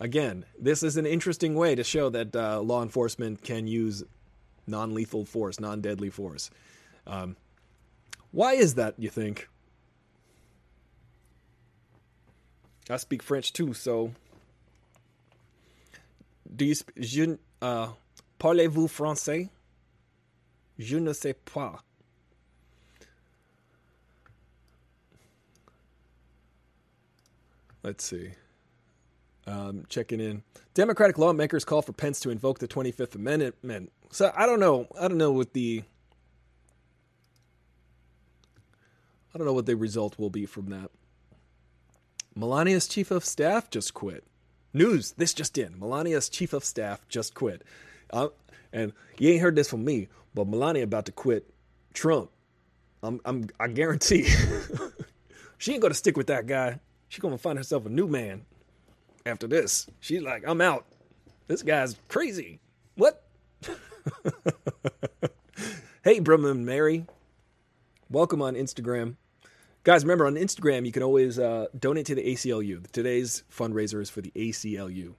Again, 0.00 0.44
this 0.58 0.82
is 0.82 0.96
an 0.96 1.06
interesting 1.06 1.54
way 1.54 1.74
to 1.74 1.82
show 1.82 2.08
that 2.10 2.34
uh, 2.36 2.60
law 2.60 2.82
enforcement 2.82 3.42
can 3.42 3.66
use 3.66 4.04
non 4.66 4.94
lethal 4.94 5.24
force, 5.24 5.58
non 5.58 5.80
deadly 5.80 6.10
force. 6.10 6.50
Um, 7.06 7.36
why 8.30 8.52
is 8.54 8.74
that, 8.74 8.94
you 8.98 9.08
think? 9.08 9.48
I 12.90 12.96
speak 12.96 13.22
French 13.22 13.52
too, 13.52 13.74
so. 13.74 14.12
Do 16.54 16.64
you 16.64 16.74
sp- 16.76 16.96
je, 16.98 17.36
uh, 17.60 17.88
parlez-vous 18.38 18.88
français? 18.88 19.50
Je 20.78 20.98
ne 20.98 21.12
sais 21.12 21.34
pas. 21.44 21.80
Let's 27.88 28.04
see. 28.04 28.32
Um, 29.46 29.86
checking 29.88 30.20
in. 30.20 30.42
Democratic 30.74 31.16
lawmakers 31.16 31.64
call 31.64 31.80
for 31.80 31.94
Pence 31.94 32.20
to 32.20 32.28
invoke 32.28 32.58
the 32.58 32.68
25th 32.68 33.14
Amendment. 33.14 33.92
So 34.10 34.30
I 34.36 34.44
don't 34.44 34.60
know. 34.60 34.88
I 35.00 35.08
don't 35.08 35.16
know 35.16 35.32
what 35.32 35.54
the. 35.54 35.82
I 39.34 39.38
don't 39.38 39.46
know 39.46 39.54
what 39.54 39.64
the 39.64 39.74
result 39.74 40.18
will 40.18 40.28
be 40.28 40.44
from 40.44 40.68
that. 40.68 40.90
Melania's 42.36 42.86
chief 42.86 43.10
of 43.10 43.24
staff 43.24 43.70
just 43.70 43.94
quit. 43.94 44.22
News, 44.74 45.12
this 45.12 45.32
just 45.32 45.56
in. 45.56 45.80
Melania's 45.80 46.28
chief 46.28 46.52
of 46.52 46.66
staff 46.66 47.08
just 47.08 47.32
quit. 47.32 47.62
Uh, 48.10 48.28
and 48.70 48.92
you 49.18 49.30
ain't 49.30 49.40
heard 49.40 49.56
this 49.56 49.70
from 49.70 49.82
me, 49.82 50.08
but 50.34 50.46
Melania 50.46 50.82
about 50.82 51.06
to 51.06 51.12
quit 51.12 51.48
Trump. 51.94 52.28
I'm, 53.02 53.18
I'm, 53.24 53.48
I 53.58 53.68
guarantee. 53.68 54.24
she 55.56 55.72
ain't 55.72 55.80
gonna 55.80 55.94
stick 55.94 56.18
with 56.18 56.26
that 56.26 56.46
guy. 56.46 56.80
She's 57.08 57.20
gonna 57.20 57.38
find 57.38 57.58
herself 57.58 57.86
a 57.86 57.88
new 57.88 58.06
man 58.06 58.44
after 59.24 59.46
this. 59.46 59.86
She's 60.00 60.22
like, 60.22 60.44
I'm 60.46 60.60
out. 60.60 60.86
This 61.46 61.62
guy's 61.62 61.96
crazy. 62.08 62.60
What? 62.96 63.24
hey, 66.04 66.20
Brahma 66.20 66.48
and 66.48 66.66
Mary. 66.66 67.06
Welcome 68.10 68.42
on 68.42 68.54
Instagram. 68.54 69.16
Guys, 69.84 70.04
remember 70.04 70.26
on 70.26 70.34
Instagram, 70.34 70.84
you 70.84 70.92
can 70.92 71.02
always 71.02 71.38
uh, 71.38 71.66
donate 71.78 72.06
to 72.06 72.14
the 72.14 72.22
ACLU. 72.22 72.90
Today's 72.90 73.44
fundraiser 73.50 74.02
is 74.02 74.10
for 74.10 74.20
the 74.20 74.32
ACLU. 74.36 75.14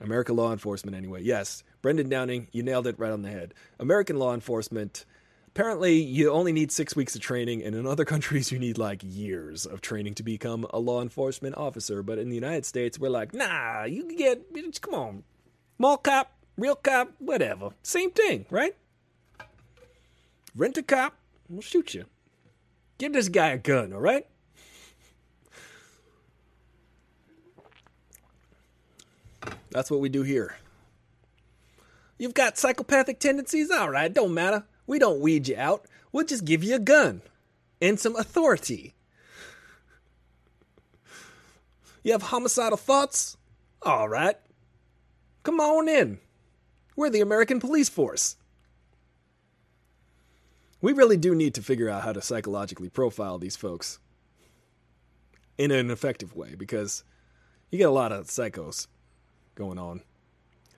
American 0.00 0.36
Law 0.36 0.52
Enforcement, 0.52 0.96
anyway. 0.96 1.22
Yes, 1.22 1.64
Brendan 1.82 2.08
Downing, 2.08 2.48
you 2.52 2.62
nailed 2.62 2.86
it 2.86 2.98
right 2.98 3.10
on 3.10 3.22
the 3.22 3.30
head. 3.30 3.54
American 3.80 4.18
Law 4.18 4.34
Enforcement, 4.34 5.04
apparently, 5.58 6.00
you 6.00 6.30
only 6.30 6.52
need 6.52 6.70
six 6.70 6.94
weeks 6.94 7.16
of 7.16 7.20
training, 7.20 7.64
and 7.64 7.74
in 7.74 7.84
other 7.84 8.04
countries, 8.12 8.52
you 8.52 8.60
need 8.60 8.78
like 8.78 9.00
years 9.02 9.66
of 9.66 9.80
training 9.80 10.14
to 10.14 10.22
become 10.22 10.64
a 10.70 10.78
law 10.78 11.02
enforcement 11.02 11.56
officer. 11.56 12.00
But 12.00 12.18
in 12.18 12.28
the 12.28 12.36
United 12.36 12.64
States, 12.64 12.96
we're 12.96 13.10
like, 13.10 13.34
nah, 13.34 13.82
you 13.82 14.04
can 14.04 14.16
get, 14.16 14.80
come 14.80 14.94
on, 14.94 15.24
mall 15.76 15.96
cop, 15.96 16.32
real 16.56 16.76
cop, 16.76 17.10
whatever. 17.18 17.70
Same 17.82 18.12
thing, 18.12 18.46
right? 18.50 18.76
Rent 20.54 20.76
a 20.76 20.82
cop, 20.84 21.14
we'll 21.48 21.60
shoot 21.60 21.92
you. 21.92 22.04
Give 22.98 23.12
this 23.12 23.28
guy 23.28 23.48
a 23.48 23.58
gun, 23.58 23.92
all 23.92 24.00
right? 24.00 24.26
That's 29.70 29.90
what 29.90 29.98
we 29.98 30.08
do 30.08 30.22
here. 30.22 30.54
You've 32.16 32.34
got 32.34 32.56
psychopathic 32.58 33.18
tendencies? 33.18 33.72
All 33.72 33.90
right, 33.90 34.12
don't 34.12 34.34
matter. 34.34 34.64
We 34.88 34.98
don't 34.98 35.20
weed 35.20 35.46
you 35.46 35.56
out. 35.56 35.86
We'll 36.10 36.26
just 36.26 36.44
give 36.44 36.64
you 36.64 36.74
a 36.74 36.80
gun 36.80 37.22
and 37.80 38.00
some 38.00 38.16
authority. 38.16 38.94
You 42.02 42.10
have 42.10 42.22
homicidal 42.22 42.76
thoughts? 42.76 43.36
All 43.82 44.08
right. 44.08 44.36
Come 45.44 45.60
on 45.60 45.88
in. 45.88 46.18
We're 46.96 47.10
the 47.10 47.20
American 47.20 47.60
police 47.60 47.88
force 47.88 48.34
we 50.80 50.92
really 50.92 51.16
do 51.16 51.34
need 51.34 51.54
to 51.54 51.62
figure 51.62 51.88
out 51.88 52.02
how 52.02 52.12
to 52.12 52.22
psychologically 52.22 52.88
profile 52.88 53.38
these 53.38 53.56
folks 53.56 53.98
in 55.56 55.70
an 55.70 55.90
effective 55.90 56.36
way 56.36 56.54
because 56.54 57.02
you 57.70 57.78
get 57.78 57.88
a 57.88 57.92
lot 57.92 58.12
of 58.12 58.26
psychos 58.26 58.86
going 59.54 59.78
on. 59.78 60.02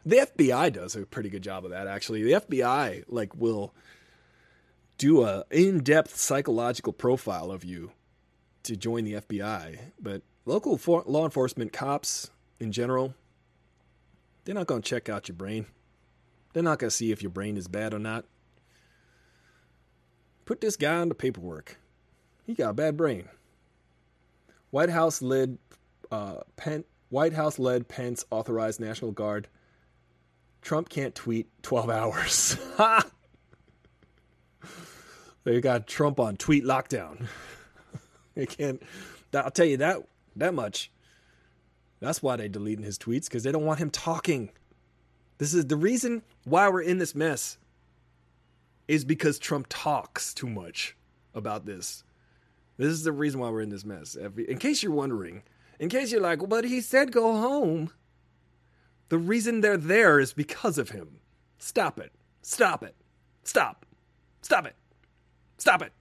The 0.07 0.27
FBI 0.37 0.73
does 0.73 0.97
a 0.97 1.05
pretty 1.05 1.29
good 1.29 1.43
job 1.43 1.65
of 1.65 1.71
that 1.73 1.87
actually. 1.87 2.23
The 2.23 2.33
FBI 2.33 3.05
like 3.09 3.37
will 3.37 3.75
do 5.01 5.25
a 5.25 5.45
in-depth 5.51 6.15
psychological 6.15 6.93
profile 6.93 7.51
of 7.51 7.65
you 7.65 7.93
to 8.65 8.77
join 8.77 9.05
the 9.05 9.15
FBI, 9.15 9.79
but 9.99 10.21
local 10.45 10.77
for- 10.77 11.05
law 11.07 11.25
enforcement 11.25 11.73
cops 11.73 12.31
in 12.61 12.71
general 12.71 13.15
they're 14.45 14.55
not 14.55 14.67
going 14.67 14.83
to 14.83 14.89
check 14.89 15.09
out 15.09 15.29
your 15.29 15.37
brain. 15.37 15.67
They're 16.53 16.63
not 16.63 16.79
going 16.79 16.91
to 16.91 16.97
see 16.97 17.13
if 17.13 17.23
your 17.23 17.31
brain 17.31 17.57
is 17.57 17.69
bad 17.69 17.95
or 17.95 17.99
not. 17.99 18.25
Put 20.45 20.61
this 20.61 20.77
guy 20.77 20.97
on 20.97 21.09
the 21.09 21.15
paperwork. 21.15 21.79
He 22.45 22.55
got 22.55 22.71
a 22.71 22.75
bad 22.75 22.97
brain. 22.97 23.29
White 24.71 24.91
House 24.91 25.23
led 25.23 25.59
uh, 26.11 26.39
White 27.11 27.33
House 27.35 27.59
led 27.59 27.87
Pence 27.87 28.25
authorized 28.31 28.81
National 28.81 29.13
Guard. 29.13 29.47
Trump 30.63 30.89
can't 30.89 31.15
tweet 31.15 31.49
12 31.63 31.91
hours. 32.01 32.57
they 35.51 35.61
got 35.61 35.89
Trump 35.89 36.21
on 36.21 36.37
tweet 36.37 36.65
lockdown. 36.65 37.27
they 38.37 38.47
can't. 38.47 38.81
I'll 39.35 39.51
tell 39.51 39.67
you 39.67 39.79
that 39.79 39.99
that 40.37 40.55
much. 40.55 40.93
That's 41.99 42.23
why 42.23 42.37
they're 42.37 42.49
deleting 42.49 42.85
his 42.85 42.97
tweets 42.97 43.25
because 43.25 43.43
they 43.43 43.51
don't 43.51 43.65
want 43.65 43.81
him 43.81 43.91
talking. 43.91 44.51
This 45.39 45.53
is 45.53 45.67
the 45.67 45.77
reason 45.77 46.23
why 46.45 46.69
we're 46.69 46.83
in 46.83 46.99
this 46.99 47.17
mess 47.17 47.59
is 48.87 49.05
because 49.05 49.41
Trump 49.41 49.67
talks 49.69 50.33
too 50.33 50.47
much 50.49 50.97
about 51.35 51.67
this. 51.67 52.05
This 52.77 52.93
is 52.93 53.03
the 53.03 53.11
reason 53.11 53.41
why 53.41 53.51
we're 53.51 53.63
in 53.63 53.71
this 53.71 53.85
mess. 53.85 54.15
In 54.15 54.59
case 54.59 54.85
you're 54.85 54.93
wondering, 54.93 55.43
in 55.81 55.89
case 55.89 56.13
you're 56.13 56.21
like, 56.21 56.49
but 56.49 56.65
he 56.65 56.81
said 56.81 57.11
go 57.11 57.33
home. 57.33 57.91
The 59.09 59.19
reason 59.19 59.63
they're 59.63 59.77
there 59.77 60.21
is 60.21 60.33
because 60.33 60.79
of 60.79 60.91
him. 60.91 61.19
Stop 61.59 61.99
it. 61.99 62.13
Stop 62.41 62.85
it. 62.85 62.95
Stop. 63.43 63.85
Stop 64.43 64.67
it. 64.67 64.77
Stop 65.61 65.83
it. 65.83 65.93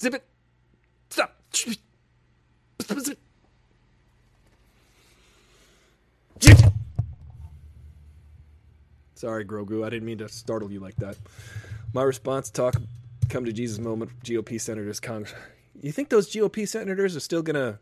Zip 0.00 0.14
it. 0.14 0.24
Stop. 1.10 1.40
Sorry, 9.14 9.44
Grogu. 9.44 9.86
I 9.86 9.90
didn't 9.90 10.06
mean 10.06 10.18
to 10.18 10.28
startle 10.28 10.72
you 10.72 10.80
like 10.80 10.96
that. 10.96 11.16
My 11.94 12.02
response 12.02 12.50
talk 12.50 12.74
come 13.28 13.44
to 13.44 13.52
Jesus 13.52 13.78
moment 13.78 14.10
GOP 14.24 14.60
senators 14.60 14.98
Congress. 14.98 15.32
You 15.80 15.92
think 15.92 16.08
those 16.08 16.28
GOP 16.32 16.66
senators 16.66 17.14
are 17.14 17.20
still 17.20 17.42
going 17.42 17.54
to 17.54 17.78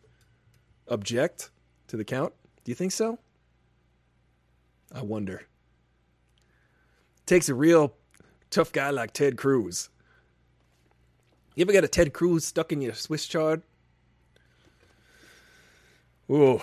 object 0.89 1.49
to 1.89 1.97
the 1.97 2.05
count? 2.05 2.35
Do 2.65 2.70
you 2.70 2.77
think 2.77 2.93
so? 2.93 3.19
I 4.95 5.01
wonder. 5.01 5.47
Takes 7.24 7.49
a 7.49 7.55
real 7.55 7.95
tough 8.55 8.72
guy 8.72 8.90
like 8.90 9.12
Ted 9.12 9.36
Cruz. 9.36 9.89
You 11.56 11.62
ever 11.62 11.72
got 11.72 11.82
a 11.82 11.89
Ted 11.89 12.12
Cruz 12.12 12.44
stuck 12.44 12.70
in 12.72 12.81
your 12.81 12.94
Swiss 12.94 13.26
chard? 13.26 13.62
Ooh. 16.31 16.60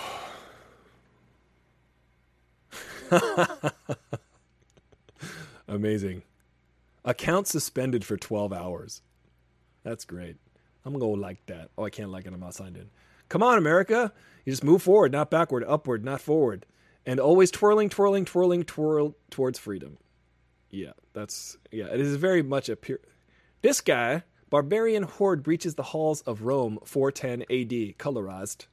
Amazing. 5.68 6.24
Account 7.04 7.48
suspended 7.48 8.06
for 8.06 8.16
12 8.16 8.54
hours. 8.54 9.02
That's 9.84 10.06
great. 10.06 10.38
I'm 10.86 10.98
going 10.98 11.16
to 11.16 11.22
like 11.22 11.46
that. 11.48 11.72
Oh, 11.78 11.84
I 11.84 11.90
can't 11.90 12.10
like 12.10 12.26
it. 12.26 12.34
I'm 12.34 12.40
not 12.40 12.56
signed 12.56 12.78
in. 12.78 12.90
Come 13.28 13.44
on, 13.44 13.58
America. 13.58 14.14
You 14.46 14.54
just 14.54 14.64
move 14.64 14.82
forward, 14.82 15.12
not 15.12 15.30
backward, 15.30 15.66
upward, 15.68 16.06
not 16.06 16.22
forward. 16.22 16.66
And 17.06 17.20
always 17.20 17.52
twirling, 17.52 17.90
twirling, 17.90 18.24
twirling, 18.24 18.64
twirl 18.64 19.16
towards 19.30 19.60
freedom. 19.60 19.98
Yeah, 20.72 20.94
that's, 21.14 21.58
yeah, 21.72 21.86
it 21.86 22.00
is 22.00 22.16
very 22.16 22.42
much 22.42 22.70
a 22.70 22.76
pure. 22.76 23.00
This 23.62 23.82
guy, 23.82 24.24
barbarian 24.50 25.04
horde 25.04 25.44
breaches 25.44 25.76
the 25.76 25.84
halls 25.84 26.22
of 26.22 26.44
Rome 26.44 26.80
410 26.86 27.42
AD, 27.44 27.98
colorized. 27.98 28.68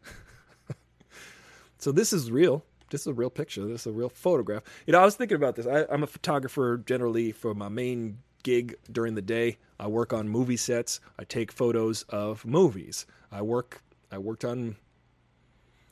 so 1.78 1.92
this 1.92 2.12
is 2.12 2.30
real. 2.30 2.64
This 2.90 3.02
is 3.02 3.08
a 3.08 3.14
real 3.14 3.30
picture. 3.30 3.66
This 3.66 3.82
is 3.82 3.86
a 3.88 3.92
real 3.92 4.08
photograph. 4.08 4.62
You 4.86 4.92
know, 4.92 5.00
I 5.00 5.04
was 5.04 5.16
thinking 5.16 5.36
about 5.36 5.56
this. 5.56 5.66
I, 5.66 5.84
I'm 5.90 6.02
a 6.02 6.06
photographer 6.06 6.78
generally 6.78 7.32
for 7.32 7.52
my 7.52 7.68
main 7.68 8.18
gig 8.44 8.76
during 8.90 9.14
the 9.14 9.22
day. 9.22 9.58
I 9.78 9.88
work 9.88 10.12
on 10.12 10.28
movie 10.28 10.56
sets. 10.56 11.00
I 11.18 11.24
take 11.24 11.52
photos 11.52 12.04
of 12.04 12.46
movies. 12.46 13.06
I 13.30 13.42
work. 13.42 13.82
I 14.10 14.18
worked 14.18 14.44
on 14.44 14.76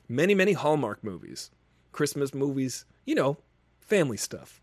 many, 0.09 0.35
many 0.35 0.53
Hallmark 0.53 1.05
movies, 1.05 1.51
Christmas 1.93 2.33
movies. 2.33 2.87
You 3.05 3.15
know, 3.15 3.37
family 3.81 4.17
stuff. 4.17 4.63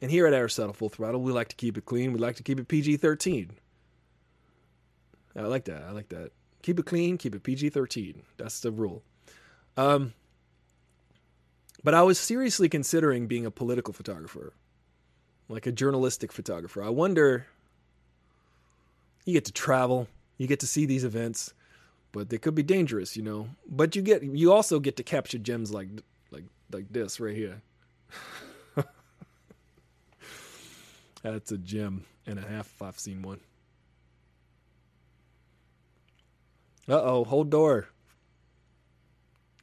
And 0.00 0.10
here 0.10 0.26
at 0.26 0.34
Aristotle 0.34 0.74
Full 0.74 0.88
Throttle, 0.88 1.22
we 1.22 1.32
like 1.32 1.48
to 1.48 1.56
keep 1.56 1.78
it 1.78 1.86
clean. 1.86 2.12
We 2.12 2.18
like 2.18 2.36
to 2.36 2.42
keep 2.42 2.60
it 2.60 2.68
PG 2.68 2.98
13. 2.98 3.50
I 5.36 5.42
like 5.42 5.64
that. 5.64 5.82
I 5.82 5.90
like 5.90 6.08
that. 6.10 6.32
Keep 6.62 6.80
it 6.80 6.86
clean, 6.86 7.18
keep 7.18 7.34
it 7.34 7.42
PG 7.42 7.70
13. 7.70 8.22
That's 8.38 8.60
the 8.60 8.70
rule. 8.70 9.02
Um, 9.76 10.14
but 11.84 11.94
I 11.94 12.02
was 12.02 12.18
seriously 12.18 12.68
considering 12.68 13.26
being 13.26 13.46
a 13.46 13.50
political 13.50 13.92
photographer, 13.92 14.52
like 15.48 15.66
a 15.66 15.72
journalistic 15.72 16.32
photographer. 16.32 16.82
I 16.82 16.88
wonder, 16.88 17.46
you 19.24 19.34
get 19.34 19.44
to 19.44 19.52
travel, 19.52 20.08
you 20.38 20.46
get 20.46 20.60
to 20.60 20.66
see 20.66 20.86
these 20.86 21.04
events, 21.04 21.52
but 22.12 22.30
they 22.30 22.38
could 22.38 22.54
be 22.54 22.62
dangerous, 22.62 23.16
you 23.16 23.22
know. 23.22 23.50
But 23.68 23.94
you 23.94 24.02
get, 24.02 24.22
you 24.22 24.52
also 24.52 24.80
get 24.80 24.96
to 24.96 25.02
capture 25.02 25.38
gems 25.38 25.72
like, 25.72 25.88
like, 26.30 26.44
like 26.72 26.90
this 26.90 27.20
right 27.20 27.36
here. 27.36 27.62
That's 31.30 31.52
a 31.52 31.58
gem 31.58 32.04
and 32.26 32.38
a 32.38 32.42
half 32.42 32.66
if 32.66 32.82
I've 32.82 32.98
seen 32.98 33.22
one. 33.22 33.40
Uh 36.88 37.02
oh, 37.02 37.24
hold 37.24 37.50
door. 37.50 37.88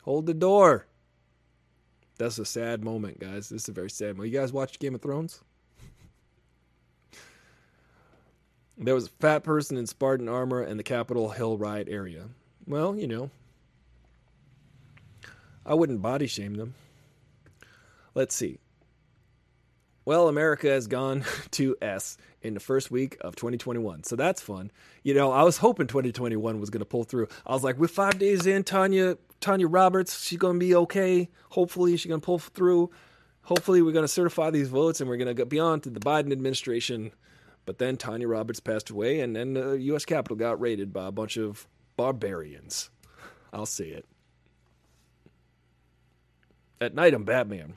Hold 0.03 0.25
the 0.25 0.33
door. 0.33 0.85
That's 2.17 2.37
a 2.37 2.45
sad 2.45 2.83
moment, 2.83 3.19
guys. 3.19 3.49
This 3.49 3.63
is 3.63 3.69
a 3.69 3.73
very 3.73 3.89
sad 3.89 4.17
moment. 4.17 4.33
You 4.33 4.39
guys 4.39 4.51
watch 4.51 4.79
Game 4.79 4.93
of 4.93 5.01
Thrones? 5.01 5.41
there 8.77 8.93
was 8.95 9.07
a 9.07 9.11
fat 9.21 9.43
person 9.43 9.77
in 9.77 9.87
Spartan 9.87 10.27
armor 10.27 10.61
in 10.63 10.77
the 10.77 10.83
Capitol 10.83 11.29
Hill 11.29 11.57
riot 11.57 11.87
area. 11.89 12.25
Well, 12.67 12.95
you 12.95 13.07
know, 13.07 13.29
I 15.65 15.73
wouldn't 15.73 16.01
body 16.01 16.27
shame 16.27 16.55
them. 16.55 16.75
Let's 18.13 18.35
see. 18.35 18.59
Well, 20.05 20.27
America 20.27 20.67
has 20.67 20.87
gone 20.87 21.23
to 21.51 21.75
S 21.81 22.17
in 22.41 22.53
the 22.53 22.59
first 22.59 22.91
week 22.91 23.17
of 23.21 23.35
2021. 23.35 24.03
So 24.03 24.15
that's 24.15 24.41
fun. 24.41 24.71
You 25.03 25.13
know, 25.13 25.31
I 25.31 25.43
was 25.43 25.57
hoping 25.57 25.87
2021 25.87 26.59
was 26.59 26.69
going 26.69 26.79
to 26.79 26.85
pull 26.85 27.03
through. 27.03 27.27
I 27.45 27.53
was 27.53 27.63
like, 27.63 27.77
we're 27.77 27.87
five 27.87 28.19
days 28.19 28.45
in, 28.45 28.63
Tanya, 28.63 29.17
Tanya 29.39 29.67
Roberts, 29.67 30.23
she's 30.23 30.37
going 30.37 30.59
to 30.59 30.65
be 30.65 30.75
okay. 30.75 31.29
Hopefully, 31.49 31.95
she's 31.95 32.09
going 32.09 32.21
to 32.21 32.25
pull 32.25 32.39
through. 32.39 32.91
Hopefully, 33.43 33.81
we're 33.81 33.91
going 33.91 34.03
to 34.03 34.09
certify 34.09 34.49
these 34.49 34.69
votes 34.69 34.99
and 34.99 35.09
we're 35.09 35.17
going 35.17 35.27
to 35.27 35.33
get 35.33 35.49
beyond 35.49 35.83
to 35.83 35.89
the 35.89 35.99
Biden 35.99 36.31
administration. 36.31 37.11
But 37.65 37.77
then 37.77 37.95
Tanya 37.95 38.27
Roberts 38.27 38.59
passed 38.59 38.89
away, 38.89 39.21
and 39.21 39.33
then 39.33 39.55
uh, 39.55 39.71
the 39.71 39.81
U.S. 39.83 40.03
Capitol 40.03 40.35
got 40.35 40.59
raided 40.59 40.91
by 40.91 41.07
a 41.07 41.11
bunch 41.11 41.37
of 41.37 41.65
barbarians. 41.95 42.89
I'll 43.53 43.65
say 43.65 43.85
it. 43.85 44.05
At 46.81 46.93
night, 46.93 47.13
I'm 47.13 47.23
Batman. 47.23 47.75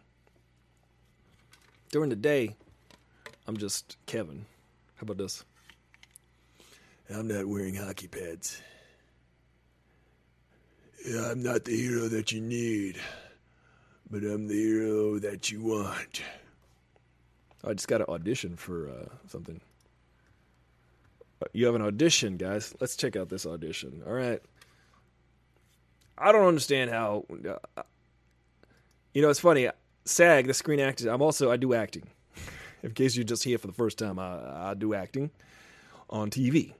During 1.91 2.11
the 2.11 2.17
day, 2.17 2.57
I'm 3.47 3.57
just 3.57 3.97
Kevin. 4.07 4.45
How 4.97 5.03
about 5.03 5.19
this? 5.19 5.45
I'm 7.15 7.29
not 7.29 7.47
wearing 7.47 7.77
hockey 7.77 8.09
pads. 8.09 8.61
I'm 11.09 11.43
not 11.43 11.65
the 11.65 11.77
hero 11.77 12.09
that 12.09 12.33
you 12.33 12.41
need, 12.41 12.99
but 14.11 14.23
I'm 14.25 14.49
the 14.49 14.55
hero 14.55 15.19
that 15.21 15.53
you 15.53 15.63
want. 15.63 16.23
I 17.63 17.73
just 17.75 17.87
got 17.87 18.01
an 18.01 18.09
audition 18.09 18.57
for 18.57 18.89
uh, 18.89 19.09
something. 19.29 19.61
You 21.53 21.67
have 21.67 21.75
an 21.77 21.83
audition, 21.83 22.37
guys. 22.37 22.75
Let's 22.81 22.97
check 22.97 23.15
out 23.15 23.29
this 23.29 23.47
audition. 23.47 24.03
All 24.07 24.13
right. 24.13 24.43
I 26.19 26.33
don't 26.33 26.47
understand 26.47 26.91
how. 26.91 27.25
Uh, 27.31 27.83
you 29.15 29.23
know, 29.23 29.29
it's 29.29 29.41
funny. 29.41 29.69
SAG, 30.07 30.47
the 30.47 30.55
Screen 30.55 30.81
Actors. 30.81 31.07
I'm 31.07 31.21
also 31.21 31.51
I 31.51 31.57
do 31.57 31.75
acting. 31.75 32.05
In 32.83 32.93
case 32.93 33.17
you're 33.17 33.25
just 33.25 33.43
here 33.43 33.59
for 33.59 33.67
the 33.67 33.73
first 33.73 33.99
time, 33.99 34.19
I, 34.19 34.71
I 34.71 34.75
do 34.75 34.95
acting 34.95 35.31
on 36.09 36.31
TV, 36.31 36.73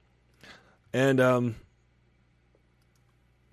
and 0.93 1.19
um, 1.19 1.55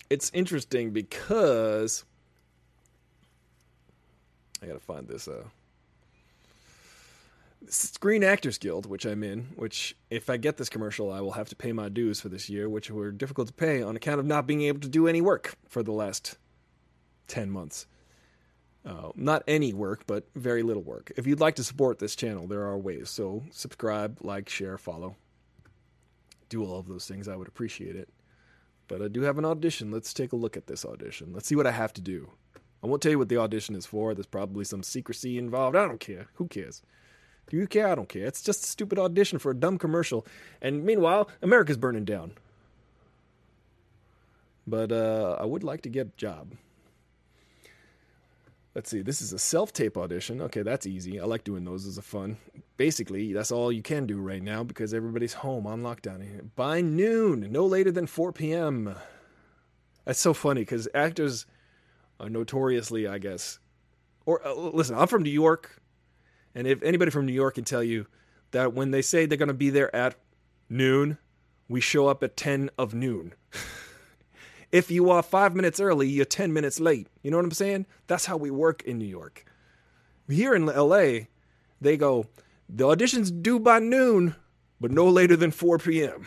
it's 0.08 0.30
interesting 0.32 0.90
because 0.90 2.04
I 4.62 4.66
gotta 4.66 4.78
find 4.78 5.08
this. 5.08 5.26
Uh, 5.26 5.42
Screen 7.68 8.22
Actors 8.22 8.58
Guild, 8.58 8.86
which 8.86 9.04
I'm 9.04 9.24
in, 9.24 9.48
which 9.56 9.96
if 10.10 10.30
I 10.30 10.36
get 10.36 10.58
this 10.58 10.68
commercial, 10.68 11.10
I 11.10 11.20
will 11.20 11.32
have 11.32 11.48
to 11.48 11.56
pay 11.56 11.72
my 11.72 11.88
dues 11.88 12.20
for 12.20 12.28
this 12.28 12.48
year, 12.48 12.68
which 12.68 12.90
were 12.90 13.10
difficult 13.10 13.48
to 13.48 13.54
pay 13.54 13.82
on 13.82 13.96
account 13.96 14.20
of 14.20 14.26
not 14.26 14.46
being 14.46 14.62
able 14.62 14.80
to 14.80 14.88
do 14.88 15.08
any 15.08 15.20
work 15.20 15.56
for 15.68 15.82
the 15.82 15.92
last 15.92 16.36
10 17.28 17.50
months. 17.50 17.86
Uh, 18.86 19.10
not 19.16 19.42
any 19.48 19.72
work, 19.72 20.06
but 20.06 20.28
very 20.34 20.62
little 20.62 20.82
work. 20.82 21.10
If 21.16 21.26
you'd 21.26 21.40
like 21.40 21.54
to 21.56 21.64
support 21.64 21.98
this 21.98 22.14
channel, 22.14 22.46
there 22.46 22.64
are 22.64 22.76
ways. 22.76 23.08
So 23.08 23.42
subscribe, 23.50 24.18
like, 24.20 24.48
share, 24.48 24.76
follow. 24.76 25.16
Do 26.50 26.64
all 26.64 26.78
of 26.78 26.86
those 26.86 27.08
things. 27.08 27.26
I 27.26 27.36
would 27.36 27.48
appreciate 27.48 27.96
it. 27.96 28.10
But 28.86 29.00
I 29.00 29.08
do 29.08 29.22
have 29.22 29.38
an 29.38 29.46
audition. 29.46 29.90
Let's 29.90 30.12
take 30.12 30.32
a 30.32 30.36
look 30.36 30.56
at 30.56 30.66
this 30.66 30.84
audition. 30.84 31.32
Let's 31.32 31.48
see 31.48 31.56
what 31.56 31.66
I 31.66 31.70
have 31.70 31.94
to 31.94 32.02
do. 32.02 32.30
I 32.82 32.86
won't 32.86 33.00
tell 33.00 33.12
you 33.12 33.18
what 33.18 33.30
the 33.30 33.38
audition 33.38 33.74
is 33.74 33.86
for. 33.86 34.12
There's 34.12 34.26
probably 34.26 34.64
some 34.64 34.82
secrecy 34.82 35.38
involved. 35.38 35.74
I 35.74 35.88
don't 35.88 35.98
care. 36.00 36.26
Who 36.34 36.46
cares? 36.46 36.82
Do 37.48 37.56
you 37.56 37.66
care? 37.66 37.88
I 37.88 37.94
don't 37.94 38.08
care. 38.08 38.26
It's 38.26 38.42
just 38.42 38.64
a 38.64 38.68
stupid 38.68 38.98
audition 38.98 39.38
for 39.38 39.52
a 39.52 39.56
dumb 39.56 39.78
commercial. 39.78 40.26
And 40.60 40.84
meanwhile, 40.84 41.30
America's 41.40 41.78
burning 41.78 42.04
down. 42.04 42.32
But 44.66 44.92
uh, 44.92 45.38
I 45.40 45.46
would 45.46 45.64
like 45.64 45.80
to 45.82 45.88
get 45.88 46.08
a 46.08 46.16
job. 46.18 46.52
Let's 48.74 48.90
see. 48.90 49.02
This 49.02 49.22
is 49.22 49.32
a 49.32 49.38
self-tape 49.38 49.96
audition. 49.96 50.40
Okay, 50.42 50.62
that's 50.62 50.84
easy. 50.84 51.20
I 51.20 51.24
like 51.24 51.44
doing 51.44 51.64
those 51.64 51.86
as 51.86 51.96
a 51.96 52.02
fun. 52.02 52.38
Basically, 52.76 53.32
that's 53.32 53.52
all 53.52 53.70
you 53.70 53.82
can 53.82 54.04
do 54.04 54.20
right 54.20 54.42
now 54.42 54.64
because 54.64 54.92
everybody's 54.92 55.34
home 55.34 55.64
on 55.64 55.82
lockdown. 55.82 56.50
By 56.56 56.80
noon, 56.80 57.52
no 57.52 57.66
later 57.66 57.92
than 57.92 58.08
4 58.08 58.32
p.m. 58.32 58.96
That's 60.04 60.18
so 60.18 60.34
funny 60.34 60.62
because 60.62 60.88
actors 60.92 61.46
are 62.18 62.28
notoriously, 62.28 63.06
I 63.06 63.18
guess, 63.18 63.60
or 64.26 64.44
uh, 64.46 64.54
listen, 64.54 64.96
I'm 64.96 65.06
from 65.06 65.22
New 65.22 65.30
York, 65.30 65.80
and 66.54 66.66
if 66.66 66.82
anybody 66.82 67.10
from 67.10 67.26
New 67.26 67.32
York 67.32 67.54
can 67.54 67.64
tell 67.64 67.82
you 67.82 68.06
that 68.50 68.72
when 68.72 68.90
they 68.90 69.02
say 69.02 69.26
they're 69.26 69.38
going 69.38 69.48
to 69.48 69.54
be 69.54 69.70
there 69.70 69.94
at 69.94 70.16
noon, 70.68 71.18
we 71.68 71.80
show 71.80 72.08
up 72.08 72.22
at 72.22 72.36
10 72.36 72.70
of 72.76 72.92
noon. 72.92 73.34
If 74.74 74.90
you 74.90 75.08
are 75.08 75.22
five 75.22 75.54
minutes 75.54 75.78
early, 75.78 76.08
you're 76.08 76.24
10 76.24 76.52
minutes 76.52 76.80
late. 76.80 77.06
You 77.22 77.30
know 77.30 77.36
what 77.36 77.44
I'm 77.44 77.52
saying? 77.52 77.86
That's 78.08 78.24
how 78.24 78.36
we 78.36 78.50
work 78.50 78.82
in 78.82 78.98
New 78.98 79.04
York. 79.06 79.44
Here 80.28 80.52
in 80.52 80.66
LA, 80.66 81.28
They 81.80 81.96
go, 81.96 82.26
the 82.68 82.84
audition's 82.84 83.30
due 83.30 83.60
by 83.60 83.78
noon, 83.78 84.34
but 84.80 84.90
no 84.90 85.08
later 85.08 85.36
than 85.36 85.52
4 85.52 85.78
p.m. 85.78 86.26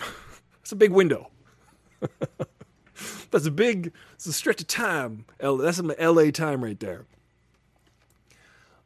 It's 0.62 0.72
a 0.72 0.78
big 0.78 0.92
window. 0.92 1.30
That's 3.32 3.46
a 3.46 3.52
big, 3.52 3.92
it's 4.14 4.26
a 4.28 4.32
stretch 4.32 4.62
of 4.62 4.68
time. 4.68 5.26
That's 5.40 5.76
some 5.76 5.92
LA 6.00 6.32
time 6.32 6.64
right 6.64 6.80
there. 6.80 7.06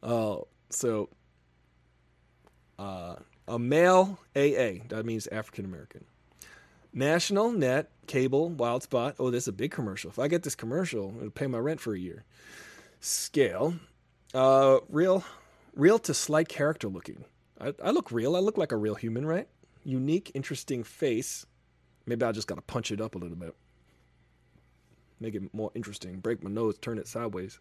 Uh, 0.02 0.38
so, 0.72 1.08
uh, 2.80 3.18
a 3.48 3.60
male 3.60 4.18
AA, 4.36 4.82
that 4.88 5.04
means 5.06 5.28
African 5.28 5.66
American. 5.66 6.06
National, 6.94 7.52
net, 7.52 7.90
cable, 8.08 8.50
wild 8.50 8.84
spot. 8.84 9.16
Oh, 9.18 9.32
this 9.32 9.46
is 9.46 9.48
a 9.48 9.54
big 9.54 9.72
commercial. 9.72 10.10
If 10.10 10.20
I 10.20 10.28
get 10.28 10.44
this 10.44 10.56
commercial, 10.56 11.14
it'll 11.18 11.32
pay 11.32 11.48
my 11.48 11.58
rent 11.58 11.80
for 11.80 11.94
a 11.94 12.00
year. 12.00 12.24
Scale, 13.00 13.76
uh, 14.34 14.80
real, 14.90 15.24
real 15.76 16.00
to 16.00 16.14
slight 16.14 16.50
character 16.50 16.88
looking. 16.88 17.24
I, 17.60 17.74
I 17.84 17.92
look 17.92 18.12
real. 18.12 18.36
I 18.36 18.40
look 18.40 18.58
like 18.58 18.72
a 18.72 18.78
real 18.78 18.96
human, 18.96 19.26
right? 19.26 19.48
Unique, 19.84 20.32
interesting 20.34 20.84
face. 20.84 21.46
Maybe 22.06 22.26
I 22.26 22.32
just 22.32 22.48
got 22.48 22.56
to 22.56 22.62
punch 22.62 22.92
it 22.92 23.00
up 23.00 23.16
a 23.16 23.18
little 23.18 23.38
bit 23.38 23.56
make 25.22 25.36
it 25.36 25.54
more 25.54 25.72
interesting. 25.76 26.20
Break 26.20 26.44
my 26.44 26.50
nose, 26.50 26.78
turn 26.80 26.98
it 26.98 27.08
sideways. 27.08 27.60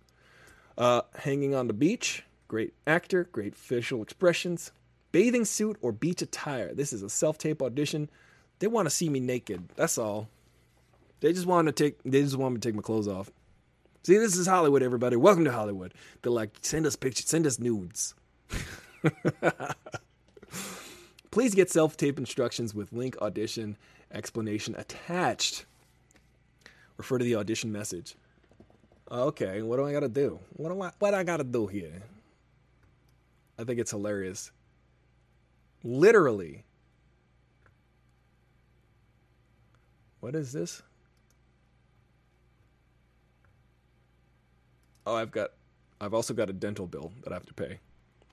Uh, 0.76 1.02
hanging 1.14 1.54
on 1.54 1.66
the 1.66 1.72
beach, 1.72 2.24
great 2.48 2.72
actor, 2.86 3.24
great 3.24 3.54
facial 3.54 4.02
expressions. 4.02 4.72
Bathing 5.12 5.44
suit 5.44 5.76
or 5.82 5.92
beach 5.92 6.22
attire. 6.22 6.72
This 6.72 6.92
is 6.92 7.02
a 7.02 7.10
self 7.10 7.36
tape 7.36 7.62
audition. 7.62 8.08
They 8.60 8.68
want 8.68 8.86
to 8.86 8.90
see 8.90 9.08
me 9.08 9.20
naked. 9.20 9.68
That's 9.74 9.98
all. 9.98 10.28
They 11.20 11.32
just 11.32 11.46
want 11.46 11.66
to 11.66 11.72
take. 11.72 12.02
They 12.04 12.22
just 12.22 12.36
want 12.36 12.54
me 12.54 12.60
to 12.60 12.68
take 12.68 12.76
my 12.76 12.82
clothes 12.82 13.08
off. 13.08 13.30
See, 14.04 14.16
this 14.16 14.36
is 14.36 14.46
Hollywood, 14.46 14.82
everybody. 14.82 15.16
Welcome 15.16 15.44
to 15.44 15.52
Hollywood. 15.52 15.92
They're 16.22 16.32
like, 16.32 16.56
send 16.62 16.86
us 16.86 16.96
pictures, 16.96 17.26
send 17.26 17.46
us 17.46 17.58
nudes. 17.58 18.14
Please 21.30 21.54
get 21.54 21.70
self 21.70 21.96
tape 21.96 22.18
instructions 22.18 22.74
with 22.74 22.92
link 22.92 23.16
audition 23.20 23.76
explanation 24.12 24.74
attached 24.76 25.66
refer 27.00 27.16
to 27.16 27.24
the 27.24 27.36
audition 27.36 27.72
message. 27.72 28.14
Okay, 29.10 29.62
what 29.62 29.76
do 29.76 29.86
I 29.86 29.92
got 29.92 30.00
to 30.00 30.08
do? 30.08 30.38
What 30.56 30.68
do 30.68 30.82
I 30.82 30.92
what 30.98 31.14
I 31.14 31.24
got 31.24 31.38
to 31.38 31.44
do 31.44 31.66
here? 31.66 32.02
I 33.58 33.64
think 33.64 33.80
it's 33.80 33.90
hilarious. 33.90 34.52
Literally. 35.82 36.64
What 40.20 40.34
is 40.34 40.52
this? 40.52 40.82
Oh, 45.06 45.14
I've 45.14 45.30
got 45.30 45.50
I've 46.00 46.14
also 46.14 46.34
got 46.34 46.48
a 46.48 46.52
dental 46.52 46.86
bill 46.86 47.12
that 47.24 47.32
I 47.32 47.36
have 47.36 47.46
to 47.46 47.54
pay 47.54 47.80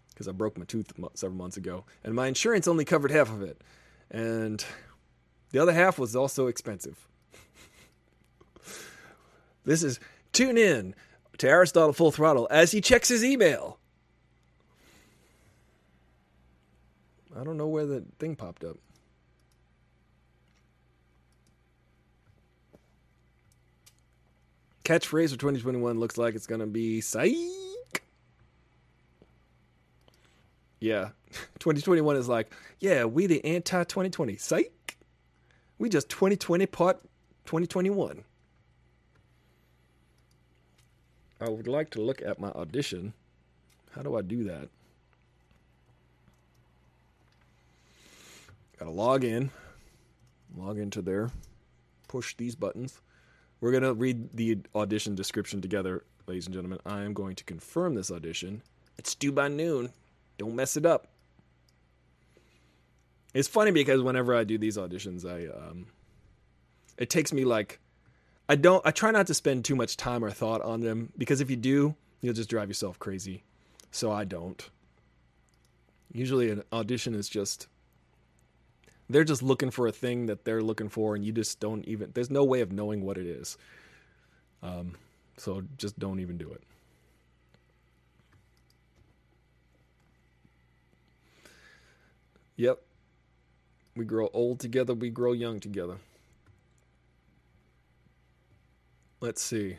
because 0.09 0.27
I 0.27 0.31
broke 0.31 0.57
my 0.57 0.65
tooth 0.65 0.91
several 1.15 1.37
months 1.37 1.57
ago 1.57 1.85
and 2.03 2.13
my 2.13 2.27
insurance 2.27 2.67
only 2.67 2.85
covered 2.85 3.11
half 3.11 3.31
of 3.31 3.41
it. 3.41 3.61
And 4.11 4.63
the 5.51 5.59
other 5.59 5.73
half 5.73 5.97
was 5.97 6.15
also 6.15 6.47
expensive. 6.47 7.07
This 9.65 9.83
is 9.83 9.99
tune 10.31 10.57
in 10.57 10.95
to 11.39 11.49
Aristotle 11.49 11.91
Full 11.91 12.11
Throttle 12.11 12.47
as 12.49 12.71
he 12.71 12.79
checks 12.79 13.09
his 13.09 13.21
email. 13.21 13.79
I 17.37 17.43
don't 17.43 17.57
know 17.57 17.67
where 17.67 17.85
the 17.85 18.05
thing 18.17 18.37
popped 18.37 18.63
up. 18.63 18.77
Catchphrase 24.87 25.31
for 25.31 25.35
2021 25.35 25.99
looks 25.99 26.17
like 26.17 26.33
it's 26.33 26.47
going 26.47 26.61
to 26.61 26.65
be 26.65 27.01
psych. 27.01 27.33
Yeah. 30.79 31.09
2021 31.59 32.15
is 32.15 32.29
like, 32.29 32.53
yeah, 32.79 33.03
we 33.03 33.25
the 33.27 33.43
anti 33.43 33.83
2020. 33.83 34.37
Psych. 34.37 34.97
We 35.77 35.89
just 35.89 36.07
2020 36.07 36.65
part 36.67 37.01
2021. 37.43 38.23
I 41.41 41.49
would 41.49 41.67
like 41.67 41.89
to 41.89 42.01
look 42.01 42.21
at 42.21 42.39
my 42.39 42.51
audition. 42.51 43.11
How 43.91 44.03
do 44.03 44.15
I 44.15 44.21
do 44.21 44.45
that? 44.45 44.69
Gotta 48.79 48.91
log 48.91 49.25
in, 49.25 49.51
log 50.55 50.79
into 50.79 51.01
there, 51.01 51.29
push 52.07 52.37
these 52.37 52.55
buttons. 52.55 53.01
We're 53.59 53.71
gonna 53.71 53.93
read 53.93 54.35
the 54.35 54.59
audition 54.75 55.15
description 55.15 55.61
together, 55.61 56.03
ladies 56.27 56.45
and 56.45 56.53
gentlemen. 56.53 56.79
I 56.85 57.03
am 57.03 57.13
going 57.13 57.35
to 57.35 57.43
confirm 57.43 57.95
this 57.95 58.11
audition. 58.11 58.61
It's 58.97 59.15
due 59.15 59.31
by 59.31 59.47
noon. 59.47 59.91
Don't 60.37 60.55
mess 60.55 60.77
it 60.77 60.85
up. 60.85 61.07
It's 63.33 63.47
funny 63.47 63.71
because 63.71 64.01
whenever 64.01 64.35
I 64.35 64.43
do 64.43 64.57
these 64.57 64.77
auditions, 64.77 65.25
I 65.25 65.47
um, 65.55 65.87
it 66.97 67.09
takes 67.09 67.33
me 67.33 67.45
like 67.45 67.79
I 68.49 68.55
don't. 68.55 68.85
I 68.85 68.91
try 68.91 69.11
not 69.11 69.27
to 69.27 69.33
spend 69.33 69.65
too 69.65 69.75
much 69.75 69.97
time 69.97 70.23
or 70.23 70.31
thought 70.31 70.61
on 70.61 70.81
them 70.81 71.11
because 71.17 71.41
if 71.41 71.49
you 71.49 71.55
do, 71.55 71.95
you'll 72.21 72.33
just 72.33 72.49
drive 72.49 72.69
yourself 72.69 72.99
crazy. 72.99 73.43
So 73.91 74.11
I 74.11 74.23
don't. 74.23 74.69
Usually, 76.11 76.49
an 76.49 76.63
audition 76.71 77.13
is 77.13 77.27
just 77.27 77.67
they're 79.09 79.23
just 79.23 79.41
looking 79.41 79.71
for 79.71 79.87
a 79.87 79.91
thing 79.91 80.25
that 80.27 80.43
they're 80.45 80.61
looking 80.61 80.89
for, 80.89 81.15
and 81.15 81.23
you 81.23 81.31
just 81.31 81.59
don't 81.59 81.85
even. 81.85 82.11
There's 82.13 82.29
no 82.29 82.43
way 82.43 82.61
of 82.61 82.71
knowing 82.71 83.03
what 83.05 83.17
it 83.17 83.25
is. 83.25 83.57
Um, 84.61 84.95
so 85.37 85.63
just 85.77 85.97
don't 85.99 86.19
even 86.19 86.37
do 86.37 86.51
it. 86.51 86.61
Yep. 92.57 92.81
We 93.95 94.05
grow 94.05 94.29
old 94.33 94.59
together, 94.59 94.93
we 94.93 95.09
grow 95.09 95.31
young 95.31 95.59
together. 95.59 95.97
Let's 99.21 99.41
see. 99.41 99.77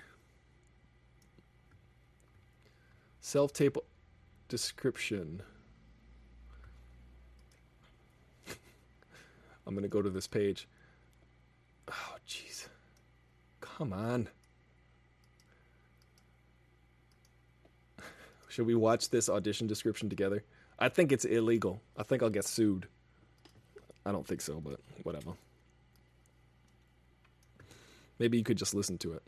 Self 3.20 3.52
tape 3.52 3.76
description. 4.48 5.42
I'm 9.68 9.74
going 9.74 9.82
to 9.82 9.88
go 9.88 10.00
to 10.00 10.08
this 10.08 10.26
page. 10.26 10.66
Oh, 11.88 12.16
jeez. 12.26 12.66
Come 13.60 13.92
on. 13.92 14.28
Should 18.48 18.66
we 18.66 18.74
watch 18.74 19.10
this 19.10 19.28
audition 19.28 19.66
description 19.66 20.08
together? 20.08 20.42
I 20.78 20.88
think 20.88 21.12
it's 21.12 21.26
illegal. 21.26 21.82
I 21.98 22.02
think 22.02 22.22
I'll 22.22 22.30
get 22.30 22.46
sued. 22.46 22.86
I 24.06 24.12
don't 24.12 24.26
think 24.26 24.40
so, 24.40 24.58
but 24.58 24.80
whatever. 25.02 25.32
Maybe 28.18 28.38
you 28.38 28.44
could 28.44 28.56
just 28.56 28.74
listen 28.74 28.96
to 28.98 29.12
it. 29.12 29.22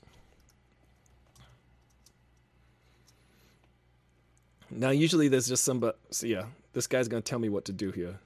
Now, 4.70 4.88
usually 4.90 5.28
there's 5.28 5.48
just 5.48 5.64
somebody. 5.64 5.98
So 6.10 6.26
yeah, 6.26 6.44
this 6.72 6.86
guy's 6.86 7.08
gonna 7.08 7.20
tell 7.20 7.40
me 7.40 7.50
what 7.50 7.66
to 7.66 7.72
do 7.72 7.90
here. 7.90 8.18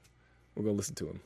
We're 0.54 0.62
gonna 0.62 0.76
listen 0.76 0.94
to 0.96 1.08
him. 1.08 1.20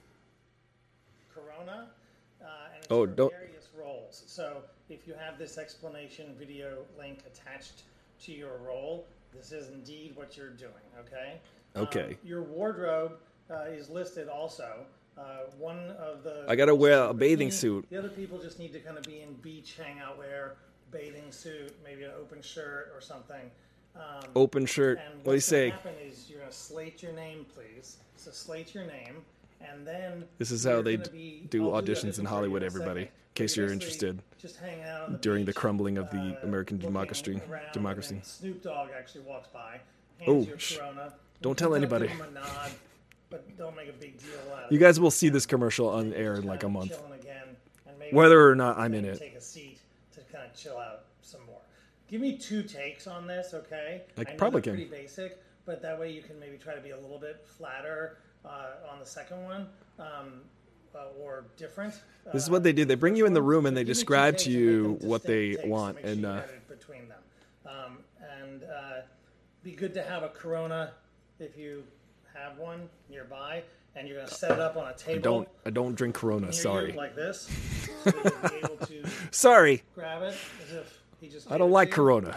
Oh, 2.90 3.06
don't. 3.06 3.32
Various 3.32 3.68
roles. 3.78 4.24
So 4.26 4.62
if 4.88 5.06
you 5.06 5.14
have 5.14 5.38
this 5.38 5.58
explanation 5.58 6.34
video 6.38 6.78
link 6.98 7.20
attached 7.26 7.82
to 8.24 8.32
your 8.32 8.58
role, 8.58 9.06
this 9.34 9.52
is 9.52 9.68
indeed 9.68 10.12
what 10.14 10.36
you're 10.36 10.50
doing. 10.50 10.72
Okay. 11.00 11.38
Okay. 11.76 12.12
Um, 12.12 12.16
your 12.24 12.42
wardrobe 12.42 13.18
uh, 13.50 13.64
is 13.64 13.90
listed 13.90 14.28
also. 14.28 14.86
Uh, 15.18 15.50
one 15.58 15.90
of 15.98 16.22
the 16.22 16.44
I 16.48 16.54
gotta 16.54 16.74
wear 16.74 17.04
a 17.04 17.14
bathing 17.14 17.50
suit. 17.50 17.86
The 17.90 17.98
other 17.98 18.08
people 18.08 18.38
just 18.38 18.58
need 18.58 18.72
to 18.72 18.78
kind 18.78 18.96
of 18.96 19.02
be 19.02 19.20
in 19.20 19.34
beach 19.34 19.76
hangout 19.76 20.16
wear, 20.16 20.54
bathing 20.92 21.30
suit, 21.30 21.74
maybe 21.84 22.04
an 22.04 22.12
open 22.18 22.40
shirt 22.40 22.92
or 22.94 23.00
something. 23.00 23.50
Um, 23.96 24.30
open 24.36 24.64
shirt. 24.64 25.00
And 25.04 25.24
what 25.24 25.32
do 25.32 25.36
you 25.36 25.40
say? 25.40 25.70
Happen 25.70 25.94
is 26.00 26.30
you're 26.30 26.38
gonna 26.38 26.52
slate 26.52 27.02
your 27.02 27.12
name, 27.12 27.46
please. 27.52 27.96
So 28.16 28.30
slate 28.30 28.74
your 28.74 28.84
name, 28.84 29.24
and 29.60 29.86
then 29.86 30.24
this 30.38 30.50
is 30.50 30.64
how 30.64 30.82
they 30.82 30.96
do 30.96 31.62
auditions 31.62 32.16
do 32.16 32.20
in 32.20 32.26
Hollywood. 32.26 32.62
Everybody, 32.62 33.02
in 33.02 33.08
case 33.34 33.56
you're 33.56 33.72
interested. 33.72 34.20
Just 34.38 34.56
hang 34.56 34.82
out 34.82 35.12
the 35.12 35.18
during 35.18 35.44
beach, 35.44 35.54
the 35.54 35.60
crumbling 35.60 35.98
of 35.98 36.10
the 36.10 36.38
uh, 36.40 36.46
American 36.46 36.78
democracy. 36.78 37.40
Democracy. 37.72 38.20
Snoop 38.22 38.62
Dogg 38.62 38.90
actually 38.96 39.22
walks 39.22 39.48
by. 39.48 39.80
oh, 40.26 40.46
don't 41.40 41.56
tell 41.56 41.74
anybody 41.74 42.10
but 43.30 43.56
don't 43.56 43.76
make 43.76 43.88
a 43.88 43.92
big 43.92 44.18
deal 44.18 44.30
out 44.54 44.64
of 44.64 44.72
you 44.72 44.78
guys 44.78 44.98
will 44.98 45.10
see 45.10 45.28
this 45.28 45.46
commercial 45.46 45.88
on 45.88 46.12
air 46.14 46.34
in 46.34 46.44
like 46.44 46.62
a 46.62 46.68
month. 46.68 46.98
Whether 48.10 48.48
or 48.48 48.54
not 48.54 48.78
I'm 48.78 48.94
in 48.94 49.04
it. 49.04 49.18
Take 49.18 49.34
a 49.34 49.40
seat 49.40 49.78
to 50.14 50.20
kind 50.32 50.46
of 50.46 50.56
chill 50.56 50.78
out 50.78 51.04
some 51.20 51.44
more. 51.46 51.60
Give 52.08 52.22
me 52.22 52.38
two 52.38 52.62
takes 52.62 53.06
on 53.06 53.26
this, 53.26 53.52
okay? 53.52 54.02
I, 54.16 54.22
I 54.22 54.24
probably 54.24 54.62
can. 54.62 54.74
Pretty 54.74 54.90
basic, 54.90 55.38
but 55.66 55.82
that 55.82 56.00
way 56.00 56.10
you 56.10 56.22
can 56.22 56.40
maybe 56.40 56.56
try 56.56 56.74
to 56.74 56.80
be 56.80 56.90
a 56.90 56.96
little 56.98 57.18
bit 57.18 57.44
flatter 57.44 58.16
uh, 58.44 58.90
on 58.92 58.98
the 58.98 59.06
second 59.06 59.44
one. 59.44 59.66
Um, 59.98 60.42
uh, 60.94 61.20
or 61.20 61.44
different. 61.56 61.94
This 62.32 62.42
is 62.42 62.50
what 62.50 62.62
they 62.62 62.72
do. 62.72 62.84
They 62.84 62.94
bring 62.94 63.16
you 63.16 63.26
in 63.26 63.32
the 63.32 63.42
room 63.42 63.66
and 63.66 63.76
they 63.76 63.84
describe 63.84 64.36
to 64.38 64.50
you 64.50 64.98
what 65.00 65.22
they 65.22 65.56
want, 65.64 65.98
and 66.00 66.24
uh, 66.26 66.42
between 66.68 67.08
them, 67.08 67.18
um, 67.66 67.98
and 68.40 68.64
uh, 68.64 69.00
be 69.62 69.72
good 69.72 69.94
to 69.94 70.02
have 70.02 70.22
a 70.22 70.28
Corona 70.28 70.92
if 71.38 71.56
you 71.56 71.84
have 72.34 72.58
one 72.58 72.88
nearby, 73.10 73.62
and 73.96 74.08
you're 74.08 74.16
going 74.16 74.28
to 74.28 74.34
set 74.34 74.52
it 74.52 74.60
up 74.60 74.76
on 74.76 74.88
a 74.88 74.94
table. 74.94 75.18
I 75.18 75.22
don't. 75.22 75.48
I 75.66 75.70
don't 75.70 75.94
drink 75.94 76.14
Corona. 76.14 76.52
Sorry. 76.52 76.92
like 76.92 77.14
this. 77.14 77.48
So 78.04 78.12
you'll 78.14 78.50
be 78.50 78.56
able 78.56 78.86
to 78.86 79.04
Sorry. 79.32 79.82
grab 79.94 80.22
it 80.22 80.34
as 80.64 80.72
if 80.72 81.02
he 81.20 81.28
just. 81.28 81.50
I 81.50 81.58
don't 81.58 81.70
like. 81.70 81.90
Corona. 81.90 82.36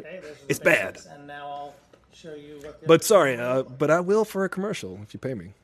Okay, 0.00 0.18
those 0.20 0.30
are 0.30 0.34
the 0.34 0.40
It's 0.48 0.58
bad. 0.58 0.98
And 1.10 1.26
now 1.26 1.48
I'll 1.48 1.74
show 2.20 2.34
you 2.34 2.60
what. 2.62 2.86
But 2.86 3.04
sorry, 3.04 3.36
uh, 3.36 3.62
but 3.62 3.90
I 3.90 4.00
will 4.00 4.24
for 4.24 4.44
a 4.44 4.48
commercial 4.48 5.00
if 5.02 5.14
you 5.14 5.20
pay 5.20 5.34
me. 5.34 5.54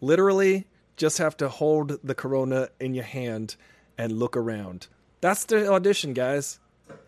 Literally, 0.00 0.66
just 0.96 1.18
have 1.18 1.36
to 1.38 1.48
hold 1.48 1.98
the 2.04 2.14
Corona 2.14 2.68
in 2.80 2.94
your 2.94 3.04
hand 3.04 3.56
and 3.96 4.18
look 4.18 4.36
around. 4.36 4.88
That's 5.20 5.44
the 5.44 5.70
audition, 5.70 6.12
guys. 6.12 6.58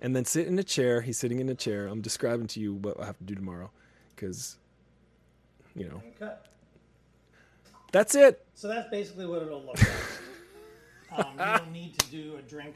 And 0.02 0.16
then 0.16 0.24
sit 0.24 0.46
in 0.48 0.58
a 0.58 0.64
chair. 0.64 1.02
He's 1.02 1.18
sitting 1.18 1.38
in 1.38 1.48
a 1.48 1.54
chair. 1.54 1.86
I'm 1.86 2.00
describing 2.00 2.46
to 2.48 2.60
you 2.60 2.74
what 2.74 3.00
I 3.00 3.06
have 3.06 3.18
to 3.18 3.24
do 3.24 3.34
tomorrow, 3.34 3.70
because, 4.14 4.56
you 5.76 5.88
know, 5.88 6.02
Okay. 6.20 6.34
that's 7.92 8.14
it. 8.16 8.44
So 8.54 8.66
that's 8.66 8.88
basically 8.90 9.26
what 9.26 9.42
it'll 9.42 9.62
look 9.62 9.78
like. 9.78 9.88
um, 11.26 11.32
you 11.32 11.58
don't 11.58 11.72
need 11.72 11.98
to 11.98 12.06
do 12.10 12.36
a 12.36 12.42
drink. 12.42 12.74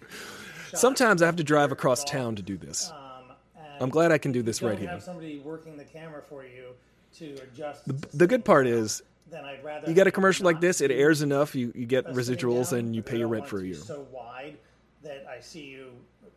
Sometimes 0.75 1.23
I 1.23 1.27
have 1.27 1.37
to 1.37 1.45
drive 1.45 1.73
across 1.73 2.05
town 2.05 2.37
to 2.37 2.43
do 2.43 2.57
this. 2.57 2.91
Um, 2.91 3.12
I'm 3.83 3.91
glad 3.91 4.13
I 4.13 4.19
can 4.19 4.33
do 4.33 4.43
this 4.43 4.63
right 4.63 4.79
here. 4.79 4.89
have 4.89 5.03
somebody 5.03 5.39
working 5.39 5.77
the 5.77 5.85
camera 5.85 6.23
for 6.23 6.45
you 6.45 6.69
to 7.19 7.35
adjust. 7.43 7.83
The 8.17 8.27
good 8.27 8.45
part 8.45 8.67
is 8.67 9.03
then 9.31 9.45
I'd 9.45 9.65
rather 9.65 9.89
you 9.89 9.95
get 9.95 10.07
a 10.07 10.11
commercial 10.11 10.45
like 10.45 10.61
this, 10.61 10.81
it 10.81 10.91
airs 10.91 11.23
enough, 11.23 11.55
you, 11.55 11.73
you 11.75 11.87
get 11.87 12.07
residuals, 12.09 12.73
and 12.73 12.95
you 12.95 13.03
pay 13.03 13.19
your 13.19 13.29
rent 13.29 13.47
for 13.49 13.61
a 13.61 13.65
year. 13.65 13.75
So 13.75 14.07
wide 14.13 14.59
that 15.03 15.27
I 15.29 15.41
see 15.41 15.65
you. 15.65 15.89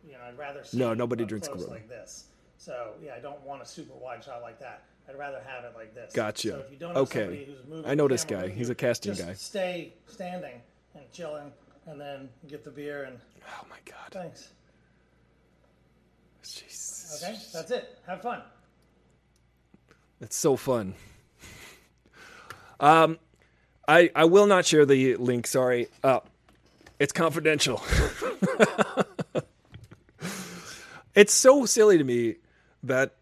You 0.04 0.12
know, 0.12 0.18
I'd 0.26 0.38
rather 0.38 0.62
No, 0.72 0.94
nobody 0.94 1.24
drinks 1.24 1.48
Corona. 1.48 1.66
like 1.68 1.88
this. 1.88 2.24
So 2.58 2.92
yeah, 3.02 3.14
I 3.16 3.20
don't 3.20 3.40
want 3.42 3.62
a 3.62 3.66
super 3.66 3.94
wide 3.94 4.24
shot 4.24 4.42
like 4.42 4.58
that. 4.60 4.82
I'd 5.08 5.16
rather 5.18 5.40
have 5.46 5.64
it 5.64 5.72
like 5.76 5.94
this. 5.94 6.12
Gotcha. 6.12 6.48
So 6.48 6.58
if 6.58 6.70
you 6.70 6.76
don't 6.78 6.96
Okay. 6.96 7.44
who's 7.44 7.58
moving 7.68 7.88
I 7.90 7.94
know 7.94 8.08
this 8.08 8.24
guy. 8.24 8.48
He's 8.48 8.68
you, 8.68 8.72
a 8.72 8.74
casting 8.74 9.14
just 9.14 9.26
guy. 9.26 9.34
Stay 9.34 9.92
standing 10.06 10.60
and 10.94 11.04
chilling, 11.12 11.52
and 11.86 12.00
then 12.00 12.28
get 12.48 12.64
the 12.64 12.70
beer 12.70 13.04
and 13.04 13.18
Oh 13.48 13.64
my 13.70 13.76
god. 13.84 14.10
thanks. 14.10 14.48
Okay, 17.14 17.36
that's 17.52 17.70
it. 17.70 17.98
Have 18.06 18.22
fun. 18.22 18.42
It's 20.20 20.36
so 20.36 20.56
fun. 20.56 20.94
Um, 22.80 23.18
I 23.86 24.10
I 24.14 24.24
will 24.24 24.46
not 24.46 24.66
share 24.66 24.84
the 24.84 25.16
link. 25.16 25.46
Sorry. 25.46 25.88
Uh, 26.02 26.20
it's 26.98 27.12
confidential. 27.12 27.82
it's 31.14 31.32
so 31.32 31.66
silly 31.66 31.98
to 31.98 32.04
me 32.04 32.36
that 32.82 33.14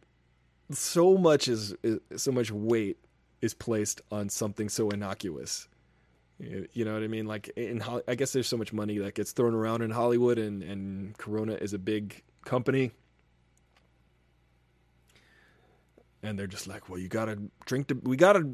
so 0.70 1.16
much 1.16 1.48
is, 1.48 1.74
is 1.82 2.00
so 2.16 2.32
much 2.32 2.50
weight 2.50 2.98
is 3.40 3.54
placed 3.54 4.00
on 4.10 4.28
something 4.28 4.68
so 4.68 4.90
innocuous. 4.90 5.68
You 6.38 6.68
you 6.72 6.84
know 6.84 6.94
what 6.94 7.02
I 7.02 7.08
mean? 7.08 7.26
Like 7.26 7.48
in 7.56 7.82
I 8.08 8.14
guess 8.14 8.32
there's 8.32 8.48
so 8.48 8.56
much 8.56 8.72
money 8.72 8.98
that 8.98 9.14
gets 9.14 9.32
thrown 9.32 9.54
around 9.54 9.82
in 9.82 9.90
Hollywood, 9.90 10.38
and 10.38 10.62
and 10.62 11.16
Corona 11.18 11.54
is 11.54 11.74
a 11.74 11.78
big 11.78 12.22
company. 12.44 12.92
And 16.24 16.38
they're 16.38 16.46
just 16.46 16.66
like, 16.66 16.88
"Well, 16.88 16.98
you 16.98 17.08
gotta 17.08 17.38
drink 17.66 17.88
the. 17.88 17.94
We 18.02 18.16
gotta. 18.16 18.50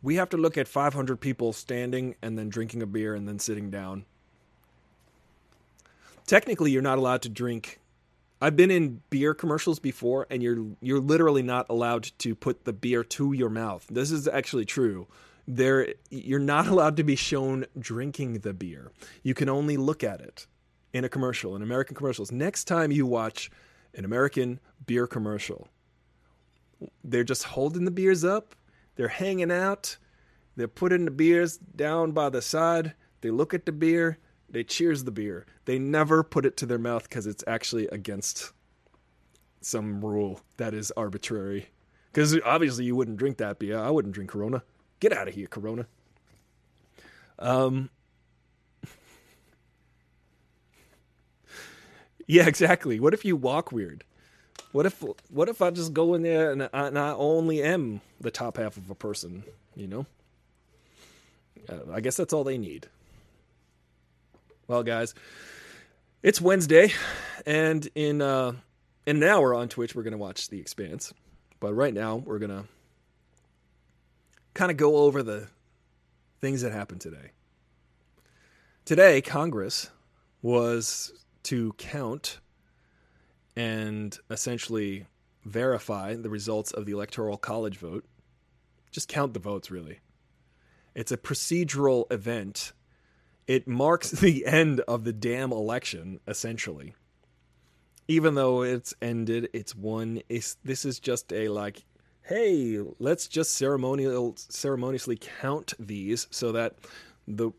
We 0.00 0.14
have 0.16 0.28
to 0.28 0.36
look 0.36 0.56
at 0.56 0.68
500 0.68 1.16
people 1.16 1.52
standing 1.52 2.14
and 2.22 2.38
then 2.38 2.48
drinking 2.48 2.82
a 2.82 2.86
beer 2.86 3.16
and 3.16 3.26
then 3.26 3.40
sitting 3.40 3.68
down. 3.68 4.04
Technically, 6.24 6.70
you're 6.70 6.82
not 6.82 6.98
allowed 6.98 7.22
to 7.22 7.28
drink. 7.28 7.80
I've 8.40 8.54
been 8.54 8.70
in 8.70 9.02
beer 9.10 9.34
commercials 9.34 9.80
before, 9.80 10.26
and 10.30 10.42
you're 10.42 10.66
you're 10.80 11.00
literally 11.00 11.42
not 11.42 11.66
allowed 11.68 12.10
to 12.18 12.34
put 12.34 12.64
the 12.64 12.72
beer 12.72 13.02
to 13.02 13.32
your 13.32 13.50
mouth. 13.50 13.86
This 13.90 14.12
is 14.12 14.28
actually 14.28 14.66
true. 14.66 15.08
There, 15.48 15.94
you're 16.10 16.38
not 16.38 16.66
allowed 16.68 16.98
to 16.98 17.04
be 17.04 17.16
shown 17.16 17.64
drinking 17.78 18.40
the 18.40 18.52
beer. 18.52 18.92
You 19.22 19.32
can 19.32 19.48
only 19.48 19.78
look 19.78 20.04
at 20.04 20.20
it 20.20 20.46
in 20.92 21.04
a 21.04 21.08
commercial, 21.08 21.56
in 21.56 21.62
American 21.62 21.96
commercials. 21.96 22.30
Next 22.30 22.64
time 22.64 22.92
you 22.92 23.06
watch 23.06 23.50
an 23.94 24.04
American 24.04 24.60
beer 24.86 25.06
commercial, 25.06 25.68
they're 27.04 27.24
just 27.24 27.44
holding 27.44 27.84
the 27.84 27.90
beers 27.90 28.24
up. 28.24 28.54
They're 28.96 29.08
hanging 29.08 29.50
out. 29.50 29.96
They're 30.56 30.68
putting 30.68 31.04
the 31.04 31.10
beers 31.10 31.56
down 31.56 32.12
by 32.12 32.30
the 32.30 32.42
side. 32.42 32.94
They 33.20 33.30
look 33.30 33.54
at 33.54 33.66
the 33.66 33.72
beer. 33.72 34.18
They 34.50 34.64
cheers 34.64 35.04
the 35.04 35.10
beer. 35.10 35.46
They 35.66 35.78
never 35.78 36.22
put 36.22 36.46
it 36.46 36.56
to 36.58 36.66
their 36.66 36.78
mouth 36.78 37.08
because 37.08 37.26
it's 37.26 37.44
actually 37.46 37.86
against 37.88 38.52
some 39.60 40.04
rule 40.04 40.40
that 40.56 40.74
is 40.74 40.90
arbitrary. 40.92 41.68
Because 42.10 42.38
obviously 42.44 42.84
you 42.86 42.96
wouldn't 42.96 43.18
drink 43.18 43.36
that 43.38 43.58
beer. 43.58 43.78
I 43.78 43.90
wouldn't 43.90 44.14
drink 44.14 44.30
Corona. 44.30 44.62
Get 45.00 45.12
out 45.12 45.28
of 45.28 45.34
here, 45.34 45.46
Corona. 45.46 45.86
Um. 47.38 47.90
Yeah, 52.30 52.46
exactly. 52.46 53.00
What 53.00 53.14
if 53.14 53.24
you 53.24 53.36
walk 53.36 53.72
weird? 53.72 54.04
What 54.72 54.86
if 54.86 55.02
what 55.30 55.48
if 55.48 55.62
I 55.62 55.70
just 55.70 55.94
go 55.94 56.14
in 56.14 56.22
there 56.22 56.52
and 56.52 56.64
I, 56.64 56.68
and 56.72 56.98
I 56.98 57.12
only 57.12 57.62
am 57.62 58.00
the 58.20 58.30
top 58.30 58.58
half 58.58 58.76
of 58.76 58.90
a 58.90 58.94
person? 58.94 59.44
You 59.74 59.86
know. 59.86 60.06
Uh, 61.68 61.92
I 61.92 62.00
guess 62.00 62.16
that's 62.16 62.32
all 62.32 62.44
they 62.44 62.58
need. 62.58 62.86
Well, 64.66 64.82
guys, 64.82 65.14
it's 66.22 66.40
Wednesday, 66.40 66.92
and 67.46 67.88
in 67.94 68.20
uh, 68.20 68.52
in 69.06 69.16
an 69.16 69.22
hour 69.22 69.54
on 69.54 69.68
Twitch 69.68 69.94
we're 69.94 70.02
gonna 70.02 70.18
watch 70.18 70.48
The 70.48 70.60
Expanse. 70.60 71.14
But 71.60 71.74
right 71.74 71.94
now 71.94 72.16
we're 72.16 72.38
gonna 72.38 72.64
kind 74.54 74.70
of 74.70 74.76
go 74.76 74.98
over 74.98 75.22
the 75.22 75.48
things 76.40 76.62
that 76.62 76.72
happened 76.72 77.00
today. 77.00 77.30
Today, 78.84 79.20
Congress 79.20 79.90
was 80.42 81.12
to 81.44 81.72
count 81.74 82.38
and 83.58 84.16
essentially 84.30 85.04
verify 85.44 86.14
the 86.14 86.30
results 86.30 86.70
of 86.70 86.86
the 86.86 86.92
Electoral 86.92 87.36
College 87.36 87.76
vote. 87.76 88.04
Just 88.92 89.08
count 89.08 89.34
the 89.34 89.40
votes, 89.40 89.68
really. 89.68 89.98
It's 90.94 91.10
a 91.10 91.16
procedural 91.16 92.10
event. 92.12 92.72
It 93.48 93.66
marks 93.66 94.10
the 94.12 94.46
end 94.46 94.78
of 94.82 95.02
the 95.02 95.12
damn 95.12 95.50
election, 95.50 96.20
essentially. 96.28 96.94
Even 98.06 98.36
though 98.36 98.62
it's 98.62 98.94
ended, 99.02 99.48
it's 99.52 99.74
won. 99.74 100.22
It's, 100.28 100.56
this 100.62 100.84
is 100.84 101.00
just 101.00 101.32
a 101.32 101.48
like, 101.48 101.84
hey, 102.22 102.78
let's 103.00 103.26
just 103.26 103.56
ceremonial 103.56 104.36
ceremoniously 104.36 105.18
count 105.40 105.74
these 105.80 106.28
so 106.30 106.52
that 106.52 106.76
the 107.26 107.50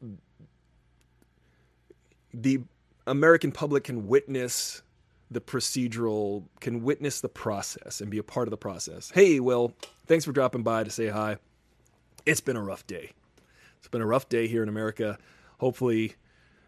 the 2.34 2.62
American 3.06 3.52
public 3.52 3.84
can 3.84 4.08
witness 4.08 4.82
the 5.32 5.42
procedural, 5.42 6.44
can 6.60 6.84
witness 6.84 7.22
the 7.22 7.30
process 7.30 8.02
and 8.02 8.10
be 8.10 8.18
a 8.18 8.24
part 8.24 8.48
of 8.48 8.52
the 8.52 8.58
process. 8.58 9.12
Hey, 9.12 9.40
Will, 9.40 9.74
thanks 10.08 10.26
for 10.26 10.32
dropping 10.32 10.64
by 10.64 10.84
to 10.84 10.90
say 10.90 11.08
hi. 11.08 11.38
It's 12.26 12.42
been 12.42 12.56
a 12.58 12.64
rough 12.64 12.86
day. 12.88 13.12
It's 13.78 13.88
been 13.88 14.02
a 14.02 14.06
rough 14.08 14.28
day 14.28 14.48
here 14.48 14.64
in 14.64 14.70
America. 14.70 15.18
Hopefully, 15.60 16.16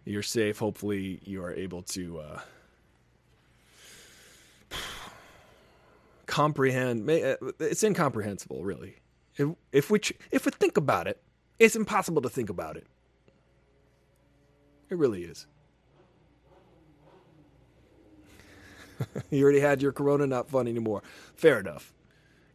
you're 0.06 0.24
safe. 0.24 0.60
Hopefully, 0.60 1.20
you 1.24 1.44
are 1.44 1.52
able 1.54 1.82
to 1.84 2.20
uh, 2.20 2.40
comprehend. 6.26 7.10
uh, 7.10 7.36
It's 7.60 7.84
incomprehensible, 7.84 8.64
really. 8.64 8.96
If, 9.38 9.50
if 9.72 9.90
we 9.90 10.00
if 10.32 10.46
we 10.46 10.52
think 10.52 10.78
about 10.78 11.08
it, 11.08 11.22
it's 11.58 11.76
impossible 11.76 12.22
to 12.22 12.30
think 12.30 12.50
about 12.50 12.78
it. 12.78 12.86
It 14.90 14.98
really 14.98 15.24
is. 15.24 15.48
you 19.30 19.44
already 19.44 19.60
had 19.60 19.82
your 19.82 19.92
Corona, 19.92 20.28
not 20.28 20.50
fun 20.50 20.68
anymore. 20.68 21.02
Fair 21.36 21.60
enough. 21.60 21.94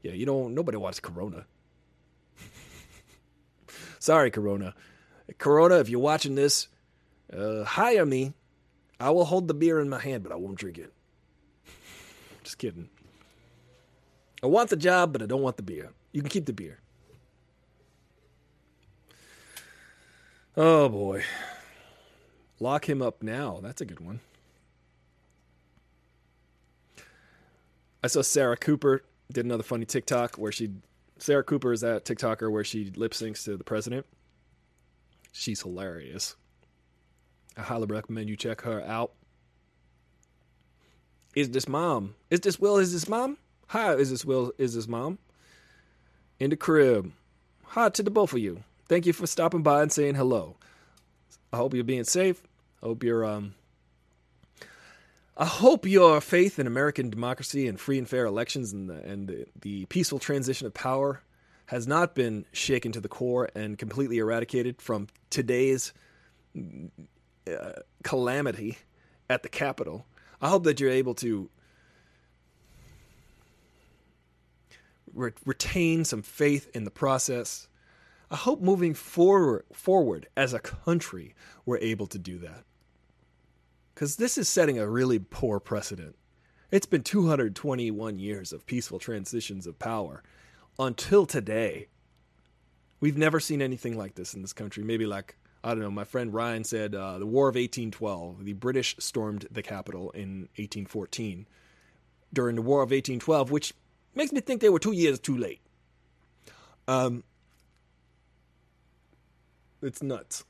Yeah, 0.03 0.13
you 0.13 0.27
don't. 0.27 0.55
Nobody 0.55 0.77
wants 0.77 1.01
Corona. 1.01 1.47
Sorry, 3.99 4.31
Corona. 4.31 4.75
Corona, 5.39 5.77
if 5.77 5.89
you're 5.89 6.01
watching 6.01 6.35
this, 6.35 6.69
uh, 7.37 7.65
hire 7.65 8.07
me. 8.07 8.33
I 8.99 9.11
will 9.11 9.25
hold 9.25 9.49
the 9.49 9.55
beer 9.55 9.81
in 9.81 9.89
my 9.89 9.99
hand, 9.99 10.23
but 10.23 10.33
I 10.33 10.37
won't 10.37 10.59
drink 10.59 10.79
it. 10.79 10.93
Just 12.45 12.59
kidding. 12.59 12.89
I 14.43 14.47
want 14.47 14.71
the 14.71 14.77
job, 14.77 15.13
but 15.13 15.23
I 15.23 15.27
don't 15.27 15.43
want 15.43 15.57
the 15.57 15.63
beer. 15.63 15.93
You 16.13 16.23
can 16.23 16.31
keep 16.31 16.47
the 16.47 16.53
beer. 16.53 16.79
Oh 20.57 20.89
boy. 20.89 21.23
Lock 22.59 22.89
him 22.89 23.03
up 23.03 23.23
now. 23.23 23.61
That's 23.63 23.83
a 23.83 23.85
good 23.85 24.01
one. 24.01 24.21
I 28.07 28.09
saw 28.09 28.23
Sarah 28.23 28.57
Cooper 28.57 29.03
did 29.33 29.47
another 29.47 29.65
funny 29.65 29.85
TikTok 29.85 30.37
where 30.37 30.53
she 30.53 30.71
Sarah 31.19 31.43
Cooper 31.43 31.73
is 31.73 31.81
that 31.81 32.05
TikToker 32.05 32.53
where 32.53 32.63
she 32.63 32.93
lip 32.95 33.15
syncs 33.15 33.43
to 33.47 33.57
the 33.57 33.65
president. 33.65 34.07
She's 35.33 35.63
hilarious. 35.63 36.37
I 37.57 37.63
highly 37.63 37.87
recommend 37.87 38.29
you 38.29 38.37
check 38.37 38.61
her 38.61 38.81
out. 38.87 39.11
Is 41.35 41.51
this 41.51 41.67
mom? 41.67 42.15
Is 42.31 42.39
this 42.39 42.61
Will? 42.61 42.79
Is 42.79 42.93
this 42.93 43.09
mom? 43.09 43.39
Hi, 43.71 43.95
is 43.95 44.11
this 44.11 44.25
Will? 44.25 44.53
Is 44.57 44.77
this 44.77 44.87
mom? 44.87 45.19
in 46.39 46.51
the 46.51 46.57
crib. 46.57 47.11
Hi 47.65 47.89
to 47.89 48.05
the 48.05 48.11
both 48.13 48.33
of 48.33 48.39
you. 48.39 48.63
Thank 48.89 49.07
you 49.07 49.15
for 49.15 49.27
stopping 49.27 49.65
by 49.65 49.83
and 49.83 49.91
saying 49.91 50.15
hello. 50.15 50.55
I 51.53 51.57
hope 51.57 51.75
you're 51.75 51.83
being 51.83 52.05
safe. 52.05 52.41
I 52.85 52.87
hope 52.87 53.03
you're 53.03 53.25
um 53.25 53.57
I 55.39 55.45
hope 55.45 55.85
your 55.85 56.23
faith 56.23 56.59
in 56.59 56.67
American 56.67 57.11
democracy 57.11 57.69
and 57.69 57.79
free 57.79 57.99
and 57.99 58.09
fair 58.09 58.25
elections 58.25 58.73
and 58.73 58.89
the, 58.89 58.95
and 58.95 59.29
the, 59.29 59.47
the 59.61 59.85
peaceful 59.87 60.19
transition 60.19 60.67
of 60.67 60.73
power 60.73 61.21
has 61.67 61.87
not 61.87 62.15
been 62.15 62.47
shaken 62.53 62.91
to 62.93 63.01
the 63.01 63.09
core 63.09 63.51
and 63.55 63.77
completely 63.77 64.17
eradicated 64.17 64.81
from 64.81 65.09
today's 65.29 65.93
uh, 66.57 67.73
calamity 68.03 68.79
at 69.29 69.43
the 69.43 69.49
Capitol. 69.51 70.07
I 70.41 70.49
hope 70.49 70.65
that 70.65 70.81
you're 70.81 70.91
able 70.91 71.15
to 71.17 71.51
re- 75.13 75.33
retain 75.45 76.07
some 76.07 76.23
faith 76.23 76.71
in 76.73 76.85
the 76.85 76.91
process. 76.91 77.69
I 78.31 78.37
hope 78.37 78.63
moving 78.63 78.95
forward, 78.95 79.65
forward 79.73 80.29
as 80.35 80.55
a 80.55 80.61
country, 80.61 81.35
we're 81.67 81.79
able 81.79 82.07
to 82.07 82.19
do 82.19 82.39
that. 82.39 82.65
Because 83.97 84.15
this 84.15 84.39
is 84.39 84.49
setting 84.49 84.79
a 84.79 84.89
really 84.89 85.19
poor 85.19 85.59
precedent. 85.59 86.15
It's 86.71 86.87
been 86.87 87.03
221 87.03 88.21
years 88.21 88.53
of 88.53 88.65
peaceful 88.67 89.01
transitions 89.01 89.67
of 89.67 89.81
power 89.81 90.23
until 90.79 91.27
today. 91.27 91.89
We've 93.01 93.19
never 93.19 93.41
seen 93.41 93.61
anything 93.61 93.99
like 93.99 94.15
this 94.15 94.35
in 94.35 94.43
this 94.43 94.53
country. 94.53 94.85
Maybe 94.85 95.07
like, 95.07 95.37
I 95.65 95.71
don't 95.71 95.81
know, 95.81 95.91
my 95.91 96.05
friend 96.05 96.33
Ryan 96.33 96.63
said 96.63 96.95
uh, 96.95 97.19
the 97.19 97.27
War 97.27 97.49
of 97.49 97.57
1812. 97.57 98.45
The 98.45 98.53
British 98.53 98.95
stormed 99.01 99.49
the 99.51 99.63
capital 99.63 100.11
in 100.13 100.51
1814 100.57 101.49
during 102.33 102.55
the 102.55 102.63
War 102.63 102.83
of 102.83 102.91
1812, 102.91 103.51
which 103.51 103.73
Makes 104.17 104.33
me 104.33 104.41
think 104.41 104.63
they 104.63 104.71
were 104.71 104.79
two 104.79 104.93
years 104.93 105.21
too 105.21 105.37
late. 105.37 105.61
Um, 106.89 107.23
it's 109.83 110.03
nuts. 110.03 110.43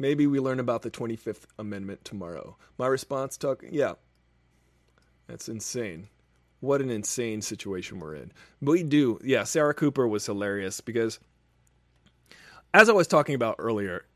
Maybe 0.00 0.26
we 0.26 0.40
learn 0.40 0.58
about 0.58 0.82
the 0.82 0.90
25th 0.90 1.44
Amendment 1.58 2.04
tomorrow. 2.04 2.56
My 2.78 2.88
response 2.88 3.36
Tuck, 3.36 3.62
yeah, 3.70 3.92
that's 5.28 5.48
insane. 5.48 6.08
What 6.58 6.80
an 6.80 6.90
insane 6.90 7.40
situation 7.42 8.00
we're 8.00 8.16
in. 8.16 8.32
But 8.60 8.72
we 8.72 8.82
do, 8.82 9.20
yeah, 9.22 9.44
Sarah 9.44 9.74
Cooper 9.74 10.08
was 10.08 10.26
hilarious 10.26 10.80
because, 10.80 11.20
as 12.74 12.88
I 12.88 12.92
was 12.92 13.06
talking 13.06 13.34
about 13.34 13.56
earlier, 13.58 14.06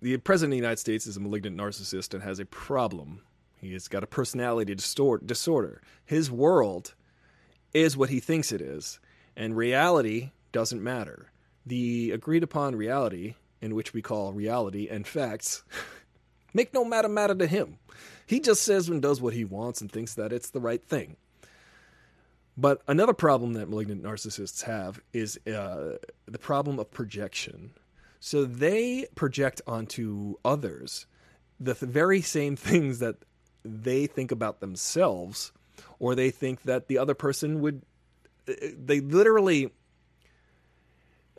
the 0.00 0.16
President 0.18 0.52
of 0.52 0.56
the 0.58 0.62
United 0.62 0.78
States 0.78 1.06
is 1.06 1.16
a 1.16 1.20
malignant 1.20 1.56
narcissist 1.56 2.14
and 2.14 2.22
has 2.22 2.38
a 2.38 2.46
problem 2.46 3.20
He's 3.60 3.88
got 3.88 4.04
a 4.04 4.06
personality 4.06 4.74
disorder. 4.74 5.82
His 6.04 6.30
world 6.30 6.94
is 7.74 7.96
what 7.96 8.10
he 8.10 8.20
thinks 8.20 8.52
it 8.52 8.60
is, 8.60 9.00
and 9.36 9.56
reality 9.56 10.30
doesn't 10.52 10.82
matter. 10.82 11.32
The 11.66 12.12
agreed 12.12 12.42
upon 12.42 12.76
reality, 12.76 13.34
in 13.60 13.74
which 13.74 13.92
we 13.92 14.02
call 14.02 14.32
reality 14.32 14.88
and 14.88 15.06
facts, 15.06 15.62
make 16.54 16.72
no 16.72 16.84
matter 16.84 17.08
matter 17.08 17.34
to 17.34 17.46
him. 17.46 17.78
He 18.26 18.40
just 18.40 18.62
says 18.62 18.88
and 18.88 19.00
does 19.00 19.20
what 19.20 19.34
he 19.34 19.44
wants 19.44 19.80
and 19.80 19.90
thinks 19.90 20.14
that 20.14 20.32
it's 20.32 20.50
the 20.50 20.60
right 20.60 20.82
thing. 20.84 21.16
But 22.56 22.82
another 22.88 23.14
problem 23.14 23.54
that 23.54 23.68
malignant 23.68 24.02
narcissists 24.02 24.64
have 24.64 25.00
is 25.12 25.38
uh, 25.46 25.98
the 26.26 26.38
problem 26.38 26.78
of 26.78 26.90
projection. 26.90 27.70
So 28.20 28.44
they 28.44 29.06
project 29.14 29.62
onto 29.66 30.34
others 30.44 31.06
the 31.60 31.74
th- 31.74 31.90
very 31.90 32.20
same 32.20 32.56
things 32.70 32.98
that 32.98 33.16
they 33.64 34.06
think 34.06 34.32
about 34.32 34.60
themselves 34.60 35.52
or 35.98 36.14
they 36.14 36.30
think 36.30 36.62
that 36.62 36.88
the 36.88 36.98
other 36.98 37.14
person 37.14 37.60
would 37.60 37.82
they 38.46 39.00
literally 39.00 39.70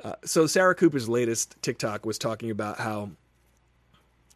uh, 0.04 0.16
so 0.26 0.48
Sarah 0.48 0.76
Cooper's 0.76 1.10
latest 1.10 1.56
TikTok 1.62 2.06
was 2.06 2.18
talking 2.18 2.52
about 2.52 2.80
how 2.80 3.12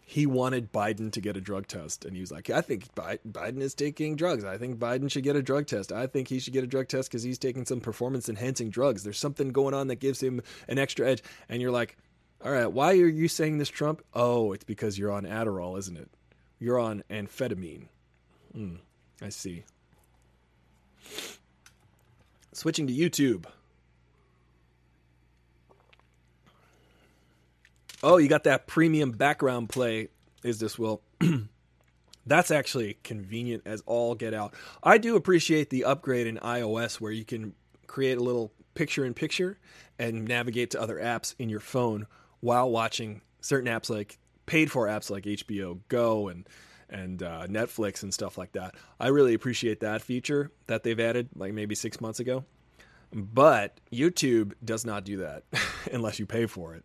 he 0.05 0.25
wanted 0.25 0.71
Biden 0.71 1.11
to 1.13 1.21
get 1.21 1.37
a 1.37 1.41
drug 1.41 1.65
test, 1.67 2.05
and 2.05 2.13
he 2.13 2.21
was 2.21 2.31
like, 2.31 2.49
"I 2.49 2.61
think 2.61 2.93
Biden 2.93 3.61
is 3.61 3.73
taking 3.73 4.15
drugs. 4.15 4.43
I 4.43 4.57
think 4.57 4.77
Biden 4.77 5.09
should 5.09 5.23
get 5.23 5.35
a 5.35 5.41
drug 5.41 5.65
test. 5.65 5.91
I 5.91 6.07
think 6.07 6.27
he 6.27 6.39
should 6.39 6.53
get 6.53 6.63
a 6.63 6.67
drug 6.67 6.87
test 6.87 7.09
because 7.09 7.23
he's 7.23 7.39
taking 7.39 7.65
some 7.65 7.79
performance-enhancing 7.79 8.69
drugs. 8.69 9.03
There's 9.03 9.17
something 9.17 9.49
going 9.49 9.73
on 9.73 9.87
that 9.87 9.95
gives 9.95 10.21
him 10.21 10.41
an 10.67 10.77
extra 10.77 11.09
edge." 11.09 11.23
And 11.49 11.61
you're 11.61 11.71
like, 11.71 11.97
"All 12.43 12.51
right, 12.51 12.71
why 12.71 12.91
are 12.91 13.07
you 13.07 13.27
saying 13.27 13.57
this, 13.57 13.69
Trump? 13.69 14.03
Oh, 14.13 14.51
it's 14.51 14.65
because 14.65 14.99
you're 14.99 15.11
on 15.11 15.23
Adderall, 15.23 15.79
isn't 15.79 15.97
it?" 15.97 16.09
You're 16.59 16.79
on 16.79 17.03
amphetamine. 17.09 17.87
Mm, 18.55 18.77
I 19.21 19.29
see. 19.29 19.63
Switching 22.51 22.87
to 22.87 22.93
YouTube. 22.93 23.45
Oh, 28.03 28.17
you 28.17 28.27
got 28.27 28.43
that 28.43 28.67
premium 28.67 29.11
background 29.11 29.69
play. 29.69 30.09
Is 30.43 30.59
this 30.59 30.77
Will? 30.77 31.01
That's 32.25 32.51
actually 32.51 32.97
convenient 33.03 33.63
as 33.65 33.81
all 33.85 34.13
get 34.13 34.33
out. 34.33 34.53
I 34.83 34.97
do 34.97 35.15
appreciate 35.15 35.69
the 35.69 35.85
upgrade 35.85 36.27
in 36.27 36.37
iOS 36.37 36.99
where 36.99 37.13
you 37.13 37.23
can 37.23 37.53
create 37.87 38.17
a 38.17 38.23
little 38.23 38.51
picture 38.75 39.05
in 39.05 39.13
picture 39.13 39.57
and 39.97 40.25
navigate 40.25 40.71
to 40.71 40.81
other 40.81 40.97
apps 40.97 41.33
in 41.39 41.47
your 41.47 41.61
phone 41.61 42.05
while 42.41 42.69
watching 42.69 43.21
certain 43.39 43.71
apps 43.71 43.89
like 43.89 44.17
paid 44.45 44.69
for 44.69 44.87
apps 44.87 45.09
like 45.09 45.23
HBO 45.23 45.79
Go 45.87 46.27
and 46.27 46.47
and 46.89 47.23
uh, 47.23 47.47
Netflix 47.47 48.03
and 48.03 48.13
stuff 48.13 48.37
like 48.37 48.51
that. 48.51 48.75
I 48.99 49.07
really 49.07 49.33
appreciate 49.33 49.79
that 49.79 50.01
feature 50.01 50.51
that 50.67 50.83
they've 50.83 50.99
added, 50.99 51.29
like 51.35 51.53
maybe 51.53 51.73
six 51.73 52.01
months 52.01 52.19
ago. 52.19 52.43
But 53.13 53.79
YouTube 53.91 54.53
does 54.63 54.85
not 54.85 55.05
do 55.05 55.17
that 55.17 55.43
unless 55.93 56.19
you 56.19 56.25
pay 56.25 56.45
for 56.47 56.75
it. 56.75 56.83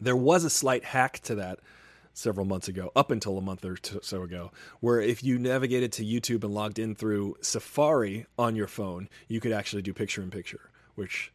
There 0.00 0.16
was 0.16 0.44
a 0.44 0.50
slight 0.50 0.84
hack 0.84 1.20
to 1.20 1.34
that 1.36 1.60
several 2.12 2.46
months 2.46 2.68
ago, 2.68 2.90
up 2.96 3.10
until 3.10 3.38
a 3.38 3.40
month 3.40 3.64
or 3.64 3.76
so 4.02 4.22
ago, 4.22 4.52
where 4.80 5.00
if 5.00 5.22
you 5.22 5.38
navigated 5.38 5.92
to 5.92 6.04
YouTube 6.04 6.44
and 6.44 6.52
logged 6.52 6.78
in 6.78 6.94
through 6.94 7.36
Safari 7.40 8.26
on 8.38 8.56
your 8.56 8.66
phone, 8.66 9.08
you 9.28 9.40
could 9.40 9.52
actually 9.52 9.82
do 9.82 9.92
picture 9.92 10.22
in 10.22 10.30
picture, 10.30 10.70
which 10.94 11.32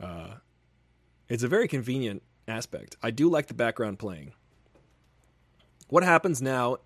uh, 0.00 0.34
it's 1.28 1.42
a 1.42 1.48
very 1.48 1.68
convenient 1.68 2.22
aspect. 2.46 2.96
I 3.02 3.10
do 3.10 3.28
like 3.28 3.46
the 3.46 3.54
background 3.54 3.98
playing. 3.98 4.32
What 5.88 6.02
happens 6.02 6.40
now 6.40 6.78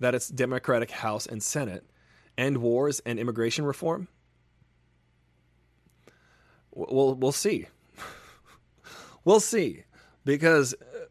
that 0.00 0.14
it's 0.14 0.28
Democratic 0.28 0.90
House 0.90 1.26
and 1.26 1.42
Senate 1.42 1.84
end 2.38 2.58
wars 2.58 3.00
and 3.04 3.18
immigration 3.18 3.64
reform? 3.64 4.08
We'll, 6.72 7.14
we'll 7.14 7.32
see. 7.32 7.66
we'll 9.24 9.40
see. 9.40 9.84
Because 10.30 10.74
uh, 10.74 11.06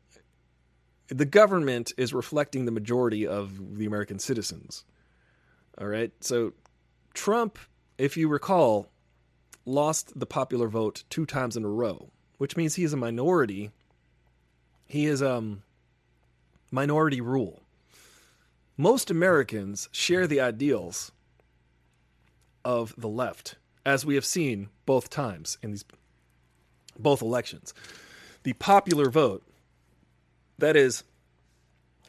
the 1.09 1.25
government 1.25 1.91
is 1.97 2.13
reflecting 2.13 2.63
the 2.63 2.71
majority 2.71 3.27
of 3.27 3.75
the 3.77 3.85
American 3.85 4.17
citizens. 4.17 4.85
All 5.77 5.87
right. 5.87 6.13
So 6.21 6.53
Trump, 7.13 7.59
if 7.97 8.15
you 8.15 8.29
recall, 8.29 8.87
lost 9.65 10.17
the 10.17 10.25
popular 10.25 10.69
vote 10.69 11.03
two 11.09 11.25
times 11.25 11.57
in 11.57 11.65
a 11.65 11.67
row, 11.67 12.11
which 12.37 12.55
means 12.55 12.75
he 12.75 12.85
is 12.85 12.93
a 12.93 12.97
minority. 12.97 13.71
He 14.85 15.05
is 15.05 15.21
um 15.21 15.63
minority 16.71 17.19
rule. 17.19 17.59
Most 18.77 19.11
Americans 19.11 19.89
share 19.91 20.27
the 20.27 20.39
ideals 20.39 21.11
of 22.63 22.95
the 22.97 23.09
left, 23.09 23.57
as 23.85 24.05
we 24.05 24.15
have 24.15 24.23
seen 24.23 24.69
both 24.85 25.09
times 25.09 25.57
in 25.61 25.71
these 25.71 25.83
both 26.97 27.21
elections. 27.21 27.73
The 28.43 28.53
popular 28.53 29.09
vote, 29.09 29.43
that 30.57 30.75
is, 30.75 31.03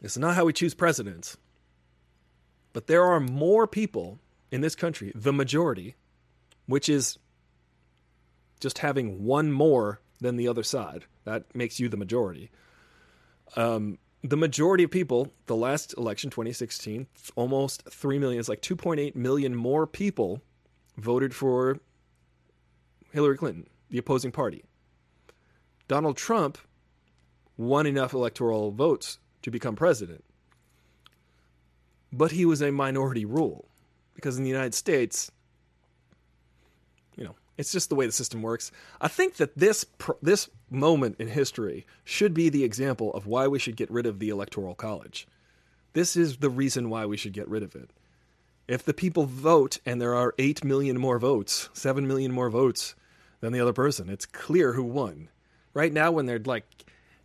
it's 0.03 0.17
not 0.17 0.37
how 0.37 0.45
we 0.45 0.53
choose 0.53 0.75
presidents, 0.75 1.37
but 2.73 2.87
there 2.87 3.05
are 3.05 3.21
more 3.21 3.67
people 3.67 4.19
in 4.51 4.61
this 4.61 4.75
country, 4.75 5.13
the 5.15 5.33
majority, 5.33 5.97
which 6.67 6.89
is 6.89 7.19
just 8.61 8.79
having 8.79 9.25
one 9.25 9.51
more 9.51 10.01
than 10.21 10.37
the 10.37 10.49
other 10.49 10.63
side. 10.63 11.05
That 11.25 11.55
makes 11.55 11.81
you 11.81 11.89
the 11.89 11.97
majority. 11.97 12.51
Um, 13.57 13.99
the 14.23 14.37
majority 14.37 14.85
of 14.85 14.91
people, 14.91 15.33
the 15.47 15.57
last 15.57 15.95
election, 15.97 16.31
2016, 16.31 17.07
almost 17.37 17.83
3 17.91 18.19
million, 18.19 18.39
it's 18.39 18.49
like 18.49 18.61
2.8 18.61 19.17
million 19.17 19.55
more 19.55 19.87
people 19.87 20.43
voted 20.97 21.35
for 21.35 21.79
Hillary 23.13 23.37
Clinton, 23.37 23.67
the 23.89 23.99
opposing 23.99 24.31
party. 24.31 24.65
Donald 25.91 26.17
Trump 26.17 26.57
won 27.57 27.85
enough 27.85 28.15
electoral 28.15 28.71
votes 28.71 29.19
to 29.43 29.51
become 29.51 29.75
president. 29.75 30.23
But 32.13 32.31
he 32.31 32.47
was 32.47 32.63
a 32.63 32.71
minority 32.71 33.25
rule 33.25 33.67
because 34.15 34.39
in 34.39 34.45
the 34.45 34.51
United 34.51 34.73
States, 34.73 35.33
you 37.17 37.25
know, 37.25 37.35
it's 37.59 37.73
just 37.73 37.89
the 37.89 37.97
way 37.97 38.07
the 38.07 38.13
system 38.13 38.41
works. 38.41 38.71
I 39.01 39.09
think 39.09 39.35
that 39.39 39.59
this 39.59 39.85
this 40.23 40.49
moment 40.71 41.17
in 41.19 41.27
history 41.27 41.85
should 42.05 42.35
be 42.35 42.49
the 42.51 42.63
example 42.63 43.13
of 43.13 43.27
why 43.27 43.49
we 43.49 43.59
should 43.59 43.75
get 43.75 43.91
rid 43.91 44.07
of 44.07 44.21
the 44.21 44.29
electoral 44.29 44.77
college. 44.77 45.27
This 45.93 46.15
is 46.15 46.37
the 46.37 46.51
reason 46.51 46.89
why 46.89 47.05
we 47.05 47.17
should 47.17 47.33
get 47.33 47.49
rid 47.49 47.65
of 47.65 47.75
it. 47.75 47.91
If 48.69 48.85
the 48.85 48.95
people 48.95 49.27
vote 49.27 49.81
and 49.85 50.01
there 50.01 50.15
are 50.15 50.37
8 50.39 50.63
million 50.63 51.01
more 51.01 51.19
votes, 51.19 51.69
7 51.73 52.07
million 52.07 52.31
more 52.31 52.49
votes 52.49 52.95
than 53.41 53.53
the 53.53 53.59
other 53.59 53.73
person, 53.73 54.09
it's 54.09 54.25
clear 54.25 54.75
who 54.75 54.85
won. 54.85 55.31
Right 55.73 55.93
now, 55.93 56.11
when 56.11 56.27
they're 56.27 56.41
like 56.41 56.65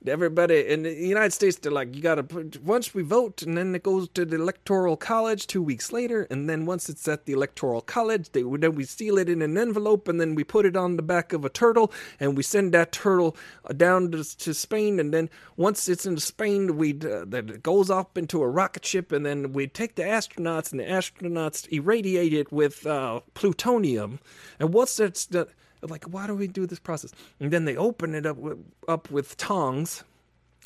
everybody 0.08 0.68
in 0.68 0.84
the 0.84 0.94
United 0.94 1.34
States, 1.34 1.58
they're 1.58 1.72
like, 1.72 1.96
you 1.96 2.02
got 2.02 2.16
to 2.16 2.60
once 2.64 2.94
we 2.94 3.04
vote, 3.04 3.42
and 3.42 3.58
then 3.58 3.74
it 3.74 3.84
goes 3.84 4.08
to 4.10 4.26
the 4.26 4.36
electoral 4.36 4.98
college 4.98 5.48
two 5.48 5.62
weeks 5.62 5.92
later, 5.92 6.28
and 6.30 6.50
then 6.50 6.66
once 6.66 6.90
it's 6.90 7.08
at 7.08 7.26
the 7.26 7.34
electoral 7.34 7.82
college, 7.82 8.32
they 8.32 8.44
then 8.44 8.76
we 8.76 8.84
seal 8.84 9.18
it 9.18 9.30
in 9.30 9.42
an 9.42 9.58
envelope, 9.58 10.08
and 10.08 10.20
then 10.20 10.36
we 10.36 10.44
put 10.44 10.66
it 10.66 10.76
on 10.76 10.96
the 10.96 11.02
back 11.02 11.34
of 11.34 11.46
a 11.46 11.50
turtle, 11.50 11.92
and 12.20 12.38
we 12.38 12.44
send 12.44 12.74
that 12.74 12.92
turtle 12.92 13.36
uh, 13.70 13.74
down 13.74 14.12
to, 14.12 14.24
to 14.38 14.54
Spain, 14.54 15.00
and 15.00 15.14
then 15.14 15.30
once 15.58 15.90
it's 15.90 16.06
in 16.06 16.18
Spain, 16.18 16.78
we 16.78 16.92
uh, 16.92 17.26
that 17.28 17.50
it 17.50 17.64
goes 17.64 17.90
up 17.90 18.18
into 18.18 18.42
a 18.42 18.48
rocket 18.48 18.86
ship, 18.86 19.12
and 19.12 19.26
then 19.26 19.54
we 19.54 19.68
take 19.68 19.96
the 19.96 20.04
astronauts, 20.04 20.72
and 20.72 20.80
the 20.80 20.86
astronauts 20.86 21.68
irradiate 21.72 22.34
it 22.34 22.52
with 22.52 22.86
uh, 22.86 23.22
plutonium, 23.34 24.20
and 24.60 24.74
once 24.74 25.00
it's 25.00 25.26
the 25.26 25.48
like, 25.90 26.06
why 26.06 26.28
do 26.28 26.36
we 26.36 26.48
do 26.48 26.66
this 26.66 26.80
process? 26.80 27.12
And 27.40 27.52
then 27.52 27.66
they 27.66 27.76
open 27.76 28.16
it 28.16 28.26
up 28.26 28.38
with, 28.38 28.58
up 28.88 29.10
with 29.12 29.38
tongs. 29.38 30.04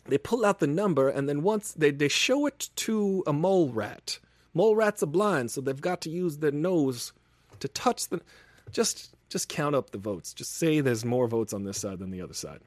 They 0.05 0.17
pull 0.17 0.45
out 0.45 0.59
the 0.59 0.67
number, 0.67 1.09
and 1.09 1.27
then 1.27 1.43
once 1.43 1.73
they, 1.73 1.91
they 1.91 2.07
show 2.07 2.45
it 2.45 2.69
to 2.77 3.23
a 3.27 3.33
mole 3.33 3.69
rat. 3.69 4.19
Mole 4.53 4.75
rats 4.75 5.03
are 5.03 5.07
blind, 5.07 5.51
so 5.51 5.61
they've 5.61 5.79
got 5.79 6.01
to 6.01 6.09
use 6.09 6.37
their 6.37 6.51
nose 6.51 7.13
to 7.59 7.67
touch 7.67 8.07
the. 8.07 8.21
Just 8.71 9.15
just 9.29 9.47
count 9.47 9.75
up 9.75 9.91
the 9.91 9.97
votes. 9.97 10.33
Just 10.33 10.57
say 10.57 10.81
there's 10.81 11.05
more 11.05 11.27
votes 11.27 11.53
on 11.53 11.63
this 11.63 11.77
side 11.77 11.99
than 11.99 12.09
the 12.09 12.21
other 12.21 12.33
side. 12.33 12.61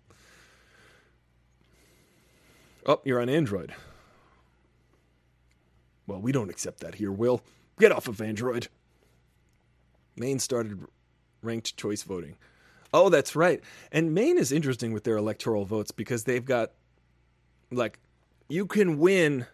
Oh, 2.86 3.00
you're 3.04 3.20
on 3.20 3.28
Android. 3.28 3.74
Well, 6.06 6.20
we 6.20 6.32
don't 6.32 6.50
accept 6.50 6.80
that 6.80 6.96
here, 6.96 7.12
Will. 7.12 7.42
Get 7.78 7.92
off 7.92 8.08
of 8.08 8.20
Android. 8.20 8.68
Maine 10.16 10.38
started 10.38 10.86
ranked 11.42 11.76
choice 11.76 12.02
voting. 12.02 12.36
Oh, 12.94 13.08
that's 13.08 13.34
right. 13.34 13.62
And 13.90 14.14
Maine 14.14 14.38
is 14.38 14.52
interesting 14.52 14.92
with 14.92 15.04
their 15.04 15.16
electoral 15.16 15.64
votes 15.64 15.90
because 15.90 16.24
they've 16.24 16.44
got 16.44 16.72
like 17.70 17.98
you 18.48 18.66
can 18.66 18.98
win 18.98 19.46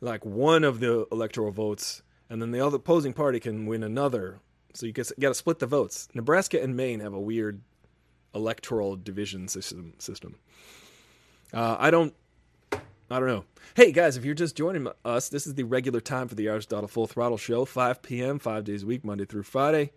like 0.00 0.24
one 0.24 0.64
of 0.64 0.80
the 0.80 1.06
electoral 1.12 1.52
votes 1.52 2.02
and 2.28 2.40
then 2.40 2.50
the 2.50 2.64
other 2.64 2.76
opposing 2.76 3.12
party 3.12 3.40
can 3.40 3.66
win 3.66 3.82
another. 3.82 4.40
So 4.74 4.86
you 4.86 4.92
got 4.92 5.08
to 5.16 5.34
split 5.34 5.58
the 5.58 5.66
votes. 5.66 6.08
Nebraska 6.14 6.62
and 6.62 6.76
Maine 6.76 7.00
have 7.00 7.12
a 7.12 7.20
weird 7.20 7.60
electoral 8.34 8.96
division 8.96 9.48
system. 9.48 9.94
System. 9.98 10.36
Uh, 11.52 11.76
I 11.78 11.90
don't. 11.90 12.14
I 12.72 13.18
don't 13.18 13.26
know. 13.26 13.44
Hey 13.74 13.90
guys, 13.90 14.16
if 14.16 14.24
you're 14.24 14.36
just 14.36 14.56
joining 14.56 14.86
us, 15.04 15.28
this 15.28 15.44
is 15.44 15.54
the 15.54 15.64
regular 15.64 16.00
time 16.00 16.28
for 16.28 16.36
the 16.36 16.46
Aristotle 16.46 16.86
Full 16.86 17.08
Throttle 17.08 17.38
Show, 17.38 17.64
5 17.64 18.02
p.m., 18.02 18.38
five 18.38 18.62
days 18.62 18.84
a 18.84 18.86
week, 18.86 19.04
Monday 19.04 19.24
through 19.24 19.42
Friday. 19.42 19.90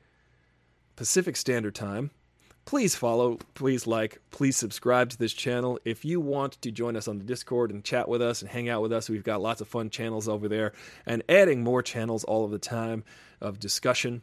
Pacific 0.95 1.35
Standard 1.35 1.75
Time. 1.75 2.11
Please 2.65 2.95
follow, 2.95 3.37
please 3.55 3.85
like, 3.85 4.21
please 4.31 4.55
subscribe 4.55 5.09
to 5.09 5.17
this 5.17 5.33
channel. 5.33 5.77
If 5.83 6.05
you 6.05 6.21
want 6.21 6.53
to 6.61 6.71
join 6.71 6.95
us 6.95 7.09
on 7.09 7.17
the 7.17 7.25
Discord 7.25 7.71
and 7.71 7.83
chat 7.83 8.07
with 8.07 8.21
us 8.21 8.41
and 8.41 8.49
hang 8.49 8.69
out 8.69 8.81
with 8.81 8.93
us, 8.93 9.09
we've 9.09 9.23
got 9.23 9.41
lots 9.41 9.59
of 9.59 9.67
fun 9.67 9.89
channels 9.89 10.29
over 10.29 10.47
there 10.47 10.71
and 11.05 11.23
adding 11.27 11.61
more 11.61 11.81
channels 11.81 12.23
all 12.23 12.45
of 12.45 12.51
the 12.51 12.59
time 12.59 13.03
of 13.41 13.59
discussion. 13.59 14.21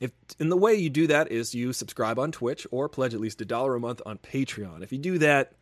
If 0.00 0.12
and 0.38 0.50
the 0.50 0.56
way 0.56 0.74
you 0.74 0.88
do 0.88 1.06
that 1.08 1.30
is 1.30 1.54
you 1.54 1.72
subscribe 1.72 2.18
on 2.18 2.32
Twitch 2.32 2.66
or 2.70 2.88
pledge 2.88 3.12
at 3.12 3.20
least 3.20 3.40
a 3.40 3.44
dollar 3.44 3.74
a 3.74 3.80
month 3.80 4.00
on 4.06 4.18
Patreon. 4.18 4.82
If 4.82 4.92
you 4.92 4.98
do 4.98 5.18
that, 5.18 5.52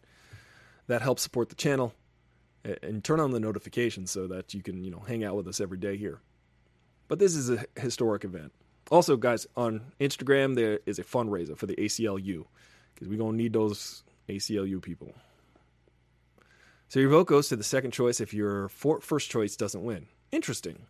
that 0.86 1.02
helps 1.02 1.22
support 1.22 1.48
the 1.48 1.56
channel 1.56 1.94
and 2.82 3.02
turn 3.02 3.18
on 3.18 3.30
the 3.30 3.40
notifications 3.40 4.10
so 4.10 4.26
that 4.28 4.54
you 4.54 4.62
can, 4.62 4.84
you 4.84 4.90
know, 4.90 5.00
hang 5.00 5.24
out 5.24 5.36
with 5.36 5.48
us 5.48 5.60
every 5.60 5.78
day 5.78 5.96
here. 5.96 6.20
But 7.08 7.18
this 7.18 7.34
is 7.34 7.50
a 7.50 7.64
historic 7.76 8.24
event. 8.24 8.52
Also, 8.90 9.16
guys, 9.16 9.46
on 9.56 9.92
Instagram 10.00 10.54
there 10.54 10.80
is 10.86 10.98
a 10.98 11.04
fundraiser 11.04 11.56
for 11.56 11.66
the 11.66 11.76
ACLU 11.76 12.46
because 12.94 13.08
we're 13.08 13.18
gonna 13.18 13.36
need 13.36 13.52
those 13.52 14.04
ACLU 14.28 14.80
people. 14.80 15.12
So 16.88 17.00
your 17.00 17.10
vote 17.10 17.26
goes 17.26 17.48
to 17.48 17.56
the 17.56 17.64
second 17.64 17.90
choice 17.90 18.20
if 18.20 18.32
your 18.32 18.68
first 18.68 19.30
choice 19.30 19.56
doesn't 19.56 19.84
win. 19.84 20.06
Interesting. 20.30 20.86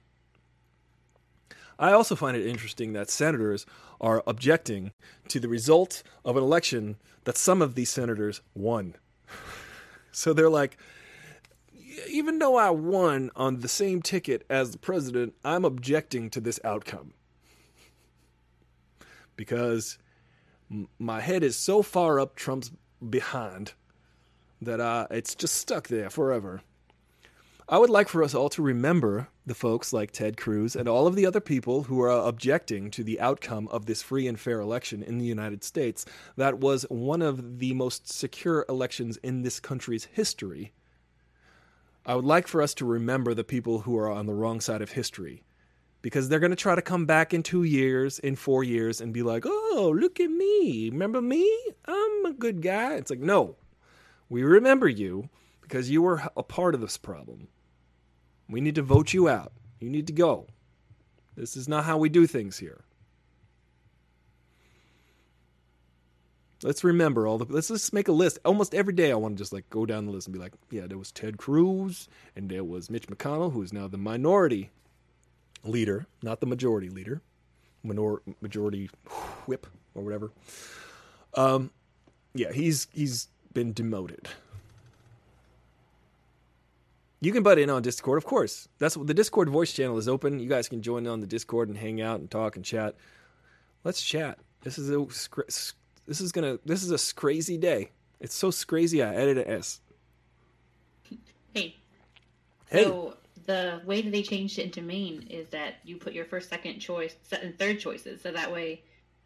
I 1.78 1.92
also 1.92 2.16
find 2.16 2.36
it 2.36 2.46
interesting 2.46 2.92
that 2.92 3.10
senators 3.10 3.66
are 4.00 4.22
objecting 4.26 4.92
to 5.28 5.40
the 5.40 5.48
result 5.48 6.02
of 6.24 6.36
an 6.36 6.42
election 6.42 6.96
that 7.24 7.36
some 7.36 7.60
of 7.60 7.74
these 7.74 7.90
senators 7.90 8.40
won. 8.54 8.94
so 10.12 10.32
they're 10.32 10.50
like, 10.50 10.78
even 12.08 12.38
though 12.38 12.56
I 12.56 12.70
won 12.70 13.30
on 13.36 13.60
the 13.60 13.68
same 13.68 14.02
ticket 14.02 14.44
as 14.48 14.70
the 14.70 14.78
president, 14.78 15.34
I'm 15.44 15.64
objecting 15.64 16.30
to 16.30 16.40
this 16.40 16.60
outcome 16.62 17.14
because 19.36 19.98
my 20.98 21.20
head 21.20 21.42
is 21.42 21.56
so 21.56 21.82
far 21.82 22.18
up 22.18 22.34
Trump's 22.34 22.70
behind 23.08 23.72
that 24.60 24.80
uh, 24.80 25.06
it's 25.10 25.34
just 25.34 25.54
stuck 25.54 25.88
there 25.88 26.10
forever. 26.10 26.62
I 27.68 27.78
would 27.78 27.90
like 27.90 28.08
for 28.08 28.22
us 28.22 28.34
all 28.34 28.48
to 28.50 28.62
remember 28.62 29.28
the 29.44 29.54
folks 29.54 29.92
like 29.92 30.12
Ted 30.12 30.36
Cruz 30.36 30.76
and 30.76 30.88
all 30.88 31.08
of 31.08 31.16
the 31.16 31.26
other 31.26 31.40
people 31.40 31.84
who 31.84 32.00
are 32.00 32.10
objecting 32.10 32.92
to 32.92 33.02
the 33.02 33.20
outcome 33.20 33.66
of 33.68 33.86
this 33.86 34.02
free 34.02 34.28
and 34.28 34.38
fair 34.38 34.60
election 34.60 35.02
in 35.02 35.18
the 35.18 35.24
United 35.24 35.64
States. 35.64 36.06
That 36.36 36.60
was 36.60 36.84
one 36.88 37.22
of 37.22 37.58
the 37.58 37.74
most 37.74 38.08
secure 38.08 38.64
elections 38.68 39.16
in 39.18 39.42
this 39.42 39.58
country's 39.58 40.04
history. 40.04 40.72
I 42.04 42.14
would 42.14 42.24
like 42.24 42.46
for 42.46 42.62
us 42.62 42.72
to 42.74 42.84
remember 42.84 43.34
the 43.34 43.42
people 43.42 43.80
who 43.80 43.98
are 43.98 44.10
on 44.10 44.26
the 44.26 44.34
wrong 44.34 44.60
side 44.60 44.80
of 44.80 44.92
history 44.92 45.42
because 46.02 46.28
they're 46.28 46.40
going 46.40 46.50
to 46.50 46.56
try 46.56 46.74
to 46.74 46.82
come 46.82 47.06
back 47.06 47.34
in 47.34 47.42
two 47.42 47.64
years, 47.64 48.18
in 48.18 48.36
four 48.36 48.62
years, 48.62 49.00
and 49.00 49.12
be 49.12 49.22
like, 49.22 49.44
oh, 49.46 49.94
look 49.98 50.20
at 50.20 50.30
me. 50.30 50.90
Remember 50.90 51.20
me? 51.20 51.48
I'm 51.86 52.26
a 52.26 52.32
good 52.32 52.62
guy. 52.62 52.94
It's 52.94 53.10
like, 53.10 53.20
no, 53.20 53.56
we 54.28 54.42
remember 54.42 54.88
you 54.88 55.28
because 55.62 55.90
you 55.90 56.02
were 56.02 56.22
a 56.36 56.42
part 56.42 56.74
of 56.74 56.80
this 56.80 56.96
problem. 56.96 57.48
We 58.48 58.60
need 58.60 58.76
to 58.76 58.82
vote 58.82 59.12
you 59.12 59.28
out. 59.28 59.52
You 59.80 59.90
need 59.90 60.06
to 60.06 60.12
go. 60.12 60.46
This 61.36 61.56
is 61.56 61.68
not 61.68 61.84
how 61.84 61.98
we 61.98 62.08
do 62.08 62.26
things 62.26 62.58
here. 62.58 62.84
Let's 66.62 66.82
remember 66.82 67.26
all 67.26 67.36
the. 67.36 67.44
Let's 67.52 67.68
just 67.68 67.92
make 67.92 68.08
a 68.08 68.12
list. 68.12 68.38
Almost 68.44 68.74
every 68.74 68.94
day, 68.94 69.12
I 69.12 69.16
want 69.16 69.36
to 69.36 69.42
just 69.42 69.52
like 69.52 69.68
go 69.68 69.84
down 69.84 70.06
the 70.06 70.12
list 70.12 70.26
and 70.26 70.32
be 70.32 70.40
like, 70.40 70.54
yeah, 70.70 70.86
there 70.86 70.96
was 70.96 71.12
Ted 71.12 71.36
Cruz, 71.36 72.08
and 72.34 72.48
there 72.48 72.64
was 72.64 72.88
Mitch 72.88 73.08
McConnell, 73.08 73.52
who 73.52 73.62
is 73.62 73.74
now 73.74 73.88
the 73.88 73.98
minority 73.98 74.70
leader, 75.64 76.06
not 76.22 76.40
the 76.40 76.46
majority 76.46 76.88
leader, 76.88 77.20
minor, 77.82 78.22
majority 78.40 78.90
whip 79.46 79.66
or 79.94 80.02
whatever. 80.02 80.30
Um, 81.34 81.70
yeah, 82.34 82.52
he's 82.52 82.88
he's 82.92 83.28
been 83.52 83.72
demoted. 83.72 84.28
You 87.20 87.32
can 87.32 87.42
butt 87.42 87.58
in 87.58 87.70
on 87.70 87.82
Discord, 87.82 88.18
of 88.18 88.24
course. 88.24 88.68
That's 88.78 88.96
what 88.96 89.06
the 89.06 89.14
Discord 89.14 89.48
voice 89.48 89.72
channel 89.72 89.96
is 89.96 90.06
open. 90.06 90.38
You 90.38 90.48
guys 90.48 90.68
can 90.68 90.82
join 90.82 91.06
on 91.06 91.20
the 91.20 91.26
Discord 91.26 91.68
and 91.68 91.76
hang 91.76 92.00
out 92.00 92.20
and 92.20 92.30
talk 92.30 92.56
and 92.56 92.64
chat. 92.64 92.94
Let's 93.84 94.02
chat. 94.02 94.38
This 94.62 94.78
is 94.78 94.90
a 94.90 95.06
this 96.06 96.20
is 96.20 96.32
gonna 96.32 96.58
this 96.64 96.82
is 96.82 96.90
a 96.90 97.14
crazy 97.14 97.56
day. 97.56 97.90
It's 98.20 98.34
so 98.34 98.50
crazy. 98.66 99.02
I 99.02 99.14
added 99.14 99.38
an 99.38 99.48
S. 99.48 99.80
Hey. 101.54 101.76
Hey. 102.68 102.84
So 102.84 103.16
the 103.46 103.80
way 103.84 104.02
that 104.02 104.10
they 104.10 104.22
changed 104.22 104.58
it 104.58 104.64
into 104.64 104.82
Maine 104.82 105.26
is 105.30 105.48
that 105.50 105.76
you 105.84 105.96
put 105.96 106.12
your 106.12 106.24
first, 106.24 106.48
second 106.48 106.78
choice, 106.80 107.16
and 107.40 107.58
third 107.58 107.80
choices, 107.80 108.20
so 108.20 108.32
that 108.32 108.52
way 108.52 108.82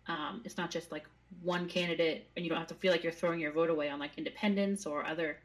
um, 0.06 0.42
it's 0.44 0.56
not 0.56 0.70
just 0.70 0.92
like 0.92 1.04
one 1.42 1.66
candidate, 1.66 2.28
and 2.36 2.44
you 2.44 2.50
don't 2.50 2.58
have 2.58 2.68
to 2.68 2.74
feel 2.74 2.92
like 2.92 3.02
you're 3.02 3.12
throwing 3.12 3.40
your 3.40 3.52
vote 3.52 3.70
away 3.70 3.88
on 3.88 3.98
like 3.98 4.12
independents 4.16 4.86
or 4.86 5.04
other 5.06 5.38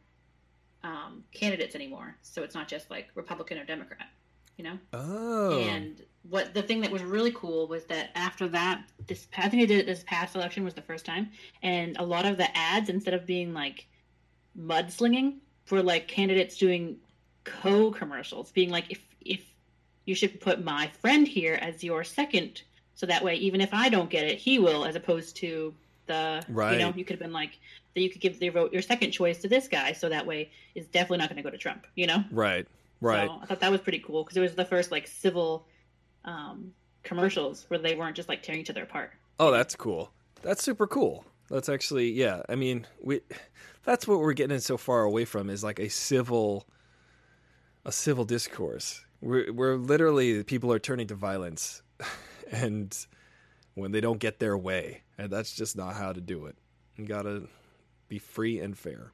um, 0.84 1.24
candidates 1.32 1.76
anymore. 1.76 2.16
So 2.22 2.44
it's 2.44 2.56
not 2.56 2.68
just 2.68 2.90
like 2.90 3.10
Republican 3.16 3.58
or 3.58 3.66
Democrat, 3.66 4.08
you 4.58 4.64
know. 4.64 4.78
Oh. 4.94 5.60
And 5.60 6.02
what 6.30 6.54
the 6.54 6.62
thing 6.62 6.82
that 6.82 6.92
was 6.92 7.04
really 7.04 7.32
cool 7.32 7.68
was 7.68 7.86
that 7.86 8.10
after 8.16 8.48
that, 8.50 8.84
this 9.08 9.28
I 9.38 9.50
think 9.50 9.64
they 9.64 9.68
did 9.68 9.80
it 9.80 9.86
this 9.86 10.04
past 10.06 10.36
election 10.36 10.64
was 10.64 10.74
the 10.74 10.82
first 10.82 11.06
time, 11.06 11.30
and 11.64 11.98
a 11.98 12.04
lot 12.04 12.26
of 12.26 12.38
the 12.38 12.56
ads 12.58 12.90
instead 12.90 13.14
of 13.14 13.26
being 13.26 13.54
like 13.54 13.88
mudslinging 14.60 15.38
were 15.70 15.84
like 15.84 16.08
candidates 16.08 16.58
doing 16.58 16.98
co 17.46 17.92
commercials, 17.92 18.52
being 18.52 18.70
like, 18.70 18.92
if 18.92 19.00
if 19.22 19.42
you 20.04 20.16
should 20.16 20.40
put 20.42 20.64
my 20.64 20.88
friend 21.00 21.28
here 21.28 21.58
as 21.62 21.84
your 21.84 22.04
second, 22.04 22.62
so 22.96 23.06
that 23.06 23.24
way 23.24 23.36
even 23.36 23.62
if 23.62 23.74
I 23.74 23.90
don't 23.90 24.10
get 24.10 24.26
it, 24.26 24.38
he 24.38 24.60
will, 24.60 24.86
as 24.86 24.96
opposed 24.96 25.38
to 25.38 25.74
the 26.08 26.44
right. 26.50 26.74
you 26.74 26.80
know 26.80 26.94
you 26.96 27.04
could 27.04 27.16
have 27.16 27.22
been 27.22 27.34
like 27.34 27.58
that 27.94 28.02
you 28.02 28.10
could 28.10 28.22
give 28.22 28.42
your 28.42 28.52
vote 28.54 28.74
your 28.74 28.82
second 28.82 29.12
choice 29.12 29.40
to 29.40 29.48
this 29.48 29.68
guy, 29.68 29.94
so 29.94 30.10
that 30.10 30.26
way 30.26 30.52
is 30.76 30.86
definitely 30.88 31.20
not 31.20 31.30
going 31.30 31.38
to 31.38 31.44
go 31.44 31.50
to 31.50 31.58
Trump. 31.58 31.88
You 31.96 32.08
know, 32.08 32.24
right, 32.32 32.68
right. 33.02 33.28
So 33.28 33.40
I 33.42 33.46
thought 33.46 33.60
that 33.62 33.72
was 33.72 33.82
pretty 33.82 34.00
cool 34.00 34.24
because 34.24 34.38
it 34.38 34.42
was 34.42 34.56
the 34.56 34.66
first 34.66 34.92
like 34.92 35.08
civil 35.08 35.66
um, 36.26 36.74
commercials 37.04 37.66
where 37.70 37.80
they 37.80 37.96
weren't 37.96 38.16
just 38.16 38.30
like 38.30 38.44
tearing 38.44 38.62
each 38.62 38.70
other 38.70 38.84
apart. 38.84 39.14
Oh, 39.40 39.52
that's 39.52 39.76
cool. 39.76 40.12
That's 40.42 40.64
super 40.64 40.88
cool. 40.88 41.26
That's 41.50 41.70
actually 41.70 42.12
yeah. 42.12 42.42
I 42.50 42.56
mean, 42.56 42.86
we 43.02 43.22
that's 43.84 44.08
what 44.08 44.20
we're 44.20 44.34
getting 44.34 44.60
so 44.60 44.78
far 44.78 45.04
away 45.04 45.26
from 45.26 45.50
is 45.50 45.64
like 45.64 45.80
a 45.80 45.90
civil 45.90 46.68
a 47.86 47.92
civil 47.92 48.26
discourse. 48.26 49.06
We're, 49.22 49.52
we're 49.54 49.76
literally 49.76 50.44
people 50.44 50.72
are 50.74 50.80
turning 50.80 51.08
to 51.08 51.16
violence, 51.16 51.82
and 52.52 52.96
when 53.76 53.92
they 53.92 54.02
don't 54.02 54.20
get 54.20 54.40
their 54.40 54.58
way, 54.58 55.04
and 55.18 55.32
that's 55.32 55.54
just 55.56 55.78
not 55.78 55.96
how 55.96 56.12
to 56.12 56.22
do 56.22 56.46
it. 56.48 56.56
You 56.98 57.06
gotta 57.06 57.44
be 58.08 58.20
free 58.20 58.60
and 58.60 58.78
fair. 58.78 59.12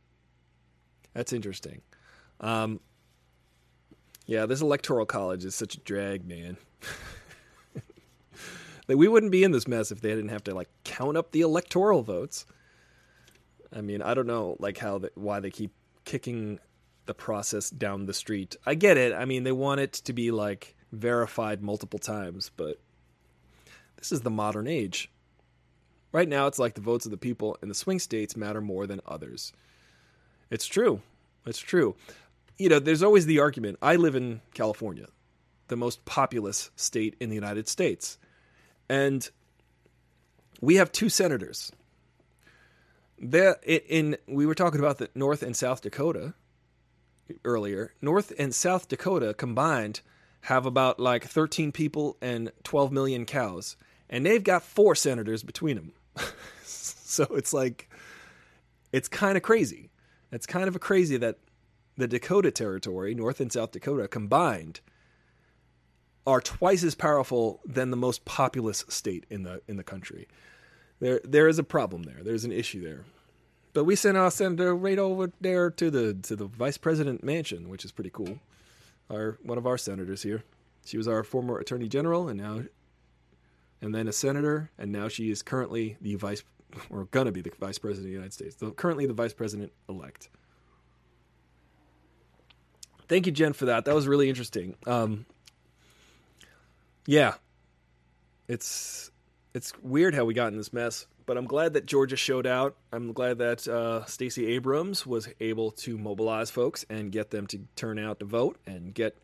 That's 1.13 1.33
interesting. 1.33 1.81
Um, 2.39 2.79
yeah, 4.25 4.45
this 4.45 4.61
electoral 4.61 5.05
college 5.05 5.45
is 5.45 5.55
such 5.55 5.75
a 5.75 5.79
drag, 5.79 6.25
man. 6.25 6.57
like, 8.87 8.97
we 8.97 9.07
wouldn't 9.07 9.31
be 9.31 9.43
in 9.43 9.51
this 9.51 9.67
mess 9.67 9.91
if 9.91 10.01
they 10.01 10.09
didn't 10.09 10.29
have 10.29 10.43
to 10.45 10.55
like 10.55 10.69
count 10.83 11.17
up 11.17 11.31
the 11.31 11.41
electoral 11.41 12.01
votes. 12.01 12.45
I 13.73 13.81
mean, 13.81 14.01
I 14.01 14.13
don't 14.13 14.27
know 14.27 14.55
like 14.59 14.77
how 14.77 14.99
the, 14.99 15.11
why 15.15 15.39
they 15.39 15.49
keep 15.49 15.71
kicking 16.05 16.59
the 17.05 17.13
process 17.13 17.69
down 17.69 18.05
the 18.05 18.13
street. 18.13 18.55
I 18.65 18.75
get 18.75 18.97
it. 18.97 19.13
I 19.13 19.25
mean, 19.25 19.43
they 19.43 19.51
want 19.51 19.81
it 19.81 19.93
to 19.93 20.13
be 20.13 20.31
like 20.31 20.75
verified 20.91 21.61
multiple 21.61 21.99
times, 21.99 22.51
but 22.55 22.79
this 23.97 24.11
is 24.11 24.21
the 24.21 24.29
modern 24.29 24.67
age. 24.67 25.09
Right 26.11 26.27
now, 26.27 26.47
it's 26.47 26.59
like 26.59 26.73
the 26.75 26.81
votes 26.81 27.05
of 27.05 27.11
the 27.11 27.17
people 27.17 27.57
in 27.61 27.69
the 27.69 27.75
swing 27.75 27.99
states 27.99 28.35
matter 28.35 28.61
more 28.61 28.85
than 28.85 29.01
others. 29.05 29.53
It's 30.49 30.65
true. 30.65 31.01
It's 31.45 31.59
true. 31.59 31.95
You 32.57 32.69
know, 32.69 32.79
there's 32.79 33.03
always 33.03 33.25
the 33.25 33.39
argument. 33.39 33.77
I 33.81 33.95
live 33.95 34.15
in 34.15 34.41
California, 34.53 35.07
the 35.69 35.77
most 35.77 36.03
populous 36.05 36.69
state 36.75 37.15
in 37.19 37.29
the 37.29 37.35
United 37.35 37.67
States. 37.67 38.17
And 38.89 39.27
we 40.59 40.75
have 40.75 40.91
two 40.91 41.09
senators. 41.09 41.71
There 43.17 43.57
in 43.65 44.17
we 44.27 44.45
were 44.45 44.55
talking 44.55 44.79
about 44.79 44.97
the 44.97 45.09
North 45.15 45.43
and 45.43 45.55
South 45.55 45.81
Dakota 45.81 46.33
earlier. 47.45 47.93
North 48.01 48.33
and 48.37 48.53
South 48.53 48.87
Dakota 48.87 49.33
combined 49.33 50.01
have 50.41 50.65
about 50.65 50.99
like 50.99 51.25
13 51.25 51.71
people 51.71 52.17
and 52.21 52.51
12 52.63 52.91
million 52.91 53.25
cows, 53.25 53.77
and 54.09 54.25
they've 54.25 54.43
got 54.43 54.63
four 54.63 54.95
senators 54.95 55.43
between 55.43 55.75
them. 55.75 55.93
so 56.63 57.25
it's 57.31 57.53
like 57.53 57.89
it's 58.91 59.07
kind 59.07 59.37
of 59.37 59.43
crazy. 59.43 59.89
It's 60.31 60.45
kind 60.45 60.67
of 60.67 60.75
a 60.75 60.79
crazy 60.79 61.17
that 61.17 61.37
the 61.97 62.07
Dakota 62.07 62.51
territory, 62.51 63.13
North 63.13 63.39
and 63.39 63.51
South 63.51 63.71
Dakota 63.71 64.07
combined, 64.07 64.79
are 66.25 66.41
twice 66.41 66.83
as 66.83 66.95
powerful 66.95 67.61
than 67.65 67.91
the 67.91 67.97
most 67.97 68.25
populous 68.25 68.85
state 68.87 69.25
in 69.29 69.43
the 69.43 69.61
in 69.67 69.77
the 69.77 69.83
country. 69.83 70.27
There 70.99 71.21
there 71.23 71.47
is 71.47 71.59
a 71.59 71.63
problem 71.63 72.03
there. 72.03 72.23
There's 72.23 72.45
an 72.45 72.51
issue 72.51 72.83
there. 72.83 73.05
But 73.73 73.85
we 73.85 73.95
sent 73.95 74.17
our 74.17 74.31
senator 74.31 74.75
right 74.75 74.99
over 74.99 75.31
there 75.39 75.69
to 75.71 75.89
the 75.89 76.13
to 76.23 76.35
the 76.35 76.45
vice 76.45 76.77
president 76.77 77.23
mansion, 77.23 77.69
which 77.69 77.85
is 77.85 77.91
pretty 77.91 78.09
cool. 78.09 78.39
Our 79.09 79.37
one 79.43 79.57
of 79.57 79.65
our 79.65 79.77
senators 79.77 80.23
here. 80.23 80.43
She 80.85 80.97
was 80.97 81.07
our 81.07 81.23
former 81.23 81.57
attorney 81.59 81.87
general, 81.87 82.27
and 82.27 82.39
now, 82.39 82.63
and 83.81 83.93
then 83.93 84.07
a 84.07 84.13
senator, 84.13 84.71
and 84.77 84.91
now 84.91 85.07
she 85.07 85.29
is 85.29 85.41
currently 85.41 85.97
the 86.01 86.15
vice, 86.15 86.43
or 86.89 87.05
gonna 87.05 87.31
be 87.31 87.41
the 87.41 87.51
vice 87.59 87.77
president 87.77 88.07
of 88.07 88.09
the 88.09 88.13
United 88.13 88.33
States. 88.33 88.57
So 88.59 88.71
currently 88.71 89.05
the 89.05 89.13
vice 89.13 89.33
president 89.33 89.71
elect. 89.87 90.29
Thank 93.07 93.25
you, 93.25 93.31
Jen, 93.31 93.53
for 93.53 93.65
that. 93.65 93.85
That 93.85 93.93
was 93.93 94.07
really 94.07 94.29
interesting. 94.29 94.75
Um, 94.87 95.25
yeah, 97.05 97.35
it's 98.47 99.11
it's 99.53 99.73
weird 99.81 100.15
how 100.15 100.25
we 100.25 100.33
got 100.33 100.47
in 100.47 100.57
this 100.57 100.73
mess 100.73 101.05
but 101.31 101.37
I'm 101.37 101.45
glad 101.45 101.71
that 101.75 101.85
Georgia 101.85 102.17
showed 102.17 102.45
out. 102.45 102.75
I'm 102.91 103.13
glad 103.13 103.37
that 103.37 103.65
uh, 103.65 104.03
Stacey 104.03 104.47
Abrams 104.47 105.07
was 105.07 105.29
able 105.39 105.71
to 105.71 105.97
mobilize 105.97 106.49
folks 106.49 106.85
and 106.89 107.09
get 107.09 107.31
them 107.31 107.47
to 107.47 107.61
turn 107.77 107.97
out 107.97 108.19
to 108.19 108.25
vote 108.25 108.59
and 108.65 108.93
get 108.93 109.17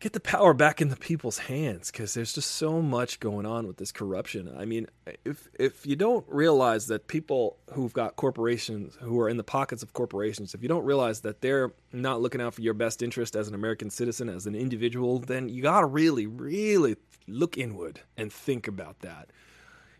get 0.00 0.14
the 0.14 0.18
power 0.20 0.54
back 0.54 0.80
in 0.80 0.88
the 0.88 0.96
people's 0.96 1.38
hands 1.38 1.92
because 1.92 2.14
there's 2.14 2.32
just 2.32 2.50
so 2.50 2.82
much 2.82 3.20
going 3.20 3.46
on 3.46 3.68
with 3.68 3.76
this 3.76 3.92
corruption. 3.92 4.52
I 4.58 4.64
mean, 4.64 4.88
if 5.24 5.48
if 5.56 5.86
you 5.86 5.94
don't 5.94 6.24
realize 6.26 6.88
that 6.88 7.06
people 7.06 7.56
who've 7.72 7.92
got 7.92 8.16
corporations 8.16 8.98
who 9.00 9.20
are 9.20 9.28
in 9.28 9.36
the 9.36 9.44
pockets 9.44 9.84
of 9.84 9.92
corporations, 9.92 10.52
if 10.52 10.64
you 10.64 10.68
don't 10.68 10.84
realize 10.84 11.20
that 11.20 11.42
they're 11.42 11.70
not 11.92 12.20
looking 12.20 12.40
out 12.40 12.54
for 12.54 12.62
your 12.62 12.74
best 12.74 13.02
interest 13.02 13.36
as 13.36 13.46
an 13.46 13.54
American 13.54 13.88
citizen, 13.88 14.28
as 14.28 14.48
an 14.48 14.56
individual, 14.56 15.20
then 15.20 15.48
you 15.48 15.62
got 15.62 15.82
to 15.82 15.86
really, 15.86 16.26
really 16.26 16.96
look 17.28 17.56
inward 17.56 18.00
and 18.16 18.32
think 18.32 18.66
about 18.66 18.98
that. 18.98 19.30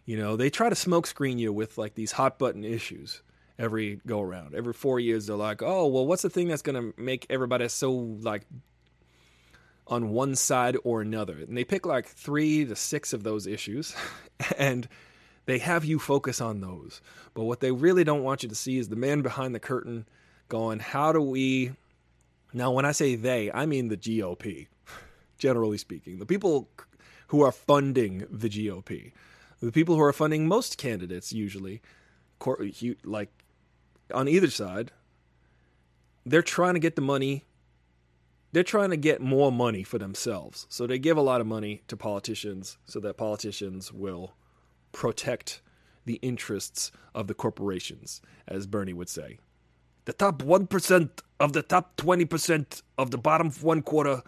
You 0.08 0.16
know, 0.16 0.36
they 0.36 0.48
try 0.48 0.70
to 0.70 0.74
smokescreen 0.74 1.38
you 1.38 1.52
with 1.52 1.76
like 1.76 1.94
these 1.94 2.12
hot 2.12 2.38
button 2.38 2.64
issues 2.64 3.20
every 3.58 4.00
go 4.06 4.22
around. 4.22 4.54
Every 4.54 4.72
four 4.72 4.98
years, 4.98 5.26
they're 5.26 5.36
like, 5.36 5.62
"Oh, 5.62 5.86
well, 5.86 6.06
what's 6.06 6.22
the 6.22 6.30
thing 6.30 6.48
that's 6.48 6.62
going 6.62 6.82
to 6.82 6.98
make 6.98 7.26
everybody 7.28 7.68
so 7.68 7.92
like 7.92 8.46
on 9.86 10.08
one 10.08 10.34
side 10.34 10.78
or 10.82 11.02
another?" 11.02 11.34
And 11.34 11.54
they 11.54 11.62
pick 11.62 11.84
like 11.84 12.06
three 12.06 12.64
to 12.64 12.74
six 12.74 13.12
of 13.12 13.22
those 13.22 13.46
issues, 13.46 13.94
and 14.58 14.88
they 15.44 15.58
have 15.58 15.84
you 15.84 15.98
focus 15.98 16.40
on 16.40 16.62
those. 16.62 17.02
But 17.34 17.44
what 17.44 17.60
they 17.60 17.70
really 17.70 18.02
don't 18.02 18.22
want 18.22 18.42
you 18.42 18.48
to 18.48 18.54
see 18.54 18.78
is 18.78 18.88
the 18.88 18.96
man 18.96 19.20
behind 19.20 19.54
the 19.54 19.60
curtain 19.60 20.06
going, 20.48 20.78
"How 20.78 21.12
do 21.12 21.20
we?" 21.20 21.72
Now, 22.54 22.72
when 22.72 22.86
I 22.86 22.92
say 22.92 23.14
they, 23.14 23.52
I 23.52 23.66
mean 23.66 23.88
the 23.88 23.98
GOP, 23.98 24.68
generally 25.38 25.76
speaking, 25.76 26.18
the 26.18 26.24
people 26.24 26.70
who 27.26 27.42
are 27.42 27.52
funding 27.52 28.24
the 28.30 28.48
GOP 28.48 29.12
the 29.60 29.72
people 29.72 29.96
who 29.96 30.02
are 30.02 30.12
funding 30.12 30.46
most 30.46 30.78
candidates 30.78 31.32
usually 31.32 31.82
like 33.04 33.30
on 34.14 34.28
either 34.28 34.50
side 34.50 34.92
they're 36.24 36.42
trying 36.42 36.74
to 36.74 36.80
get 36.80 36.96
the 36.96 37.02
money 37.02 37.44
they're 38.52 38.62
trying 38.62 38.90
to 38.90 38.96
get 38.96 39.20
more 39.20 39.52
money 39.52 39.82
for 39.82 39.98
themselves. 39.98 40.66
So 40.70 40.86
they 40.86 40.98
give 40.98 41.16
a 41.16 41.22
lot 41.22 41.40
of 41.40 41.46
money 41.46 41.82
to 41.88 41.96
politicians 41.96 42.78
so 42.86 42.98
that 43.00 43.18
politicians 43.18 43.92
will 43.92 44.32
protect 44.92 45.60
the 46.06 46.14
interests 46.22 46.90
of 47.14 47.26
the 47.26 47.34
corporations 47.34 48.22
as 48.46 48.66
bernie 48.66 48.94
would 48.94 49.10
say. 49.10 49.38
The 50.06 50.14
top 50.14 50.42
1% 50.42 51.10
of 51.38 51.52
the 51.52 51.62
top 51.62 51.98
20% 51.98 52.82
of 52.96 53.10
the 53.10 53.18
bottom 53.18 53.50
one 53.50 53.82
quarter 53.82 54.22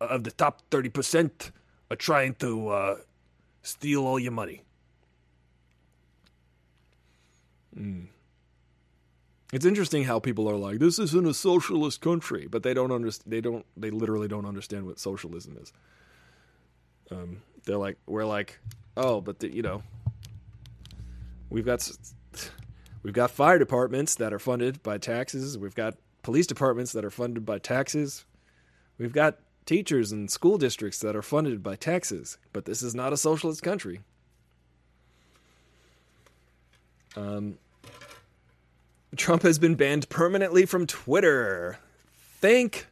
of 0.00 0.24
the 0.24 0.32
top 0.32 0.62
30% 0.70 1.52
are 1.90 1.96
trying 1.96 2.34
to 2.34 2.68
uh, 2.70 2.96
steal 3.62 4.04
all 4.04 4.18
your 4.18 4.32
money 4.32 4.62
Mm. 7.76 8.06
It's 9.52 9.66
interesting 9.66 10.04
how 10.04 10.20
people 10.20 10.48
are 10.48 10.56
like, 10.56 10.78
"This 10.78 10.98
isn't 10.98 11.26
a 11.26 11.34
socialist 11.34 12.00
country," 12.00 12.46
but 12.48 12.62
they 12.62 12.72
don't 12.72 12.92
understand. 12.92 13.32
They 13.32 13.40
don't. 13.40 13.66
They 13.76 13.90
literally 13.90 14.28
don't 14.28 14.46
understand 14.46 14.86
what 14.86 14.98
socialism 14.98 15.56
is. 15.60 15.72
Um, 17.10 17.42
they're 17.64 17.76
like, 17.76 17.98
we're 18.06 18.24
like, 18.24 18.60
oh, 18.96 19.20
but 19.20 19.40
the, 19.40 19.52
you 19.52 19.62
know, 19.62 19.82
we've 21.48 21.64
got 21.66 21.90
we've 23.02 23.14
got 23.14 23.30
fire 23.30 23.58
departments 23.58 24.14
that 24.16 24.32
are 24.32 24.38
funded 24.38 24.82
by 24.82 24.98
taxes. 24.98 25.58
We've 25.58 25.74
got 25.74 25.96
police 26.22 26.46
departments 26.46 26.92
that 26.92 27.04
are 27.04 27.10
funded 27.10 27.44
by 27.44 27.58
taxes. 27.58 28.24
We've 28.98 29.12
got 29.12 29.38
teachers 29.66 30.12
and 30.12 30.30
school 30.30 30.58
districts 30.58 30.98
that 31.00 31.16
are 31.16 31.22
funded 31.22 31.62
by 31.62 31.76
taxes. 31.76 32.38
But 32.52 32.64
this 32.64 32.82
is 32.82 32.94
not 32.94 33.12
a 33.12 33.16
socialist 33.16 33.62
country. 33.62 34.00
Um, 37.16 37.58
Trump 39.16 39.42
has 39.42 39.58
been 39.58 39.74
banned 39.74 40.08
permanently 40.08 40.66
from 40.66 40.86
Twitter. 40.86 41.78
Thank 42.40 42.86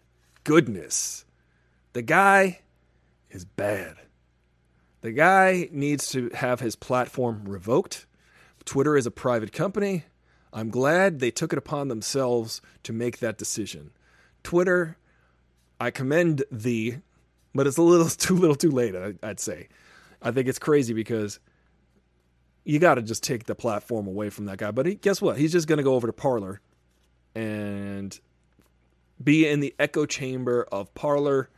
goodness. 0.44 1.24
The 1.92 2.02
guy 2.02 2.60
is 3.30 3.44
bad. 3.44 3.96
The 5.00 5.12
guy 5.12 5.68
needs 5.70 6.08
to 6.08 6.30
have 6.34 6.60
his 6.60 6.74
platform 6.74 7.44
revoked. 7.46 8.06
Twitter 8.64 8.96
is 8.96 9.06
a 9.06 9.10
private 9.10 9.52
company. 9.52 10.04
I'm 10.52 10.70
glad 10.70 11.20
they 11.20 11.30
took 11.30 11.52
it 11.52 11.58
upon 11.58 11.88
themselves 11.88 12.60
to 12.82 12.92
make 12.92 13.18
that 13.18 13.38
decision. 13.38 13.90
Twitter, 14.42 14.96
I 15.80 15.90
commend 15.90 16.44
thee, 16.50 16.98
but 17.54 17.66
it's 17.66 17.76
a 17.76 17.82
little 17.82 18.08
too 18.08 18.36
little 18.36 18.56
too 18.56 18.70
late, 18.70 18.94
I'd 19.22 19.40
say. 19.40 19.68
I 20.20 20.32
think 20.32 20.48
it's 20.48 20.58
crazy 20.58 20.94
because 20.94 21.38
you 22.68 22.78
got 22.78 22.96
to 22.96 23.02
just 23.02 23.22
take 23.22 23.44
the 23.44 23.54
platform 23.54 24.06
away 24.06 24.28
from 24.28 24.44
that 24.44 24.58
guy. 24.58 24.70
But 24.70 24.84
he, 24.84 24.94
guess 24.96 25.22
what? 25.22 25.38
He's 25.38 25.52
just 25.52 25.66
going 25.66 25.78
to 25.78 25.82
go 25.82 25.94
over 25.94 26.06
to 26.06 26.12
Parler 26.12 26.60
and 27.34 28.20
be 29.24 29.48
in 29.48 29.60
the 29.60 29.74
echo 29.78 30.04
chamber 30.04 30.68
of 30.70 30.92
Parler, 30.92 31.48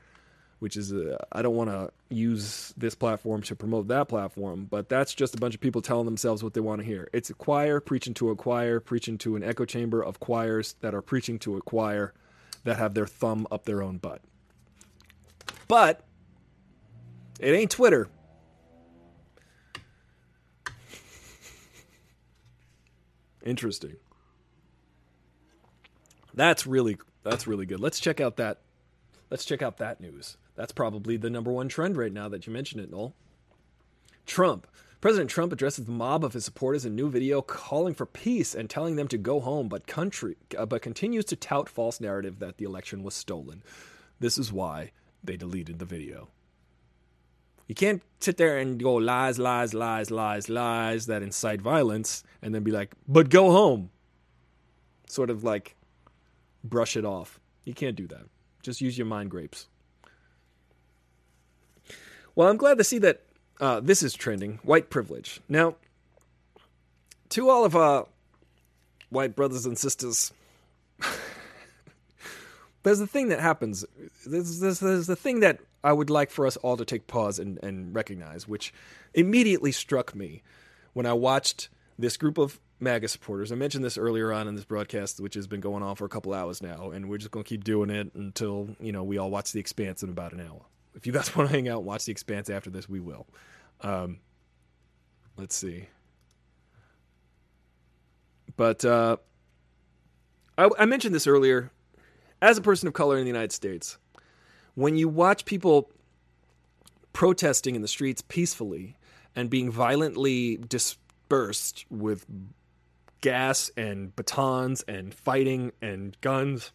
which 0.60 0.76
is 0.76 0.92
uh, 0.92 1.16
I 1.32 1.42
don't 1.42 1.56
want 1.56 1.68
to 1.68 1.90
use 2.10 2.72
this 2.76 2.94
platform 2.94 3.42
to 3.42 3.56
promote 3.56 3.88
that 3.88 4.06
platform, 4.06 4.68
but 4.70 4.88
that's 4.88 5.12
just 5.12 5.34
a 5.34 5.38
bunch 5.38 5.56
of 5.56 5.60
people 5.60 5.82
telling 5.82 6.04
themselves 6.04 6.44
what 6.44 6.54
they 6.54 6.60
want 6.60 6.80
to 6.80 6.86
hear. 6.86 7.08
It's 7.12 7.28
a 7.28 7.34
choir 7.34 7.80
preaching 7.80 8.14
to 8.14 8.30
a 8.30 8.36
choir, 8.36 8.78
preaching 8.78 9.18
to 9.18 9.34
an 9.34 9.42
echo 9.42 9.64
chamber 9.64 10.00
of 10.00 10.20
choirs 10.20 10.76
that 10.80 10.94
are 10.94 11.02
preaching 11.02 11.40
to 11.40 11.56
a 11.56 11.60
choir 11.60 12.14
that 12.62 12.76
have 12.76 12.94
their 12.94 13.06
thumb 13.06 13.48
up 13.50 13.64
their 13.64 13.82
own 13.82 13.98
butt. 13.98 14.22
But 15.66 16.04
it 17.40 17.50
ain't 17.50 17.72
Twitter. 17.72 18.08
Interesting. 23.44 23.96
That's 26.34 26.66
really 26.66 26.98
that's 27.22 27.46
really 27.46 27.66
good. 27.66 27.80
Let's 27.80 28.00
check 28.00 28.20
out 28.20 28.36
that 28.36 28.60
Let's 29.30 29.44
check 29.44 29.62
out 29.62 29.78
that 29.78 30.00
news. 30.00 30.36
That's 30.56 30.72
probably 30.72 31.16
the 31.16 31.30
number 31.30 31.52
one 31.52 31.68
trend 31.68 31.96
right 31.96 32.12
now 32.12 32.28
that 32.28 32.46
you 32.46 32.52
mentioned 32.52 32.82
it, 32.82 32.90
Noel. 32.90 33.14
Trump. 34.26 34.66
President 35.00 35.30
Trump 35.30 35.52
addresses 35.52 35.86
the 35.86 35.92
mob 35.92 36.24
of 36.24 36.34
his 36.34 36.44
supporters 36.44 36.84
in 36.84 36.94
new 36.94 37.08
video 37.08 37.40
calling 37.40 37.94
for 37.94 38.04
peace 38.04 38.54
and 38.54 38.68
telling 38.68 38.96
them 38.96 39.08
to 39.08 39.16
go 39.16 39.40
home, 39.40 39.68
but 39.68 39.86
country 39.86 40.36
uh, 40.58 40.66
but 40.66 40.82
continues 40.82 41.24
to 41.26 41.36
tout 41.36 41.70
false 41.70 42.00
narrative 42.00 42.40
that 42.40 42.58
the 42.58 42.66
election 42.66 43.02
was 43.02 43.14
stolen. 43.14 43.62
This 44.18 44.36
is 44.36 44.52
why 44.52 44.90
they 45.24 45.36
deleted 45.36 45.78
the 45.78 45.86
video. 45.86 46.28
You 47.70 47.74
can't 47.76 48.02
sit 48.18 48.36
there 48.36 48.58
and 48.58 48.82
go 48.82 48.94
lies, 48.94 49.38
lies, 49.38 49.74
lies, 49.74 50.10
lies, 50.10 50.48
lies 50.48 51.06
that 51.06 51.22
incite 51.22 51.60
violence 51.60 52.24
and 52.42 52.52
then 52.52 52.64
be 52.64 52.72
like, 52.72 52.96
"But 53.06 53.30
go 53.30 53.52
home." 53.52 53.90
Sort 55.06 55.30
of 55.30 55.44
like 55.44 55.76
brush 56.64 56.96
it 56.96 57.04
off. 57.04 57.38
You 57.64 57.72
can't 57.72 57.94
do 57.94 58.08
that. 58.08 58.24
Just 58.60 58.80
use 58.80 58.98
your 58.98 59.06
mind 59.06 59.30
grapes. 59.30 59.68
Well, 62.34 62.48
I'm 62.48 62.56
glad 62.56 62.76
to 62.78 62.82
see 62.82 62.98
that 62.98 63.22
uh, 63.60 63.78
this 63.78 64.02
is 64.02 64.14
trending 64.14 64.58
white 64.64 64.90
privilege. 64.90 65.40
Now, 65.48 65.76
to 67.28 67.50
all 67.50 67.64
of 67.64 67.76
our 67.76 68.08
white 69.10 69.36
brothers 69.36 69.64
and 69.64 69.78
sisters, 69.78 70.32
there's 72.82 73.00
a 73.00 73.06
thing 73.06 73.28
that 73.28 73.38
happens. 73.38 73.84
There's, 74.26 74.58
there's, 74.58 74.80
there's 74.80 75.06
the 75.06 75.14
thing 75.14 75.38
that 75.38 75.60
I 75.82 75.92
would 75.92 76.10
like 76.10 76.30
for 76.30 76.46
us 76.46 76.56
all 76.58 76.76
to 76.76 76.84
take 76.84 77.06
pause 77.06 77.38
and, 77.38 77.58
and 77.62 77.94
recognize, 77.94 78.46
which 78.46 78.72
immediately 79.14 79.72
struck 79.72 80.14
me 80.14 80.42
when 80.92 81.06
I 81.06 81.12
watched 81.12 81.68
this 81.98 82.16
group 82.16 82.38
of 82.38 82.60
MAGA 82.80 83.08
supporters. 83.08 83.52
I 83.52 83.54
mentioned 83.54 83.84
this 83.84 83.98
earlier 83.98 84.32
on 84.32 84.48
in 84.48 84.54
this 84.54 84.64
broadcast, 84.64 85.20
which 85.20 85.34
has 85.34 85.46
been 85.46 85.60
going 85.60 85.82
on 85.82 85.96
for 85.96 86.04
a 86.04 86.08
couple 86.08 86.32
hours 86.34 86.62
now, 86.62 86.90
and 86.90 87.08
we're 87.08 87.18
just 87.18 87.30
going 87.30 87.44
to 87.44 87.48
keep 87.48 87.64
doing 87.64 87.90
it 87.90 88.12
until 88.14 88.74
you 88.80 88.92
know 88.92 89.04
we 89.04 89.18
all 89.18 89.30
watch 89.30 89.52
The 89.52 89.60
Expanse 89.60 90.02
in 90.02 90.10
about 90.10 90.32
an 90.32 90.40
hour. 90.40 90.62
If 90.94 91.06
you 91.06 91.12
guys 91.12 91.34
want 91.36 91.48
to 91.48 91.54
hang 91.54 91.68
out 91.68 91.78
and 91.78 91.86
watch 91.86 92.04
The 92.06 92.12
Expanse 92.12 92.50
after 92.50 92.70
this, 92.70 92.88
we 92.88 93.00
will. 93.00 93.26
Um, 93.82 94.18
let's 95.36 95.54
see. 95.54 95.86
But 98.56 98.84
uh, 98.84 99.16
I, 100.58 100.68
I 100.78 100.84
mentioned 100.84 101.14
this 101.14 101.26
earlier. 101.26 101.70
As 102.42 102.56
a 102.56 102.62
person 102.62 102.88
of 102.88 102.94
color 102.94 103.18
in 103.18 103.24
the 103.24 103.28
United 103.28 103.52
States, 103.52 103.98
when 104.74 104.96
you 104.96 105.08
watch 105.08 105.44
people 105.44 105.90
protesting 107.12 107.74
in 107.74 107.82
the 107.82 107.88
streets 107.88 108.22
peacefully 108.28 108.96
and 109.34 109.50
being 109.50 109.70
violently 109.70 110.56
dispersed 110.56 111.84
with 111.90 112.26
gas 113.20 113.70
and 113.76 114.14
batons 114.16 114.82
and 114.82 115.14
fighting 115.14 115.72
and 115.82 116.18
guns. 116.20 116.72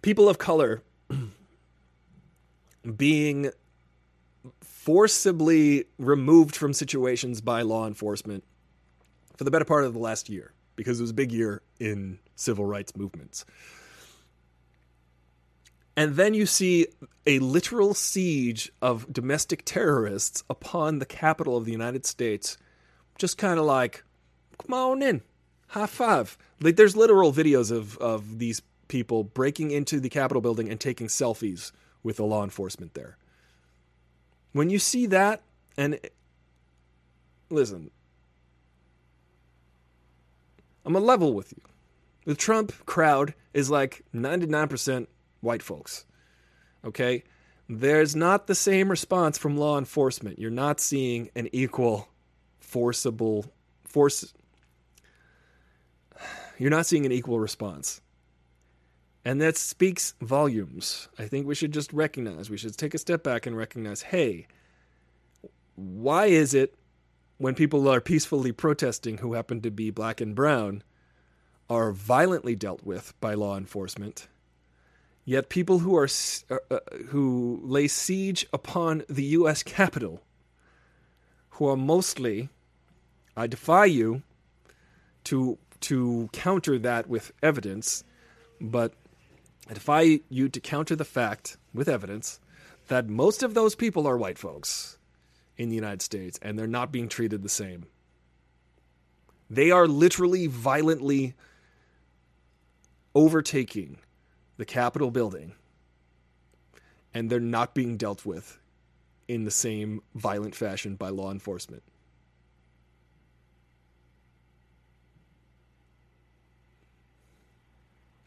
People 0.00 0.28
of 0.28 0.38
color 0.38 0.82
being 2.96 3.50
forcibly 4.60 5.84
removed 5.98 6.56
from 6.56 6.72
situations 6.72 7.40
by 7.40 7.62
law 7.62 7.86
enforcement 7.86 8.42
for 9.36 9.44
the 9.44 9.50
better 9.50 9.64
part 9.64 9.84
of 9.84 9.92
the 9.92 9.98
last 9.98 10.28
year 10.28 10.52
because 10.74 10.98
it 10.98 11.02
was 11.02 11.10
a 11.10 11.14
big 11.14 11.30
year 11.30 11.62
in 11.78 12.18
civil 12.34 12.66
rights 12.66 12.96
movements. 12.96 13.44
And 15.96 16.16
then 16.16 16.34
you 16.34 16.46
see 16.46 16.86
a 17.26 17.38
literal 17.38 17.94
siege 17.94 18.72
of 18.80 19.12
domestic 19.12 19.64
terrorists 19.64 20.42
upon 20.48 20.98
the 20.98 21.06
capital 21.06 21.56
of 21.56 21.64
the 21.64 21.72
United 21.72 22.06
States, 22.06 22.56
just 23.18 23.36
kind 23.36 23.58
of 23.58 23.66
like 23.66 24.02
come 24.58 24.74
on 24.74 25.02
in, 25.02 25.22
high 25.68 25.86
five. 25.86 26.38
Like 26.60 26.76
there's 26.76 26.96
literal 26.96 27.32
videos 27.32 27.70
of 27.70 27.98
of 27.98 28.38
these 28.38 28.62
people 28.88 29.24
breaking 29.24 29.70
into 29.70 30.00
the 30.00 30.08
Capitol 30.08 30.40
building 30.40 30.68
and 30.68 30.80
taking 30.80 31.08
selfies 31.08 31.72
with 32.02 32.16
the 32.16 32.24
law 32.24 32.44
enforcement 32.44 32.94
there. 32.94 33.16
When 34.52 34.70
you 34.70 34.78
see 34.78 35.06
that, 35.06 35.42
and 35.76 35.98
listen, 37.48 37.90
I'm 40.84 40.96
a 40.96 41.00
level 41.00 41.32
with 41.32 41.52
you. 41.52 41.62
The 42.24 42.34
Trump 42.34 42.72
crowd 42.86 43.34
is 43.54 43.70
like 43.70 44.04
99% 44.14 45.06
white 45.42 45.62
folks. 45.62 46.06
Okay? 46.84 47.24
There's 47.68 48.16
not 48.16 48.46
the 48.46 48.54
same 48.54 48.88
response 48.90 49.36
from 49.36 49.56
law 49.56 49.78
enforcement. 49.78 50.38
You're 50.38 50.50
not 50.50 50.80
seeing 50.80 51.30
an 51.36 51.48
equal 51.52 52.08
forcible 52.60 53.52
force 53.84 54.32
you're 56.58 56.70
not 56.70 56.86
seeing 56.86 57.04
an 57.04 57.12
equal 57.12 57.40
response. 57.40 58.00
And 59.24 59.40
that 59.40 59.56
speaks 59.56 60.14
volumes. 60.20 61.08
I 61.18 61.26
think 61.26 61.46
we 61.46 61.54
should 61.54 61.72
just 61.72 61.92
recognize, 61.92 62.50
we 62.50 62.56
should 62.56 62.76
take 62.76 62.94
a 62.94 62.98
step 62.98 63.22
back 63.22 63.46
and 63.46 63.56
recognize 63.56 64.02
hey, 64.02 64.46
why 65.74 66.26
is 66.26 66.54
it 66.54 66.74
when 67.38 67.54
people 67.54 67.88
are 67.88 68.00
peacefully 68.00 68.52
protesting 68.52 69.18
who 69.18 69.34
happen 69.34 69.60
to 69.62 69.70
be 69.70 69.90
black 69.90 70.20
and 70.20 70.34
brown 70.34 70.82
are 71.68 71.92
violently 71.92 72.54
dealt 72.54 72.84
with 72.84 73.14
by 73.20 73.34
law 73.34 73.56
enforcement? 73.56 74.28
Yet 75.24 75.48
people 75.48 75.80
who 75.80 75.96
are 75.96 76.08
uh, 76.50 76.56
uh, 76.70 76.78
who 77.08 77.60
lay 77.62 77.86
siege 77.86 78.46
upon 78.52 79.04
the 79.08 79.24
U.S. 79.24 79.62
Capitol, 79.62 80.20
who 81.50 81.68
are 81.68 81.76
mostly, 81.76 82.48
I 83.36 83.46
defy 83.46 83.84
you 83.84 84.22
to 85.24 85.58
to 85.82 86.28
counter 86.32 86.78
that 86.78 87.08
with 87.08 87.32
evidence, 87.42 88.02
but 88.60 88.94
I 89.70 89.74
defy 89.74 90.20
you 90.28 90.48
to 90.48 90.60
counter 90.60 90.96
the 90.96 91.04
fact 91.04 91.56
with 91.72 91.88
evidence 91.88 92.40
that 92.88 93.08
most 93.08 93.42
of 93.42 93.54
those 93.54 93.74
people 93.74 94.06
are 94.06 94.16
white 94.16 94.38
folks 94.38 94.98
in 95.56 95.68
the 95.68 95.74
United 95.74 96.02
States 96.02 96.38
and 96.42 96.58
they're 96.58 96.66
not 96.66 96.92
being 96.92 97.08
treated 97.08 97.42
the 97.42 97.48
same. 97.48 97.86
They 99.48 99.70
are 99.70 99.86
literally 99.86 100.46
violently 100.46 101.34
overtaking 103.14 103.98
the 104.56 104.64
Capitol 104.64 105.10
building 105.10 105.54
and 107.14 107.30
they're 107.30 107.40
not 107.40 107.74
being 107.74 107.96
dealt 107.96 108.24
with 108.24 108.58
in 109.28 109.44
the 109.44 109.50
same 109.50 110.02
violent 110.14 110.54
fashion 110.54 110.96
by 110.96 111.08
law 111.08 111.30
enforcement. 111.30 111.82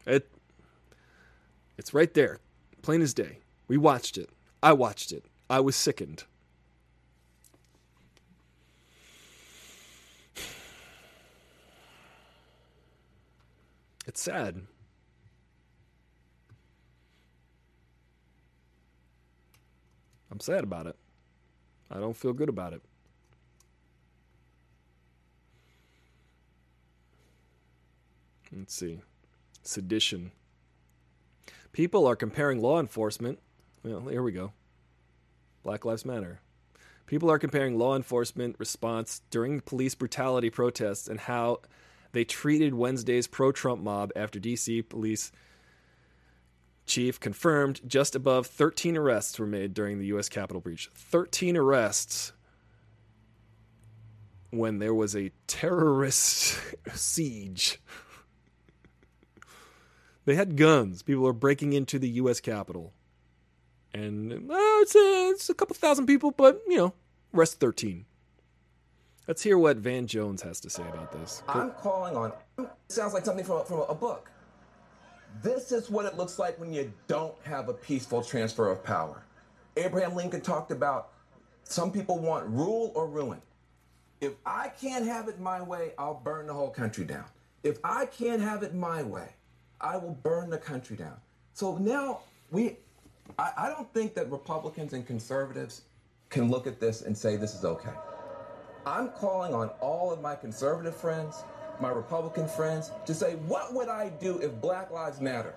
It 0.06 0.30
it's 1.76 1.92
right 1.92 2.12
there, 2.14 2.38
plain 2.82 3.02
as 3.02 3.12
day. 3.12 3.38
We 3.68 3.76
watched 3.76 4.16
it. 4.16 4.30
I 4.62 4.72
watched 4.72 5.12
it. 5.12 5.24
I 5.50 5.60
was 5.60 5.76
sickened. 5.76 6.24
It's 14.06 14.22
sad. 14.22 14.62
I'm 20.36 20.40
sad 20.40 20.64
about 20.64 20.86
it. 20.86 20.96
I 21.90 21.98
don't 21.98 22.14
feel 22.14 22.34
good 22.34 22.50
about 22.50 22.74
it. 22.74 22.82
Let's 28.54 28.74
see 28.74 29.00
sedition. 29.62 30.32
People 31.72 32.06
are 32.06 32.14
comparing 32.14 32.60
law 32.60 32.78
enforcement. 32.78 33.38
Well, 33.82 34.00
here 34.08 34.22
we 34.22 34.32
go. 34.32 34.52
Black 35.62 35.86
Lives 35.86 36.04
Matter. 36.04 36.40
People 37.06 37.30
are 37.30 37.38
comparing 37.38 37.78
law 37.78 37.96
enforcement 37.96 38.56
response 38.58 39.22
during 39.30 39.62
police 39.62 39.94
brutality 39.94 40.50
protests 40.50 41.08
and 41.08 41.20
how 41.20 41.60
they 42.12 42.24
treated 42.24 42.74
Wednesday's 42.74 43.26
pro 43.26 43.52
Trump 43.52 43.82
mob 43.82 44.12
after 44.14 44.38
DC 44.38 44.86
police 44.86 45.32
chief 46.86 47.18
confirmed 47.20 47.80
just 47.86 48.14
above 48.14 48.46
13 48.46 48.96
arrests 48.96 49.38
were 49.38 49.46
made 49.46 49.74
during 49.74 49.98
the 49.98 50.06
U.S. 50.06 50.28
Capitol 50.28 50.60
breach. 50.60 50.88
13 50.94 51.56
arrests 51.56 52.32
when 54.50 54.78
there 54.78 54.94
was 54.94 55.14
a 55.14 55.32
terrorist 55.46 56.58
siege 56.94 57.80
they 60.26 60.34
had 60.34 60.56
guns. 60.56 61.02
People 61.02 61.22
were 61.22 61.32
breaking 61.32 61.72
into 61.72 61.98
the 61.98 62.08
U.S. 62.10 62.40
Capitol. 62.40 62.92
And 63.94 64.32
uh, 64.32 64.54
it's, 64.82 64.94
a, 64.94 65.30
it's 65.30 65.48
a 65.48 65.54
couple 65.54 65.74
thousand 65.74 66.06
people, 66.06 66.32
but, 66.32 66.60
you 66.68 66.76
know, 66.76 66.92
rest 67.32 67.60
13. 67.60 68.04
Let's 69.26 69.42
hear 69.42 69.56
what 69.56 69.78
Van 69.78 70.06
Jones 70.06 70.42
has 70.42 70.60
to 70.60 70.70
say 70.70 70.82
about 70.82 71.12
this. 71.12 71.42
I'm 71.48 71.70
calling 71.70 72.14
on. 72.16 72.32
Sounds 72.88 73.14
like 73.14 73.24
something 73.24 73.44
from, 73.44 73.64
from 73.64 73.84
a 73.88 73.94
book. 73.94 74.30
This 75.42 75.72
is 75.72 75.90
what 75.90 76.06
it 76.06 76.16
looks 76.16 76.38
like 76.38 76.58
when 76.58 76.72
you 76.72 76.92
don't 77.08 77.34
have 77.44 77.68
a 77.68 77.74
peaceful 77.74 78.22
transfer 78.22 78.68
of 78.68 78.82
power. 78.84 79.22
Abraham 79.76 80.14
Lincoln 80.14 80.40
talked 80.40 80.70
about 80.70 81.12
some 81.64 81.90
people 81.90 82.18
want 82.18 82.46
rule 82.46 82.92
or 82.94 83.06
ruin. 83.06 83.42
If 84.20 84.34
I 84.46 84.68
can't 84.80 85.04
have 85.04 85.28
it 85.28 85.40
my 85.40 85.60
way, 85.60 85.92
I'll 85.98 86.20
burn 86.24 86.46
the 86.46 86.54
whole 86.54 86.70
country 86.70 87.04
down. 87.04 87.24
If 87.62 87.78
I 87.84 88.06
can't 88.06 88.40
have 88.40 88.62
it 88.62 88.74
my 88.74 89.02
way, 89.02 89.28
I 89.80 89.96
will 89.96 90.14
burn 90.22 90.48
the 90.48 90.58
country 90.58 90.96
down. 90.96 91.16
So 91.52 91.76
now 91.76 92.20
we, 92.50 92.76
I, 93.38 93.52
I 93.56 93.68
don't 93.68 93.92
think 93.92 94.14
that 94.14 94.30
Republicans 94.30 94.92
and 94.92 95.06
conservatives 95.06 95.82
can 96.30 96.50
look 96.50 96.66
at 96.66 96.80
this 96.80 97.02
and 97.02 97.16
say 97.16 97.36
this 97.36 97.54
is 97.54 97.64
okay. 97.64 97.92
I'm 98.86 99.08
calling 99.10 99.52
on 99.52 99.68
all 99.80 100.12
of 100.12 100.20
my 100.22 100.34
conservative 100.36 100.96
friends, 100.96 101.42
my 101.80 101.90
Republican 101.90 102.48
friends, 102.48 102.90
to 103.04 103.14
say, 103.14 103.34
what 103.46 103.74
would 103.74 103.88
I 103.88 104.10
do 104.20 104.38
if 104.38 104.60
Black 104.60 104.90
Lives 104.90 105.20
Matter 105.20 105.54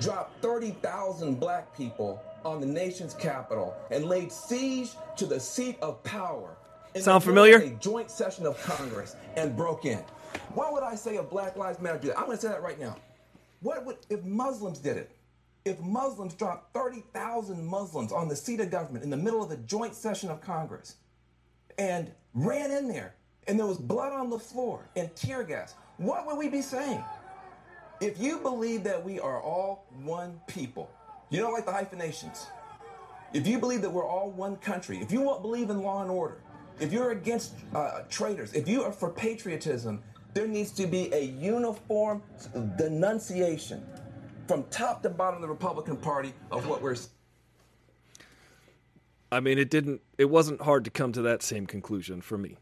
dropped 0.00 0.40
30,000 0.42 1.38
black 1.38 1.76
people 1.76 2.22
on 2.44 2.60
the 2.60 2.66
nation's 2.66 3.14
capital 3.14 3.74
and 3.90 4.04
laid 4.04 4.32
siege 4.32 4.92
to 5.16 5.26
the 5.26 5.38
seat 5.40 5.78
of 5.80 6.02
power? 6.04 6.56
Sound 6.96 7.24
familiar? 7.24 7.58
A 7.58 7.70
joint 7.70 8.10
session 8.10 8.46
of 8.46 8.60
Congress 8.62 9.16
and 9.36 9.56
broke 9.56 9.84
in. 9.84 9.98
What 10.54 10.72
would 10.72 10.82
I 10.82 10.94
say 10.94 11.16
if 11.16 11.28
Black 11.28 11.56
Lives 11.56 11.80
Matter 11.80 11.98
did 11.98 12.10
that? 12.10 12.18
I'm 12.18 12.26
going 12.26 12.38
to 12.38 12.42
say 12.42 12.48
that 12.48 12.62
right 12.62 12.78
now. 12.78 12.96
What 13.60 13.84
would 13.84 13.96
if 14.10 14.22
Muslims 14.24 14.78
did 14.78 14.96
it? 14.96 15.10
If 15.64 15.80
Muslims 15.80 16.34
dropped 16.34 16.74
30,000 16.74 17.64
Muslims 17.64 18.12
on 18.12 18.28
the 18.28 18.36
seat 18.36 18.60
of 18.60 18.70
government 18.70 19.02
in 19.02 19.10
the 19.10 19.16
middle 19.16 19.42
of 19.42 19.50
a 19.50 19.56
joint 19.56 19.94
session 19.94 20.30
of 20.30 20.40
Congress 20.40 20.96
and 21.78 22.12
ran 22.34 22.70
in 22.70 22.86
there 22.86 23.14
and 23.46 23.58
there 23.58 23.66
was 23.66 23.78
blood 23.78 24.12
on 24.12 24.30
the 24.30 24.38
floor 24.38 24.88
and 24.96 25.14
tear 25.14 25.42
gas, 25.44 25.74
what 25.96 26.26
would 26.26 26.36
we 26.36 26.48
be 26.48 26.62
saying? 26.62 27.02
If 28.00 28.18
you 28.18 28.38
believe 28.38 28.82
that 28.84 29.02
we 29.02 29.20
are 29.20 29.40
all 29.40 29.86
one 30.02 30.40
people, 30.46 30.90
you 31.30 31.40
don't 31.40 31.52
like 31.52 31.66
the 31.66 31.72
hyphenations. 31.72 32.46
If 33.32 33.46
you 33.46 33.58
believe 33.58 33.82
that 33.82 33.90
we're 33.90 34.06
all 34.06 34.30
one 34.30 34.56
country, 34.56 34.98
if 34.98 35.10
you 35.10 35.20
won't 35.20 35.42
believe 35.42 35.70
in 35.70 35.82
law 35.82 36.02
and 36.02 36.10
order, 36.10 36.38
if 36.80 36.92
you're 36.92 37.12
against 37.12 37.54
uh, 37.74 38.02
traitors, 38.08 38.52
if 38.52 38.68
you 38.68 38.82
are 38.82 38.92
for 38.92 39.10
patriotism, 39.10 40.02
there 40.34 40.48
needs 40.48 40.72
to 40.72 40.86
be 40.86 41.12
a 41.12 41.20
uniform 41.20 42.22
denunciation 42.76 43.84
from 44.48 44.64
top 44.64 45.02
to 45.02 45.10
bottom 45.10 45.36
of 45.36 45.42
the 45.42 45.48
Republican 45.48 45.96
Party 45.96 46.32
of 46.50 46.66
what 46.66 46.82
we're. 46.82 46.96
I 49.32 49.40
mean, 49.40 49.58
it 49.58 49.70
didn't. 49.70 50.00
It 50.18 50.26
wasn't 50.26 50.60
hard 50.62 50.84
to 50.84 50.90
come 50.90 51.12
to 51.12 51.22
that 51.22 51.42
same 51.42 51.66
conclusion 51.66 52.20
for 52.20 52.36
me. 52.36 52.58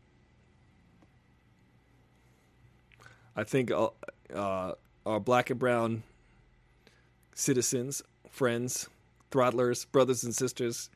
I 3.36 3.44
think 3.44 3.70
uh, 3.70 3.88
uh, 4.34 4.72
our 5.06 5.20
black 5.20 5.50
and 5.50 5.58
brown 5.58 6.02
citizens, 7.34 8.02
friends, 8.30 8.88
throttlers, 9.30 9.86
brothers 9.90 10.24
and 10.24 10.34
sisters, 10.34 10.90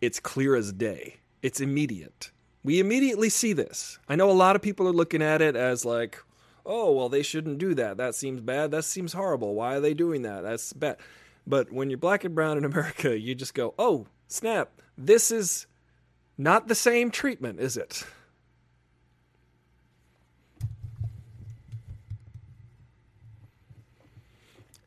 it's 0.00 0.20
clear 0.20 0.54
as 0.54 0.72
day. 0.72 1.16
It's 1.42 1.60
immediate. 1.60 2.30
We 2.64 2.78
immediately 2.78 3.28
see 3.28 3.52
this. 3.52 3.98
I 4.08 4.14
know 4.14 4.30
a 4.30 4.32
lot 4.32 4.54
of 4.54 4.62
people 4.62 4.86
are 4.86 4.92
looking 4.92 5.22
at 5.22 5.42
it 5.42 5.56
as 5.56 5.84
like, 5.84 6.18
oh, 6.64 6.92
well, 6.92 7.08
they 7.08 7.22
shouldn't 7.22 7.58
do 7.58 7.74
that. 7.74 7.96
That 7.96 8.14
seems 8.14 8.40
bad. 8.40 8.70
That 8.70 8.84
seems 8.84 9.12
horrible. 9.12 9.54
Why 9.54 9.76
are 9.76 9.80
they 9.80 9.94
doing 9.94 10.22
that? 10.22 10.42
That's 10.42 10.72
bad. 10.72 10.98
But 11.46 11.72
when 11.72 11.90
you're 11.90 11.98
black 11.98 12.24
and 12.24 12.34
brown 12.34 12.58
in 12.58 12.64
America, 12.72 13.18
you 13.18 13.34
just 13.34 13.54
go, 13.54 13.74
oh, 13.78 14.06
snap. 14.28 14.70
This 14.96 15.30
is 15.30 15.66
not 16.38 16.68
the 16.68 16.74
same 16.74 17.10
treatment, 17.10 17.58
is 17.58 17.76
it? 17.76 18.04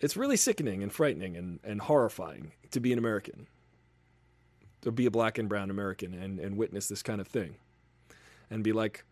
It's 0.05 0.15
really 0.15 0.37
sickening 0.37 0.83
and 0.83 0.93
frightening 0.93 1.35
and, 1.35 1.59
and 1.63 1.81
horrifying 1.81 2.51
to 2.69 2.79
be 2.79 2.93
an 2.93 2.99
American, 2.99 3.47
to 4.83 4.91
be 4.91 5.07
a 5.07 5.11
black 5.11 5.39
and 5.39 5.49
brown 5.49 5.71
American 5.71 6.13
and, 6.13 6.39
and 6.39 6.57
witness 6.57 6.87
this 6.87 7.01
kind 7.01 7.19
of 7.19 7.27
thing 7.27 7.55
and 8.51 8.63
be 8.63 8.71
like, 8.71 9.03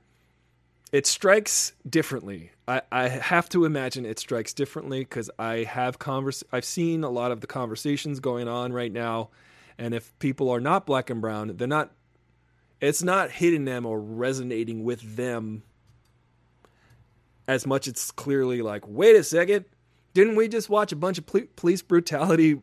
it 0.92 1.08
strikes 1.08 1.74
differently. 1.90 2.52
I, 2.68 2.84
I 2.92 3.08
have 3.08 3.50
to 3.50 3.66
imagine 3.66 4.06
it 4.06 4.20
strikes 4.20 4.54
differently 4.54 5.00
because 5.00 5.32
I 5.40 5.64
have 5.64 5.98
convers 5.98 6.44
I've 6.52 6.64
seen 6.64 7.04
a 7.04 7.10
lot 7.10 7.32
of 7.32 7.42
the 7.42 7.48
conversations 7.48 8.20
going 8.20 8.48
on 8.48 8.72
right 8.72 8.92
now, 8.92 9.32
and 9.80 9.96
if 9.96 10.18
people 10.20 10.52
are 10.52 10.60
not 10.60 10.86
black 10.86 11.10
and 11.10 11.20
brown, 11.20 11.58
they're 11.58 11.68
not. 11.68 11.92
It's 12.80 13.02
not 13.02 13.32
hitting 13.32 13.66
them 13.66 13.88
or 13.88 14.00
resonating 14.00 14.84
with 14.84 15.16
them 15.16 15.64
as 17.48 17.66
much. 17.66 17.88
It's 17.88 18.12
clearly 18.12 18.62
like, 18.62 18.88
wait 18.88 19.16
a 19.16 19.24
second, 19.24 19.66
didn't 20.14 20.36
we 20.36 20.48
just 20.48 20.70
watch 20.70 20.92
a 20.92 20.96
bunch 20.96 21.18
of 21.18 21.26
pol- 21.26 21.48
police 21.56 21.82
brutality 21.82 22.62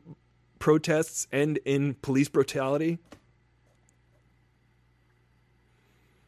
protests 0.58 1.26
end 1.32 1.58
in 1.64 1.94
police 1.94 2.28
brutality? 2.28 2.98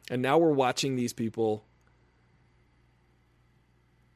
And 0.09 0.21
now 0.21 0.37
we're 0.37 0.51
watching 0.51 0.95
these 0.95 1.13
people 1.13 1.65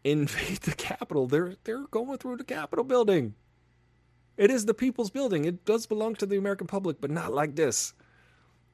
invade 0.04 0.58
the 0.62 0.74
Capitol. 0.74 1.28
They're 1.28 1.56
they're 1.64 1.88
going 1.88 2.18
through 2.18 2.38
the 2.38 2.44
Capitol 2.44 2.84
building. 2.84 3.36
It 4.36 4.52
is 4.52 4.66
the 4.66 4.74
people's 4.74 5.10
building. 5.10 5.46
It 5.46 5.66
does 5.66 5.88
belong 5.88 6.16
to 6.16 6.26
the 6.26 6.38
American 6.38 6.68
public, 6.68 7.02
but 7.02 7.10
not 7.10 7.34
like 7.34 7.56
this. 7.56 7.94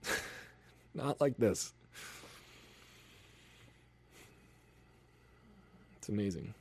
not 0.93 1.21
like 1.21 1.37
this. 1.37 1.73
It's 5.97 6.09
amazing. 6.09 6.53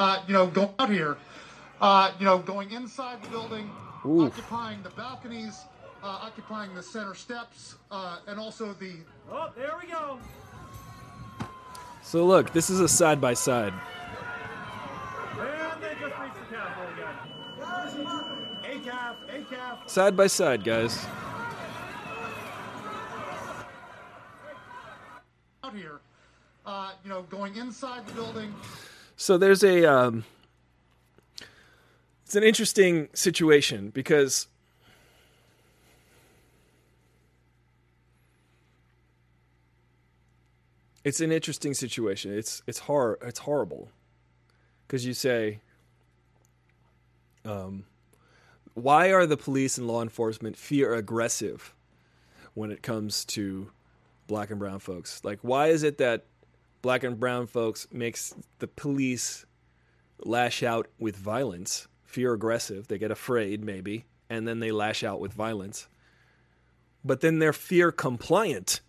Uh, 0.00 0.22
you 0.26 0.32
know, 0.32 0.46
going 0.46 0.70
out 0.78 0.90
here, 0.90 1.16
uh, 1.80 2.12
you 2.18 2.24
know, 2.24 2.38
going 2.38 2.70
inside 2.70 3.22
the 3.22 3.28
building, 3.28 3.70
Oof. 4.04 4.32
occupying 4.32 4.82
the 4.82 4.90
balconies, 4.90 5.62
uh, 6.02 6.06
occupying 6.22 6.74
the 6.74 6.82
center 6.82 7.14
steps, 7.14 7.76
uh, 7.90 8.18
and 8.26 8.38
also 8.38 8.72
the 8.74 8.94
Oh, 9.30 9.50
there 9.56 9.72
we 9.80 9.88
go. 9.88 10.18
So 12.02 12.26
look, 12.26 12.52
this 12.52 12.68
is 12.70 12.80
a 12.80 12.88
side 12.88 13.20
by 13.20 13.34
side. 13.34 13.72
And 15.38 15.82
they 15.82 15.94
just 16.00 16.18
reached 16.20 16.34
the 16.34 16.56
Capitol 16.56 16.92
again. 16.94 17.32
ACAF, 18.64 19.16
ACAF. 19.28 19.88
Side 19.88 20.16
by 20.16 20.26
side, 20.26 20.64
guys. 20.64 21.06
out 25.72 25.78
here, 25.78 26.00
uh, 26.66 26.92
you 27.04 27.10
know, 27.10 27.22
going 27.22 27.56
inside 27.56 28.06
the 28.06 28.12
building, 28.12 28.52
So 29.22 29.38
there's 29.38 29.62
a 29.62 29.84
um, 29.84 30.24
it's 32.24 32.34
an 32.34 32.42
interesting 32.42 33.08
situation 33.14 33.90
because 33.90 34.48
it's 41.04 41.20
an 41.20 41.30
interesting 41.30 41.72
situation. 41.72 42.36
It's 42.36 42.64
it's 42.66 42.80
hor 42.80 43.16
it's 43.22 43.38
horrible 43.38 43.90
because 44.88 45.06
you 45.06 45.14
say, 45.14 45.60
um, 47.44 47.84
why 48.74 49.12
are 49.12 49.24
the 49.24 49.36
police 49.36 49.78
and 49.78 49.86
law 49.86 50.02
enforcement 50.02 50.56
fear 50.56 50.94
aggressive 50.94 51.72
when 52.54 52.72
it 52.72 52.82
comes 52.82 53.24
to 53.26 53.70
black 54.26 54.50
and 54.50 54.58
brown 54.58 54.80
folks? 54.80 55.24
Like, 55.24 55.38
why 55.42 55.68
is 55.68 55.84
it 55.84 55.98
that 55.98 56.24
black 56.82 57.04
and 57.04 57.18
brown 57.18 57.46
folks 57.46 57.86
makes 57.92 58.34
the 58.58 58.66
police 58.66 59.46
lash 60.18 60.62
out 60.62 60.88
with 60.98 61.16
violence, 61.16 61.88
fear 62.04 62.32
aggressive. 62.32 62.88
They 62.88 62.98
get 62.98 63.10
afraid, 63.10 63.64
maybe, 63.64 64.04
and 64.28 64.46
then 64.46 64.60
they 64.60 64.72
lash 64.72 65.02
out 65.02 65.20
with 65.20 65.32
violence. 65.32 65.88
But 67.04 67.20
then 67.20 67.38
they're 67.38 67.52
fear 67.52 67.90
compliant 67.90 68.80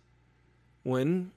when 0.82 1.32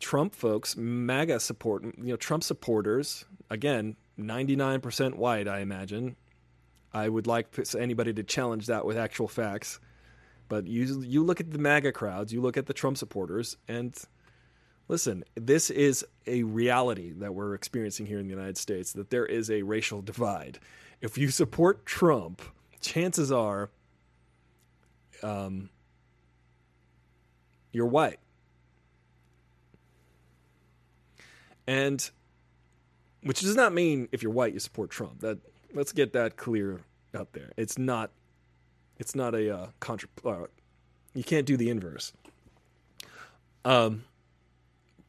Trump 0.00 0.34
folks, 0.34 0.76
MAGA 0.76 1.40
support, 1.40 1.84
you 1.84 1.92
know, 2.04 2.16
Trump 2.16 2.44
supporters, 2.44 3.24
again, 3.50 3.96
99% 4.18 5.16
white, 5.16 5.48
I 5.48 5.60
imagine. 5.60 6.16
I 6.92 7.08
would 7.08 7.26
like 7.26 7.48
anybody 7.76 8.12
to 8.12 8.22
challenge 8.22 8.66
that 8.66 8.86
with 8.86 8.96
actual 8.96 9.28
facts. 9.28 9.80
But 10.48 10.66
you 10.66 11.00
you 11.00 11.24
look 11.24 11.40
at 11.40 11.50
the 11.50 11.58
MAGA 11.58 11.92
crowds, 11.92 12.32
you 12.32 12.40
look 12.40 12.56
at 12.56 12.66
the 12.66 12.74
Trump 12.74 12.98
supporters, 12.98 13.56
and 13.66 13.96
listen, 14.88 15.24
this 15.34 15.70
is 15.70 16.04
a 16.26 16.42
reality 16.42 17.12
that 17.12 17.34
we're 17.34 17.54
experiencing 17.54 18.06
here 18.06 18.18
in 18.18 18.26
the 18.26 18.34
United 18.34 18.58
States 18.58 18.92
that 18.92 19.10
there 19.10 19.26
is 19.26 19.50
a 19.50 19.62
racial 19.62 20.02
divide. 20.02 20.58
If 21.00 21.18
you 21.18 21.30
support 21.30 21.84
Trump, 21.86 22.42
chances 22.80 23.32
are 23.32 23.70
um, 25.22 25.70
you're 27.72 27.86
white. 27.86 28.18
And 31.66 32.10
which 33.22 33.40
does 33.40 33.56
not 33.56 33.72
mean 33.72 34.08
if 34.12 34.22
you're 34.22 34.32
white 34.32 34.52
you 34.52 34.60
support 34.60 34.90
Trump. 34.90 35.20
That 35.20 35.38
let's 35.72 35.92
get 35.92 36.12
that 36.12 36.36
clear 36.36 36.80
out 37.14 37.32
there. 37.32 37.52
It's 37.56 37.78
not 37.78 38.10
it's 38.98 39.14
not 39.14 39.34
a 39.34 39.56
uh, 39.56 39.66
contra 39.80 40.08
uh, 40.24 40.46
you 41.14 41.24
can't 41.24 41.46
do 41.46 41.56
the 41.56 41.70
inverse. 41.70 42.12
Um 43.64 44.04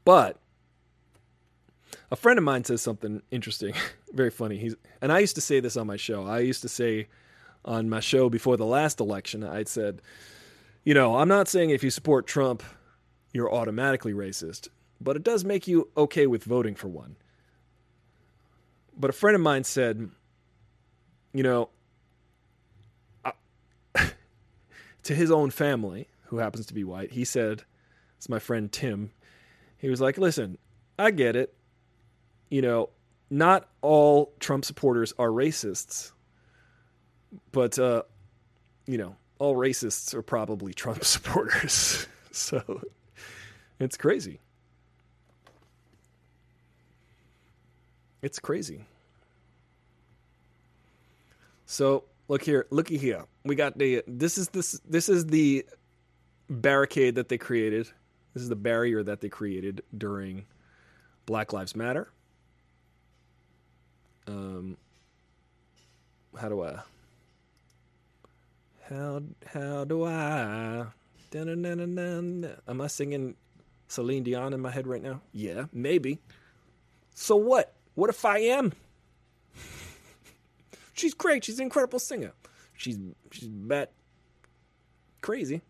but 0.05 0.37
a 2.11 2.15
friend 2.15 2.37
of 2.37 2.45
mine 2.45 2.63
says 2.63 2.81
something 2.81 3.21
interesting, 3.31 3.73
very 4.13 4.29
funny. 4.29 4.57
He's 4.57 4.75
and 5.01 5.11
I 5.11 5.19
used 5.19 5.35
to 5.35 5.41
say 5.41 5.59
this 5.59 5.75
on 5.75 5.87
my 5.87 5.97
show. 5.97 6.25
I 6.25 6.39
used 6.39 6.61
to 6.61 6.69
say 6.69 7.07
on 7.65 7.89
my 7.89 7.99
show 7.99 8.29
before 8.29 8.57
the 8.57 8.65
last 8.65 8.99
election, 8.99 9.43
I'd 9.43 9.67
said, 9.67 10.01
you 10.83 10.93
know, 10.93 11.17
I'm 11.17 11.27
not 11.27 11.47
saying 11.47 11.71
if 11.71 11.83
you 11.83 11.89
support 11.89 12.27
Trump, 12.27 12.63
you're 13.33 13.51
automatically 13.51 14.13
racist, 14.13 14.69
but 15.01 15.15
it 15.15 15.23
does 15.23 15.43
make 15.43 15.67
you 15.67 15.89
okay 15.97 16.27
with 16.27 16.43
voting 16.43 16.75
for 16.75 16.87
one. 16.87 17.17
But 18.97 19.09
a 19.09 19.13
friend 19.13 19.35
of 19.35 19.41
mine 19.41 19.63
said, 19.63 20.09
you 21.33 21.43
know, 21.43 21.69
I, 23.25 23.33
to 25.03 25.15
his 25.15 25.31
own 25.31 25.49
family, 25.49 26.07
who 26.27 26.37
happens 26.37 26.67
to 26.67 26.73
be 26.73 26.83
white, 26.83 27.11
he 27.11 27.25
said, 27.25 27.63
it's 28.17 28.29
my 28.29 28.39
friend 28.39 28.71
Tim. 28.71 29.11
He 29.85 29.89
was 29.91 30.01
like, 30.01 30.17
listen, 30.17 30.57
I 30.97 31.11
get 31.11 31.35
it. 31.35 31.53
You 32.49 32.63
know, 32.63 32.89
not 33.29 33.69
all 33.83 34.33
Trump 34.39 34.65
supporters 34.65 35.13
are 35.19 35.27
racists, 35.27 36.11
but, 37.51 37.77
uh, 37.77 38.01
you 38.87 38.97
know, 38.97 39.15
all 39.37 39.55
racists 39.55 40.15
are 40.15 40.23
probably 40.23 40.73
Trump 40.73 41.03
supporters. 41.05 42.07
so 42.31 42.81
it's 43.79 43.95
crazy. 43.95 44.39
It's 48.23 48.39
crazy. 48.39 48.85
So 51.67 52.05
look 52.27 52.41
here, 52.41 52.65
looky 52.71 52.97
here. 52.97 53.25
We 53.43 53.53
got 53.53 53.77
the 53.77 54.01
this 54.07 54.39
is 54.39 54.49
this 54.49 54.81
this 54.89 55.09
is 55.09 55.27
the 55.27 55.63
barricade 56.49 57.13
that 57.13 57.29
they 57.29 57.37
created. 57.37 57.91
This 58.35 58.43
is 58.43 58.49
the 58.49 58.55
barrier 58.57 59.01
that 59.01 59.21
they 59.21 59.29
created 59.29 59.81
during 59.97 60.45
Black 61.25 61.53
Lives 61.53 61.73
Matter. 61.73 62.09
Um, 64.27 64.75
how 66.37 66.49
do 66.49 66.61
I? 66.61 66.79
How 68.89 69.23
how 69.45 69.85
do 69.85 70.03
I? 70.03 70.85
Dun-dun-dun-dun-dun. 71.31 72.57
Am 72.67 72.81
I 72.81 72.87
singing 72.87 73.35
Celine 73.87 74.23
Dion 74.23 74.53
in 74.53 74.59
my 74.59 74.69
head 74.69 74.85
right 74.85 75.01
now? 75.01 75.21
Yeah, 75.31 75.65
maybe. 75.71 76.19
So 77.13 77.37
what? 77.37 77.73
What 77.93 78.09
if 78.09 78.25
I 78.25 78.39
am? 78.39 78.73
she's 80.93 81.13
great. 81.13 81.45
She's 81.45 81.59
an 81.59 81.63
incredible 81.63 81.99
singer. 81.99 82.33
She's 82.75 82.99
she's 83.31 83.47
bat 83.47 83.91
crazy. 85.21 85.61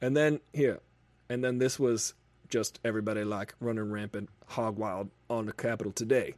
And 0.00 0.16
then 0.16 0.40
here, 0.52 0.80
and 1.28 1.42
then 1.42 1.58
this 1.58 1.78
was 1.78 2.14
just 2.48 2.78
everybody 2.84 3.24
like 3.24 3.54
running 3.60 3.90
rampant, 3.90 4.28
hog 4.46 4.76
wild 4.76 5.10
on 5.28 5.46
the 5.46 5.52
Capitol 5.52 5.92
today. 5.92 6.34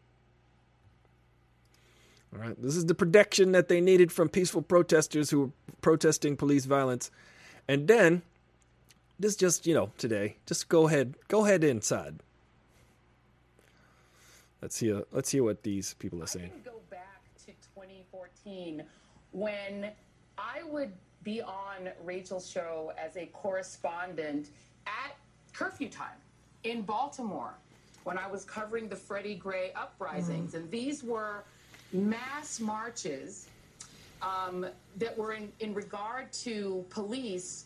All 2.32 2.40
right, 2.40 2.60
this 2.60 2.76
is 2.76 2.86
the 2.86 2.94
protection 2.94 3.52
that 3.52 3.68
they 3.68 3.80
needed 3.80 4.12
from 4.12 4.28
peaceful 4.28 4.62
protesters 4.62 5.30
who 5.30 5.40
were 5.40 5.50
protesting 5.80 6.36
police 6.36 6.64
violence. 6.64 7.10
And 7.68 7.88
then 7.88 8.22
this 9.18 9.36
just, 9.36 9.66
you 9.66 9.74
know, 9.74 9.90
today, 9.96 10.36
just 10.46 10.68
go 10.68 10.88
ahead, 10.88 11.14
go 11.28 11.44
ahead 11.46 11.64
inside. 11.64 12.20
Let's 14.60 14.78
hear 14.78 15.02
let's 15.12 15.30
hear 15.30 15.44
what 15.44 15.62
these 15.62 15.94
people 15.94 16.22
are 16.22 16.26
saying. 16.26 16.50
Go 16.64 16.80
back 16.90 17.22
to 17.44 17.52
2014 17.74 18.82
when 19.32 19.90
I 20.38 20.62
would 20.64 20.92
be 21.22 21.42
on 21.42 21.90
Rachel's 22.04 22.48
show 22.48 22.92
as 22.98 23.16
a 23.16 23.26
correspondent 23.26 24.50
at 24.86 25.16
curfew 25.52 25.88
time 25.88 26.18
in 26.64 26.82
Baltimore 26.82 27.54
when 28.04 28.18
I 28.18 28.28
was 28.28 28.44
covering 28.44 28.88
the 28.88 28.96
Freddie 28.96 29.34
Gray 29.34 29.72
uprisings. 29.74 30.54
And 30.54 30.70
these 30.70 31.02
were 31.02 31.44
mass 31.92 32.60
marches 32.60 33.48
um, 34.22 34.66
that 34.96 35.16
were 35.16 35.32
in, 35.32 35.52
in 35.60 35.74
regard 35.74 36.32
to 36.32 36.84
police 36.90 37.64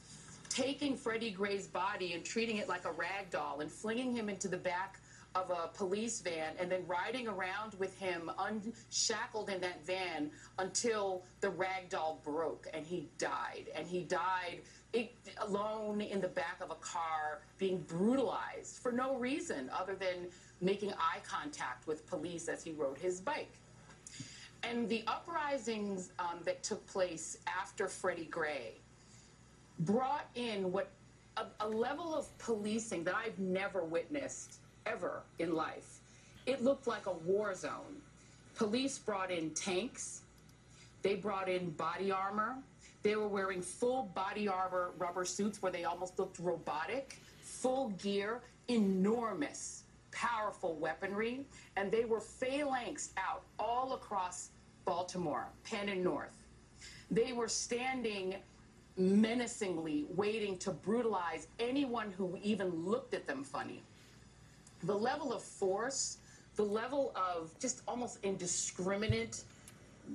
taking 0.48 0.96
Freddie 0.96 1.30
Gray's 1.30 1.66
body 1.66 2.14
and 2.14 2.24
treating 2.24 2.56
it 2.56 2.68
like 2.68 2.84
a 2.84 2.92
rag 2.92 3.30
doll 3.30 3.60
and 3.60 3.70
flinging 3.70 4.14
him 4.14 4.28
into 4.28 4.48
the 4.48 4.56
back 4.56 4.98
of 5.36 5.50
a 5.50 5.68
police 5.68 6.20
van 6.20 6.54
and 6.58 6.70
then 6.70 6.82
riding 6.88 7.28
around 7.28 7.74
with 7.78 7.96
him 7.98 8.30
unshackled 8.38 9.48
in 9.48 9.60
that 9.60 9.84
van 9.86 10.30
until 10.58 11.22
the 11.40 11.48
rag 11.48 11.88
doll 11.88 12.20
broke 12.24 12.66
and 12.74 12.84
he 12.84 13.08
died. 13.18 13.70
And 13.76 13.86
he 13.86 14.02
died 14.02 14.62
it, 14.92 15.14
alone 15.38 16.00
in 16.00 16.20
the 16.20 16.28
back 16.28 16.58
of 16.60 16.70
a 16.70 16.74
car 16.76 17.40
being 17.58 17.78
brutalized 17.86 18.76
for 18.76 18.92
no 18.92 19.16
reason 19.16 19.70
other 19.72 19.94
than 19.94 20.28
making 20.60 20.92
eye 20.92 21.20
contact 21.26 21.86
with 21.86 22.06
police 22.06 22.48
as 22.48 22.62
he 22.64 22.72
rode 22.72 22.98
his 22.98 23.20
bike. 23.20 23.52
And 24.62 24.88
the 24.88 25.02
uprisings 25.06 26.10
um, 26.18 26.40
that 26.44 26.62
took 26.62 26.86
place 26.86 27.38
after 27.46 27.88
Freddie 27.88 28.26
Gray 28.26 28.74
brought 29.80 30.26
in 30.34 30.70
what 30.70 30.90
a, 31.36 31.46
a 31.60 31.68
level 31.68 32.14
of 32.14 32.26
policing 32.38 33.04
that 33.04 33.14
I've 33.14 33.38
never 33.38 33.84
witnessed 33.84 34.56
ever 34.86 35.22
in 35.38 35.54
life. 35.54 36.00
It 36.46 36.62
looked 36.62 36.86
like 36.86 37.06
a 37.06 37.12
war 37.12 37.54
zone. 37.54 38.02
Police 38.54 38.98
brought 38.98 39.30
in 39.30 39.50
tanks, 39.50 40.22
they 41.02 41.14
brought 41.14 41.48
in 41.48 41.70
body 41.70 42.10
armor. 42.10 42.56
They 43.02 43.16
were 43.16 43.28
wearing 43.28 43.62
full 43.62 44.04
body 44.14 44.48
armor 44.48 44.92
rubber 44.98 45.24
suits 45.24 45.62
where 45.62 45.72
they 45.72 45.84
almost 45.84 46.18
looked 46.18 46.38
robotic, 46.38 47.18
full 47.40 47.90
gear, 47.90 48.40
enormous, 48.68 49.84
powerful 50.12 50.74
weaponry, 50.74 51.46
and 51.76 51.90
they 51.90 52.04
were 52.04 52.20
phalanxed 52.20 53.12
out 53.16 53.42
all 53.58 53.94
across 53.94 54.50
Baltimore, 54.84 55.48
Penn 55.64 55.88
and 55.88 56.04
North. 56.04 56.44
They 57.10 57.32
were 57.32 57.48
standing 57.48 58.36
menacingly, 58.96 60.06
waiting 60.14 60.58
to 60.58 60.70
brutalize 60.70 61.48
anyone 61.58 62.12
who 62.12 62.38
even 62.42 62.84
looked 62.84 63.14
at 63.14 63.26
them 63.26 63.42
funny 63.44 63.82
the 64.84 64.94
level 64.94 65.32
of 65.32 65.42
force, 65.42 66.18
the 66.56 66.62
level 66.62 67.12
of 67.14 67.50
just 67.58 67.82
almost 67.86 68.18
indiscriminate 68.22 69.42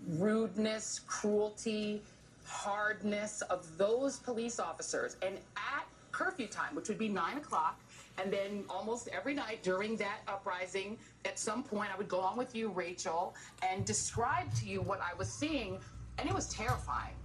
rudeness, 0.07 1.01
cruelty, 1.07 2.01
hardness 2.45 3.41
of 3.43 3.77
those 3.77 4.17
police 4.19 4.59
officers. 4.59 5.17
And 5.21 5.35
at 5.57 5.85
curfew 6.11 6.47
time, 6.47 6.75
which 6.75 6.87
would 6.87 6.97
be 6.97 7.09
nine 7.09 7.37
o'clock, 7.37 7.79
and 8.17 8.31
then 8.31 8.63
almost 8.69 9.09
every 9.09 9.33
night 9.33 9.61
during 9.63 9.97
that 9.97 10.19
uprising, 10.27 10.97
at 11.25 11.37
some 11.37 11.63
point, 11.63 11.89
I 11.93 11.97
would 11.97 12.07
go 12.07 12.19
on 12.21 12.37
with 12.37 12.55
you, 12.55 12.69
Rachel, 12.69 13.35
and 13.61 13.85
describe 13.85 14.53
to 14.55 14.65
you 14.65 14.81
what 14.81 15.01
I 15.01 15.13
was 15.17 15.27
seeing. 15.27 15.79
And 16.17 16.29
it 16.29 16.33
was 16.33 16.47
terrifying. 16.47 17.15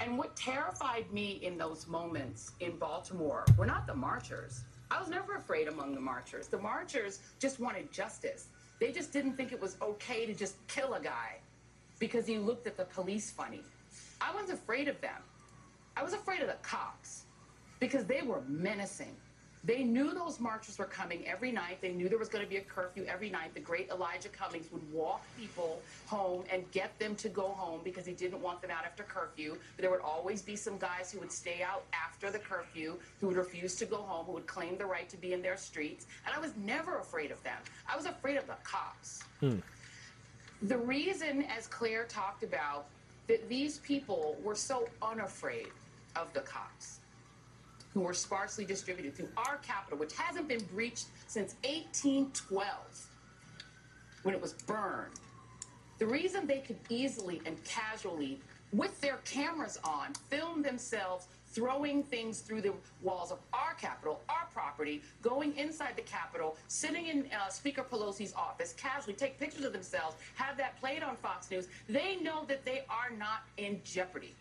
And 0.00 0.16
what 0.16 0.34
terrified 0.34 1.12
me 1.12 1.38
in 1.42 1.58
those 1.58 1.86
moments 1.86 2.52
in 2.60 2.76
Baltimore 2.76 3.44
were 3.58 3.66
not 3.66 3.86
the 3.86 3.94
marchers. 3.94 4.64
I 4.90 4.98
was 4.98 5.08
never 5.08 5.36
afraid 5.36 5.68
among 5.68 5.94
the 5.94 6.00
marchers. 6.00 6.48
The 6.48 6.58
marchers 6.58 7.20
just 7.38 7.60
wanted 7.60 7.92
justice. 7.92 8.48
They 8.80 8.90
just 8.90 9.12
didn't 9.12 9.36
think 9.36 9.52
it 9.52 9.60
was 9.60 9.76
okay 9.80 10.26
to 10.26 10.34
just 10.34 10.56
kill 10.66 10.94
a 10.94 11.00
guy 11.00 11.38
because 11.98 12.26
he 12.26 12.38
looked 12.38 12.66
at 12.66 12.76
the 12.76 12.84
police 12.86 13.30
funny. 13.30 13.62
I 14.22 14.34
wasn't 14.34 14.58
afraid 14.58 14.88
of 14.88 15.00
them. 15.00 15.20
I 15.96 16.02
was 16.02 16.12
afraid 16.12 16.40
of 16.40 16.46
the 16.46 16.56
cops 16.62 17.24
because 17.80 18.04
they 18.04 18.22
were 18.22 18.42
menacing. 18.48 19.16
They 19.64 19.84
knew 19.84 20.12
those 20.12 20.40
marchers 20.40 20.76
were 20.78 20.86
coming 20.86 21.24
every 21.26 21.52
night. 21.52 21.80
They 21.80 21.92
knew 21.92 22.08
there 22.08 22.18
was 22.18 22.28
going 22.28 22.42
to 22.42 22.50
be 22.50 22.56
a 22.56 22.62
curfew 22.62 23.04
every 23.06 23.30
night. 23.30 23.54
The 23.54 23.60
great 23.60 23.90
Elijah 23.90 24.28
Cummings 24.28 24.66
would 24.72 24.82
walk 24.92 25.22
people 25.38 25.80
home 26.06 26.42
and 26.52 26.68
get 26.72 26.98
them 26.98 27.14
to 27.16 27.28
go 27.28 27.48
home 27.48 27.80
because 27.84 28.04
he 28.04 28.12
didn't 28.12 28.42
want 28.42 28.60
them 28.60 28.72
out 28.72 28.84
after 28.84 29.04
curfew. 29.04 29.56
But 29.76 29.82
there 29.82 29.90
would 29.90 30.00
always 30.00 30.42
be 30.42 30.56
some 30.56 30.78
guys 30.78 31.12
who 31.12 31.20
would 31.20 31.30
stay 31.30 31.62
out 31.62 31.84
after 31.92 32.28
the 32.28 32.40
curfew, 32.40 32.96
who 33.20 33.28
would 33.28 33.36
refuse 33.36 33.76
to 33.76 33.86
go 33.86 33.98
home, 33.98 34.26
who 34.26 34.32
would 34.32 34.48
claim 34.48 34.78
the 34.78 34.86
right 34.86 35.08
to 35.08 35.16
be 35.16 35.32
in 35.32 35.42
their 35.42 35.56
streets. 35.56 36.06
And 36.26 36.34
I 36.34 36.40
was 36.40 36.56
never 36.56 36.98
afraid 36.98 37.30
of 37.30 37.40
them. 37.44 37.58
I 37.88 37.96
was 37.96 38.06
afraid 38.06 38.38
of 38.38 38.48
the 38.48 38.56
cops. 38.64 39.22
Hmm. 39.38 39.58
The 40.62 40.78
reason, 40.78 41.42
as 41.56 41.68
Claire 41.68 42.04
talked 42.04 42.42
about, 42.42 42.86
that 43.32 43.48
these 43.48 43.78
people 43.78 44.36
were 44.44 44.54
so 44.54 44.86
unafraid 45.00 45.68
of 46.16 46.30
the 46.34 46.40
cops 46.40 46.98
who 47.94 48.00
were 48.00 48.12
sparsely 48.12 48.62
distributed 48.62 49.16
through 49.16 49.30
our 49.38 49.56
capital, 49.62 49.98
which 49.98 50.14
hasn't 50.14 50.46
been 50.48 50.62
breached 50.74 51.06
since 51.28 51.54
1812 51.64 52.68
when 54.22 54.34
it 54.34 54.40
was 54.42 54.52
burned. 54.52 55.14
The 55.98 56.04
reason 56.04 56.46
they 56.46 56.58
could 56.58 56.78
easily 56.90 57.40
and 57.46 57.56
casually, 57.64 58.38
with 58.70 59.00
their 59.00 59.16
cameras 59.24 59.78
on, 59.82 60.12
film 60.28 60.60
themselves 60.60 61.28
throwing 61.52 62.02
things 62.02 62.40
through 62.40 62.62
the 62.62 62.72
walls 63.02 63.30
of 63.30 63.38
our 63.52 63.74
capital, 63.74 64.20
our 64.28 64.46
property, 64.52 65.02
going 65.20 65.56
inside 65.56 65.94
the 65.96 66.02
Capitol, 66.02 66.56
sitting 66.68 67.06
in 67.06 67.26
uh, 67.32 67.48
Speaker 67.48 67.82
Pelosi's 67.82 68.34
office, 68.34 68.74
casually 68.76 69.14
take 69.14 69.38
pictures 69.38 69.64
of 69.64 69.72
themselves, 69.72 70.16
have 70.34 70.56
that 70.56 70.78
played 70.80 71.02
on 71.02 71.16
Fox 71.16 71.50
News. 71.50 71.68
They 71.88 72.16
know 72.16 72.44
that 72.48 72.64
they 72.64 72.84
are 72.88 73.14
not 73.16 73.42
in 73.58 73.80
jeopardy 73.84 74.34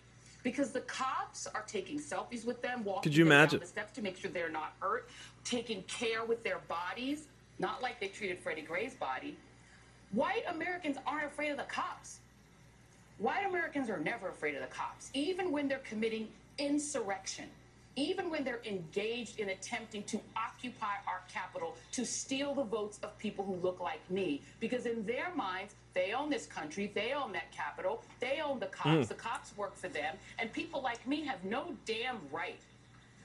because 0.43 0.71
the 0.71 0.81
cops 0.81 1.47
are 1.47 1.63
taking 1.67 1.99
selfies 1.99 2.45
with 2.45 2.61
them, 2.61 2.83
walking 2.83 3.03
Could 3.03 3.17
you 3.17 3.25
imagine? 3.25 3.59
down 3.59 3.65
the 3.65 3.67
steps 3.67 3.91
to 3.93 4.01
make 4.01 4.17
sure 4.17 4.31
they're 4.31 4.49
not 4.49 4.73
hurt, 4.79 5.07
taking 5.43 5.83
care 5.83 6.25
with 6.25 6.43
their 6.43 6.59
bodies, 6.67 7.27
not 7.59 7.81
like 7.81 7.99
they 7.99 8.07
treated 8.07 8.39
Freddie 8.39 8.61
Gray's 8.63 8.95
body. 8.95 9.35
White 10.13 10.43
Americans 10.49 10.97
aren't 11.05 11.25
afraid 11.25 11.51
of 11.51 11.57
the 11.57 11.63
cops. 11.63 12.19
White 13.19 13.45
Americans 13.47 13.89
are 13.89 13.99
never 13.99 14.29
afraid 14.29 14.55
of 14.55 14.61
the 14.61 14.67
cops, 14.67 15.11
even 15.13 15.51
when 15.51 15.67
they're 15.67 15.77
committing 15.79 16.27
insurrection. 16.61 17.45
even 17.97 18.29
when 18.29 18.45
they're 18.45 18.61
engaged 18.65 19.37
in 19.37 19.49
attempting 19.49 20.01
to 20.03 20.17
occupy 20.37 20.95
our 21.05 21.21
capital 21.31 21.75
to 21.91 22.05
steal 22.05 22.53
the 22.55 22.63
votes 22.63 22.97
of 23.03 23.17
people 23.17 23.43
who 23.43 23.55
look 23.55 23.81
like 23.81 23.99
me. 24.09 24.41
Because 24.61 24.85
in 24.85 25.05
their 25.05 25.27
minds, 25.35 25.75
they 25.93 26.13
own 26.13 26.29
this 26.29 26.45
country, 26.45 26.89
they 26.95 27.11
own 27.11 27.33
that 27.33 27.51
capital, 27.51 28.01
they 28.21 28.39
own 28.41 28.59
the 28.59 28.67
cops, 28.67 29.07
hmm. 29.07 29.13
the 29.13 29.13
cops 29.13 29.55
work 29.57 29.75
for 29.75 29.89
them, 29.89 30.15
and 30.39 30.53
people 30.53 30.81
like 30.81 31.05
me 31.05 31.25
have 31.25 31.43
no 31.43 31.73
damn 31.85 32.17
right 32.31 32.61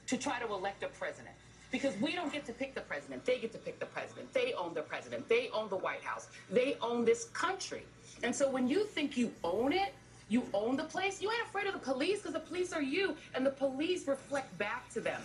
to 0.07 0.17
try 0.17 0.37
to 0.39 0.47
elect 0.47 0.83
a 0.83 0.87
president. 0.87 1.35
Because 1.71 1.95
we 2.01 2.13
don't 2.13 2.31
get 2.31 2.45
to 2.45 2.53
pick 2.53 2.75
the 2.75 2.81
president. 2.81 3.25
They 3.25 3.39
get 3.39 3.51
to 3.51 3.57
pick 3.57 3.77
the 3.79 3.85
president. 3.87 4.33
They 4.33 4.53
own 4.53 4.73
the 4.73 4.81
president. 4.81 5.27
They 5.27 5.49
own 5.53 5.69
the 5.69 5.75
White 5.75 6.01
House. 6.01 6.27
They 6.49 6.77
own 6.81 7.03
this 7.03 7.25
country. 7.25 7.83
And 8.23 8.33
so 8.33 8.49
when 8.49 8.69
you 8.69 8.85
think 8.85 9.17
you 9.17 9.31
own 9.43 9.73
it, 9.73 9.93
you 10.29 10.43
own 10.53 10.75
the 10.75 10.83
place, 10.83 11.21
you 11.21 11.31
ain't 11.31 11.41
afraid 11.47 11.67
of 11.67 11.73
the 11.73 11.79
police 11.79 12.19
because 12.19 12.33
the 12.33 12.39
police 12.39 12.73
are 12.73 12.81
you. 12.81 13.15
And 13.33 13.45
the 13.45 13.49
police 13.51 14.07
reflect 14.07 14.55
back 14.57 14.89
to 14.93 14.99
them. 14.99 15.21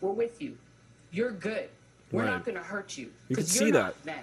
We're 0.00 0.12
with 0.12 0.40
you. 0.40 0.56
You're 1.10 1.32
good. 1.32 1.68
We're 2.12 2.22
Right. 2.24 2.30
not 2.30 2.44
going 2.44 2.56
to 2.56 2.62
hurt 2.62 2.96
you. 2.96 3.12
You 3.28 3.36
can 3.36 3.44
see 3.44 3.70
that. 3.72 3.94
Then. 4.04 4.22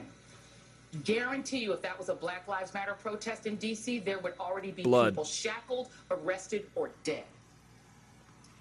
Guarantee 1.04 1.60
you, 1.60 1.74
if 1.74 1.82
that 1.82 1.98
was 1.98 2.10
a 2.10 2.16
Black 2.16 2.48
Lives 2.48 2.74
Matter 2.74 2.94
protest 2.94 3.46
in 3.46 3.58
D.C., 3.58 4.00
there 4.00 4.20
would 4.20 4.34
already 4.40 4.72
be 4.72 4.84
Blood. 4.84 5.12
people 5.14 5.26
shackled, 5.26 5.90
arrested, 6.10 6.66
or 6.76 6.90
dead 7.04 7.24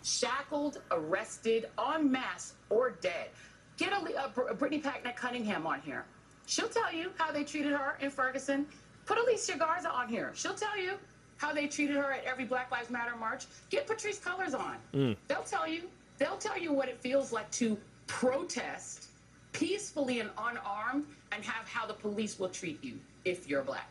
shackled, 0.02 0.81
arrested, 0.93 1.66
en 1.93 2.10
masse, 2.10 2.55
or 2.70 2.90
dead. 3.01 3.28
Get 3.77 3.93
a, 3.93 4.24
a 4.24 4.28
Br- 4.28 4.52
Brittany 4.55 4.81
Packnett 4.81 5.16
Cunningham 5.16 5.66
on 5.66 5.81
here. 5.81 6.05
She'll 6.47 6.68
tell 6.68 6.93
you 6.93 7.10
how 7.18 7.32
they 7.32 7.43
treated 7.43 7.73
her 7.73 7.98
in 8.01 8.10
Ferguson. 8.10 8.66
Put 9.05 9.18
Alicia 9.18 9.59
Garza 9.59 9.90
on 9.90 10.09
here. 10.09 10.31
She'll 10.35 10.55
tell 10.55 10.78
you 10.78 10.93
how 11.36 11.52
they 11.52 11.66
treated 11.66 11.96
her 11.96 12.12
at 12.12 12.24
every 12.24 12.44
Black 12.44 12.70
Lives 12.70 12.90
Matter 12.90 13.16
march. 13.16 13.46
Get 13.70 13.86
Patrisse 13.86 14.20
Cullors 14.20 14.58
on. 14.58 14.76
Mm. 14.94 15.16
They'll 15.28 15.42
tell 15.42 15.68
you. 15.68 15.82
They'll 16.18 16.38
tell 16.38 16.58
you 16.58 16.72
what 16.72 16.88
it 16.88 16.98
feels 17.00 17.30
like 17.30 17.50
to 17.52 17.76
protest 18.06 19.08
peacefully 19.52 20.20
and 20.20 20.30
unarmed 20.38 21.06
and 21.32 21.44
have 21.44 21.68
how 21.68 21.86
the 21.86 21.94
police 21.94 22.38
will 22.38 22.48
treat 22.48 22.82
you 22.82 22.98
if 23.24 23.48
you're 23.48 23.62
black. 23.62 23.90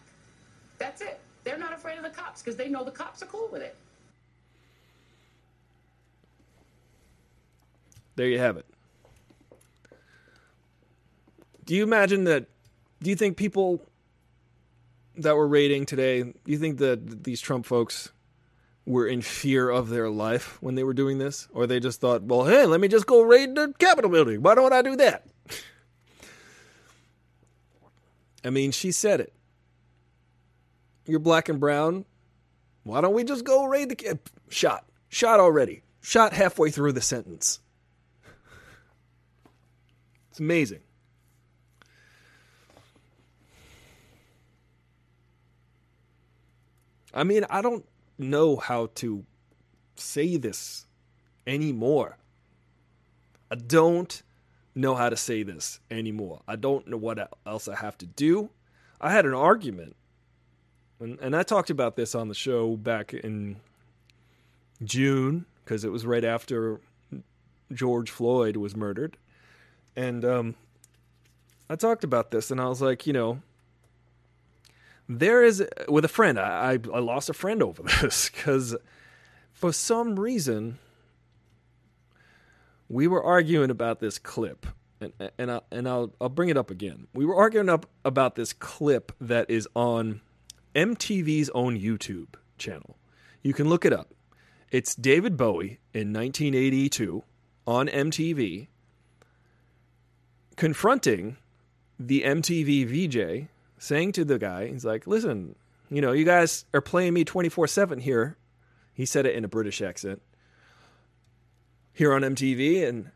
That's 0.78 1.02
it. 1.02 1.20
They're 1.44 1.58
not 1.58 1.74
afraid 1.74 1.98
of 1.98 2.04
the 2.04 2.10
cops 2.10 2.42
because 2.42 2.56
they 2.56 2.70
know 2.70 2.84
the 2.84 2.92
cops 2.92 3.22
are 3.22 3.28
cool 3.28 3.50
with 3.52 3.62
it. 3.62 3.76
There 8.16 8.28
you 8.28 8.40
have 8.40 8.58
it. 8.58 8.66
Do 11.66 11.76
you 11.76 11.84
imagine 11.84 12.24
that? 12.26 12.46
Do 13.02 13.10
you 13.10 13.16
think 13.16 13.38
people 13.38 13.82
that 15.18 15.36
were 15.36 15.48
raiding 15.48 15.86
today, 15.86 16.34
you 16.46 16.58
think 16.58 16.78
that 16.80 17.24
these 17.24 17.42
Trump 17.42 17.66
folks 17.66 18.12
were 18.86 19.08
in 19.08 19.22
fear 19.22 19.70
of 19.70 19.90
their 19.90 20.10
life 20.10 20.62
when 20.62 20.76
they 20.76 20.84
were 20.84 20.94
doing 20.94 21.18
this? 21.18 21.48
Or 21.52 21.68
they 21.68 21.80
just 21.80 22.00
thought, 22.00 22.24
well, 22.24 22.46
hey, 22.46 22.66
let 22.66 22.80
me 22.80 22.88
just 22.88 23.08
go 23.08 23.22
raid 23.22 23.56
the 23.56 23.74
Capitol 23.80 24.12
building. 24.12 24.42
Why 24.42 24.56
don't 24.56 24.74
I 24.74 24.82
do 24.82 24.96
that? 24.98 25.26
I 28.44 28.50
mean, 28.52 28.72
she 28.72 28.92
said 28.92 29.20
it. 29.20 29.34
You're 31.08 31.20
black 31.20 31.50
and 31.50 31.60
brown. 31.60 32.06
Why 32.84 33.02
don't 33.02 33.14
we 33.14 33.24
just 33.24 33.44
go 33.44 33.66
raid 33.66 33.90
the 33.90 33.96
cap? 33.96 34.30
Shot. 34.50 34.86
Shot 35.10 35.40
already. 35.40 35.82
Shot 36.02 36.34
halfway 36.34 36.70
through 36.70 36.94
the 36.94 37.02
sentence. 37.02 37.60
It's 40.32 40.42
amazing. 40.42 40.82
I 47.16 47.24
mean, 47.24 47.46
I 47.50 47.62
don't 47.62 47.86
know 48.18 48.58
how 48.58 48.90
to 48.96 49.26
say 49.96 50.38
this 50.38 50.86
anymore. 51.48 52.18
I 53.50 53.56
don't 53.56 54.22
know 54.76 54.96
how 54.96 55.10
to 55.10 55.16
say 55.16 55.44
this 55.44 55.80
anymore. 55.90 56.42
I 56.48 56.58
don't 56.58 56.88
know 56.88 56.98
what 56.98 57.32
else 57.46 57.68
I 57.68 57.76
have 57.76 57.98
to 58.00 58.06
do. 58.06 58.50
I 59.00 59.12
had 59.12 59.26
an 59.26 59.34
argument, 59.34 59.96
and, 61.00 61.18
and 61.20 61.36
I 61.36 61.44
talked 61.44 61.70
about 61.70 61.96
this 61.96 62.16
on 62.16 62.28
the 62.28 62.34
show 62.36 62.76
back 62.76 63.14
in 63.14 63.58
June 64.84 65.46
because 65.64 65.86
it 65.86 65.92
was 65.92 66.06
right 66.06 66.24
after 66.24 66.82
George 67.72 68.12
Floyd 68.12 68.58
was 68.58 68.76
murdered. 68.76 69.18
And 69.96 70.26
um, 70.26 70.56
I 71.70 71.76
talked 71.76 72.04
about 72.04 72.32
this, 72.32 72.52
and 72.52 72.60
I 72.60 72.68
was 72.68 72.82
like, 72.82 73.08
you 73.08 73.14
know, 73.14 73.42
there 75.08 75.44
is 75.44 75.64
with 75.88 76.06
a 76.06 76.10
friend. 76.10 76.40
I 76.40 76.80
I, 76.94 77.00
lost 77.00 77.30
a 77.30 77.34
friend 77.34 77.62
over 77.62 77.84
this 78.02 78.30
because 78.30 78.76
for 79.54 79.72
some 79.72 80.20
reason 80.20 80.80
we 82.90 83.08
were 83.08 83.24
arguing 83.24 83.70
about 83.70 84.00
this 84.00 84.20
clip, 84.20 84.66
and 85.00 85.14
and 85.38 85.52
I, 85.52 85.62
and 85.72 85.88
I'll 85.88 86.14
I'll 86.20 86.30
bring 86.30 86.50
it 86.50 86.58
up 86.58 86.72
again. 86.72 87.08
We 87.14 87.26
were 87.26 87.36
arguing 87.36 87.70
up 87.70 87.86
about 88.04 88.36
this 88.36 88.54
clip 88.54 89.12
that 89.20 89.50
is 89.50 89.68
on 89.76 90.22
MTV's 90.74 91.50
own 91.52 91.80
YouTube 91.80 92.36
channel. 92.58 92.98
You 93.42 93.54
can 93.54 93.70
look 93.70 93.86
it 93.86 93.94
up. 93.94 94.14
It's 94.72 94.96
David 94.96 95.38
Bowie 95.38 95.80
in 95.94 96.12
1982 96.12 97.24
on 97.68 97.88
MTV 97.88 98.68
confronting 100.56 101.38
the 102.00 102.24
MTV 102.24 102.86
VJ, 102.86 103.48
saying 103.78 104.14
to 104.14 104.26
the 104.26 104.40
guy, 104.40 104.68
he's 104.68 104.86
like, 104.86 105.08
listen, 105.08 105.56
you 105.90 106.02
know, 106.02 106.12
you 106.12 106.26
guys 106.26 106.66
are 106.74 106.82
playing 106.82 107.14
me 107.14 107.24
24 107.24 107.68
7 107.68 108.00
here. 108.00 108.38
He 108.94 109.06
said 109.06 109.26
it 109.26 109.36
in 109.36 109.44
a 109.44 109.50
British 109.50 109.82
accent. 109.82 110.22
Here 111.94 112.14
on 112.14 112.22
MTV, 112.22 112.88
and 112.88 113.12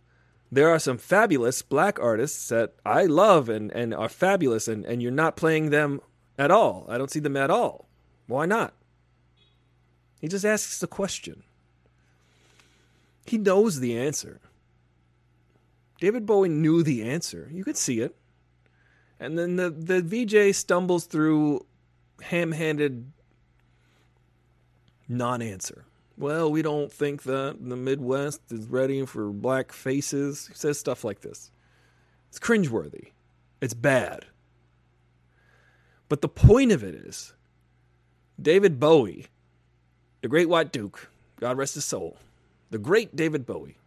there 0.52 0.70
are 0.70 0.80
some 0.80 0.98
fabulous 0.98 1.62
black 1.62 2.00
artists 2.00 2.48
that 2.50 2.74
I 2.86 3.06
love 3.06 3.50
and, 3.50 3.72
and 3.72 3.94
are 3.94 4.10
fabulous, 4.10 4.68
and, 4.68 4.86
and 4.86 5.02
you're 5.02 5.12
not 5.12 5.36
playing 5.36 5.70
them 5.70 6.02
at 6.38 6.52
all. 6.52 6.86
I 6.90 6.98
don't 6.98 7.12
see 7.12 7.20
them 7.20 7.38
at 7.38 7.52
all. 7.52 7.88
Why 8.28 8.46
not? 8.46 8.74
He 10.20 10.28
just 10.28 10.46
asks 10.46 10.80
the 10.80 10.88
question. 10.88 11.44
He 13.26 13.38
knows 13.38 13.80
the 13.80 13.98
answer. 13.98 14.40
David 16.00 16.26
Bowie 16.26 16.50
knew 16.50 16.82
the 16.82 17.04
answer. 17.04 17.50
You 17.52 17.64
could 17.64 17.78
see 17.78 18.00
it. 18.00 18.16
And 19.19 19.38
then 19.38 19.57
the, 19.57 19.69
the 19.69 20.01
VJ 20.01 20.56
stumbles 20.56 21.06
through 21.06 21.65
ham 22.22 22.51
handed 22.51 23.11
non 25.07 25.41
answer. 25.41 25.85
Well, 26.17 26.51
we 26.51 26.61
don't 26.61 26.91
think 26.91 27.23
that 27.23 27.57
the 27.61 27.77
Midwest 27.77 28.41
is 28.51 28.67
ready 28.67 29.06
for 29.06 29.30
black 29.30 29.72
faces. 29.72 30.48
He 30.48 30.53
says 30.53 30.77
stuff 30.77 31.03
like 31.03 31.22
this. 31.22 31.51
It's 32.30 32.39
cringeworthy. 32.39 33.11
It's 33.61 33.73
bad. 33.73 34.25
But 36.09 36.22
the 36.22 36.30
point 36.30 36.72
of 36.72 36.83
it 36.83 36.95
is 36.95 37.33
David 38.41 38.80
Bowie, 38.80 39.27
the 40.22 40.27
great 40.27 40.49
white 40.49 40.72
duke, 40.72 41.09
God 41.39 41.57
rest 41.57 41.75
his 41.75 41.85
soul, 41.85 42.17
the 42.69 42.77
great 42.77 43.15
David 43.15 43.45
Bowie, 43.45 43.77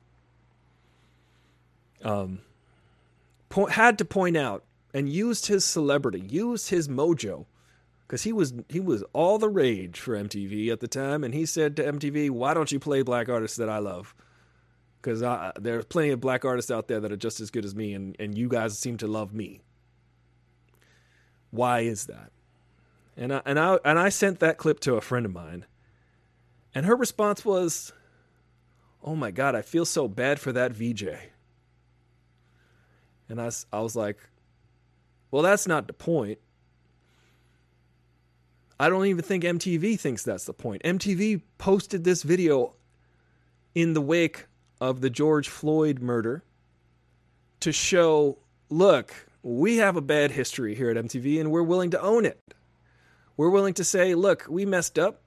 um, 2.02 2.40
po- 3.48 3.66
had 3.66 3.98
to 3.98 4.04
point 4.04 4.36
out 4.36 4.64
and 4.94 5.08
used 5.08 5.46
his 5.46 5.64
celebrity, 5.64 6.20
used 6.20 6.70
his 6.70 6.88
mojo, 6.88 7.46
because 8.06 8.22
he 8.22 8.32
was 8.32 8.52
he 8.68 8.80
was 8.80 9.02
all 9.12 9.38
the 9.38 9.48
rage 9.48 9.98
for 9.98 10.14
MTV 10.14 10.70
at 10.70 10.80
the 10.80 10.88
time, 10.88 11.24
and 11.24 11.32
he 11.32 11.46
said 11.46 11.76
to 11.76 11.84
MTV, 11.84 12.30
"Why 12.30 12.54
don't 12.54 12.70
you 12.70 12.78
play 12.78 13.02
black 13.02 13.28
artists 13.28 13.56
that 13.56 13.70
I 13.70 13.78
love? 13.78 14.14
Because 15.00 15.20
there's 15.58 15.86
plenty 15.86 16.10
of 16.10 16.20
black 16.20 16.44
artists 16.44 16.70
out 16.70 16.88
there 16.88 17.00
that 17.00 17.10
are 17.10 17.16
just 17.16 17.40
as 17.40 17.50
good 17.50 17.64
as 17.64 17.74
me, 17.74 17.94
and 17.94 18.14
and 18.18 18.36
you 18.36 18.48
guys 18.48 18.78
seem 18.78 18.98
to 18.98 19.06
love 19.06 19.32
me. 19.32 19.62
Why 21.50 21.80
is 21.80 22.06
that?" 22.06 22.30
And 23.16 23.32
I 23.32 23.42
and 23.46 23.58
I 23.58 23.78
and 23.84 23.98
I 23.98 24.10
sent 24.10 24.40
that 24.40 24.58
clip 24.58 24.80
to 24.80 24.96
a 24.96 25.00
friend 25.00 25.24
of 25.24 25.32
mine, 25.32 25.64
and 26.74 26.84
her 26.84 26.96
response 26.96 27.44
was, 27.44 27.92
"Oh 29.02 29.16
my 29.16 29.30
God, 29.30 29.54
I 29.54 29.62
feel 29.62 29.86
so 29.86 30.06
bad 30.06 30.38
for 30.38 30.52
that 30.52 30.72
VJ." 30.72 31.04
And 33.28 33.40
I, 33.40 33.50
I 33.72 33.80
was 33.80 33.96
like, 33.96 34.18
well, 35.32 35.42
that's 35.42 35.66
not 35.66 35.88
the 35.88 35.92
point. 35.92 36.38
I 38.78 38.88
don't 38.88 39.06
even 39.06 39.22
think 39.22 39.42
MTV 39.42 39.98
thinks 39.98 40.22
that's 40.22 40.44
the 40.44 40.52
point. 40.52 40.82
MTV 40.82 41.42
posted 41.58 42.04
this 42.04 42.22
video 42.22 42.74
in 43.74 43.94
the 43.94 44.00
wake 44.00 44.46
of 44.80 45.00
the 45.00 45.10
George 45.10 45.48
Floyd 45.48 46.00
murder 46.00 46.44
to 47.60 47.72
show 47.72 48.38
look, 48.68 49.14
we 49.42 49.78
have 49.78 49.96
a 49.96 50.00
bad 50.00 50.32
history 50.32 50.74
here 50.74 50.90
at 50.90 50.96
MTV 50.96 51.40
and 51.40 51.50
we're 51.50 51.62
willing 51.62 51.90
to 51.90 52.00
own 52.00 52.26
it. 52.26 52.38
We're 53.36 53.50
willing 53.50 53.74
to 53.74 53.84
say, 53.84 54.14
look, 54.14 54.46
we 54.48 54.66
messed 54.66 54.98
up. 54.98 55.22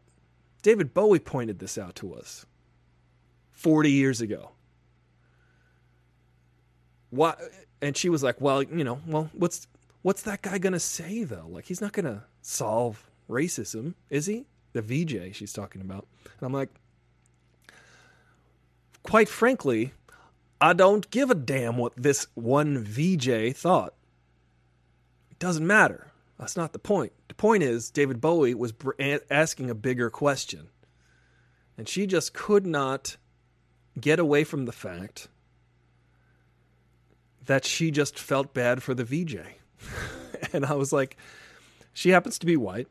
David 0.62 0.94
Bowie 0.94 1.20
pointed 1.20 1.60
this 1.60 1.78
out 1.78 1.96
to 1.96 2.14
us 2.14 2.46
40 3.54 3.92
years 3.92 4.22
ago. 4.22 4.52
Why? 7.10 7.36
And 7.82 7.96
she 7.96 8.10
was 8.10 8.24
like, 8.24 8.42
"Well, 8.42 8.64
you 8.64 8.84
know, 8.84 9.00
well, 9.06 9.30
what's 9.34 9.68
what's 10.06 10.22
that 10.22 10.44
guy 10.44 10.60
gonna 10.60 10.80
say 10.80 11.24
though? 11.24 11.48
Like, 11.50 11.66
he's 11.66 11.82
not 11.82 11.92
gonna 11.92 12.26
solve 12.44 13.10
racism, 13.28 13.96
is 14.12 14.28
he? 14.28 14.46
The 14.74 14.84
VJ 14.84 15.34
she's 15.34 15.52
talking 15.52 15.82
about." 15.82 16.08
And 16.24 16.44
I'm 16.44 16.54
like, 16.54 16.70
quite 19.02 19.28
frankly, 19.28 19.94
I 20.62 20.74
don't 20.74 21.10
give 21.10 21.32
a 21.32 21.36
damn 21.36 21.78
what 21.78 21.94
this 21.96 22.28
one 22.36 22.84
VJ 22.84 23.52
thought. 23.56 23.96
It 25.32 25.40
doesn't 25.40 25.66
matter. 25.66 26.12
That's 26.38 26.56
not 26.56 26.74
the 26.74 26.80
point. 26.80 27.14
The 27.28 27.34
point 27.34 27.64
is, 27.64 27.90
David 27.90 28.22
Bowie 28.22 28.54
was 28.54 28.74
asking 29.32 29.72
a 29.72 29.76
bigger 29.76 30.12
question. 30.12 30.70
And 31.80 31.90
she 31.90 32.06
just 32.06 32.32
could 32.34 32.68
not 32.68 33.18
get 34.00 34.20
away 34.20 34.44
from 34.44 34.66
the 34.66 34.72
fact 34.72 35.30
that 37.44 37.66
she 37.66 37.90
just 37.90 38.20
felt 38.20 38.54
bad 38.54 38.84
for 38.84 38.94
the 38.94 39.04
VJ. 39.04 39.38
and 40.54 40.66
I 40.66 40.74
was 40.74 40.92
like, 40.94 41.18
she 41.94 42.10
happens 42.10 42.38
to 42.40 42.46
be 42.46 42.58
white. 42.58 42.88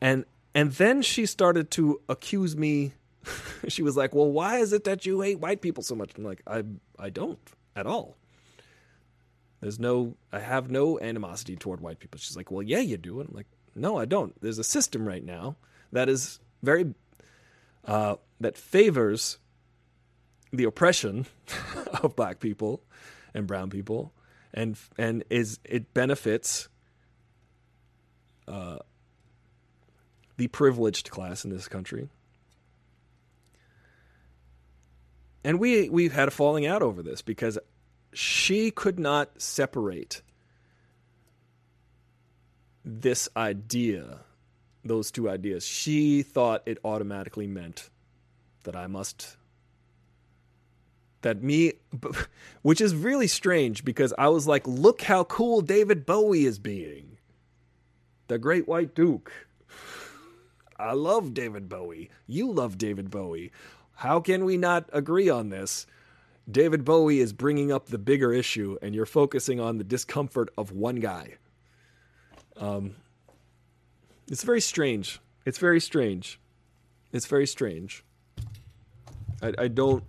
And 0.00 0.24
and 0.54 0.72
then 0.72 1.02
she 1.02 1.26
started 1.26 1.70
to 1.72 2.00
accuse 2.08 2.56
me. 2.56 2.92
she 3.68 3.82
was 3.82 3.96
like, 3.96 4.14
"Well, 4.14 4.30
why 4.30 4.58
is 4.58 4.72
it 4.72 4.84
that 4.84 5.06
you 5.06 5.20
hate 5.20 5.40
white 5.40 5.60
people 5.60 5.82
so 5.82 5.94
much?" 5.94 6.12
I'm 6.16 6.24
like, 6.24 6.42
"I 6.46 6.64
I 6.98 7.10
don't 7.10 7.38
at 7.74 7.86
all. 7.86 8.16
There's 9.60 9.78
no 9.78 10.14
I 10.32 10.38
have 10.38 10.70
no 10.70 11.00
animosity 11.00 11.56
toward 11.56 11.80
white 11.80 11.98
people." 11.98 12.18
She's 12.18 12.36
like, 12.36 12.50
"Well, 12.50 12.62
yeah, 12.62 12.80
you 12.80 12.96
do." 12.96 13.20
And 13.20 13.28
I'm 13.30 13.34
like, 13.34 13.48
"No, 13.74 13.98
I 13.98 14.04
don't. 14.04 14.40
There's 14.40 14.58
a 14.58 14.64
system 14.64 15.06
right 15.06 15.24
now 15.24 15.56
that 15.92 16.08
is 16.08 16.38
very 16.62 16.94
uh, 17.84 18.16
that 18.40 18.56
favors 18.56 19.38
the 20.52 20.64
oppression 20.64 21.26
of 22.02 22.14
black 22.14 22.40
people 22.40 22.82
and 23.34 23.46
brown 23.46 23.70
people 23.70 24.12
and 24.58 24.76
and 24.98 25.24
is 25.30 25.60
it 25.64 25.94
benefits 25.94 26.68
uh, 28.48 28.78
the 30.36 30.48
privileged 30.48 31.10
class 31.10 31.44
in 31.44 31.50
this 31.50 31.68
country. 31.68 32.08
And 35.44 35.60
we 35.60 35.88
we've 35.88 36.12
had 36.12 36.28
a 36.28 36.30
falling 36.32 36.66
out 36.66 36.82
over 36.82 37.02
this 37.02 37.22
because 37.22 37.56
she 38.12 38.72
could 38.72 38.98
not 38.98 39.40
separate 39.40 40.22
this 42.84 43.28
idea, 43.36 44.20
those 44.84 45.12
two 45.12 45.30
ideas. 45.30 45.64
She 45.64 46.22
thought 46.22 46.62
it 46.66 46.78
automatically 46.84 47.46
meant 47.46 47.90
that 48.64 48.74
I 48.74 48.88
must 48.88 49.37
that 51.22 51.42
me 51.42 51.74
which 52.62 52.80
is 52.80 52.94
really 52.94 53.26
strange 53.26 53.84
because 53.84 54.14
I 54.18 54.28
was 54.28 54.46
like 54.46 54.66
look 54.66 55.02
how 55.02 55.24
cool 55.24 55.60
David 55.60 56.06
Bowie 56.06 56.44
is 56.44 56.58
being. 56.58 57.18
The 58.28 58.38
Great 58.38 58.68
White 58.68 58.94
Duke. 58.94 59.32
I 60.78 60.92
love 60.92 61.34
David 61.34 61.68
Bowie. 61.68 62.10
You 62.26 62.52
love 62.52 62.78
David 62.78 63.10
Bowie. 63.10 63.50
How 63.94 64.20
can 64.20 64.44
we 64.44 64.56
not 64.56 64.88
agree 64.92 65.28
on 65.28 65.48
this? 65.48 65.86
David 66.50 66.84
Bowie 66.84 67.20
is 67.20 67.32
bringing 67.32 67.72
up 67.72 67.86
the 67.86 67.98
bigger 67.98 68.32
issue, 68.32 68.78
and 68.80 68.94
you're 68.94 69.06
focusing 69.06 69.60
on 69.60 69.76
the 69.76 69.84
discomfort 69.84 70.50
of 70.56 70.72
one 70.72 70.96
guy. 70.96 71.34
Um, 72.56 72.96
it's 74.30 74.44
very 74.44 74.60
strange. 74.60 75.20
It's 75.44 75.58
very 75.58 75.80
strange. 75.80 76.38
It's 77.12 77.26
very 77.26 77.46
strange. 77.46 78.04
I, 79.42 79.52
I 79.58 79.68
don't. 79.68 80.04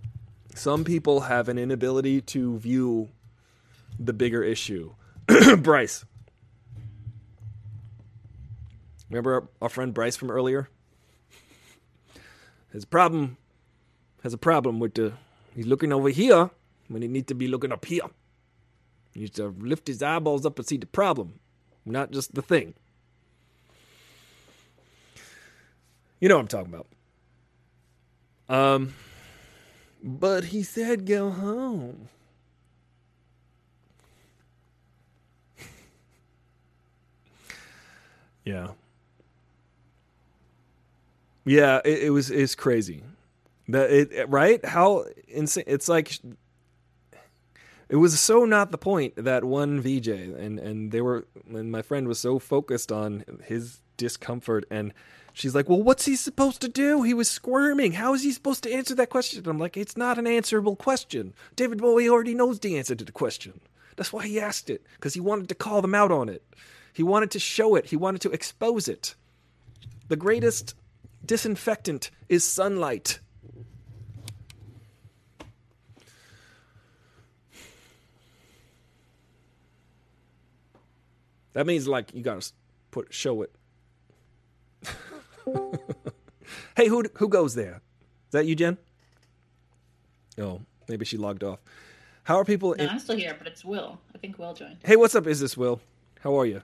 Some 0.54 0.84
people 0.84 1.20
have 1.20 1.48
an 1.48 1.58
inability 1.58 2.20
to 2.22 2.58
view 2.58 3.08
the 3.98 4.12
bigger 4.12 4.42
issue. 4.42 4.94
Bryce. 5.58 6.04
Remember 9.08 9.34
our, 9.34 9.48
our 9.62 9.68
friend 9.68 9.92
Bryce 9.92 10.16
from 10.16 10.30
earlier? 10.30 10.68
His 12.72 12.84
problem 12.84 13.36
has 14.22 14.32
a 14.32 14.38
problem 14.38 14.78
with 14.78 14.94
the 14.94 15.14
he's 15.54 15.66
looking 15.66 15.92
over 15.92 16.08
here 16.08 16.50
when 16.88 17.02
he 17.02 17.08
needs 17.08 17.26
to 17.26 17.34
be 17.34 17.48
looking 17.48 17.72
up 17.72 17.84
here. 17.84 18.02
He 19.12 19.20
needs 19.20 19.32
to 19.32 19.48
lift 19.58 19.88
his 19.88 20.02
eyeballs 20.02 20.46
up 20.46 20.58
and 20.58 20.66
see 20.66 20.76
the 20.76 20.86
problem, 20.86 21.40
not 21.84 22.12
just 22.12 22.34
the 22.34 22.42
thing. 22.42 22.74
You 26.20 26.28
know 26.28 26.36
what 26.36 26.42
I'm 26.42 26.48
talking 26.48 26.74
about. 26.74 26.86
Um 28.48 28.94
but 30.02 30.44
he 30.44 30.62
said 30.62 31.06
go 31.06 31.30
home. 31.30 32.08
yeah. 38.44 38.68
Yeah, 41.44 41.80
it, 41.84 42.04
it 42.04 42.10
was 42.10 42.30
it's 42.30 42.54
crazy. 42.54 43.02
That 43.68 43.90
it 43.90 44.28
right? 44.28 44.64
How 44.64 45.04
insane! 45.28 45.64
It's 45.66 45.88
like 45.88 46.18
it 47.88 47.96
was 47.96 48.18
so 48.20 48.44
not 48.44 48.70
the 48.70 48.78
point 48.78 49.14
that 49.16 49.44
one 49.44 49.80
VJ 49.80 50.08
and 50.08 50.58
and 50.58 50.92
they 50.92 51.00
were 51.00 51.26
and 51.48 51.72
my 51.72 51.82
friend 51.82 52.06
was 52.08 52.18
so 52.18 52.38
focused 52.38 52.92
on 52.92 53.24
his 53.44 53.80
discomfort 53.96 54.64
and 54.70 54.92
she's 55.32 55.54
like, 55.54 55.68
"Well, 55.68 55.82
what's 55.82 56.04
he 56.04 56.16
supposed 56.16 56.60
to 56.60 56.68
do? 56.68 57.02
He 57.02 57.14
was 57.14 57.30
squirming. 57.30 57.92
How 57.92 58.14
is 58.14 58.22
he 58.22 58.32
supposed 58.32 58.62
to 58.64 58.72
answer 58.72 58.94
that 58.94 59.10
question?" 59.10 59.46
I'm 59.46 59.58
like, 59.58 59.76
"It's 59.76 59.96
not 59.96 60.18
an 60.18 60.26
answerable 60.26 60.76
question. 60.76 61.34
David 61.56 61.78
Bowie 61.78 62.08
already 62.08 62.34
knows 62.34 62.60
the 62.60 62.76
answer 62.76 62.94
to 62.94 63.04
the 63.04 63.12
question. 63.12 63.60
That's 63.96 64.12
why 64.12 64.26
he 64.26 64.40
asked 64.40 64.70
it 64.70 64.84
because 64.94 65.14
he 65.14 65.20
wanted 65.20 65.48
to 65.48 65.54
call 65.54 65.82
them 65.82 65.94
out 65.94 66.12
on 66.12 66.28
it. 66.28 66.42
He 66.92 67.02
wanted 67.02 67.30
to 67.32 67.38
show 67.38 67.76
it. 67.76 67.86
He 67.86 67.96
wanted 67.96 68.20
to 68.22 68.30
expose 68.30 68.88
it. 68.88 69.14
The 70.08 70.16
greatest 70.16 70.74
disinfectant 71.24 72.10
is 72.28 72.44
sunlight." 72.44 73.20
That 81.52 81.66
means 81.66 81.88
like 81.88 82.14
you 82.14 82.22
gotta 82.22 82.48
put 82.90 83.12
show 83.12 83.42
it. 83.42 83.54
hey, 86.76 86.88
who 86.88 87.04
who 87.14 87.28
goes 87.28 87.54
there? 87.54 87.80
Is 88.28 88.32
that 88.32 88.46
you, 88.46 88.54
Jen? 88.54 88.78
Oh, 90.38 90.60
maybe 90.88 91.04
she 91.04 91.16
logged 91.16 91.44
off. 91.44 91.58
How 92.24 92.36
are 92.36 92.44
people? 92.44 92.74
No, 92.76 92.84
in- 92.84 92.90
I'm 92.90 92.98
still 92.98 93.16
here, 93.16 93.34
but 93.36 93.46
it's 93.46 93.64
Will. 93.64 94.00
I 94.14 94.18
think 94.18 94.38
Will 94.38 94.54
joined. 94.54 94.78
Hey, 94.84 94.96
what's 94.96 95.14
up? 95.14 95.26
Is 95.26 95.40
this 95.40 95.56
Will? 95.56 95.80
How 96.20 96.38
are 96.38 96.46
you? 96.46 96.62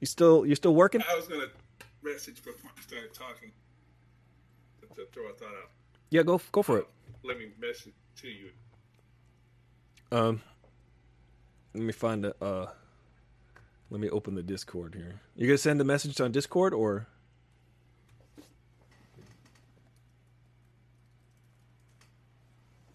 You 0.00 0.06
still 0.06 0.46
you 0.46 0.54
still 0.54 0.74
working? 0.74 1.02
I 1.08 1.14
was 1.16 1.26
gonna 1.26 1.46
message 2.02 2.42
before 2.44 2.70
I 2.76 2.80
started 2.82 3.14
talking 3.14 3.52
to, 4.80 4.86
to 4.94 5.06
throw 5.12 5.24
a 5.28 5.32
thought 5.32 5.48
out. 5.48 5.70
Yeah, 6.10 6.22
go 6.22 6.40
go 6.52 6.62
for 6.62 6.78
it. 6.78 6.88
Let 7.22 7.38
me 7.38 7.48
message 7.58 7.94
to 8.20 8.28
you. 8.28 8.50
Um, 10.12 10.42
let 11.74 11.82
me 11.82 11.92
find 11.92 12.26
a. 12.26 12.34
Uh, 12.42 12.68
let 13.90 14.00
me 14.00 14.08
open 14.10 14.34
the 14.34 14.42
Discord 14.42 14.94
here. 14.94 15.20
You 15.36 15.46
gonna 15.46 15.58
send 15.58 15.80
the 15.80 15.84
message 15.84 16.20
on 16.20 16.32
Discord 16.32 16.74
or? 16.74 17.06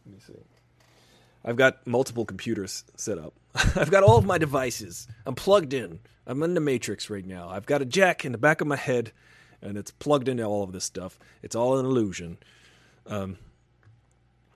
Let 0.06 0.14
me 0.14 0.20
see. 0.26 0.34
I've 1.44 1.56
got 1.56 1.86
multiple 1.88 2.26
computers 2.26 2.84
set 2.96 3.18
up. 3.18 3.34
I've 3.76 3.92
got 3.92 4.04
all 4.04 4.18
of 4.18 4.26
my 4.26 4.38
devices. 4.38 5.08
I'm 5.26 5.36
plugged 5.36 5.74
in. 5.74 6.00
I'm 6.28 6.44
in 6.44 6.54
the 6.54 6.62
matrix 6.62 7.10
right 7.10 7.26
now. 7.26 7.50
I've 7.50 7.66
got 7.66 7.82
a 7.82 7.86
jack 7.86 8.26
in 8.26 8.32
the 8.32 8.38
back 8.38 8.62
of 8.62 8.68
my 8.68 8.76
head, 8.76 9.12
and 9.62 9.78
it's 9.78 9.92
plugged 9.92 10.28
into 10.28 10.44
all 10.44 10.64
of 10.64 10.72
this 10.72 10.84
stuff. 10.84 11.18
It's 11.42 11.56
all 11.56 11.78
an 11.78 11.86
illusion. 11.86 12.38
Um, 13.08 13.38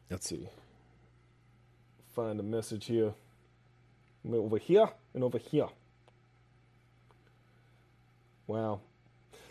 let's 0.09 0.27
see. 0.27 0.47
Find 2.13 2.39
a 2.39 2.43
message 2.43 2.85
here. 2.85 3.13
Over 4.31 4.57
here 4.57 4.89
and 5.13 5.23
over 5.23 5.37
here. 5.37 5.67
Wow. 8.47 8.81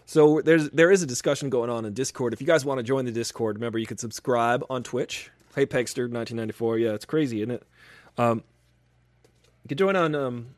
So 0.07 0.41
there's 0.43 0.71
there 0.71 0.91
is 0.91 1.03
a 1.03 1.07
discussion 1.07 1.51
going 1.51 1.71
on 1.71 1.85
in 1.85 1.95
Discord. 1.95 2.33
If 2.33 2.41
you 2.41 2.47
guys 2.47 2.65
want 2.65 2.79
to 2.79 2.83
join 2.83 3.05
the 3.05 3.13
Discord, 3.13 3.57
remember 3.57 3.79
you 3.79 3.87
can 3.87 3.99
subscribe 3.99 4.65
on 4.71 4.83
Twitch. 4.83 5.31
Hey 5.55 5.67
Pegster, 5.67 6.09
1994. 6.11 6.79
Yeah, 6.79 6.93
it's 6.93 7.05
crazy, 7.05 7.43
isn't 7.43 7.51
it? 7.51 7.63
Um, 8.17 8.43
you 9.63 9.69
can 9.69 9.77
join 9.77 9.97
on 9.97 10.15
um, 10.15 10.55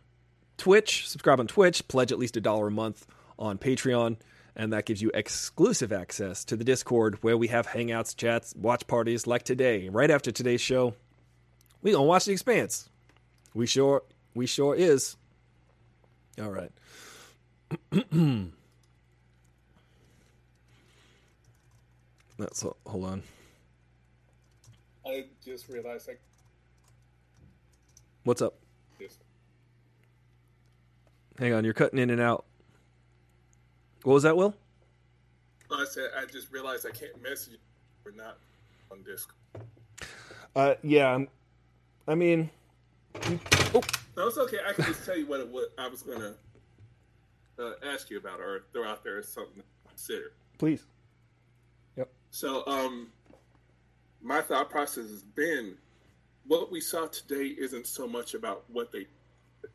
Twitch, 0.56 1.08
subscribe 1.08 1.40
on 1.40 1.48
Twitch, 1.48 1.88
pledge 1.88 2.12
at 2.12 2.18
least 2.18 2.36
a 2.36 2.40
dollar 2.40 2.68
a 2.68 2.70
month 2.70 3.06
on 3.36 3.58
Patreon, 3.58 4.16
and 4.54 4.72
that 4.72 4.86
gives 4.86 5.02
you 5.02 5.10
exclusive 5.12 5.92
access 5.92 6.44
to 6.44 6.56
the 6.56 6.62
Discord 6.62 7.18
where 7.22 7.36
we 7.36 7.48
have 7.48 7.66
hangouts, 7.66 8.16
chats, 8.16 8.54
watch 8.56 8.86
parties 8.86 9.26
like 9.26 9.42
today. 9.42 9.88
Right 9.88 10.12
after 10.12 10.30
today's 10.30 10.60
show, 10.60 10.94
we 11.82 11.90
gonna 11.90 12.04
watch 12.04 12.26
The 12.26 12.32
Expanse. 12.32 12.88
We 13.52 13.66
sure 13.66 14.04
we 14.34 14.46
sure 14.46 14.76
is. 14.76 15.16
All 16.40 16.50
right. 16.50 16.70
That's 22.38 22.64
hold 22.86 23.04
on. 23.04 23.22
I 25.06 25.26
just 25.44 25.68
realized 25.68 26.08
I 26.10 26.14
What's 28.24 28.40
up? 28.42 28.54
just 28.98 29.18
Hang 31.38 31.52
on, 31.52 31.64
you're 31.64 31.74
cutting 31.74 31.98
in 31.98 32.10
and 32.10 32.20
out. 32.20 32.44
What 34.04 34.14
was 34.14 34.22
that, 34.22 34.36
Will? 34.36 34.54
I 35.70 35.84
said 35.90 36.10
I 36.16 36.24
just 36.26 36.50
realized 36.52 36.86
I 36.86 36.90
can't 36.90 37.20
message 37.22 37.54
you. 37.54 37.58
We're 38.04 38.12
not 38.12 38.38
on 38.90 39.02
disc. 39.02 39.32
Uh, 40.54 40.74
yeah. 40.82 41.08
I'm- 41.10 41.28
I 42.06 42.14
mean, 42.14 42.50
oh, 43.74 43.80
No, 44.16 44.28
it's 44.28 44.36
okay. 44.38 44.58
I 44.68 44.74
can 44.74 44.84
just 44.84 45.04
tell 45.06 45.16
you 45.16 45.26
what 45.26 45.40
it, 45.40 45.48
what 45.48 45.70
I 45.78 45.88
was 45.88 46.02
gonna 46.02 46.34
uh, 47.58 47.72
ask 47.82 48.10
you 48.10 48.18
about, 48.18 48.40
or 48.40 48.64
throw 48.74 48.86
out 48.86 49.02
there 49.02 49.16
as 49.18 49.26
something 49.28 49.62
to 49.62 49.88
consider. 49.88 50.32
please. 50.58 50.84
Yep. 51.96 52.10
So, 52.30 52.66
um, 52.66 53.10
my 54.24 54.40
thought 54.40 54.70
process 54.70 55.10
has 55.10 55.22
been 55.22 55.76
what 56.46 56.72
we 56.72 56.80
saw 56.80 57.06
today 57.06 57.54
isn't 57.58 57.86
so 57.86 58.08
much 58.08 58.34
about 58.34 58.64
what 58.72 58.90
they, 58.90 59.06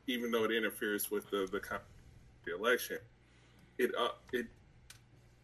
even 0.08 0.32
though 0.32 0.44
it 0.44 0.52
interferes 0.52 1.10
with 1.10 1.30
the 1.30 1.48
the, 1.52 1.62
the 2.46 2.56
election, 2.56 2.98
it 3.78 3.92
uh, 3.98 4.10
it 4.34 4.48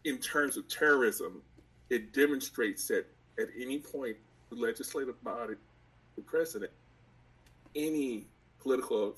in 0.04 0.18
terms 0.18 0.56
of 0.56 0.68
terrorism, 0.68 1.40
it 1.88 2.12
demonstrates 2.12 2.88
that 2.88 3.06
at 3.38 3.48
any 3.58 3.78
point 3.78 4.16
the 4.50 4.56
legislative 4.56 5.22
body, 5.22 5.54
the 6.16 6.22
president, 6.22 6.70
any 7.74 8.26
political 8.60 9.14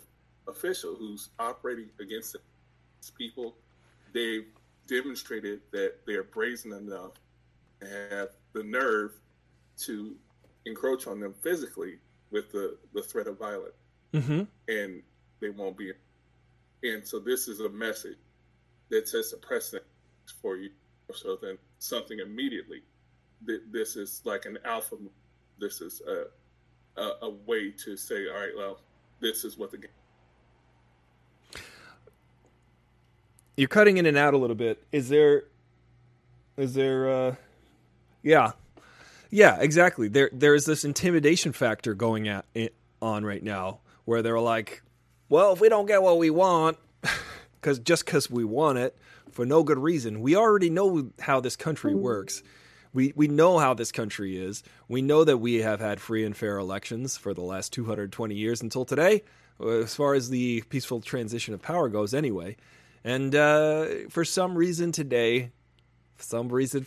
official 0.46 0.96
who's 0.96 1.30
operating 1.38 1.88
against 2.00 2.36
its 2.98 3.10
people, 3.10 3.54
they've 4.12 4.46
demonstrated 4.86 5.60
that 5.70 5.94
they're 6.06 6.22
brazen 6.22 6.72
enough 6.72 7.12
and 7.80 7.90
have 8.12 8.28
the 8.54 8.62
nerve 8.62 9.12
to 9.78 10.14
encroach 10.66 11.06
on 11.06 11.20
them 11.20 11.34
physically 11.42 11.98
with 12.30 12.50
the, 12.52 12.76
the 12.94 13.02
threat 13.02 13.26
of 13.26 13.38
violence. 13.38 13.74
Mm-hmm. 14.12 14.42
And 14.68 15.02
they 15.40 15.50
won't 15.50 15.76
be. 15.76 15.92
And 16.82 17.06
so 17.06 17.18
this 17.18 17.48
is 17.48 17.60
a 17.60 17.68
message 17.68 18.18
that 18.90 19.08
sets 19.08 19.32
a 19.32 19.36
precedent 19.36 19.84
for 20.40 20.56
you. 20.56 20.70
So 21.14 21.38
then 21.40 21.58
something 21.78 22.18
immediately, 22.18 22.82
this 23.70 23.96
is 23.96 24.20
like 24.24 24.46
an 24.46 24.58
alpha. 24.64 24.96
This 25.58 25.80
is 25.80 26.02
a, 26.06 27.00
a, 27.00 27.12
a 27.22 27.30
way 27.30 27.70
to 27.84 27.96
say, 27.96 28.28
all 28.28 28.40
right, 28.40 28.52
well, 28.56 28.80
this 29.20 29.44
is 29.44 29.56
what 29.56 29.70
the 29.70 29.78
game. 29.78 29.90
You're 33.56 33.68
cutting 33.68 33.96
in 33.96 34.06
and 34.06 34.16
out 34.16 34.34
a 34.34 34.38
little 34.38 34.54
bit. 34.54 34.82
Is 34.92 35.08
there? 35.08 35.44
Is 36.56 36.74
there? 36.74 37.10
uh 37.10 37.34
Yeah, 38.22 38.52
yeah, 39.30 39.58
exactly. 39.60 40.08
There, 40.08 40.30
there 40.32 40.54
is 40.54 40.64
this 40.64 40.84
intimidation 40.84 41.52
factor 41.52 41.94
going 41.94 42.28
at 42.28 42.44
on 43.00 43.24
right 43.24 43.42
now, 43.42 43.80
where 44.04 44.22
they're 44.22 44.40
like, 44.40 44.82
"Well, 45.28 45.52
if 45.52 45.60
we 45.60 45.68
don't 45.68 45.86
get 45.86 46.02
what 46.02 46.18
we 46.18 46.30
want, 46.30 46.78
because 47.60 47.78
just 47.78 48.04
because 48.04 48.30
we 48.30 48.44
want 48.44 48.78
it 48.78 48.96
for 49.30 49.46
no 49.46 49.62
good 49.62 49.78
reason, 49.78 50.20
we 50.20 50.36
already 50.36 50.70
know 50.70 51.10
how 51.20 51.40
this 51.40 51.56
country 51.56 51.94
works." 51.94 52.42
We, 52.94 53.12
we 53.14 53.28
know 53.28 53.58
how 53.58 53.74
this 53.74 53.92
country 53.92 54.38
is. 54.38 54.62
We 54.88 55.02
know 55.02 55.22
that 55.22 55.36
we 55.36 55.56
have 55.56 55.78
had 55.78 56.00
free 56.00 56.24
and 56.24 56.34
fair 56.34 56.56
elections 56.56 57.18
for 57.18 57.34
the 57.34 57.42
last 57.42 57.70
220 57.74 58.34
years 58.34 58.62
until 58.62 58.86
today, 58.86 59.24
as 59.60 59.94
far 59.94 60.14
as 60.14 60.30
the 60.30 60.62
peaceful 60.70 61.02
transition 61.02 61.52
of 61.52 61.60
power 61.60 61.90
goes, 61.90 62.14
anyway. 62.14 62.56
And 63.04 63.34
uh, 63.34 63.86
for 64.08 64.24
some 64.24 64.56
reason 64.56 64.90
today, 64.90 65.50
some 66.18 66.48
reason, 66.48 66.86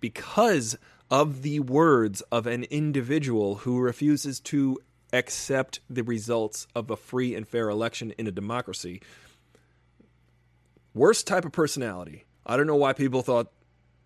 because 0.00 0.76
of 1.10 1.42
the 1.42 1.60
words 1.60 2.20
of 2.32 2.46
an 2.46 2.64
individual 2.64 3.56
who 3.56 3.78
refuses 3.78 4.40
to 4.40 4.78
accept 5.12 5.80
the 5.88 6.02
results 6.02 6.66
of 6.74 6.90
a 6.90 6.96
free 6.96 7.34
and 7.34 7.46
fair 7.46 7.68
election 7.68 8.12
in 8.18 8.26
a 8.26 8.32
democracy, 8.32 9.00
worst 10.92 11.26
type 11.26 11.44
of 11.44 11.52
personality. 11.52 12.24
I 12.46 12.56
don't 12.56 12.66
know 12.66 12.76
why 12.76 12.92
people 12.92 13.22
thought 13.22 13.52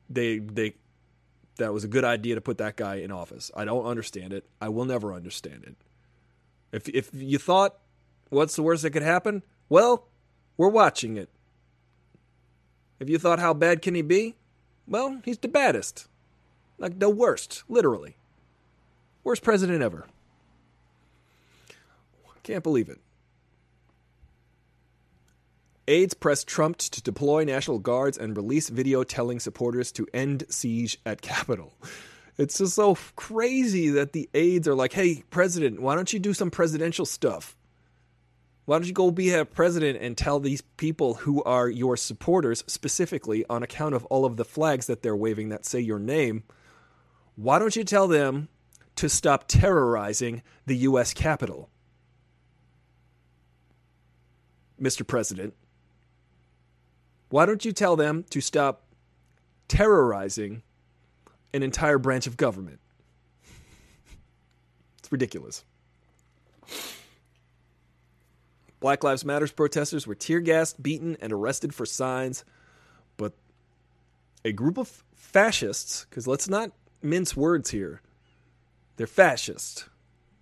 they 0.08 0.38
they 0.38 0.74
that 1.56 1.72
was 1.72 1.84
a 1.84 1.88
good 1.88 2.04
idea 2.04 2.34
to 2.36 2.40
put 2.40 2.58
that 2.58 2.76
guy 2.76 2.96
in 2.96 3.10
office. 3.10 3.50
I 3.56 3.64
don't 3.64 3.84
understand 3.84 4.32
it. 4.32 4.48
I 4.60 4.68
will 4.68 4.84
never 4.84 5.12
understand 5.12 5.64
it. 5.64 5.76
If 6.72 6.88
if 6.88 7.10
you 7.12 7.38
thought 7.38 7.78
what's 8.30 8.56
the 8.56 8.62
worst 8.62 8.82
that 8.82 8.90
could 8.90 9.02
happen? 9.02 9.42
Well, 9.68 10.08
we're 10.56 10.68
watching 10.68 11.16
it. 11.16 11.30
If 13.00 13.08
you 13.08 13.18
thought 13.18 13.38
how 13.38 13.54
bad 13.54 13.82
can 13.82 13.94
he 13.94 14.02
be? 14.02 14.34
Well, 14.86 15.20
he's 15.24 15.38
the 15.38 15.48
baddest. 15.48 16.08
Like 16.78 16.98
the 16.98 17.10
worst, 17.10 17.64
literally. 17.68 18.16
Worst 19.24 19.42
president 19.42 19.82
ever. 19.82 20.06
Can't 22.42 22.62
believe 22.62 22.88
it. 22.88 22.98
Aides 25.86 26.14
press 26.14 26.44
Trump 26.44 26.78
to 26.78 27.02
deploy 27.02 27.44
National 27.44 27.78
Guards 27.78 28.16
and 28.16 28.36
release 28.36 28.68
video 28.68 29.04
telling 29.04 29.40
supporters 29.40 29.92
to 29.92 30.06
end 30.14 30.44
siege 30.48 30.98
at 31.04 31.20
Capitol. 31.20 31.74
It's 32.38 32.58
just 32.58 32.74
so 32.74 32.96
crazy 33.16 33.90
that 33.90 34.12
the 34.12 34.30
aides 34.32 34.68
are 34.68 34.74
like, 34.74 34.92
hey, 34.92 35.24
president, 35.28 35.80
why 35.80 35.94
don't 35.94 36.12
you 36.12 36.18
do 36.18 36.32
some 36.32 36.50
presidential 36.50 37.04
stuff? 37.04 37.56
Why 38.68 38.76
don't 38.76 38.86
you 38.86 38.92
go 38.92 39.10
be 39.10 39.32
a 39.32 39.46
president 39.46 39.96
and 40.02 40.14
tell 40.14 40.40
these 40.40 40.60
people 40.60 41.14
who 41.14 41.42
are 41.44 41.70
your 41.70 41.96
supporters, 41.96 42.64
specifically 42.66 43.42
on 43.48 43.62
account 43.62 43.94
of 43.94 44.04
all 44.10 44.26
of 44.26 44.36
the 44.36 44.44
flags 44.44 44.86
that 44.88 45.00
they're 45.00 45.16
waving 45.16 45.48
that 45.48 45.64
say 45.64 45.80
your 45.80 45.98
name? 45.98 46.42
Why 47.34 47.58
don't 47.58 47.74
you 47.74 47.82
tell 47.82 48.06
them 48.06 48.48
to 48.96 49.08
stop 49.08 49.44
terrorizing 49.48 50.42
the 50.66 50.76
U.S. 50.76 51.14
Capitol? 51.14 51.70
Mr. 54.78 55.06
President, 55.06 55.54
why 57.30 57.46
don't 57.46 57.64
you 57.64 57.72
tell 57.72 57.96
them 57.96 58.22
to 58.28 58.42
stop 58.42 58.84
terrorizing 59.68 60.62
an 61.54 61.62
entire 61.62 61.96
branch 61.96 62.26
of 62.26 62.36
government? 62.36 62.80
It's 64.98 65.10
ridiculous. 65.10 65.64
Black 68.80 69.02
Lives 69.02 69.24
Matters 69.24 69.52
protesters 69.52 70.06
were 70.06 70.14
tear 70.14 70.40
gassed, 70.40 70.82
beaten, 70.82 71.16
and 71.20 71.32
arrested 71.32 71.74
for 71.74 71.84
signs, 71.84 72.44
but 73.16 73.32
a 74.44 74.52
group 74.52 74.78
of 74.78 75.04
fascists, 75.14 76.06
because 76.08 76.26
let's 76.26 76.48
not 76.48 76.70
mince 77.02 77.36
words 77.36 77.70
here, 77.70 78.00
they're 78.96 79.06
fascist. 79.06 79.88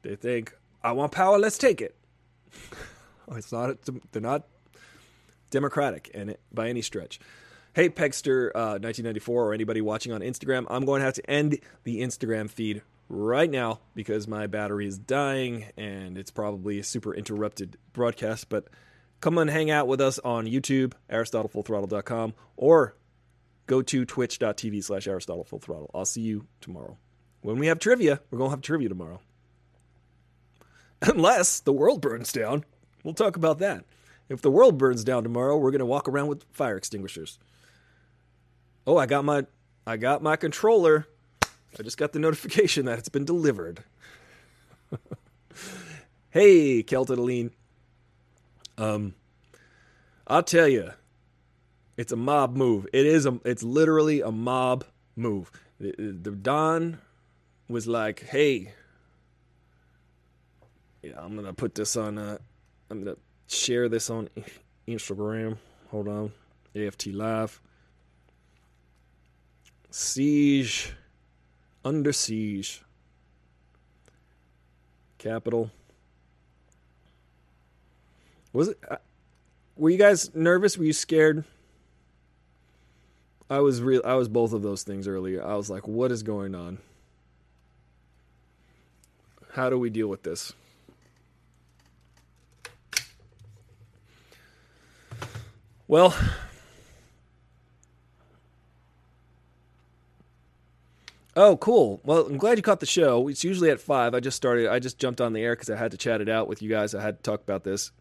They 0.02 0.16
think, 0.16 0.55
I 0.82 0.92
want 0.92 1.12
power, 1.12 1.39
let's 1.39 1.58
take 1.58 1.81
it. 1.81 1.97
it's 3.32 3.52
not, 3.52 3.78
they're 4.12 4.23
not 4.23 4.47
democratic 5.50 6.10
and 6.15 6.36
by 6.52 6.68
any 6.68 6.82
stretch. 6.82 7.18
Hey, 7.74 7.90
Pegster, 7.90 8.48
uh, 8.55 8.81
1994, 8.81 9.44
or 9.44 9.52
anybody 9.52 9.81
watching 9.82 10.12
on 10.12 10.23
Instagram, 10.23 10.66
I'm 10.70 10.86
going 10.86 11.00
to 11.00 11.05
have 11.05 11.15
to 11.15 11.31
end 11.31 11.58
the 11.84 12.00
Instagram 12.00 12.48
feed 12.48 12.82
right 13.09 13.51
now 13.51 13.81
because 13.94 14.26
my 14.26 14.47
battery 14.47 14.86
is 14.86 14.99
dying 14.99 15.67
and 15.76 16.18
it's 16.18 16.31
probably 16.31 16.78
a 16.78 16.85
super 16.85 17.15
interrupted 17.15 17.76
broadcast. 17.93 18.49
But 18.49 18.68
come 19.20 19.39
and 19.39 19.51
hang 19.51 19.70
out 19.70 19.86
with 19.86 20.01
us 20.01 20.18
on 20.20 20.47
YouTube, 20.47 20.94
AristotleFullThrottle.com, 21.10 22.35
or 22.57 22.97
go 23.67 23.83
to 23.83 24.05
twitch.tv 24.05 24.85
slash 24.85 25.07
AristotleFullThrottle. 25.07 25.91
I'll 25.94 26.05
see 26.05 26.23
you 26.23 26.47
tomorrow. 26.60 26.99
When 27.41 27.59
we 27.59 27.68
have 27.68 27.78
trivia, 27.78 28.20
we're 28.31 28.39
going 28.39 28.51
to 28.51 28.57
have 28.57 28.62
trivia 28.62 28.89
tomorrow. 28.89 29.20
Unless 31.02 31.60
the 31.60 31.73
world 31.73 32.01
burns 32.01 32.33
down. 32.33 32.65
We'll 33.05 33.15
talk 33.15 33.36
about 33.36 33.59
that. 33.59 33.85
If 34.28 34.43
the 34.43 34.51
world 34.51 34.78
burns 34.78 35.05
down 35.05 35.23
tomorrow, 35.23 35.57
we're 35.57 35.70
going 35.70 35.78
to 35.78 35.86
walk 35.86 36.09
around 36.09 36.26
with 36.26 36.44
fire 36.51 36.76
extinguishers. 36.76 37.39
Oh, 38.86 38.97
I 38.97 39.07
got 39.07 39.25
my 39.25 39.47
I 39.86 39.97
got 39.97 40.23
my 40.23 40.35
controller. 40.36 41.07
I 41.79 41.83
just 41.83 41.99
got 41.99 42.13
the 42.13 42.19
notification 42.19 42.87
that 42.87 42.99
it's 42.99 43.09
been 43.09 43.25
delivered. 43.25 43.83
hey, 46.31 46.83
Keltadeline. 46.83 47.51
Um 48.79 49.15
I'll 50.27 50.43
tell 50.43 50.69
you. 50.69 50.91
It's 51.97 52.13
a 52.13 52.17
mob 52.17 52.57
move. 52.57 52.87
It 52.93 53.07
is 53.07 53.27
a 53.27 53.41
it's 53.45 53.63
literally 53.63 54.21
a 54.21 54.31
mob 54.31 54.85
move. 55.17 55.51
The, 55.81 55.93
the 55.99 56.31
Don 56.31 56.99
was 57.69 57.87
like, 57.87 58.23
"Hey, 58.25 58.73
yeah, 61.03 61.13
I'm 61.17 61.43
to 61.43 61.53
put 61.53 61.75
this 61.75 61.97
on 61.97 62.19
uh 62.19 62.39
I'm 62.91 63.05
to 63.05 63.17
share 63.49 63.89
this 63.89 64.11
on 64.11 64.29
Instagram. 64.89 65.59
Hold 65.91 66.09
on. 66.09 66.33
AFT 66.75 67.09
Live. 67.09 67.61
Siege. 69.91 70.93
Under 71.86 72.12
siege. 72.12 72.82
Capital. 75.18 75.70
Was 78.52 78.70
it. 78.70 78.78
Uh, 78.90 78.97
were 79.76 79.90
you 79.90 79.97
guys 79.97 80.34
nervous? 80.34 80.76
Were 80.76 80.82
you 80.82 80.92
scared? 80.92 81.44
I 83.48 83.60
was 83.60 83.81
real. 83.82 84.02
I 84.05 84.15
was 84.15 84.28
both 84.28 84.52
of 84.52 84.62
those 84.62 84.82
things 84.82 85.06
earlier. 85.06 85.47
I 85.47 85.55
was 85.55 85.70
like, 85.70 85.86
"What 85.86 86.10
is 86.10 86.24
going 86.24 86.56
on? 86.56 86.78
How 89.52 89.70
do 89.70 89.78
we 89.78 89.89
deal 89.89 90.08
with 90.08 90.24
this?" 90.24 90.55
Well, 95.86 96.16
Oh, 101.39 101.58
cool. 101.58 102.00
Well, 102.02 102.26
I'm 102.26 102.39
glad 102.39 102.56
you 102.56 102.62
caught 102.62 102.81
the 102.81 102.86
show. 102.86 103.28
It's 103.28 103.44
usually 103.44 103.68
at 103.68 103.78
five. 103.78 104.15
I 104.15 104.20
just 104.20 104.39
started. 104.39 104.68
I 104.68 104.78
just 104.78 104.98
jumped 104.98 105.20
on 105.20 105.34
the 105.34 105.42
air 105.42 105.55
because 105.55 105.68
I 105.68 105.76
had 105.76 105.90
to 105.90 105.98
chat 105.98 106.23
it 106.23 106.31
out 106.31 106.48
with 106.48 106.62
you 106.62 106.70
guys. 106.70 106.94
I 106.94 107.02
had 107.02 107.18
to 107.18 107.23
talk 107.23 107.42
about 107.42 107.62
this. 107.62 107.92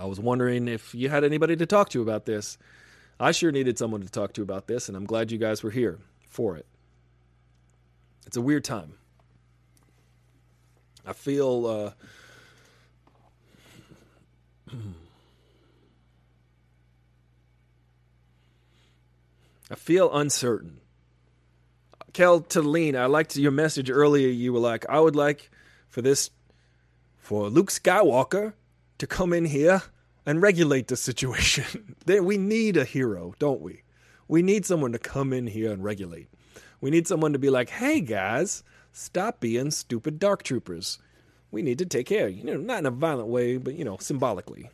I 0.00 0.06
was 0.06 0.18
wondering 0.18 0.66
if 0.66 0.96
you 0.96 1.08
had 1.08 1.22
anybody 1.22 1.54
to 1.54 1.66
talk 1.66 1.90
to 1.90 2.02
about 2.02 2.26
this. 2.26 2.58
I 3.20 3.30
sure 3.30 3.52
needed 3.52 3.78
someone 3.78 4.00
to 4.02 4.10
talk 4.10 4.32
to 4.32 4.42
about 4.42 4.66
this, 4.66 4.88
and 4.88 4.96
I'm 4.96 5.06
glad 5.06 5.30
you 5.30 5.38
guys 5.38 5.62
were 5.62 5.70
here 5.70 6.00
for 6.28 6.56
it. 6.56 6.66
It's 8.26 8.36
a 8.36 8.40
weird 8.40 8.64
time. 8.64 8.94
I 11.06 11.12
feel. 11.12 11.66
Uh, 11.66 11.92
I 19.70 19.76
feel 19.76 20.12
uncertain. 20.12 20.80
Kel 22.14 22.40
Talene, 22.40 22.96
I 22.96 23.06
liked 23.06 23.36
your 23.36 23.50
message 23.50 23.90
earlier. 23.90 24.28
You 24.28 24.52
were 24.52 24.60
like, 24.60 24.86
I 24.88 25.00
would 25.00 25.16
like 25.16 25.50
for 25.88 26.00
this, 26.00 26.30
for 27.18 27.50
Luke 27.50 27.72
Skywalker 27.72 28.52
to 28.98 29.06
come 29.08 29.32
in 29.32 29.46
here 29.46 29.82
and 30.24 30.40
regulate 30.40 30.86
the 30.86 30.96
situation. 30.96 31.96
we 32.06 32.38
need 32.38 32.76
a 32.76 32.84
hero, 32.84 33.34
don't 33.40 33.60
we? 33.60 33.82
We 34.28 34.42
need 34.42 34.64
someone 34.64 34.92
to 34.92 34.98
come 34.98 35.32
in 35.32 35.48
here 35.48 35.72
and 35.72 35.82
regulate. 35.82 36.28
We 36.80 36.90
need 36.90 37.08
someone 37.08 37.32
to 37.32 37.38
be 37.40 37.50
like, 37.50 37.68
hey 37.68 38.00
guys, 38.00 38.62
stop 38.92 39.40
being 39.40 39.72
stupid 39.72 40.20
dark 40.20 40.44
troopers. 40.44 41.00
We 41.50 41.62
need 41.62 41.78
to 41.78 41.86
take 41.86 42.06
care. 42.06 42.28
You 42.28 42.44
know, 42.44 42.56
not 42.56 42.78
in 42.78 42.86
a 42.86 42.92
violent 42.92 43.28
way, 43.28 43.56
but 43.56 43.74
you 43.74 43.84
know, 43.84 43.96
symbolically. 43.98 44.70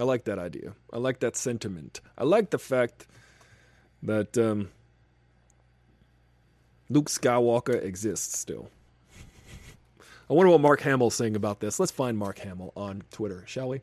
I 0.00 0.04
like 0.04 0.24
that 0.24 0.40
idea. 0.40 0.74
I 0.92 0.98
like 0.98 1.20
that 1.20 1.36
sentiment. 1.36 2.00
I 2.18 2.24
like 2.24 2.50
the 2.50 2.58
fact 2.58 3.06
that 4.02 4.36
um, 4.36 4.70
Luke 6.88 7.08
Skywalker 7.08 7.82
exists 7.82 8.38
still. 8.38 8.70
I 10.28 10.32
wonder 10.32 10.50
what 10.50 10.60
Mark 10.60 10.80
Hamill's 10.80 11.14
saying 11.14 11.36
about 11.36 11.60
this. 11.60 11.78
Let's 11.78 11.92
find 11.92 12.18
Mark 12.18 12.38
Hamill 12.40 12.72
on 12.76 13.02
Twitter, 13.10 13.44
shall 13.46 13.68
we? 13.68 13.80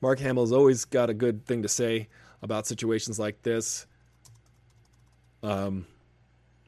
Mark 0.00 0.18
Hamill's 0.18 0.52
always 0.52 0.84
got 0.84 1.10
a 1.10 1.14
good 1.14 1.46
thing 1.46 1.62
to 1.62 1.68
say 1.68 2.08
about 2.42 2.66
situations 2.66 3.18
like 3.18 3.42
this. 3.42 3.86
Um, 5.42 5.86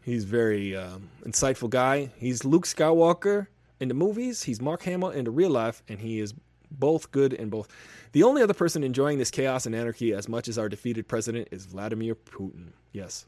he's 0.03 0.25
very 0.25 0.77
um, 0.77 1.09
insightful 1.25 1.69
guy. 1.69 2.11
He's 2.17 2.45
Luke 2.45 2.65
Skywalker 2.65 3.49
in 3.81 3.89
the 3.89 3.95
movies. 3.95 4.45
He's 4.45 4.61
Mark 4.61 4.83
Hamill 4.83 5.11
in 5.11 5.25
the 5.25 5.31
real 5.31 5.51
life, 5.51 5.83
and 5.89 6.01
he 6.01 6.21
is 6.21 6.35
both 6.71 7.11
good 7.11 7.33
and 7.33 7.51
both. 7.51 7.69
The 8.13 8.23
only 8.23 8.43
other 8.43 8.55
person 8.55 8.85
enjoying 8.85 9.19
this 9.19 9.31
chaos 9.31 9.67
and 9.67 9.75
anarchy 9.75 10.13
as 10.13 10.29
much 10.29 10.49
as 10.49 10.59
our 10.59 10.69
defeated 10.69 11.09
president 11.09 11.49
is 11.51 11.67
Vladimir 11.67 12.15
Putin. 12.15 12.69
Yes, 12.93 13.27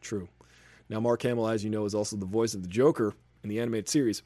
true. 0.00 0.28
Now, 0.88 1.00
Mark 1.00 1.22
Hamill, 1.22 1.48
as 1.48 1.64
you 1.64 1.70
know, 1.70 1.84
is 1.84 1.94
also 1.94 2.16
the 2.16 2.26
voice 2.26 2.54
of 2.54 2.62
the 2.62 2.68
Joker 2.68 3.14
in 3.42 3.48
the 3.48 3.60
animated 3.60 3.88
series. 3.88 4.22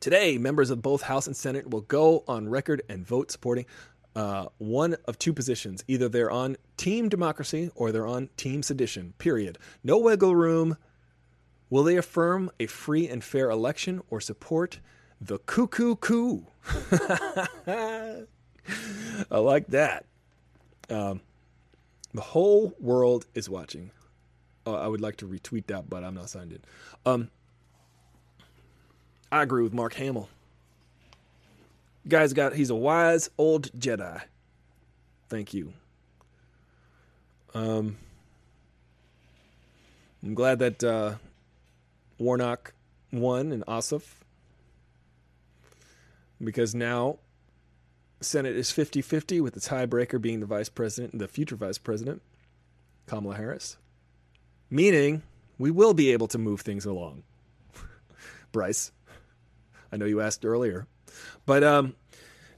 Today, 0.00 0.36
members 0.36 0.70
of 0.70 0.82
both 0.82 1.02
House 1.02 1.26
and 1.26 1.36
Senate 1.36 1.70
will 1.70 1.82
go 1.82 2.24
on 2.26 2.48
record 2.48 2.82
and 2.88 3.06
vote 3.06 3.30
supporting 3.30 3.66
uh, 4.14 4.46
one 4.58 4.96
of 5.06 5.18
two 5.18 5.32
positions. 5.32 5.84
Either 5.88 6.08
they're 6.08 6.30
on 6.30 6.56
Team 6.76 7.08
Democracy 7.08 7.70
or 7.74 7.92
they're 7.92 8.06
on 8.06 8.28
Team 8.36 8.62
Sedition, 8.62 9.14
period. 9.18 9.58
No 9.84 9.98
wiggle 9.98 10.34
room. 10.34 10.76
Will 11.70 11.84
they 11.84 11.96
affirm 11.96 12.50
a 12.60 12.66
free 12.66 13.08
and 13.08 13.24
fair 13.24 13.48
election 13.48 14.02
or 14.10 14.20
support 14.20 14.80
the 15.20 15.38
cuckoo 15.38 15.96
coup? 15.96 16.46
I 17.66 18.26
like 19.30 19.68
that. 19.68 20.04
Um, 20.90 21.20
the 22.12 22.20
whole 22.20 22.74
world 22.78 23.26
is 23.34 23.48
watching. 23.48 23.90
Uh, 24.66 24.74
I 24.74 24.86
would 24.86 25.00
like 25.00 25.16
to 25.16 25.26
retweet 25.26 25.66
that, 25.66 25.90
but 25.90 26.04
I'm 26.04 26.14
not 26.14 26.30
signed 26.30 26.52
in. 26.52 26.60
Um, 27.04 27.30
I 29.30 29.42
agree 29.42 29.62
with 29.62 29.72
Mark 29.72 29.94
Hamill. 29.94 30.28
Guy's 32.06 32.32
got 32.32 32.54
he's 32.54 32.70
a 32.70 32.74
wise 32.74 33.30
old 33.38 33.72
Jedi. 33.72 34.22
Thank 35.28 35.54
you. 35.54 35.72
Um, 37.54 37.96
I'm 40.22 40.34
glad 40.34 40.58
that 40.60 40.84
uh, 40.84 41.14
Warnock 42.18 42.74
won 43.12 43.52
and 43.52 43.64
Ossoff 43.66 44.22
because 46.42 46.74
now 46.74 47.18
Senate 48.20 48.56
is 48.56 48.70
50-50 48.70 49.40
with 49.40 49.54
the 49.54 49.60
tiebreaker 49.60 50.20
being 50.20 50.40
the 50.40 50.46
vice 50.46 50.68
president, 50.68 51.12
and 51.12 51.20
the 51.20 51.28
future 51.28 51.56
vice 51.56 51.78
president, 51.78 52.22
Kamala 53.06 53.36
Harris. 53.36 53.76
Meaning 54.72 55.22
we 55.58 55.70
will 55.70 55.92
be 55.92 56.12
able 56.12 56.28
to 56.28 56.38
move 56.38 56.62
things 56.62 56.86
along. 56.86 57.24
Bryce, 58.52 58.90
I 59.92 59.98
know 59.98 60.06
you 60.06 60.22
asked 60.22 60.46
earlier. 60.46 60.86
But 61.44 61.62
um, 61.62 61.94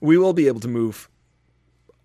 we 0.01 0.17
will 0.17 0.33
be 0.33 0.47
able 0.47 0.61
to 0.61 0.69
move 0.69 1.09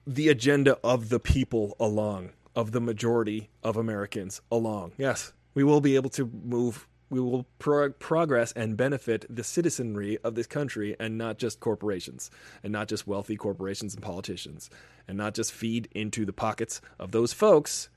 the 0.07 0.29
agenda 0.29 0.79
of 0.83 1.09
the 1.09 1.19
people 1.19 1.75
along, 1.79 2.31
of 2.55 2.71
the 2.71 2.81
majority 2.81 3.51
of 3.61 3.77
Americans 3.77 4.41
along. 4.51 4.93
Yes, 4.97 5.31
we 5.53 5.63
will 5.63 5.79
be 5.79 5.95
able 5.95 6.09
to 6.09 6.25
move. 6.43 6.87
We 7.11 7.19
will 7.19 7.45
pro- 7.59 7.91
progress 7.91 8.51
and 8.53 8.75
benefit 8.75 9.27
the 9.29 9.43
citizenry 9.43 10.17
of 10.23 10.33
this 10.33 10.47
country 10.47 10.95
and 10.99 11.19
not 11.19 11.37
just 11.37 11.59
corporations, 11.59 12.31
and 12.63 12.73
not 12.73 12.87
just 12.87 13.05
wealthy 13.05 13.35
corporations 13.35 13.93
and 13.93 14.03
politicians, 14.03 14.71
and 15.07 15.19
not 15.19 15.35
just 15.35 15.53
feed 15.53 15.87
into 15.91 16.25
the 16.25 16.33
pockets 16.33 16.81
of 16.97 17.11
those 17.11 17.31
folks. 17.31 17.89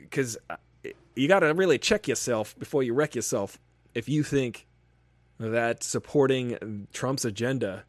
Because 0.00 0.36
uh, 0.50 0.56
you 1.14 1.28
got 1.28 1.40
to 1.40 1.52
really 1.54 1.78
check 1.78 2.08
yourself 2.08 2.58
before 2.58 2.82
you 2.82 2.94
wreck 2.94 3.14
yourself 3.14 3.58
if 3.94 4.08
you 4.08 4.22
think 4.22 4.66
that 5.38 5.82
supporting 5.82 6.86
Trump's 6.92 7.24
agenda 7.24 7.84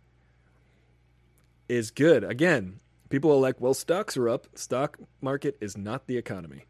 is 1.70 1.92
good. 1.92 2.24
Again, 2.24 2.80
people 3.10 3.32
are 3.32 3.40
like, 3.40 3.60
well, 3.60 3.74
stocks 3.74 4.18
are 4.18 4.30
up. 4.30 4.48
Stock 4.56 4.98
market 5.22 5.58
is 5.60 5.78
not 5.78 6.08
the 6.08 6.18
economy. 6.18 6.66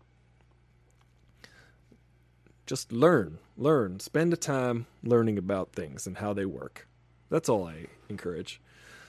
Just 2.65 2.91
learn, 2.91 3.39
learn, 3.55 3.99
spend 3.99 4.31
the 4.33 4.37
time 4.37 4.87
learning 5.03 5.37
about 5.37 5.71
things 5.71 6.05
and 6.05 6.17
how 6.17 6.33
they 6.33 6.45
work. 6.45 6.87
That's 7.29 7.47
all 7.47 7.65
I 7.65 7.87
encourage. 8.09 8.61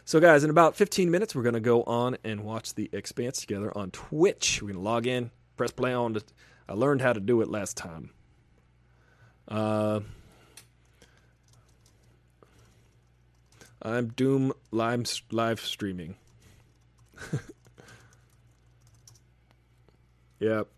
So, 0.05 0.21
guys, 0.21 0.43
in 0.43 0.51
about 0.51 0.77
15 0.77 1.11
minutes, 1.11 1.35
we're 1.35 1.43
going 1.43 1.55
to 1.55 1.61
go 1.61 1.83
on 1.83 2.17
and 2.25 2.45
watch 2.45 2.75
The 2.75 2.89
Expanse 2.93 3.41
together 3.41 3.77
on 3.77 3.91
Twitch. 3.91 4.63
We're 4.63 4.69
going 4.69 4.83
to 4.83 4.89
log 4.89 5.07
in, 5.07 5.31
press 5.57 5.71
play 5.71 5.93
on. 5.93 6.15
The, 6.15 6.23
I 6.69 6.75
learned 6.75 7.01
how 7.01 7.15
to 7.15 7.21
do 7.21 7.41
it 7.41 7.49
last 7.49 7.77
time. 7.77 8.11
Uh, 9.47 10.01
I'm 13.81 14.09
Doom 14.09 14.53
live, 14.71 15.09
live 15.31 15.61
streaming. 15.61 16.17
yep. 20.41 20.69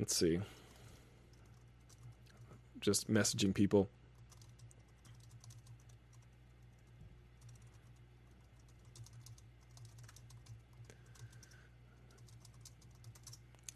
Let's 0.00 0.16
see. 0.16 0.40
Just 2.80 3.08
messaging 3.08 3.54
people. 3.54 3.88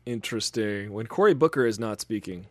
Interesting. 0.06 0.92
When 0.92 1.06
Cory 1.06 1.34
Booker 1.34 1.66
is 1.66 1.78
not 1.78 2.00
speaking. 2.00 2.46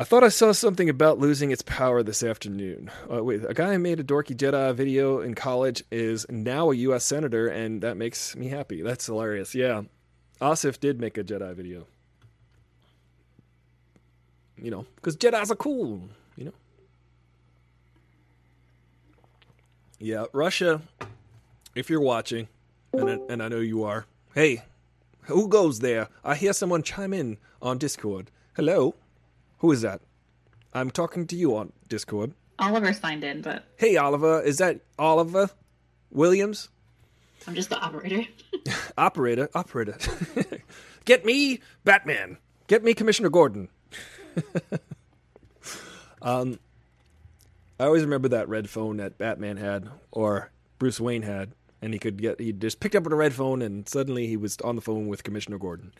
I 0.00 0.04
thought 0.04 0.22
I 0.22 0.28
saw 0.28 0.52
something 0.52 0.88
about 0.88 1.18
losing 1.18 1.50
its 1.50 1.62
power 1.62 2.04
this 2.04 2.22
afternoon. 2.22 2.88
Uh, 3.12 3.24
wait, 3.24 3.44
a 3.44 3.52
guy 3.52 3.72
who 3.72 3.80
made 3.80 3.98
a 3.98 4.04
dorky 4.04 4.36
Jedi 4.36 4.72
video 4.72 5.20
in 5.20 5.34
college 5.34 5.82
is 5.90 6.24
now 6.28 6.70
a 6.70 6.76
U.S. 6.76 7.04
senator, 7.04 7.48
and 7.48 7.82
that 7.82 7.96
makes 7.96 8.36
me 8.36 8.46
happy. 8.46 8.80
That's 8.82 9.06
hilarious. 9.06 9.56
Yeah, 9.56 9.82
Ossoff 10.40 10.78
did 10.78 11.00
make 11.00 11.18
a 11.18 11.24
Jedi 11.24 11.52
video. 11.52 11.88
You 14.56 14.70
know, 14.70 14.86
because 14.94 15.16
Jedi's 15.16 15.50
are 15.50 15.56
cool. 15.56 16.02
You 16.36 16.44
know. 16.46 16.54
Yeah, 19.98 20.26
Russia. 20.32 20.80
If 21.74 21.90
you're 21.90 22.00
watching, 22.00 22.46
and 22.92 23.10
I, 23.10 23.18
and 23.28 23.42
I 23.42 23.48
know 23.48 23.58
you 23.58 23.82
are, 23.82 24.06
hey, 24.34 24.62
who 25.28 25.48
goes 25.48 25.80
there? 25.80 26.08
I 26.24 26.34
hear 26.34 26.52
someone 26.52 26.82
chime 26.82 27.12
in 27.12 27.38
on 27.60 27.78
Discord. 27.78 28.30
Hello. 28.56 28.94
Who 29.58 29.70
is 29.72 29.82
that? 29.82 30.00
I'm 30.72 30.90
talking 30.90 31.26
to 31.26 31.36
you 31.36 31.56
on 31.56 31.72
Discord. 31.88 32.32
Oliver 32.58 32.92
signed 32.92 33.24
in, 33.24 33.42
but. 33.42 33.64
Hey, 33.76 33.96
Oliver. 33.96 34.40
Is 34.40 34.58
that 34.58 34.80
Oliver 34.98 35.50
Williams? 36.10 36.70
I'm 37.46 37.54
just 37.54 37.70
the 37.70 37.78
operator. 37.78 38.24
operator, 38.98 39.48
operator. 39.54 39.96
Get 41.04 41.24
me 41.24 41.60
Batman. 41.84 42.38
Get 42.66 42.82
me 42.82 42.94
Commissioner 42.94 43.30
Gordon. 43.30 43.68
um, 46.22 46.58
I 47.78 47.84
always 47.84 48.02
remember 48.02 48.28
that 48.28 48.48
red 48.48 48.68
phone 48.68 48.96
that 48.96 49.18
Batman 49.18 49.56
had, 49.56 49.88
or 50.10 50.50
Bruce 50.78 51.00
Wayne 51.00 51.22
had, 51.22 51.52
and 51.80 51.92
he 51.92 51.98
could 51.98 52.20
get 52.20 52.40
he 52.40 52.52
just 52.52 52.80
picked 52.80 52.94
up 52.94 53.06
a 53.06 53.14
red 53.14 53.32
phone, 53.32 53.62
and 53.62 53.88
suddenly 53.88 54.26
he 54.26 54.36
was 54.36 54.56
on 54.64 54.76
the 54.76 54.82
phone 54.82 55.08
with 55.08 55.24
Commissioner 55.24 55.58
Gordon. 55.58 55.92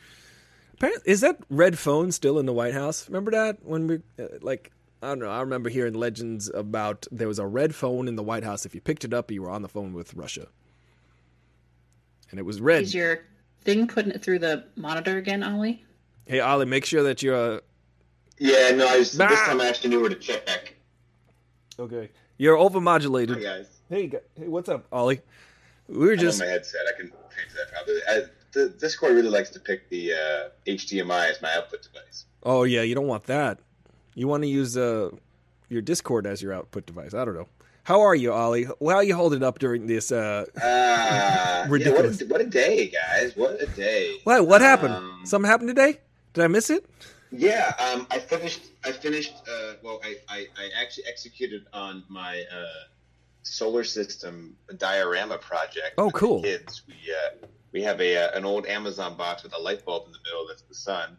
Apparently, 0.74 1.10
is 1.10 1.20
that 1.22 1.38
red 1.50 1.78
phone 1.78 2.12
still 2.12 2.38
in 2.38 2.46
the 2.46 2.52
White 2.52 2.74
House? 2.74 3.08
Remember 3.08 3.30
that 3.32 3.58
when 3.64 3.86
we 3.86 3.96
uh, 4.18 4.28
like 4.40 4.70
I 5.02 5.08
don't 5.08 5.20
know. 5.20 5.30
I 5.30 5.40
remember 5.40 5.70
hearing 5.70 5.94
legends 5.94 6.50
about 6.52 7.06
there 7.12 7.28
was 7.28 7.38
a 7.38 7.46
red 7.46 7.74
phone 7.74 8.08
in 8.08 8.16
the 8.16 8.22
White 8.22 8.44
House. 8.44 8.66
If 8.66 8.74
you 8.74 8.80
picked 8.80 9.04
it 9.04 9.14
up, 9.14 9.30
you 9.30 9.42
were 9.42 9.50
on 9.50 9.62
the 9.62 9.68
phone 9.68 9.92
with 9.92 10.14
Russia, 10.14 10.48
and 12.30 12.40
it 12.40 12.42
was 12.42 12.60
red. 12.60 12.82
Is 12.82 12.94
your 12.94 13.24
thing 13.62 13.86
putting 13.86 14.10
it 14.10 14.22
through 14.22 14.40
the 14.40 14.64
monitor 14.76 15.16
again, 15.16 15.42
Ollie? 15.42 15.84
Hey, 16.26 16.40
Ollie, 16.40 16.66
make 16.66 16.84
sure 16.84 17.02
that 17.04 17.22
you're. 17.22 17.56
Uh... 17.56 17.60
Yeah, 18.38 18.70
no, 18.72 18.88
I 18.88 18.98
just, 18.98 19.18
this 19.18 19.40
time 19.40 19.60
I 19.60 19.68
actually 19.68 19.90
knew 19.90 20.00
where 20.00 20.10
to 20.10 20.16
check. 20.16 20.74
Okay, 21.78 22.10
you're 22.36 22.56
overmodulated. 22.56 23.34
Hi 23.34 23.42
guys. 23.58 23.80
Hey, 23.88 24.10
hey, 24.36 24.48
what's 24.48 24.68
up, 24.68 24.86
Ollie? 24.92 25.20
We 25.88 26.06
were 26.06 26.16
just. 26.16 26.40
On 26.40 26.46
my 26.46 26.52
headset. 26.52 26.80
I 26.88 26.96
can 26.96 27.06
change 27.08 27.52
that. 27.54 27.72
Probably. 27.72 28.00
I, 28.08 28.22
the 28.52 28.68
Discord 28.70 29.14
really 29.14 29.30
likes 29.30 29.50
to 29.50 29.60
pick 29.60 29.88
the 29.88 30.12
uh, 30.12 30.48
HDMI 30.66 31.30
as 31.30 31.42
my 31.42 31.52
output 31.54 31.82
device. 31.82 32.24
Oh 32.42 32.64
yeah, 32.64 32.82
you 32.82 32.94
don't 32.94 33.06
want 33.06 33.24
that. 33.24 33.58
You 34.14 34.26
want 34.28 34.42
to 34.42 34.48
use 34.48 34.76
uh, 34.76 35.10
your 35.68 35.82
Discord 35.82 36.26
as 36.26 36.42
your 36.42 36.52
output 36.52 36.86
device. 36.86 37.14
I 37.14 37.24
don't 37.24 37.34
know. 37.34 37.48
How 37.84 38.02
are 38.02 38.14
you, 38.14 38.32
Ollie? 38.32 38.64
How 38.64 38.74
are 38.80 39.02
you 39.02 39.14
holding 39.14 39.42
up 39.42 39.58
during 39.58 39.86
this 39.86 40.12
uh, 40.12 40.44
uh 40.62 41.66
ridiculous? 41.68 42.20
Yeah, 42.20 42.26
what, 42.26 42.40
a, 42.40 42.44
what, 42.44 42.48
a, 42.48 42.50
day, 42.50 42.88
guys! 42.88 43.34
What 43.34 43.62
a 43.62 43.66
day! 43.66 44.18
What? 44.24 44.46
What 44.46 44.60
happened? 44.60 44.94
Um, 44.94 45.22
Something 45.24 45.50
happened 45.50 45.68
today? 45.68 45.98
Did 46.34 46.44
I 46.44 46.48
miss 46.48 46.68
it? 46.68 46.84
Yeah, 47.30 47.72
um, 47.78 48.06
I 48.10 48.18
finished. 48.18 48.60
I 48.84 48.92
finished. 48.92 49.34
Uh, 49.48 49.74
well, 49.82 50.00
I, 50.04 50.16
I, 50.28 50.46
I, 50.56 50.70
actually 50.82 51.04
executed 51.06 51.66
on 51.72 52.04
my 52.08 52.44
uh, 52.52 52.64
solar 53.48 53.84
system 53.84 54.56
diorama 54.76 55.38
project. 55.38 55.94
Oh, 55.98 56.10
cool! 56.10 56.42
Kids, 56.42 56.82
we 56.86 56.94
uh, 56.94 57.46
we 57.72 57.82
have 57.82 58.00
a 58.00 58.16
uh, 58.16 58.36
an 58.36 58.44
old 58.44 58.66
Amazon 58.66 59.16
box 59.16 59.42
with 59.42 59.54
a 59.54 59.58
light 59.58 59.84
bulb 59.84 60.06
in 60.06 60.12
the 60.12 60.18
middle 60.24 60.46
that's 60.46 60.62
the 60.62 60.74
sun, 60.74 61.16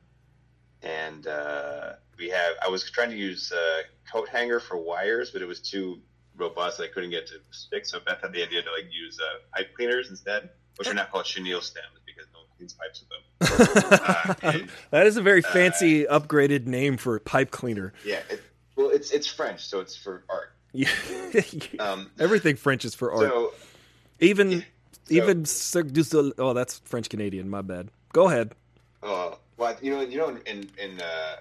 and 0.81 1.27
uh, 1.27 1.93
we 2.17 2.29
have. 2.29 2.53
I 2.63 2.69
was 2.69 2.89
trying 2.89 3.09
to 3.09 3.17
use 3.17 3.51
a 3.51 3.81
coat 4.11 4.29
hanger 4.29 4.59
for 4.59 4.77
wires, 4.77 5.31
but 5.31 5.41
it 5.41 5.47
was 5.47 5.59
too 5.59 5.99
robust. 6.37 6.79
I 6.79 6.87
couldn't 6.87 7.11
get 7.11 7.27
to 7.27 7.35
stick. 7.51 7.85
So 7.85 7.99
Beth 7.99 8.21
had 8.21 8.33
the 8.33 8.43
idea 8.43 8.61
to 8.61 8.71
like 8.71 8.91
use 8.91 9.19
uh, 9.19 9.39
pipe 9.55 9.73
cleaners 9.75 10.09
instead, 10.09 10.49
which 10.77 10.87
are 10.87 10.93
not 10.93 11.11
called 11.11 11.25
chenille 11.25 11.61
stems 11.61 11.99
because 12.05 12.25
no 12.33 12.39
one 12.39 12.47
cleans 12.57 12.73
pipes 12.73 13.01
with 13.01 13.09
them. 13.09 13.19
Uh, 14.09 14.33
and, 14.43 14.69
that 14.91 15.07
is 15.07 15.17
a 15.17 15.21
very 15.21 15.43
uh, 15.43 15.49
fancy, 15.49 16.03
upgraded 16.05 16.65
name 16.65 16.97
for 16.97 17.15
a 17.15 17.19
pipe 17.19 17.51
cleaner. 17.51 17.93
Yeah, 18.05 18.19
it, 18.29 18.41
well, 18.75 18.89
it's 18.89 19.11
it's 19.11 19.27
French, 19.27 19.65
so 19.65 19.79
it's 19.79 19.95
for 19.95 20.23
art. 20.29 20.53
Um, 21.79 22.09
everything 22.19 22.55
French 22.55 22.85
is 22.85 22.95
for 22.95 23.11
art. 23.11 23.21
So, 23.21 23.53
even 24.19 24.61
so, 24.61 24.65
even 25.09 25.45
Cirque 25.45 25.91
du 25.91 26.03
Soleil. 26.03 26.33
Oh, 26.39 26.53
that's 26.53 26.79
French 26.79 27.07
Canadian. 27.09 27.49
My 27.49 27.61
bad. 27.61 27.89
Go 28.13 28.27
ahead. 28.27 28.53
Uh, 29.03 29.35
well, 29.57 29.77
you 29.81 29.91
know, 29.91 30.01
you 30.01 30.17
know, 30.17 30.29
in 30.45 30.69
in 30.77 30.99
uh, 30.99 31.35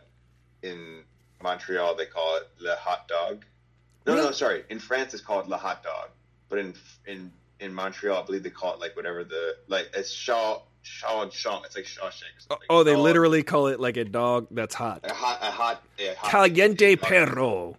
in 0.63 1.03
Montreal 1.43 1.95
they 1.95 2.07
call 2.07 2.37
it 2.37 2.49
le 2.61 2.77
hot 2.77 3.09
dog. 3.09 3.45
No, 4.07 4.17
no, 4.17 4.31
sorry. 4.31 4.65
In 4.71 4.79
France 4.79 5.15
it's 5.15 5.23
called 5.23 5.49
le 5.49 5.57
hot 5.57 5.83
dog, 5.83 6.09
but 6.49 6.59
in 6.59 6.75
in 7.07 7.31
in 7.61 7.73
Montreal 7.73 8.23
I 8.23 8.27
believe 8.27 8.43
they 8.43 8.51
call 8.51 8.75
it 8.75 8.81
like 8.81 8.97
whatever 8.97 9.25
the 9.25 9.57
like 9.69 9.91
it's 9.95 10.11
Shaw 10.11 10.61
Shaw 10.83 11.29
Shaw. 11.31 11.63
It's 11.63 11.77
like 11.77 11.85
Shawshank. 11.85 12.51
Or 12.51 12.59
oh, 12.71 12.85
they 12.85 12.93
dog. 12.93 13.03
literally 13.03 13.43
call 13.43 13.67
it 13.69 13.81
like 13.81 13.97
a 13.97 14.05
dog 14.05 14.49
that's 14.51 14.75
hot. 14.75 15.01
A 15.05 15.13
hot, 15.13 15.39
a 15.43 15.51
hot, 15.51 15.83
a 15.99 16.15
hot 16.15 16.31
caliente 16.31 16.97
perro. 16.97 17.77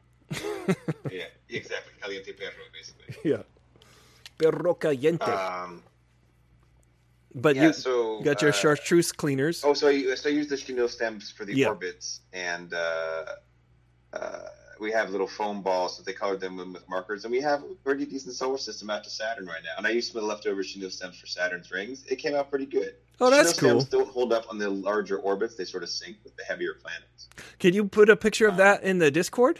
yeah, 1.11 1.25
exactly. 1.49 1.93
Caliente 2.01 2.33
perro, 2.33 2.51
basically. 2.73 3.15
Yeah. 3.29 3.43
Perro 4.37 4.73
caliente. 4.73 5.25
Um, 5.31 5.83
but 7.35 7.55
yeah, 7.55 7.67
you 7.67 7.73
so, 7.73 8.21
got 8.21 8.41
your 8.41 8.49
uh, 8.49 8.53
chartreuse 8.53 9.11
cleaners. 9.11 9.63
Oh, 9.63 9.73
so 9.73 9.87
I, 9.87 10.15
so 10.15 10.29
I 10.29 10.33
use 10.33 10.47
the 10.47 10.57
chenille 10.57 10.87
stems 10.87 11.29
for 11.29 11.45
the 11.45 11.55
Yeah. 11.55 11.67
orbits, 11.67 12.21
and 12.33 12.73
uh, 12.73 13.25
uh, 14.13 14.39
we 14.79 14.91
have 14.91 15.11
little 15.11 15.27
foam 15.27 15.61
balls 15.61 15.97
that 15.97 16.05
they 16.05 16.13
colored 16.13 16.39
them 16.39 16.57
with 16.73 16.87
markers, 16.89 17.25
and 17.25 17.31
we 17.31 17.41
have 17.41 17.61
a 17.63 17.75
pretty 17.83 18.05
decent 18.05 18.33
solar 18.33 18.57
system 18.57 18.89
out 18.89 19.03
to 19.03 19.09
Saturn 19.09 19.45
right 19.45 19.61
now. 19.63 19.73
And 19.77 19.85
I 19.85 19.91
used 19.91 20.11
some 20.11 20.17
of 20.17 20.23
the 20.23 20.27
leftover 20.29 20.63
chenille 20.63 20.89
stems 20.89 21.19
for 21.19 21.27
Saturn's 21.27 21.69
rings. 21.69 22.03
It 22.07 22.15
came 22.15 22.33
out 22.33 22.49
pretty 22.49 22.65
good. 22.65 22.95
Oh, 23.21 23.29
that's 23.29 23.57
Chenille 23.59 23.73
cool. 23.73 23.81
stems 23.81 23.91
don't 24.05 24.09
hold 24.11 24.33
up 24.33 24.45
on 24.49 24.57
the 24.57 24.69
larger 24.69 25.17
orbits; 25.19 25.55
they 25.55 25.65
sort 25.65 25.83
of 25.83 25.89
sink 25.89 26.17
with 26.23 26.35
the 26.37 26.43
heavier 26.43 26.75
planets. 26.81 27.27
Can 27.59 27.73
you 27.73 27.85
put 27.85 28.09
a 28.09 28.15
picture 28.15 28.47
of 28.47 28.57
that 28.57 28.83
in 28.83 28.97
the 28.97 29.11
Discord 29.11 29.59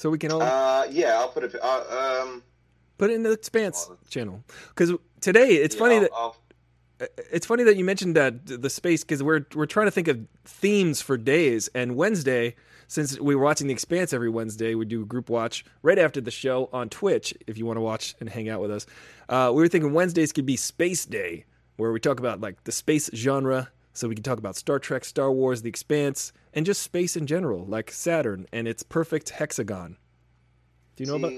so 0.00 0.08
we 0.08 0.16
can 0.18 0.32
all 0.32 0.40
Uh, 0.42 0.86
yeah, 0.90 1.18
I'll 1.18 1.28
put 1.28 1.44
a. 1.44 1.64
Uh, 1.64 2.22
um, 2.22 2.42
put 2.96 3.10
it 3.10 3.14
in 3.14 3.22
the 3.22 3.32
Expanse 3.32 3.90
channel? 4.08 4.42
Because 4.68 4.92
today 5.20 5.56
it's 5.56 5.74
yeah, 5.74 5.78
funny 5.78 5.94
I'll- 5.96 6.00
that 6.00 6.10
I'll- 6.14 6.36
it's 7.30 7.46
funny 7.46 7.62
that 7.64 7.76
you 7.76 7.84
mentioned 7.84 8.14
that 8.16 8.46
the 8.46 8.68
space 8.70 9.04
because 9.04 9.22
we're 9.22 9.44
we're 9.54 9.64
trying 9.66 9.86
to 9.86 9.90
think 9.90 10.06
of 10.08 10.18
themes 10.44 11.00
for 11.00 11.16
days 11.16 11.68
and 11.74 11.96
Wednesday 11.96 12.54
since 12.88 13.18
we 13.20 13.34
were 13.34 13.42
watching 13.42 13.68
the 13.68 13.72
Expanse 13.72 14.12
every 14.12 14.28
Wednesday 14.28 14.74
we 14.74 14.84
do 14.84 15.00
a 15.02 15.06
group 15.06 15.30
watch 15.30 15.64
right 15.82 15.98
after 15.98 16.20
the 16.20 16.30
show 16.30 16.68
on 16.74 16.90
Twitch 16.90 17.32
if 17.46 17.56
you 17.56 17.64
want 17.64 17.78
to 17.78 17.80
watch 17.80 18.14
and 18.20 18.28
hang 18.28 18.50
out 18.50 18.60
with 18.60 18.70
us 18.70 18.84
uh, 19.30 19.50
we 19.54 19.62
were 19.62 19.68
thinking 19.68 19.94
Wednesdays 19.94 20.30
could 20.30 20.44
be 20.44 20.56
Space 20.56 21.06
Day 21.06 21.46
where 21.78 21.90
we 21.90 22.00
talk 22.00 22.18
about 22.18 22.42
like 22.42 22.62
the 22.64 22.72
space 22.72 23.08
genre 23.14 23.70
so 24.00 24.08
we 24.08 24.14
can 24.14 24.24
talk 24.24 24.38
about 24.38 24.56
Star 24.56 24.78
Trek 24.78 25.04
Star 25.04 25.30
Wars 25.30 25.62
the 25.62 25.68
Expanse 25.68 26.32
and 26.54 26.64
just 26.64 26.82
space 26.82 27.16
in 27.16 27.26
general 27.26 27.64
like 27.66 27.90
Saturn 27.90 28.46
and 28.52 28.66
its 28.66 28.82
perfect 28.82 29.30
hexagon 29.30 29.96
do 30.96 31.04
you 31.04 31.10
know 31.10 31.16
about 31.16 31.32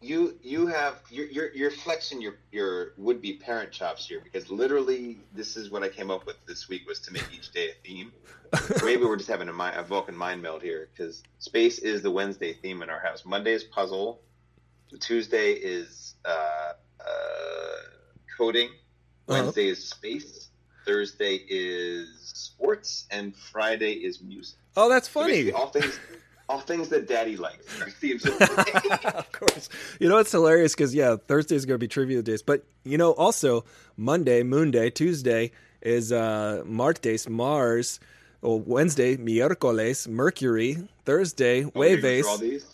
you 0.00 0.38
you 0.42 0.66
have 0.66 1.00
you're, 1.10 1.26
you're 1.26 1.54
you're 1.54 1.70
flexing 1.70 2.22
your 2.22 2.36
your 2.52 2.92
would 2.96 3.20
be 3.20 3.34
parent 3.34 3.72
chops 3.72 4.06
here 4.06 4.20
because 4.22 4.50
literally 4.50 5.18
this 5.34 5.56
is 5.56 5.70
what 5.70 5.82
I 5.82 5.88
came 5.88 6.10
up 6.10 6.24
with 6.24 6.36
this 6.46 6.68
week 6.68 6.86
was 6.86 7.00
to 7.00 7.12
make 7.12 7.26
each 7.34 7.50
day 7.52 7.70
a 7.70 7.86
theme. 7.86 8.12
Maybe 8.84 9.02
we're 9.04 9.16
just 9.16 9.28
having 9.28 9.48
a, 9.48 9.52
mi- 9.52 9.74
a 9.74 9.82
Vulcan 9.82 10.16
mind 10.16 10.40
meld 10.40 10.62
here 10.62 10.88
because 10.92 11.22
space 11.38 11.78
is 11.78 12.00
the 12.00 12.10
Wednesday 12.10 12.52
theme 12.54 12.82
in 12.82 12.88
our 12.88 13.00
house. 13.00 13.24
Monday 13.24 13.52
is 13.52 13.64
puzzle. 13.64 14.20
Tuesday 15.00 15.52
is 15.52 16.14
uh, 16.24 16.72
uh, 17.00 17.76
coding. 18.38 18.68
Uh-huh. 19.28 19.42
Wednesday 19.42 19.66
is 19.66 19.84
space. 19.84 20.47
Thursday 20.88 21.44
is 21.50 22.08
sports, 22.34 23.06
and 23.10 23.36
Friday 23.36 23.92
is 23.92 24.22
music. 24.22 24.56
oh 24.76 24.88
that's 24.88 25.06
funny 25.06 25.32
basically 25.44 25.52
all 25.52 25.68
things 25.68 26.00
all 26.48 26.60
things 26.60 26.88
that 26.88 27.06
Daddy 27.06 27.36
likes. 27.36 27.66
of 27.82 27.84
of 29.20 29.32
course. 29.32 29.68
You 30.00 30.08
know 30.08 30.16
it's 30.16 30.32
hilarious 30.32 30.74
because 30.74 30.94
yeah, 30.94 31.16
Thursday 31.28 31.56
is 31.56 31.66
going 31.66 31.74
to 31.74 31.78
be 31.78 31.88
trivia 31.88 32.22
days, 32.22 32.42
but 32.42 32.64
you 32.84 32.96
know 32.96 33.12
also 33.12 33.64
Monday, 33.98 34.42
Moon 34.42 34.70
Day, 34.70 34.88
Tuesday 34.88 35.50
is 35.82 36.10
uh 36.10 36.62
Martes, 36.64 37.28
Mars. 37.28 38.00
Or 38.40 38.60
Wednesday, 38.60 39.16
miércoles, 39.16 40.06
Mercury. 40.06 40.78
Thursday, 41.04 41.64
Oh. 41.64 41.82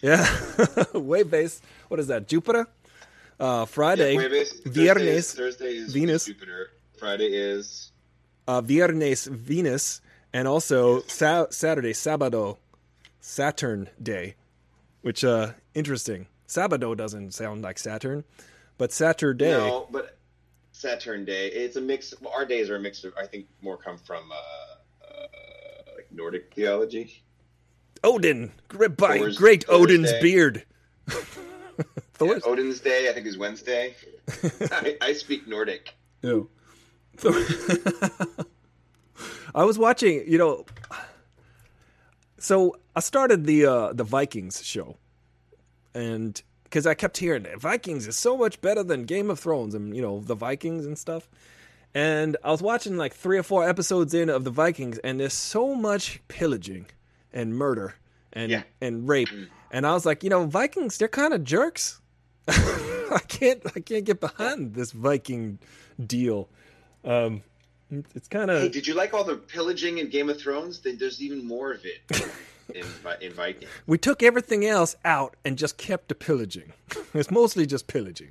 Yeah, 0.02 0.26
Jueves. 0.92 1.62
What 1.88 1.98
is 2.00 2.08
that? 2.08 2.28
Jupiter. 2.28 2.66
Uh, 3.40 3.64
Friday, 3.64 4.12
Yeah, 4.12 4.20
Jueves. 4.28 4.48
Thursday 4.62 4.68
is- 4.68 4.76
Viernes, 4.76 5.34
Thursday 5.34 5.72
is 5.76 5.92
Venus. 5.94 6.26
Jupiter. 6.26 6.68
Friday 6.98 7.28
is 7.32 7.92
uh, 8.46 8.60
Viernes, 8.60 9.26
Venus, 9.26 10.00
and 10.32 10.46
also 10.48 11.00
sa- 11.02 11.46
Saturday, 11.50 11.92
Sábado, 11.92 12.58
Saturn 13.20 13.88
Day, 14.02 14.34
which 15.02 15.24
uh 15.24 15.52
interesting. 15.74 16.26
Sábado 16.48 16.96
doesn't 16.96 17.32
sound 17.32 17.62
like 17.62 17.78
Saturn, 17.78 18.24
but 18.78 18.92
Saturday. 18.92 19.50
no, 19.50 19.88
but 19.90 20.18
Saturn 20.72 21.24
Day. 21.24 21.48
It's 21.48 21.76
a 21.76 21.80
mix. 21.80 22.12
Well, 22.20 22.32
our 22.36 22.44
days 22.44 22.68
are 22.70 22.76
a 22.76 22.80
mix 22.80 23.02
of. 23.04 23.12
I 23.18 23.26
think 23.26 23.46
more 23.62 23.76
come 23.78 23.96
from 23.98 24.24
uh, 24.30 24.34
uh, 24.34 25.26
like 25.96 26.06
Nordic 26.12 26.52
theology. 26.54 27.22
Odin, 28.02 28.52
great, 28.68 28.96
by 28.98 29.18
Thor's- 29.18 29.38
great 29.38 29.64
Thor's 29.64 29.80
Odin's 29.82 30.10
Day. 30.12 30.20
beard. 30.20 30.64
Yeah, 31.08 31.14
Thor's- 32.14 32.42
Odin's 32.44 32.80
Day. 32.80 33.08
I 33.08 33.12
think 33.14 33.26
is 33.26 33.38
Wednesday. 33.38 33.94
I, 34.70 34.96
I 35.00 35.12
speak 35.14 35.48
Nordic. 35.48 35.94
No. 36.22 36.48
I 39.54 39.64
was 39.64 39.78
watching, 39.78 40.24
you 40.26 40.38
know. 40.38 40.64
So 42.38 42.76
I 42.94 43.00
started 43.00 43.46
the 43.46 43.66
uh, 43.66 43.92
the 43.92 44.04
Vikings 44.04 44.62
show, 44.64 44.96
and 45.94 46.40
because 46.64 46.86
I 46.86 46.94
kept 46.94 47.16
hearing 47.18 47.44
that 47.44 47.60
Vikings 47.60 48.06
is 48.06 48.18
so 48.18 48.36
much 48.36 48.60
better 48.60 48.82
than 48.82 49.04
Game 49.04 49.30
of 49.30 49.38
Thrones, 49.40 49.74
and 49.74 49.94
you 49.94 50.02
know 50.02 50.20
the 50.20 50.34
Vikings 50.34 50.84
and 50.86 50.98
stuff. 50.98 51.28
And 51.94 52.36
I 52.42 52.50
was 52.50 52.60
watching 52.60 52.96
like 52.96 53.14
three 53.14 53.38
or 53.38 53.44
four 53.44 53.66
episodes 53.68 54.12
in 54.14 54.28
of 54.28 54.42
the 54.44 54.50
Vikings, 54.50 54.98
and 54.98 55.20
there's 55.20 55.32
so 55.34 55.74
much 55.74 56.20
pillaging 56.28 56.86
and 57.32 57.54
murder 57.56 57.94
and 58.32 58.50
Yeah. 58.50 58.62
and 58.80 59.08
rape, 59.08 59.28
and 59.70 59.86
I 59.86 59.92
was 59.94 60.04
like, 60.04 60.24
you 60.24 60.30
know, 60.30 60.44
Vikings 60.46 60.98
they're 60.98 61.08
kind 61.08 61.32
of 61.32 61.44
jerks. 61.44 62.00
I 62.48 63.20
can't 63.28 63.62
I 63.76 63.80
can't 63.80 64.04
get 64.04 64.20
behind 64.20 64.74
this 64.74 64.90
Viking 64.90 65.60
deal. 66.04 66.48
Um, 67.04 67.42
it's 68.14 68.28
kind 68.28 68.50
of. 68.50 68.60
Hey, 68.60 68.66
of 68.66 68.72
did 68.72 68.86
you 68.86 68.94
like 68.94 69.14
all 69.14 69.24
the 69.24 69.36
pillaging 69.36 69.98
in 69.98 70.08
Game 70.08 70.28
of 70.28 70.40
Thrones? 70.40 70.80
Then 70.80 70.96
There's 70.98 71.22
even 71.22 71.44
more 71.46 71.72
of 71.72 71.84
it 71.84 72.28
in 72.74 72.84
Vi- 72.84 73.18
in 73.20 73.32
Viking. 73.32 73.68
we 73.86 73.98
took 73.98 74.22
everything 74.22 74.64
else 74.64 74.96
out 75.04 75.36
and 75.44 75.58
just 75.58 75.76
kept 75.76 76.08
the 76.08 76.14
pillaging. 76.14 76.72
it's 77.14 77.30
mostly 77.30 77.66
just 77.66 77.86
pillaging. 77.86 78.30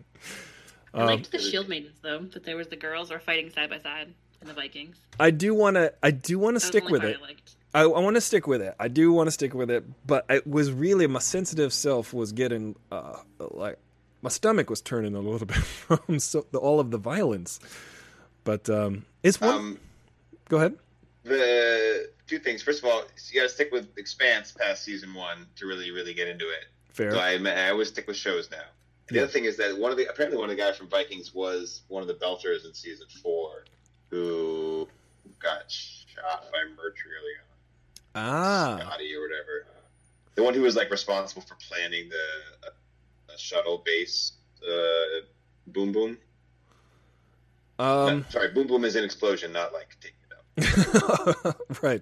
I 0.94 1.06
liked 1.06 1.32
the 1.32 1.40
shield 1.40 1.70
maidens 1.70 1.98
though, 2.02 2.20
that 2.20 2.44
there 2.44 2.56
was 2.56 2.68
the 2.68 2.76
girls 2.76 3.10
were 3.10 3.20
fighting 3.20 3.50
side 3.50 3.70
by 3.70 3.80
side. 3.80 4.14
in 4.42 4.48
the 4.48 4.54
Vikings. 4.54 4.98
I 5.20 5.32
do 5.32 5.54
want 5.54 5.76
to. 5.76 5.94
I 6.04 6.12
do 6.12 6.38
want 6.40 6.60
to 6.60 6.60
That 6.60 6.66
was 6.66 6.72
the 6.72 6.80
stick 6.80 6.90
with 6.90 7.04
it. 7.04 7.18
I 7.18 7.22
liked. 7.22 7.56
I, 7.76 7.82
I 7.82 8.00
want 8.00 8.16
to 8.16 8.22
stick 8.22 8.46
with 8.46 8.62
it. 8.62 8.76
I 8.80 8.88
do 8.88 9.12
want 9.12 9.28
to 9.28 9.32
stick 9.32 9.56
with 9.56 9.72
it, 9.72 9.84
but 10.06 10.26
it 10.30 10.46
was 10.46 10.72
really 10.72 11.08
my 11.08 11.20
sensitive 11.20 11.74
self 11.74 12.14
was 12.14 12.32
getting 12.32 12.76
uh, 12.92 13.18
like 13.40 13.80
my 14.22 14.30
stomach 14.30 14.70
was 14.70 14.82
turning 14.82 15.16
a 15.16 15.20
little 15.20 15.46
bit 15.48 15.58
from 15.58 16.20
so, 16.20 16.46
the, 16.52 16.60
all 16.60 16.80
of 16.80 16.92
the 16.92 16.98
violence. 16.98 17.60
But 18.44 18.70
um, 18.70 19.06
it's 19.24 19.40
one. 19.40 19.56
Um, 19.56 19.80
go 20.50 20.58
ahead. 20.58 20.76
the 21.24 22.10
two 22.28 22.40
things. 22.40 22.62
First 22.62 22.84
of 22.84 22.90
all, 22.90 23.04
you 23.32 23.40
got 23.40 23.48
to 23.48 23.54
stick 23.54 23.72
with 23.72 23.98
Expanse 23.98 24.52
past 24.52 24.84
season 24.84 25.14
one 25.14 25.48
to 25.58 25.66
really, 25.66 25.92
really 25.92 26.14
get 26.14 26.28
into 26.28 26.46
it. 26.46 26.66
Fair. 26.94 27.12
So 27.12 27.20
I, 27.20 27.38
I 27.38 27.70
always 27.70 27.88
stick 27.90 28.08
with 28.08 28.18
shows 28.18 28.50
now. 28.52 28.58
And 29.08 29.16
the 29.16 29.20
Yeah. 29.20 29.24
other 29.24 29.32
thing 29.32 29.46
is 29.46 29.58
that 29.58 29.78
one 29.78 29.92
of 29.92 29.98
the 29.98 30.06
apparently 30.10 30.38
one 30.38 30.50
of 30.50 30.56
the 30.56 30.62
guys 30.62 30.78
from 30.78 30.88
Vikings 30.90 31.34
was 31.34 31.82
one 31.88 32.02
of 32.02 32.08
the 32.08 32.14
Belters 32.16 32.66
in 32.66 32.74
season 32.74 33.08
four, 33.22 33.66
who 34.10 34.88
got 35.40 35.70
shot 35.70 36.46
by 36.52 36.60
Murtry 36.76 37.12
early 37.20 37.34
on, 37.40 38.24
Ah, 38.24 38.78
Scotty 38.80 39.16
or 39.16 39.22
whatever. 39.22 39.66
The 40.36 40.44
one 40.44 40.54
who 40.54 40.62
was 40.62 40.76
like 40.76 40.90
responsible 40.92 41.42
for 41.42 41.56
planning 41.56 42.10
the 42.10 42.68
uh, 42.68 43.38
shuttle 43.38 43.82
base. 43.86 44.34
Uh, 44.68 45.22
boom 45.68 45.92
boom. 45.92 46.18
Um, 47.84 48.26
sorry, 48.30 48.50
boom 48.50 48.68
boom 48.68 48.86
is 48.86 48.96
an 48.96 49.04
explosion, 49.04 49.52
not 49.52 49.74
like 49.74 49.96
take 50.00 50.14
it 50.14 51.46
out. 51.46 51.56
right. 51.84 52.02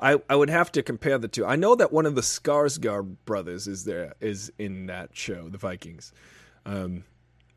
I 0.00 0.20
I 0.28 0.36
would 0.36 0.50
have 0.50 0.70
to 0.72 0.82
compare 0.82 1.18
the 1.18 1.28
two. 1.28 1.46
I 1.46 1.56
know 1.56 1.74
that 1.74 1.92
one 1.92 2.06
of 2.06 2.14
the 2.14 2.20
Skarsgård 2.20 3.16
brothers 3.24 3.66
is 3.66 3.84
there 3.84 4.14
is 4.20 4.52
in 4.58 4.86
that 4.86 5.16
show, 5.16 5.48
The 5.48 5.58
Vikings. 5.58 6.12
Um, 6.66 7.04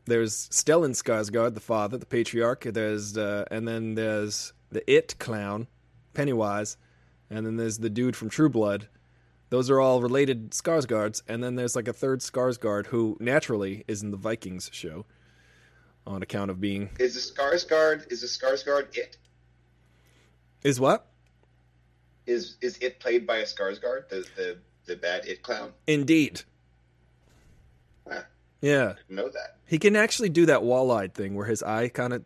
there's 0.06 0.48
Stellan 0.48 0.90
Skarsgård, 0.90 1.54
the 1.54 1.60
father, 1.60 1.98
the 1.98 2.06
patriarch. 2.06 2.64
There's 2.64 3.16
uh, 3.18 3.44
and 3.50 3.68
then 3.68 3.94
there's 3.94 4.52
the 4.70 4.88
It 4.90 5.18
clown, 5.18 5.66
Pennywise, 6.14 6.76
and 7.30 7.44
then 7.44 7.56
there's 7.56 7.78
the 7.78 7.90
dude 7.90 8.16
from 8.16 8.30
True 8.30 8.48
Blood. 8.48 8.88
Those 9.50 9.70
are 9.70 9.80
all 9.80 10.00
related 10.00 10.50
Skarsgårds, 10.50 11.22
and 11.26 11.42
then 11.42 11.54
there's 11.54 11.76
like 11.76 11.88
a 11.88 11.92
third 11.92 12.20
Skarsgård 12.20 12.86
who 12.86 13.16
naturally 13.18 13.84
is 13.88 14.02
in 14.02 14.10
the 14.10 14.16
Vikings 14.16 14.70
show, 14.72 15.06
on 16.08 16.22
account 16.22 16.50
of 16.50 16.60
being 16.60 16.88
Is 16.98 17.14
the 17.14 17.20
Skarsgård 17.20 18.10
is 18.10 18.20
the 18.22 18.26
Skarsgård 18.26 18.96
it? 18.96 19.16
is 20.62 20.80
what 20.80 21.06
Is 22.26 22.56
is 22.60 22.76
it 22.80 22.98
played 23.00 23.26
by 23.26 23.36
a 23.38 23.44
Skarsgård, 23.44 24.08
the 24.08 24.26
the 24.36 24.58
the 24.86 24.96
bad 24.96 25.26
it 25.26 25.42
clown? 25.42 25.72
indeed. 25.86 26.42
Huh, 28.08 28.22
Yeah. 28.60 28.94
didn't 28.96 29.10
know 29.16 29.28
that. 29.28 29.56
He 29.66 29.78
can 29.78 29.96
actually 29.96 30.30
do 30.30 30.46
that 30.46 30.62
wall-eyed 30.62 31.12
thing 31.14 31.34
where 31.34 31.46
his 31.46 31.62
eye 31.62 31.88
kind 31.88 32.12
of 32.14 32.24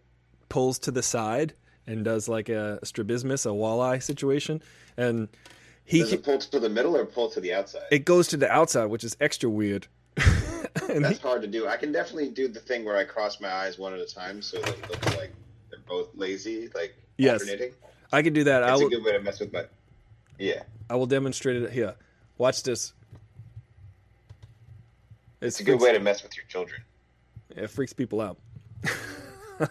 pulls 0.48 0.78
to 0.80 0.90
the 0.92 1.02
side 1.02 1.54
and 1.86 2.04
does 2.04 2.28
like 2.28 2.48
a 2.48 2.78
strabismus, 2.84 3.44
a 3.44 3.48
walleye 3.48 4.00
situation, 4.00 4.62
and 4.96 5.28
he 5.84 5.98
Does 6.00 6.12
it 6.12 6.22
pull 6.22 6.38
to 6.38 6.60
the 6.60 6.68
middle 6.68 6.96
or 6.96 7.04
pull 7.04 7.28
to 7.30 7.40
the 7.40 7.52
outside? 7.52 7.82
it 7.90 8.04
goes 8.04 8.28
to 8.28 8.36
the 8.36 8.48
outside, 8.50 8.86
which 8.86 9.02
is 9.02 9.16
extra 9.20 9.50
weird. 9.50 9.88
That's 10.88 11.18
hard 11.18 11.42
to 11.42 11.48
do. 11.48 11.66
I 11.68 11.76
can 11.76 11.92
definitely 11.92 12.30
do 12.30 12.48
the 12.48 12.60
thing 12.60 12.84
where 12.84 12.96
I 12.96 13.04
cross 13.04 13.40
my 13.40 13.50
eyes 13.52 13.78
one 13.78 13.92
at 13.92 14.00
a 14.00 14.06
time, 14.06 14.40
so 14.42 14.58
that 14.60 14.68
it 14.70 14.90
looks 14.90 15.16
like 15.16 15.32
they're 15.70 15.80
both 15.86 16.08
lazy, 16.14 16.68
like 16.74 16.94
Yes. 17.18 17.40
alternating. 17.42 17.74
I 18.12 18.22
can 18.22 18.32
do 18.32 18.44
that. 18.44 18.62
I 18.62 18.68
That's 18.68 18.80
a 18.80 18.84
will. 18.84 18.90
good 18.90 19.04
way 19.04 19.12
to 19.12 19.20
mess 19.20 19.40
with 19.40 19.52
my. 19.52 19.64
Yeah, 20.38 20.62
I 20.90 20.96
will 20.96 21.06
demonstrate 21.06 21.62
it 21.62 21.70
here. 21.72 21.94
Watch 22.38 22.62
this. 22.62 22.92
it's 25.40 25.60
a 25.60 25.64
good 25.64 25.80
way 25.80 25.92
to 25.92 25.98
mess 26.00 26.22
with 26.22 26.36
your 26.36 26.46
children. 26.46 26.80
It 27.54 27.68
freaks 27.68 27.92
people 27.92 28.20
out. 28.20 28.38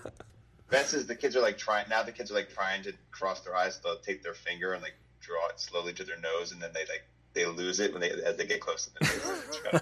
Best 0.69 0.93
is 0.93 1.05
the 1.07 1.15
kids 1.15 1.35
are 1.35 1.41
like 1.41 1.57
trying 1.57 1.89
now. 1.89 2.03
The 2.03 2.11
kids 2.11 2.31
are 2.31 2.35
like 2.35 2.49
trying 2.53 2.83
to 2.83 2.93
cross 3.11 3.41
their 3.41 3.55
eyes. 3.55 3.79
They'll 3.83 3.97
take 3.99 4.23
their 4.23 4.33
finger 4.33 4.73
and 4.73 4.81
like 4.81 4.93
draw 5.19 5.47
it 5.49 5.59
slowly 5.59 5.93
to 5.93 6.03
their 6.03 6.19
nose, 6.19 6.51
and 6.51 6.61
then 6.61 6.71
they 6.73 6.81
like 6.81 7.03
they 7.33 7.45
lose 7.45 7.79
it 7.79 7.91
when 7.93 8.01
they 8.01 8.11
as 8.11 8.37
they 8.37 8.45
get 8.45 8.61
close 8.61 8.87
to 8.87 8.93
the 8.93 9.81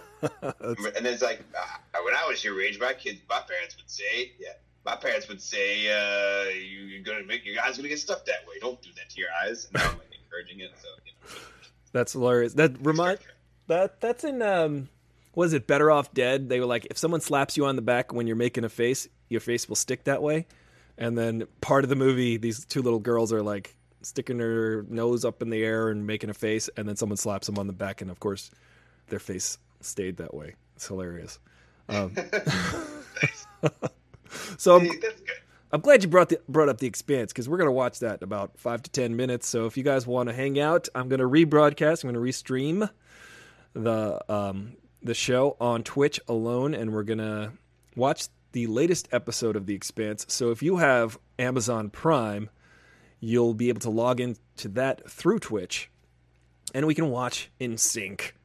nose. 0.61 0.91
And 0.97 1.07
it's 1.07 1.21
like 1.21 1.41
ah, 1.57 1.79
when 2.03 2.13
I 2.13 2.25
was 2.27 2.43
your 2.43 2.61
age, 2.61 2.79
my 2.79 2.93
kids, 2.93 3.19
my 3.29 3.41
parents 3.47 3.77
would 3.77 3.89
say, 3.89 4.33
yeah, 4.39 4.49
my 4.85 4.95
parents 4.95 5.27
would 5.29 5.41
say, 5.41 5.89
uh, 5.89 6.49
you, 6.49 6.79
you're 6.85 7.03
gonna 7.03 7.23
make 7.23 7.45
your 7.45 7.61
eyes 7.63 7.77
gonna 7.77 7.89
get 7.89 7.99
stuck 7.99 8.25
that 8.25 8.45
way. 8.47 8.55
Don't 8.59 8.81
do 8.81 8.89
that 8.95 9.09
to 9.09 9.19
your 9.19 9.29
eyes. 9.43 9.65
And 9.65 9.81
now 9.81 9.89
I'm 9.91 9.97
like 9.97 10.09
encouraging 10.23 10.59
it. 10.59 10.71
So 10.81 10.87
you 11.05 11.11
know, 11.23 11.41
That's 11.93 12.13
hilarious. 12.13 12.53
That 12.53 12.83
remind 12.85 13.19
that 13.67 14.01
that's 14.01 14.23
in 14.23 14.41
um 14.41 14.89
was 15.35 15.53
it 15.53 15.67
Better 15.67 15.89
Off 15.91 16.13
Dead? 16.13 16.49
They 16.49 16.59
were 16.59 16.65
like 16.65 16.87
if 16.89 16.97
someone 16.97 17.21
slaps 17.21 17.55
you 17.55 17.65
on 17.65 17.75
the 17.75 17.81
back 17.81 18.13
when 18.13 18.27
you're 18.27 18.35
making 18.35 18.63
a 18.65 18.69
face, 18.69 19.07
your 19.29 19.41
face 19.41 19.69
will 19.69 19.75
stick 19.75 20.03
that 20.05 20.21
way. 20.21 20.47
And 20.97 21.17
then 21.17 21.45
part 21.61 21.85
of 21.85 21.89
the 21.89 21.95
movie, 21.95 22.35
these 22.37 22.65
two 22.65 22.81
little 22.81 22.99
girls 22.99 23.31
are 23.31 23.41
like 23.41 23.75
sticking 24.01 24.37
their 24.37 24.83
nose 24.83 25.25
up 25.25 25.41
in 25.41 25.49
the 25.49 25.63
air 25.63 25.89
and 25.89 26.05
making 26.05 26.29
a 26.29 26.33
face, 26.33 26.69
and 26.77 26.87
then 26.87 26.95
someone 26.95 27.17
slaps 27.17 27.47
them 27.47 27.57
on 27.57 27.67
the 27.67 27.73
back, 27.73 28.01
and 28.01 28.09
of 28.09 28.19
course, 28.19 28.51
their 29.07 29.19
face 29.19 29.57
stayed 29.81 30.17
that 30.17 30.33
way. 30.33 30.55
It's 30.75 30.87
hilarious. 30.87 31.39
Um, 31.87 32.15
so 34.57 34.77
I'm. 34.77 34.89
I'm 35.71 35.81
glad 35.81 36.01
you 36.01 36.09
brought 36.09 36.29
the, 36.29 36.41
brought 36.49 36.67
up 36.67 36.79
the 36.79 36.87
Expanse 36.87 37.31
because 37.31 37.47
we're 37.47 37.59
gonna 37.59 37.71
watch 37.71 37.99
that 37.99 38.21
in 38.21 38.23
about 38.23 38.57
five 38.57 38.81
to 38.81 38.89
ten 38.89 39.15
minutes. 39.15 39.47
So 39.47 39.67
if 39.67 39.77
you 39.77 39.83
guys 39.83 40.07
want 40.07 40.29
to 40.29 40.33
hang 40.33 40.59
out, 40.59 40.89
I'm 40.95 41.09
gonna 41.09 41.25
rebroadcast. 41.25 42.03
I'm 42.03 42.09
gonna 42.09 42.25
restream 42.25 42.89
the 43.73 44.33
um, 44.33 44.77
the 45.03 45.13
show 45.13 45.57
on 45.61 45.83
Twitch 45.83 46.19
alone, 46.27 46.73
and 46.73 46.91
we're 46.91 47.03
gonna 47.03 47.53
watch 47.95 48.29
the 48.51 48.65
latest 48.65 49.09
episode 49.11 49.55
of 49.55 49.67
the 49.67 49.75
Expanse. 49.75 50.25
So 50.29 50.49
if 50.49 50.63
you 50.63 50.77
have 50.77 51.19
Amazon 51.37 51.91
Prime, 51.91 52.49
you'll 53.19 53.53
be 53.53 53.69
able 53.69 53.81
to 53.81 53.89
log 53.89 54.19
into 54.19 54.67
that 54.69 55.09
through 55.09 55.39
Twitch, 55.39 55.89
and 56.73 56.85
we 56.87 56.95
can 56.95 57.09
watch 57.09 57.49
in 57.59 57.77
sync, 57.77 58.35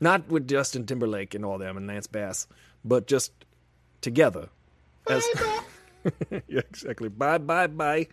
not 0.00 0.28
with 0.28 0.48
Justin 0.48 0.86
Timberlake 0.86 1.34
and 1.34 1.44
all 1.44 1.58
them 1.58 1.76
and 1.76 1.86
Lance 1.86 2.06
Bass, 2.06 2.46
but 2.84 3.06
just 3.06 3.32
together. 4.00 4.48
As 5.08 5.24
yeah, 6.30 6.40
exactly. 6.48 7.08
Bye, 7.08 7.38
bye, 7.38 7.66
bye. 7.66 8.08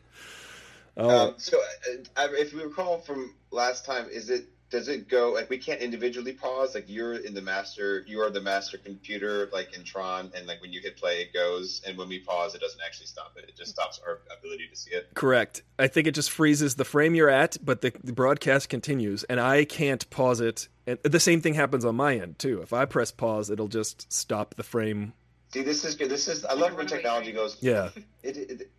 Oh, 0.95 1.30
Um, 1.30 1.33
so, 1.38 1.58
uh, 1.58 2.27
if 2.33 2.53
we 2.53 2.64
recall 2.64 3.00
from 3.00 3.33
last 3.51 3.85
time, 3.85 4.08
is 4.09 4.30
it 4.30 4.45
does 4.74 4.88
it 4.88 5.08
go 5.08 5.32
like 5.32 5.52
we 5.52 5.60
can't 5.60 5.82
individually 5.82 6.34
pause? 6.34 6.74
Like 6.74 6.85
you're 6.88 7.14
in 7.14 7.35
the 7.35 7.43
master, 7.43 8.03
you 8.08 8.19
are 8.22 8.32
the 8.32 8.42
master 8.42 8.80
computer, 8.80 9.48
like 9.53 9.77
in 9.77 9.84
Tron, 9.84 10.32
and 10.35 10.48
like 10.48 10.64
when 10.64 10.74
you 10.74 10.82
hit 10.82 10.98
play, 10.98 11.22
it 11.22 11.32
goes, 11.32 11.84
and 11.88 11.95
when 11.95 12.10
we 12.10 12.18
pause, 12.18 12.56
it 12.56 12.61
doesn't 12.61 12.82
actually 12.84 13.06
stop 13.06 13.34
it. 13.38 13.45
It 13.48 13.56
just 13.56 13.69
stops 13.69 14.02
our 14.06 14.22
ability 14.35 14.68
to 14.68 14.76
see 14.76 14.90
it. 14.90 15.14
correct. 15.14 15.61
I 15.77 15.85
think 15.85 16.08
it 16.08 16.16
just 16.16 16.32
freezes 16.32 16.74
the 16.74 16.85
frame 16.85 17.14
you're 17.14 17.30
at, 17.30 17.56
but 17.64 17.82
the, 17.82 17.93
the 18.03 18.14
broadcast 18.14 18.68
continues, 18.68 19.24
and 19.26 19.40
I 19.40 19.64
can't 19.64 20.10
pause 20.10 20.42
it. 20.42 20.68
And 20.88 20.98
the 21.03 21.19
same 21.19 21.40
thing 21.40 21.53
happens 21.53 21.85
on 21.85 21.95
my 21.95 22.18
end 22.18 22.40
too. 22.40 22.60
If 22.64 22.74
I 22.74 22.85
press 22.85 23.11
pause, 23.11 23.52
it'll 23.52 23.68
just 23.68 24.11
stop 24.11 24.56
the 24.56 24.64
frame. 24.64 25.14
See, 25.53 25.61
this 25.61 25.85
is 25.85 25.93
good. 25.93 26.10
This 26.10 26.27
is 26.27 26.45
I 26.45 26.56
love 26.56 26.76
when 26.76 26.88
technology 26.88 27.32
goes. 27.32 27.58
Yeah. 27.61 27.90
It, 28.24 28.38
it, 28.38 28.72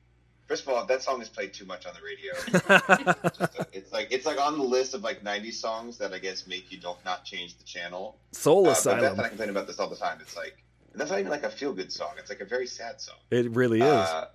first 0.47 0.62
of 0.62 0.68
all, 0.68 0.84
that 0.86 1.02
song 1.02 1.20
is 1.23 1.28
played 1.28 1.52
too 1.52 1.64
much 1.64 1.86
on 1.86 1.92
the 1.94 2.00
radio. 2.02 2.32
Just, 3.39 3.60
uh, 3.60 3.64
it's 3.73 3.92
like 3.92 4.08
it's 4.10 4.26
like 4.26 4.39
on 4.40 4.58
the 4.58 4.64
list 4.64 4.94
of 4.94 5.02
like 5.02 5.23
90 5.23 5.50
songs 5.50 5.98
that 5.98 6.12
I 6.12 6.18
guess 6.18 6.47
make 6.47 6.70
you 6.70 6.78
don't 6.78 7.02
not 7.05 7.24
change 7.24 7.56
the 7.58 7.64
channel. 7.64 8.18
Soul 8.32 8.66
Uh, 8.68 8.73
Asylum. 8.73 9.00
Beth 9.00 9.12
and 9.12 9.20
I 9.23 9.28
complain 9.28 9.50
about 9.50 9.66
this 9.66 9.78
all 9.81 9.89
the 9.89 9.97
time. 9.97 10.18
It's 10.20 10.36
like 10.36 10.62
and 10.92 11.00
that's 11.00 11.10
not 11.10 11.18
even 11.20 11.31
like 11.31 11.42
a 11.44 11.50
feel 11.50 11.73
good 11.73 11.90
song. 11.92 12.12
It's 12.18 12.31
like 12.31 12.40
a 12.40 12.44
very 12.44 12.66
sad 12.66 13.00
song. 13.00 13.16
It 13.31 13.50
really 13.50 13.78
is. 13.78 13.84
Uh, 13.84 14.26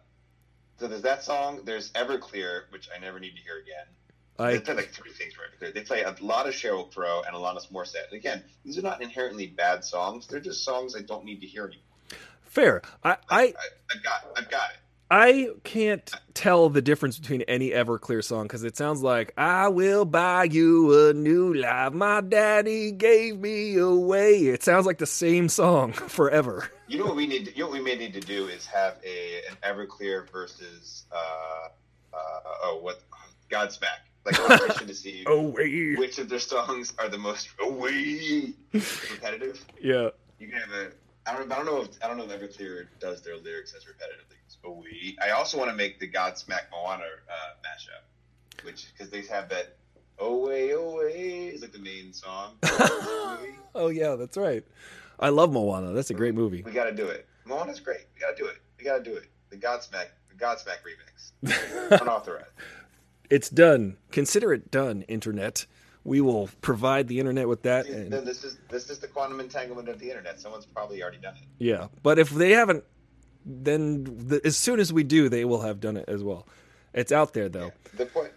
so 0.78 0.88
there's 0.88 1.02
that 1.04 1.24
song. 1.24 1.62
There's 1.64 1.92
Everclear, 1.92 2.64
which 2.72 2.90
I 2.96 3.00
never 3.00 3.20
need 3.20 3.36
to 3.36 3.42
hear 3.42 3.58
again. 3.60 3.86
I 4.38 4.54
They 4.54 4.60
play 4.62 4.74
like 4.76 4.92
three 4.92 5.12
things 5.12 5.34
for 5.34 5.42
Everclear. 5.44 5.74
They 5.74 5.82
play 5.82 6.04
a 6.04 6.16
lot 6.22 6.48
of 6.48 6.54
Sheryl 6.54 6.90
Crow 6.94 7.22
and 7.28 7.36
a 7.36 7.40
lot 7.40 7.58
of 7.58 7.64
Morissette. 7.70 8.06
And 8.12 8.18
again, 8.18 8.44
these 8.64 8.78
are 8.78 8.82
not 8.82 9.02
inherently 9.02 9.48
bad 9.48 9.84
songs. 9.84 10.28
They're 10.28 10.40
just 10.40 10.64
songs 10.64 10.96
I 10.96 11.02
don't 11.02 11.26
need 11.26 11.42
to 11.42 11.48
hear 11.48 11.64
anymore. 11.66 11.84
fair. 12.44 12.82
I, 13.04 13.12
I 13.30 13.42
I, 13.42 13.54
I've 13.94 14.04
got, 14.04 14.28
I've 14.38 14.50
got 14.50 14.70
it. 14.72 14.78
I 15.12 15.50
can't 15.64 16.12
tell 16.36 16.70
the 16.70 16.82
difference 16.82 17.18
between 17.18 17.42
any 17.44 17.72
Everclear 17.72 18.24
song 18.24 18.44
because 18.44 18.64
it 18.64 18.78
sounds 18.78 19.02
like 19.02 19.34
I 19.38 19.68
will 19.70 20.06
buy 20.06 20.44
you 20.44 21.10
a 21.10 21.14
new 21.14 21.54
life. 21.54 21.94
My 21.94 22.22
daddy 22.22 22.92
gave 22.92 23.40
me 23.40 23.76
away. 23.78 24.48
It 24.48 24.62
sounds 24.64 24.86
like 24.86 25.00
the 25.00 25.08
same 25.08 25.50
song 25.50 25.94
forever. 25.94 26.70
You 26.88 27.00
know 27.00 27.06
what 27.06 27.16
we 27.16 27.26
need? 27.26 27.46
To, 27.46 27.52
you 27.56 27.64
know 27.64 27.70
what 27.70 27.80
we 27.80 27.84
may 27.84 27.96
need 27.96 28.14
to 28.14 28.20
do 28.20 28.48
is 28.48 28.68
have 28.68 28.98
a 29.04 29.42
an 29.50 29.58
Everclear 29.64 30.30
versus 30.32 31.06
uh, 31.12 31.70
uh, 32.14 32.18
oh 32.64 32.80
what 32.82 33.02
Godsmack 33.50 34.06
like 34.26 34.38
a 34.38 34.86
to 34.86 34.94
see 34.94 35.24
Away. 35.28 35.96
which 35.96 36.20
of 36.20 36.30
their 36.30 36.40
songs 36.40 36.94
are 37.00 37.10
the 37.10 37.18
most 37.18 37.50
away 37.62 38.54
repetitive. 38.74 39.66
Yeah. 39.82 40.10
You 40.40 40.48
can 40.50 40.60
have 40.60 40.72
a. 40.72 40.92
I 41.30 41.38
don't. 41.38 41.52
I 41.52 41.56
don't 41.56 41.66
know 41.66 41.82
if 41.82 41.90
I 42.04 42.08
don't 42.08 42.18
know 42.18 42.24
if 42.26 42.32
Everclear 42.32 42.88
does 43.00 43.22
their 43.22 43.38
lyrics 43.38 43.74
as 43.76 43.84
repetitively. 43.84 44.38
but 44.64 44.72
we. 44.78 45.18
I 45.22 45.32
also 45.32 45.58
want 45.58 45.70
to 45.70 45.76
make 45.76 46.00
the 46.00 46.10
Godsmack 46.10 46.72
Moana 46.72 47.04
uh, 47.04 47.54
mashup, 47.64 48.66
which 48.66 48.88
because 48.92 49.12
they 49.12 49.22
have 49.24 49.50
that 49.50 49.78
away 50.18 50.72
away 50.72 51.52
is 51.54 51.62
like 51.62 51.72
the 51.72 51.80
main 51.80 52.14
song. 52.14 52.54
Oh 53.76 53.90
yeah, 53.90 54.16
that's 54.16 54.36
right. 54.36 54.64
I 55.20 55.30
love 55.30 55.54
Moana. 55.54 55.94
That's 55.94 56.10
a 56.10 56.14
great 56.16 56.34
movie. 56.34 56.64
We 56.64 56.72
got 56.72 56.86
to 56.86 56.92
do 56.92 57.06
it. 57.08 57.28
Moana's 57.46 57.80
great. 57.80 58.08
We 58.16 58.20
got 58.20 58.36
to 58.36 58.44
do 58.44 58.50
it. 58.50 58.58
We 58.80 58.84
got 58.84 58.98
to 58.98 59.04
do 59.04 59.16
it. 59.16 59.26
The 59.52 59.58
Godsmack, 59.58 60.08
the 60.28 60.36
Godsmack 60.44 60.80
remix. 60.84 62.02
Unauthorized. 62.02 62.50
It's 63.30 63.50
done. 63.50 63.98
Consider 64.12 64.54
it 64.54 64.72
done, 64.72 65.04
internet. 65.04 65.68
We 66.04 66.22
will 66.22 66.50
provide 66.62 67.08
the 67.08 67.20
internet 67.20 67.48
with 67.48 67.64
that. 67.64 67.86
See, 67.86 67.92
And, 67.92 68.12
this 68.12 68.44
is 68.44 68.58
this 68.70 68.90
is 68.90 69.00
the 69.00 69.08
quantum 69.08 69.40
entanglement 69.40 69.90
of 69.90 70.00
the 70.00 70.10
internet. 70.10 70.40
Someone's 70.40 70.66
probably 70.66 71.02
already 71.04 71.18
done 71.18 71.36
it. 71.36 71.44
yeah, 71.58 71.88
but 72.04 72.18
if 72.18 72.30
they 72.30 72.52
haven't, 72.52 72.84
then 73.46 74.04
the, 74.28 74.42
as 74.46 74.56
soon 74.58 74.80
as 74.80 74.94
we 74.94 75.04
do, 75.04 75.30
they 75.30 75.46
will 75.46 75.62
have 75.62 75.80
done 75.80 75.98
it 75.98 76.06
as 76.08 76.24
well. 76.24 76.48
It's 76.94 77.12
out 77.12 77.34
there 77.34 77.50
though. 77.50 77.72
The 77.96 78.06
point 78.06 78.32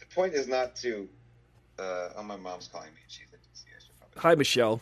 the 0.00 0.06
point 0.14 0.34
is 0.34 0.48
not 0.48 0.74
to. 0.76 1.08
Uh, 1.78 2.10
oh, 2.16 2.22
my 2.22 2.36
mom's 2.36 2.68
calling 2.68 2.88
me. 2.88 3.00
She's 3.08 3.26
in 3.32 3.38
DC. 3.38 3.64
I 3.66 3.80
should. 4.12 4.20
Hi, 4.20 4.34
Michelle. 4.34 4.80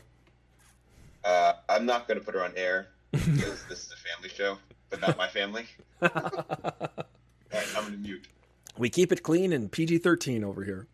Uh, 1.25 1.53
I'm 1.69 1.87
not 1.87 2.09
going 2.09 2.19
to 2.19 2.25
put 2.25 2.35
her 2.35 2.43
on 2.43 2.53
air 2.57 2.89
because 3.13 3.65
this 3.69 3.87
is 3.87 3.93
a 3.93 4.15
family 4.15 4.29
show, 4.31 4.57
but 4.91 5.01
not 5.01 5.17
my 5.17 5.29
family. 5.29 5.67
All 6.03 6.09
right, 6.13 7.69
I'm 7.77 7.83
going 7.83 7.93
to 7.93 7.99
mute. 7.99 8.27
We 8.77 8.89
keep 8.91 9.13
it 9.13 9.23
clean 9.23 9.53
and 9.53 9.71
PG 9.71 9.99
13 9.99 10.43
over 10.43 10.65
here. 10.65 10.87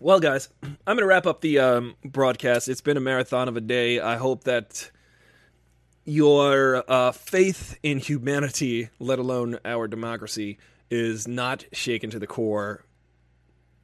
Well, 0.00 0.20
guys, 0.20 0.48
I'm 0.62 0.76
going 0.86 0.98
to 0.98 1.06
wrap 1.06 1.26
up 1.26 1.40
the 1.40 1.58
um, 1.58 1.96
broadcast. 2.04 2.68
It's 2.68 2.80
been 2.80 2.96
a 2.96 3.00
marathon 3.00 3.48
of 3.48 3.56
a 3.56 3.60
day. 3.60 3.98
I 3.98 4.16
hope 4.16 4.44
that 4.44 4.92
your 6.04 6.84
uh, 6.88 7.10
faith 7.10 7.76
in 7.82 7.98
humanity, 7.98 8.90
let 9.00 9.18
alone 9.18 9.58
our 9.64 9.88
democracy, 9.88 10.58
is 10.88 11.26
not 11.26 11.64
shaken 11.72 12.10
to 12.10 12.20
the 12.20 12.28
core 12.28 12.84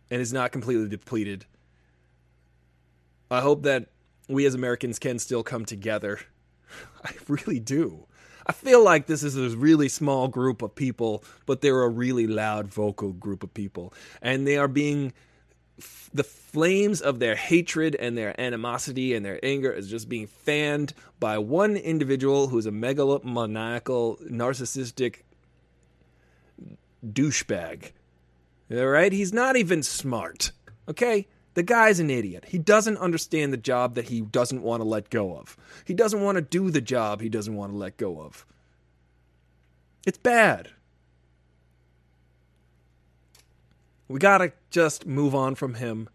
and 0.09 0.23
is 0.23 0.33
not 0.33 0.52
completely 0.52 0.89
depleted. 0.89 1.47
I 3.28 3.41
hope 3.41 3.65
that 3.65 3.86
we 4.28 4.47
as 4.47 4.55
Americans 4.55 5.01
can 5.01 5.18
still 5.18 5.43
come 5.43 5.65
together. 5.65 6.20
I 7.05 7.10
really 7.26 7.59
do. 7.59 8.07
I 8.47 8.52
feel 8.52 8.84
like 8.84 9.07
this 9.07 9.25
is 9.25 9.36
a 9.36 9.57
really 9.57 9.89
small 9.89 10.28
group 10.28 10.62
of 10.62 10.76
people, 10.76 11.25
but 11.44 11.60
they're 11.60 11.83
a 11.83 11.89
really 11.89 12.28
loud, 12.28 12.68
vocal 12.68 13.12
group 13.12 13.43
of 13.43 13.52
people. 13.52 13.93
And 14.23 14.47
they 14.47 14.59
are 14.59 14.68
being, 14.68 15.12
the 16.12 16.25
flames 16.25 17.01
of 17.01 17.19
their 17.19 17.35
hatred 17.35 17.97
and 17.97 18.17
their 18.17 18.39
animosity 18.41 19.15
and 19.15 19.25
their 19.25 19.41
anger 19.43 19.73
is 19.73 19.91
just 19.91 20.09
being 20.09 20.27
fanned 20.27 20.94
by 21.19 21.39
one 21.39 21.77
individual 21.77 22.49
who's 22.49 22.67
a 22.67 22.70
megalomaniacal, 22.70 24.31
narcissistic 24.31 25.23
douchebag. 27.05 27.91
All 28.70 28.86
right? 28.86 29.12
He's 29.12 29.33
not 29.33 29.57
even 29.57 29.83
smart. 29.83 30.53
Okay? 30.89 31.27
The 31.55 31.62
guy's 31.62 32.01
an 32.01 32.11
idiot. 32.11 32.47
He 32.49 32.59
doesn't 32.59 32.99
understand 32.99 33.53
the 33.53 33.59
job 33.59 33.94
that 33.94 34.09
he 34.09 34.20
doesn't 34.20 34.62
want 34.62 34.81
to 34.81 34.89
let 34.89 35.11
go 35.11 35.36
of. 35.36 35.57
He 35.85 35.94
doesn't 35.94 36.20
want 36.20 36.36
to 36.36 36.43
do 36.43 36.70
the 36.70 36.81
job 36.81 37.20
he 37.20 37.28
doesn't 37.28 37.55
want 37.55 37.73
to 37.73 37.78
let 37.78 37.97
go 37.97 38.20
of. 38.20 38.44
It's 40.07 40.19
bad. 40.19 40.70
We 44.08 44.18
got 44.18 44.39
to 44.39 44.52
just 44.70 45.07
move 45.07 45.34
on 45.34 45.55
from 45.55 45.74
him. 45.74 46.08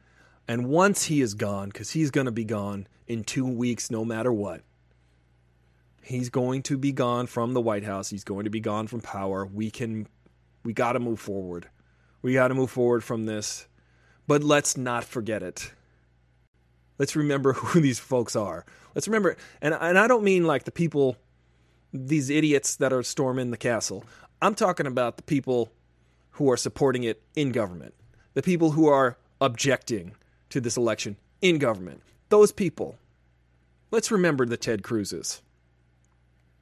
And 0.47 0.67
once 0.67 1.05
he 1.05 1.21
is 1.21 1.33
gone, 1.33 1.69
because 1.69 1.91
he's 1.91 2.11
going 2.11 2.25
to 2.25 2.31
be 2.31 2.43
gone 2.43 2.87
in 3.07 3.23
two 3.23 3.45
weeks 3.45 3.91
no 3.91 4.05
matter 4.05 4.31
what, 4.31 4.61
he's 6.01 6.29
going 6.29 6.63
to 6.63 6.77
be 6.77 6.91
gone 6.91 7.27
from 7.27 7.53
the 7.53 7.61
White 7.61 7.83
House. 7.83 8.09
He's 8.09 8.23
going 8.23 8.45
to 8.45 8.49
be 8.49 8.59
gone 8.59 8.87
from 8.87 9.01
power. 9.01 9.45
We 9.45 9.71
can, 9.71 10.07
we 10.63 10.73
got 10.73 10.93
to 10.93 10.99
move 10.99 11.19
forward. 11.19 11.69
We 12.21 12.33
got 12.33 12.49
to 12.49 12.55
move 12.55 12.71
forward 12.71 13.03
from 13.03 13.25
this. 13.25 13.67
But 14.27 14.43
let's 14.43 14.77
not 14.77 15.03
forget 15.03 15.41
it. 15.41 15.71
Let's 16.99 17.15
remember 17.15 17.53
who 17.53 17.79
these 17.79 17.99
folks 17.99 18.35
are. 18.35 18.65
Let's 18.93 19.07
remember, 19.07 19.37
and, 19.61 19.73
and 19.73 19.97
I 19.97 20.07
don't 20.07 20.23
mean 20.23 20.45
like 20.45 20.65
the 20.65 20.71
people, 20.71 21.17
these 21.93 22.29
idiots 22.29 22.75
that 22.77 22.93
are 22.93 23.03
storming 23.03 23.51
the 23.51 23.57
castle. 23.57 24.03
I'm 24.41 24.55
talking 24.55 24.85
about 24.85 25.17
the 25.17 25.23
people 25.23 25.71
who 26.39 26.49
are 26.49 26.57
supporting 26.57 27.03
it 27.03 27.21
in 27.35 27.51
government, 27.51 27.93
the 28.33 28.41
people 28.41 28.71
who 28.71 28.87
are 28.87 29.17
objecting 29.41 30.15
to 30.49 30.61
this 30.61 30.77
election 30.77 31.17
in 31.41 31.59
government. 31.59 32.01
Those 32.29 32.53
people. 32.53 32.95
Let's 33.91 34.09
remember 34.09 34.45
the 34.45 34.55
Ted 34.55 34.81
Cruzes. 34.81 35.41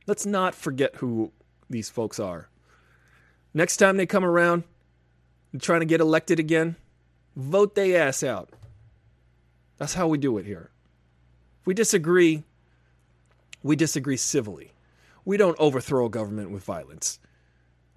Let's 0.07 0.25
not 0.25 0.56
forget 0.56 0.95
who 0.95 1.31
these 1.69 1.91
folks 1.91 2.19
are. 2.19 2.49
Next 3.53 3.77
time 3.77 3.97
they 3.97 4.07
come 4.07 4.25
around 4.25 4.64
trying 5.61 5.81
to 5.81 5.85
get 5.85 6.01
elected 6.01 6.39
again, 6.39 6.75
vote 7.35 7.75
they 7.75 7.95
ass 7.95 8.23
out. 8.23 8.49
That's 9.77 9.93
how 9.93 10.07
we 10.07 10.17
do 10.17 10.39
it 10.39 10.45
here. 10.45 10.72
If 11.61 11.67
we 11.67 11.75
disagree, 11.75 12.43
we 13.61 13.75
disagree 13.75 14.17
civilly. 14.17 14.73
We 15.23 15.38
don't 15.38 15.59
overthrow 15.59 16.07
a 16.07 16.09
government 16.09 16.49
with 16.49 16.64
violence 16.64 17.19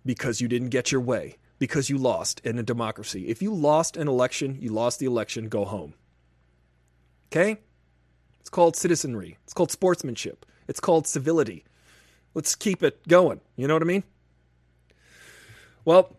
because 0.05 0.42
you 0.42 0.49
didn't 0.49 0.68
get 0.68 0.92
your 0.92 1.00
way, 1.00 1.39
because 1.60 1.90
you 1.90 1.98
lost 1.98 2.40
in 2.40 2.58
a 2.58 2.62
democracy. 2.64 3.28
If 3.28 3.42
you 3.42 3.55
lost 3.55 3.97
an 3.97 4.08
election, 4.08 4.58
you 4.60 4.70
lost 4.70 4.98
the 4.98 5.06
election, 5.06 5.48
go 5.48 5.64
home. 5.64 5.94
Okay? 7.30 7.58
It's 8.40 8.48
called 8.50 8.74
citizenry. 8.74 9.36
It's 9.44 9.52
called 9.52 9.70
sportsmanship. 9.70 10.47
It's 10.66 10.80
called 10.80 11.06
civility. 11.06 11.64
Let's 12.34 12.56
keep 12.56 12.82
it 12.82 13.06
going. 13.06 13.40
You 13.56 13.68
know 13.68 13.74
what 13.74 13.82
I 13.82 13.86
mean? 13.86 14.02
Well, 15.84 16.16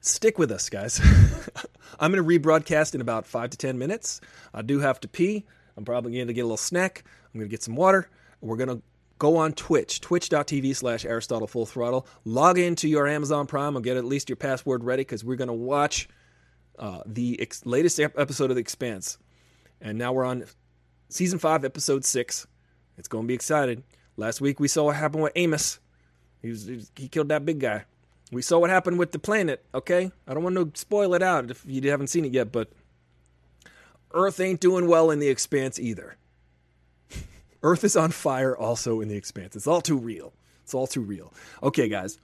stick 0.00 0.38
with 0.38 0.52
us, 0.52 0.68
guys. 0.68 1.00
I'm 2.00 2.12
going 2.12 2.24
to 2.24 2.40
rebroadcast 2.40 2.94
in 2.94 3.00
about 3.00 3.26
five 3.26 3.50
to 3.50 3.58
10 3.58 3.78
minutes. 3.78 4.20
I 4.54 4.62
do 4.62 4.78
have 4.78 5.00
to 5.00 5.08
pee. 5.08 5.44
I'm 5.76 5.84
probably 5.84 6.12
going 6.12 6.28
to 6.28 6.32
get 6.32 6.42
a 6.42 6.44
little 6.44 6.56
snack. 6.56 7.02
I'm 7.34 7.40
going 7.40 7.48
to 7.48 7.52
get 7.52 7.64
some 7.64 7.74
water. 7.74 8.08
We're 8.40 8.56
going 8.56 8.68
to 8.68 8.82
go 9.20 9.36
on 9.36 9.52
Twitch, 9.52 10.00
twitch.tv 10.00 10.74
slash 10.74 11.04
Aristotle 11.04 11.46
Full 11.46 11.66
Throttle. 11.66 12.06
Log 12.24 12.58
into 12.58 12.88
your 12.88 13.06
Amazon 13.06 13.46
Prime 13.46 13.76
and 13.76 13.84
get 13.84 13.96
at 13.96 14.04
least 14.04 14.28
your 14.28 14.36
password 14.36 14.82
ready 14.82 15.02
because 15.02 15.22
we're 15.22 15.36
going 15.36 15.48
to 15.48 15.54
watch 15.54 16.08
uh, 16.78 17.02
the 17.04 17.38
ex- 17.40 17.64
latest 17.64 18.00
ep- 18.00 18.18
episode 18.18 18.50
of 18.50 18.56
The 18.56 18.62
Expanse. 18.62 19.18
And 19.80 19.98
now 19.98 20.14
we're 20.14 20.24
on 20.24 20.44
season 21.10 21.38
five, 21.38 21.66
episode 21.66 22.04
six. 22.04 22.46
It's 22.96 23.08
going 23.08 23.24
to 23.24 23.28
be 23.28 23.34
exciting. 23.34 23.84
Last 24.16 24.40
week 24.40 24.58
we 24.58 24.68
saw 24.68 24.84
what 24.84 24.96
happened 24.96 25.22
with 25.22 25.32
Amos. 25.36 25.80
He, 26.40 26.48
was, 26.48 26.90
he 26.96 27.08
killed 27.08 27.28
that 27.28 27.44
big 27.44 27.60
guy. 27.60 27.84
We 28.32 28.40
saw 28.40 28.58
what 28.58 28.70
happened 28.70 28.98
with 28.98 29.12
the 29.12 29.18
planet, 29.18 29.62
okay? 29.74 30.12
I 30.26 30.32
don't 30.32 30.44
want 30.44 30.56
to 30.56 30.80
spoil 30.80 31.12
it 31.12 31.22
out 31.22 31.50
if 31.50 31.62
you 31.66 31.90
haven't 31.90 32.06
seen 32.06 32.24
it 32.24 32.32
yet, 32.32 32.52
but 32.52 32.70
Earth 34.12 34.40
ain't 34.40 34.60
doing 34.60 34.88
well 34.88 35.10
in 35.10 35.18
the 35.18 35.28
expanse 35.28 35.78
either. 35.78 36.16
Earth 37.62 37.84
is 37.84 37.96
on 37.96 38.10
fire 38.10 38.56
also 38.56 39.00
in 39.00 39.08
the 39.08 39.16
expanse. 39.16 39.54
It's 39.56 39.66
all 39.66 39.80
too 39.80 39.98
real. 39.98 40.32
It's 40.62 40.74
all 40.74 40.86
too 40.86 41.02
real. 41.02 41.32
Okay, 41.62 41.88
guys. 41.88 42.18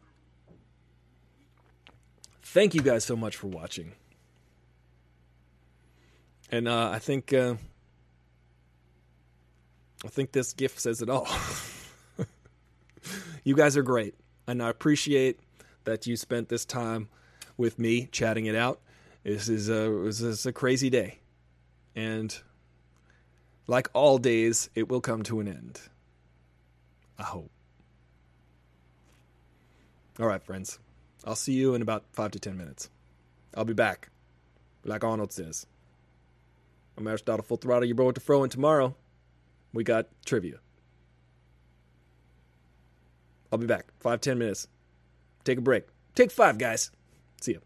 Thank 2.42 2.74
you 2.74 2.81
guys 2.81 3.05
so 3.05 3.16
much 3.16 3.36
for 3.36 3.48
watching. 3.48 3.92
And 6.50 6.68
uh, 6.68 6.90
I 6.90 6.98
think 7.00 7.32
uh, 7.32 7.56
I 10.05 10.08
think 10.08 10.32
this 10.32 10.52
gift 10.52 10.81
says 10.81 11.02
it 11.02 11.10
all. 11.10 11.28
you 13.44 13.56
guys 13.56 13.76
are 13.76 13.82
great, 13.82 14.15
and 14.47 14.62
I 14.62 14.70
appreciate 14.70 15.40
that 15.84 16.06
you 16.06 16.16
spent 16.16 16.48
this 16.48 16.65
time 16.65 17.08
with 17.56 17.78
me 17.78 18.08
chatting 18.12 18.47
it 18.47 18.55
out. 18.55 18.81
This 19.24 19.48
is 19.48 19.68
a 19.68 19.90
this 20.05 20.20
is 20.20 20.47
a 20.47 20.52
crazy 20.52 20.89
day, 20.89 21.18
and 21.97 22.36
like 23.66 23.88
all 23.92 24.18
days, 24.18 24.70
it 24.74 24.88
will 24.88 25.00
come 25.00 25.22
to 25.24 25.40
an 25.40 25.48
end. 25.48 25.80
I 27.18 27.24
hope. 27.24 27.50
All 30.18 30.26
right, 30.26 30.42
friends. 30.42 30.78
I'll 31.24 31.34
see 31.34 31.52
you 31.52 31.74
in 31.74 31.82
about 31.82 32.04
five 32.12 32.30
to 32.32 32.38
ten 32.38 32.56
minutes. 32.56 32.88
I'll 33.54 33.64
be 33.64 33.74
back, 33.74 34.10
like 34.84 35.02
Arnold 35.02 35.32
says. 35.32 35.66
I'm 36.96 37.06
Aristotle 37.06 37.44
Full 37.44 37.56
Throttle, 37.58 37.86
your 37.86 37.96
boy 37.96 38.06
with 38.06 38.14
the 38.14 38.20
fro, 38.20 38.42
and 38.42 38.52
tomorrow 38.52 38.94
we 39.72 39.84
got 39.84 40.06
trivia. 40.24 40.60
I'll 43.52 43.58
be 43.58 43.66
back. 43.66 43.86
Five, 43.98 44.20
ten 44.20 44.38
minutes. 44.38 44.68
Take 45.44 45.58
a 45.58 45.62
break. 45.62 45.84
Take 46.14 46.30
five, 46.30 46.58
guys. 46.58 46.90
See 47.40 47.52
ya. 47.52 47.58